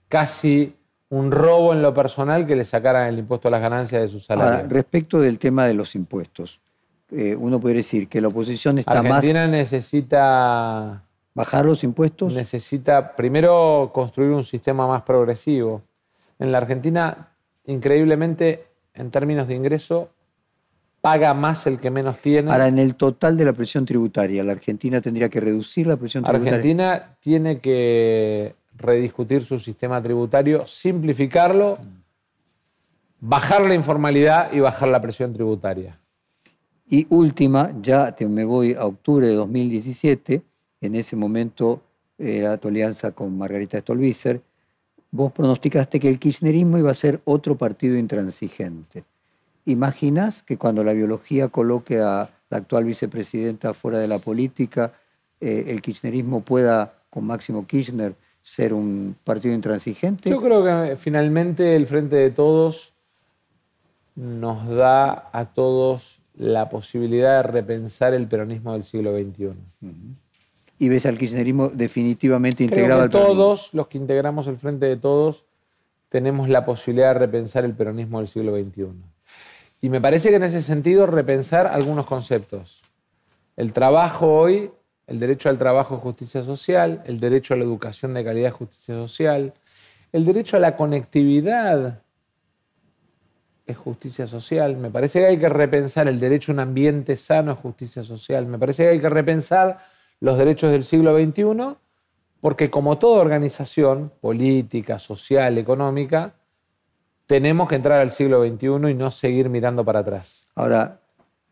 casi 0.08 0.76
un 1.12 1.30
robo 1.30 1.74
en 1.74 1.82
lo 1.82 1.92
personal 1.92 2.46
que 2.46 2.56
le 2.56 2.64
sacaran 2.64 3.06
el 3.06 3.18
impuesto 3.18 3.48
a 3.48 3.50
las 3.50 3.60
ganancias 3.60 4.00
de 4.00 4.08
sus 4.08 4.24
salarios. 4.24 4.66
respecto 4.70 5.20
del 5.20 5.38
tema 5.38 5.66
de 5.66 5.74
los 5.74 5.94
impuestos, 5.94 6.58
eh, 7.10 7.36
uno 7.36 7.60
puede 7.60 7.76
decir 7.76 8.08
que 8.08 8.22
la 8.22 8.28
oposición 8.28 8.78
está 8.78 9.00
Argentina 9.00 9.46
necesita... 9.46 11.04
¿Bajar 11.34 11.66
los 11.66 11.84
impuestos? 11.84 12.34
Necesita 12.34 13.14
primero 13.14 13.90
construir 13.92 14.30
un 14.30 14.42
sistema 14.42 14.86
más 14.86 15.02
progresivo. 15.02 15.82
En 16.38 16.50
la 16.50 16.58
Argentina, 16.58 17.28
increíblemente, 17.66 18.64
en 18.94 19.10
términos 19.10 19.48
de 19.48 19.54
ingreso, 19.54 20.08
paga 21.02 21.34
más 21.34 21.66
el 21.66 21.78
que 21.78 21.90
menos 21.90 22.20
tiene. 22.20 22.50
Ahora, 22.50 22.68
en 22.68 22.78
el 22.78 22.94
total 22.94 23.36
de 23.36 23.44
la 23.44 23.52
presión 23.52 23.84
tributaria, 23.84 24.42
¿la 24.42 24.52
Argentina 24.52 25.02
tendría 25.02 25.28
que 25.28 25.40
reducir 25.40 25.86
la 25.86 25.98
presión 25.98 26.24
tributaria? 26.24 26.54
Argentina 26.54 27.16
tiene 27.20 27.60
que 27.60 28.54
rediscutir 28.76 29.44
su 29.44 29.58
sistema 29.58 30.02
tributario, 30.02 30.66
simplificarlo, 30.66 31.78
bajar 33.20 33.62
la 33.62 33.74
informalidad 33.74 34.52
y 34.52 34.60
bajar 34.60 34.88
la 34.88 35.00
presión 35.00 35.32
tributaria. 35.32 35.98
Y 36.88 37.06
última, 37.08 37.72
ya 37.80 38.14
me 38.28 38.44
voy 38.44 38.74
a 38.74 38.84
octubre 38.84 39.26
de 39.26 39.34
2017, 39.34 40.42
en 40.80 40.94
ese 40.94 41.16
momento 41.16 41.80
era 42.18 42.58
tu 42.58 42.68
alianza 42.68 43.12
con 43.12 43.36
Margarita 43.38 43.80
Stolbizer, 43.80 44.42
vos 45.10 45.32
pronosticaste 45.32 46.00
que 46.00 46.08
el 46.08 46.18
kirchnerismo 46.18 46.78
iba 46.78 46.90
a 46.90 46.94
ser 46.94 47.20
otro 47.24 47.56
partido 47.56 47.96
intransigente. 47.96 49.04
¿Imaginas 49.64 50.42
que 50.42 50.56
cuando 50.56 50.82
la 50.82 50.92
biología 50.92 51.48
coloque 51.48 52.00
a 52.00 52.30
la 52.50 52.58
actual 52.58 52.84
vicepresidenta 52.84 53.74
fuera 53.74 53.98
de 53.98 54.08
la 54.08 54.18
política, 54.18 54.92
eh, 55.40 55.66
el 55.68 55.80
kirchnerismo 55.80 56.40
pueda, 56.40 56.94
con 57.10 57.24
Máximo 57.24 57.66
Kirchner, 57.66 58.14
ser 58.42 58.74
un 58.74 59.16
partido 59.24 59.54
intransigente? 59.54 60.28
Yo 60.28 60.42
creo 60.42 60.64
que 60.64 60.96
finalmente 60.96 61.76
el 61.76 61.86
Frente 61.86 62.16
de 62.16 62.30
Todos 62.30 62.92
nos 64.14 64.68
da 64.68 65.30
a 65.32 65.46
todos 65.54 66.20
la 66.34 66.68
posibilidad 66.68 67.42
de 67.42 67.50
repensar 67.50 68.14
el 68.14 68.26
peronismo 68.26 68.72
del 68.72 68.84
siglo 68.84 69.16
XXI. 69.16 69.52
¿Y 70.78 70.88
ves 70.88 71.06
al 71.06 71.16
kirchnerismo 71.16 71.68
definitivamente 71.68 72.64
integrado 72.64 73.02
al 73.02 73.10
peronismo? 73.10 73.34
Todos 73.34 73.74
los 73.74 73.86
que 73.86 73.98
integramos 73.98 74.48
el 74.48 74.58
Frente 74.58 74.86
de 74.86 74.96
Todos 74.96 75.44
tenemos 76.08 76.48
la 76.48 76.64
posibilidad 76.64 77.14
de 77.14 77.20
repensar 77.20 77.64
el 77.64 77.74
peronismo 77.74 78.18
del 78.18 78.28
siglo 78.28 78.54
XXI. 78.58 78.88
Y 79.80 79.88
me 79.88 80.00
parece 80.00 80.30
que 80.30 80.36
en 80.36 80.42
ese 80.42 80.62
sentido 80.62 81.06
repensar 81.06 81.66
algunos 81.66 82.06
conceptos. 82.06 82.82
El 83.56 83.72
trabajo 83.72 84.32
hoy 84.32 84.70
el 85.12 85.20
derecho 85.20 85.50
al 85.50 85.58
trabajo 85.58 85.98
justicia 85.98 86.42
social, 86.42 87.02
el 87.04 87.20
derecho 87.20 87.52
a 87.52 87.58
la 87.58 87.64
educación 87.64 88.14
de 88.14 88.24
calidad 88.24 88.50
justicia 88.50 88.94
social, 88.94 89.52
el 90.10 90.24
derecho 90.24 90.56
a 90.56 90.60
la 90.60 90.74
conectividad 90.74 92.00
es 93.66 93.76
justicia 93.76 94.26
social. 94.26 94.78
Me 94.78 94.90
parece 94.90 95.20
que 95.20 95.26
hay 95.26 95.38
que 95.38 95.50
repensar 95.50 96.08
el 96.08 96.18
derecho 96.18 96.50
a 96.50 96.54
un 96.54 96.60
ambiente 96.60 97.16
sano 97.16 97.52
es 97.52 97.58
justicia 97.58 98.02
social. 98.02 98.46
Me 98.46 98.58
parece 98.58 98.84
que 98.84 98.88
hay 98.88 99.00
que 99.00 99.10
repensar 99.10 99.80
los 100.18 100.38
derechos 100.38 100.72
del 100.72 100.82
siglo 100.82 101.14
XXI 101.14 101.76
porque 102.40 102.70
como 102.70 102.96
toda 102.96 103.20
organización 103.20 104.12
política, 104.22 104.98
social, 104.98 105.58
económica, 105.58 106.36
tenemos 107.26 107.68
que 107.68 107.74
entrar 107.74 108.00
al 108.00 108.12
siglo 108.12 108.42
XXI 108.42 108.90
y 108.90 108.94
no 108.94 109.10
seguir 109.10 109.50
mirando 109.50 109.84
para 109.84 110.00
atrás. 110.00 110.48
Ahora, 110.54 111.01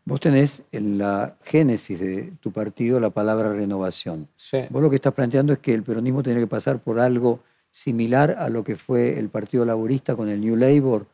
Vos 0.03 0.19
tenés 0.19 0.63
en 0.71 0.97
la 0.97 1.35
génesis 1.43 1.99
de 1.99 2.33
tu 2.39 2.51
partido 2.51 2.99
la 2.99 3.11
palabra 3.11 3.53
renovación. 3.53 4.27
Vos 4.69 4.81
lo 4.81 4.89
que 4.89 4.95
estás 4.95 5.13
planteando 5.13 5.53
es 5.53 5.59
que 5.59 5.73
el 5.73 5.83
peronismo 5.83 6.23
tiene 6.23 6.39
que 6.39 6.47
pasar 6.47 6.79
por 6.79 6.99
algo 6.99 7.39
similar 7.69 8.35
a 8.37 8.49
lo 8.49 8.63
que 8.63 8.75
fue 8.75 9.17
el 9.17 9.29
Partido 9.29 9.63
Laborista 9.63 10.15
con 10.15 10.27
el 10.27 10.41
New 10.41 10.55
Labour, 10.55 11.05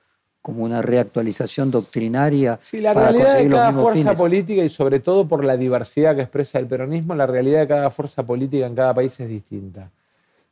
como 0.41 0.63
una 0.63 0.81
reactualización 0.81 1.69
doctrinaria. 1.69 2.57
Sí, 2.61 2.79
la 2.79 2.93
realidad 2.93 3.37
de 3.37 3.49
cada 3.49 3.73
fuerza 3.73 4.15
política 4.15 4.63
y 4.63 4.69
sobre 4.69 5.01
todo 5.01 5.27
por 5.27 5.43
la 5.43 5.57
diversidad 5.57 6.15
que 6.15 6.21
expresa 6.21 6.57
el 6.57 6.67
peronismo, 6.67 7.13
la 7.13 7.27
realidad 7.27 7.59
de 7.59 7.67
cada 7.67 7.91
fuerza 7.91 8.25
política 8.25 8.65
en 8.65 8.73
cada 8.73 8.93
país 8.93 9.19
es 9.19 9.27
distinta. 9.27 9.91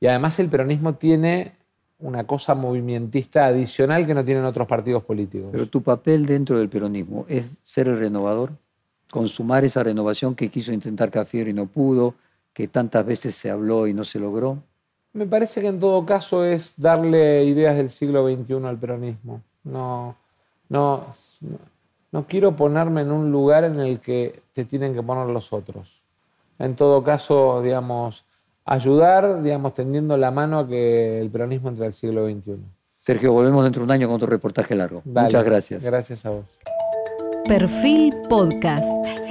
Y 0.02 0.07
además 0.07 0.38
el 0.40 0.49
peronismo 0.49 0.95
tiene 0.95 1.53
una 2.00 2.26
cosa 2.26 2.56
movimentista 2.56 3.46
adicional 3.46 4.06
que 4.06 4.14
no 4.14 4.26
tienen 4.26 4.46
otros 4.46 4.68
partidos 4.68 5.04
políticos. 5.04 5.50
Pero 5.52 5.68
tu 5.68 5.82
papel 5.82 6.26
dentro 6.26 6.58
del 6.58 6.70
peronismo 6.70 7.26
es 7.28 7.58
ser 7.64 7.88
el 7.88 7.98
renovador, 7.98 8.52
consumar 9.10 9.64
esa 9.66 9.84
renovación 9.84 10.36
que 10.36 10.50
quiso 10.50 10.74
intentar 10.74 11.10
Cafiero 11.10 11.50
y 11.50 11.54
no 11.54 11.68
pudo, 11.68 12.16
que 12.54 12.68
tantas 12.68 13.06
veces 13.06 13.36
se 13.36 13.50
habló 13.50 13.88
y 13.88 13.94
no 13.94 14.04
se 14.04 14.20
logró. 14.20 14.58
Me 15.14 15.26
parece 15.26 15.62
que 15.62 15.68
en 15.68 15.80
todo 15.80 16.06
caso 16.06 16.44
es 16.44 16.74
darle 16.78 17.46
ideas 17.46 17.78
del 17.78 17.90
siglo 17.90 18.28
XXI 18.28 18.66
al 18.66 18.78
peronismo. 18.78 19.42
No, 19.64 20.16
no, 20.70 21.08
no 22.12 22.28
quiero 22.28 22.56
ponerme 22.56 23.02
en 23.02 23.12
un 23.12 23.32
lugar 23.32 23.64
en 23.64 23.80
el 23.80 24.00
que 24.00 24.42
te 24.54 24.66
tienen 24.66 24.94
que 24.94 25.02
poner 25.02 25.28
los 25.30 25.54
otros. 25.54 26.02
En 26.60 26.76
todo 26.76 27.04
caso, 27.04 27.62
digamos, 27.62 28.26
ayudar, 28.66 29.42
digamos, 29.44 29.74
tendiendo 29.74 30.18
la 30.18 30.32
mano 30.32 30.60
a 30.60 30.68
que 30.68 31.22
el 31.22 31.30
peronismo 31.30 31.70
entre 31.70 31.86
al 31.86 31.94
siglo 31.94 32.28
XXI. 32.28 32.58
Sergio, 32.98 33.32
volvemos 33.32 33.64
dentro 33.64 33.82
de 33.82 33.86
un 33.86 33.92
año 33.92 34.08
con 34.08 34.16
otro 34.16 34.28
reportaje 34.28 34.76
largo. 34.76 35.02
Muchas 35.06 35.46
gracias. 35.46 35.84
Gracias 35.84 36.26
a 36.26 36.32
vos. 36.32 36.46
Perfil 37.48 38.12
Podcast. 38.28 39.24